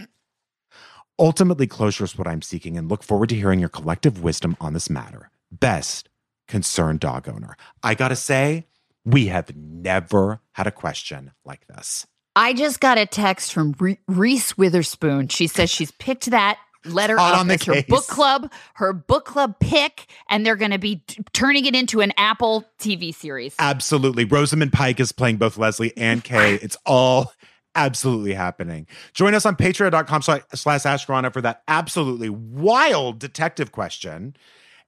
Ultimately, 1.17 1.67
closure 1.67 2.03
is 2.03 2.17
what 2.17 2.27
I'm 2.27 2.41
seeking 2.41 2.77
and 2.77 2.89
look 2.89 3.03
forward 3.03 3.29
to 3.29 3.35
hearing 3.35 3.59
your 3.59 3.69
collective 3.69 4.23
wisdom 4.23 4.57
on 4.59 4.73
this 4.73 4.89
matter. 4.89 5.29
Best, 5.51 6.09
concerned 6.47 6.99
dog 6.99 7.29
owner. 7.29 7.55
I 7.81 7.95
gotta 7.95 8.15
say, 8.15 8.67
we 9.05 9.27
have 9.27 9.55
never 9.55 10.41
had 10.53 10.67
a 10.67 10.71
question 10.71 11.31
like 11.45 11.67
this. 11.67 12.05
I 12.35 12.53
just 12.53 12.79
got 12.79 12.97
a 12.97 13.05
text 13.05 13.53
from 13.53 13.75
Re- 13.79 13.99
Reese 14.07 14.57
Witherspoon. 14.57 15.27
She 15.27 15.47
says 15.47 15.69
she's 15.69 15.91
picked 15.91 16.31
that 16.31 16.57
letter 16.85 17.17
Hot 17.17 17.35
up 17.35 17.39
on 17.41 17.47
the 17.47 17.53
as 17.55 17.63
her 17.63 17.83
book 17.87 18.07
club, 18.07 18.51
her 18.75 18.93
book 18.93 19.25
club 19.25 19.55
pick, 19.59 20.07
and 20.29 20.45
they're 20.45 20.55
going 20.55 20.71
to 20.71 20.79
be 20.79 20.97
t- 21.07 21.23
turning 21.33 21.65
it 21.65 21.75
into 21.75 22.01
an 22.01 22.11
Apple 22.17 22.65
TV 22.79 23.13
series. 23.13 23.55
Absolutely. 23.59 24.25
Rosamund 24.25 24.73
Pike 24.73 24.99
is 24.99 25.11
playing 25.11 25.37
both 25.37 25.57
Leslie 25.57 25.95
and 25.95 26.23
Kay. 26.23 26.55
It's 26.55 26.77
all 26.85 27.31
absolutely 27.75 28.33
happening. 28.33 28.87
Join 29.13 29.33
us 29.33 29.45
on 29.45 29.55
patreon.com 29.55 30.21
slash 30.21 30.85
Ask 30.85 31.05
for 31.05 31.41
that 31.41 31.63
absolutely 31.67 32.29
wild 32.29 33.19
detective 33.19 33.71
question. 33.71 34.35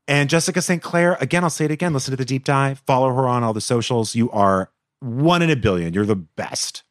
And 0.07 0.29
Jessica 0.29 0.61
St. 0.61 0.81
Clair, 0.81 1.17
again, 1.19 1.43
I'll 1.43 1.49
say 1.49 1.65
it 1.65 1.71
again. 1.71 1.93
Listen 1.93 2.11
to 2.11 2.17
the 2.17 2.25
deep 2.25 2.43
dive. 2.43 2.79
Follow 2.85 3.09
her 3.13 3.27
on 3.27 3.43
all 3.43 3.53
the 3.53 3.61
socials. 3.61 4.15
You 4.15 4.29
are 4.31 4.69
one 4.99 5.41
in 5.41 5.49
a 5.49 5.55
billion. 5.55 5.93
You're 5.93 6.05
the 6.05 6.15
best. 6.15 6.83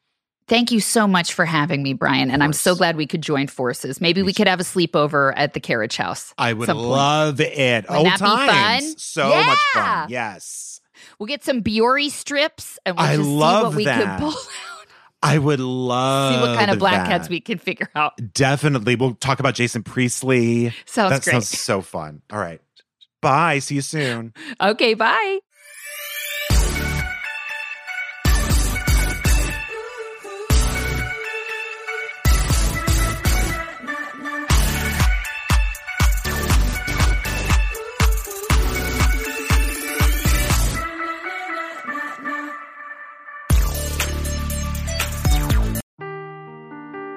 Thank 0.46 0.72
you 0.72 0.80
so 0.80 1.06
much 1.06 1.32
for 1.32 1.46
having 1.46 1.82
me, 1.82 1.94
Brian. 1.94 2.30
And 2.30 2.42
I'm 2.42 2.52
so 2.52 2.74
glad 2.74 2.96
we 2.96 3.06
could 3.06 3.22
join 3.22 3.46
forces. 3.46 4.00
Maybe 4.00 4.22
we 4.22 4.34
could 4.34 4.46
have 4.46 4.60
a 4.60 4.64
sleepover 4.64 5.32
at 5.36 5.54
the 5.54 5.60
carriage 5.60 5.96
house. 5.96 6.34
I 6.36 6.52
would 6.52 6.68
love 6.68 7.40
it. 7.40 7.56
Wouldn't 7.56 7.90
Old 7.90 8.06
that 8.06 8.18
be 8.18 8.24
times. 8.26 8.84
fun? 8.86 8.98
So 8.98 9.28
Yeah. 9.30 9.46
much 9.46 9.58
fun. 9.72 10.08
Yes. 10.10 10.80
We'll 11.18 11.28
get 11.28 11.44
some 11.44 11.62
Biore 11.62 12.10
strips 12.10 12.78
and 12.84 12.96
we'll 12.96 13.06
I 13.06 13.16
just 13.16 13.28
love 13.28 13.60
see 13.62 13.66
what 13.68 13.76
we 13.76 13.84
that. 13.86 14.18
could 14.18 14.24
pull 14.24 14.28
out. 14.38 14.86
I 15.22 15.38
would 15.38 15.60
love 15.60 16.34
see 16.34 16.40
what 16.48 16.58
kind 16.58 16.70
of 16.70 16.78
black 16.78 17.06
cats 17.06 17.30
we 17.30 17.40
can 17.40 17.56
figure 17.56 17.88
out. 17.94 18.12
Definitely. 18.34 18.96
We'll 18.96 19.14
talk 19.14 19.40
about 19.40 19.54
Jason 19.54 19.82
Priestley. 19.82 20.74
Sounds 20.84 21.10
that 21.10 21.22
great. 21.24 21.32
sounds 21.32 21.48
so 21.48 21.80
fun. 21.80 22.20
All 22.30 22.38
right. 22.38 22.60
Bye. 23.24 23.58
See 23.58 23.76
you 23.76 23.80
soon. 23.80 24.34
Okay, 24.60 24.92
bye. 24.92 25.38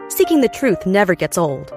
Seeking 0.08 0.40
the 0.40 0.50
truth 0.54 0.86
never 0.86 1.16
gets 1.16 1.38
old. 1.38 1.77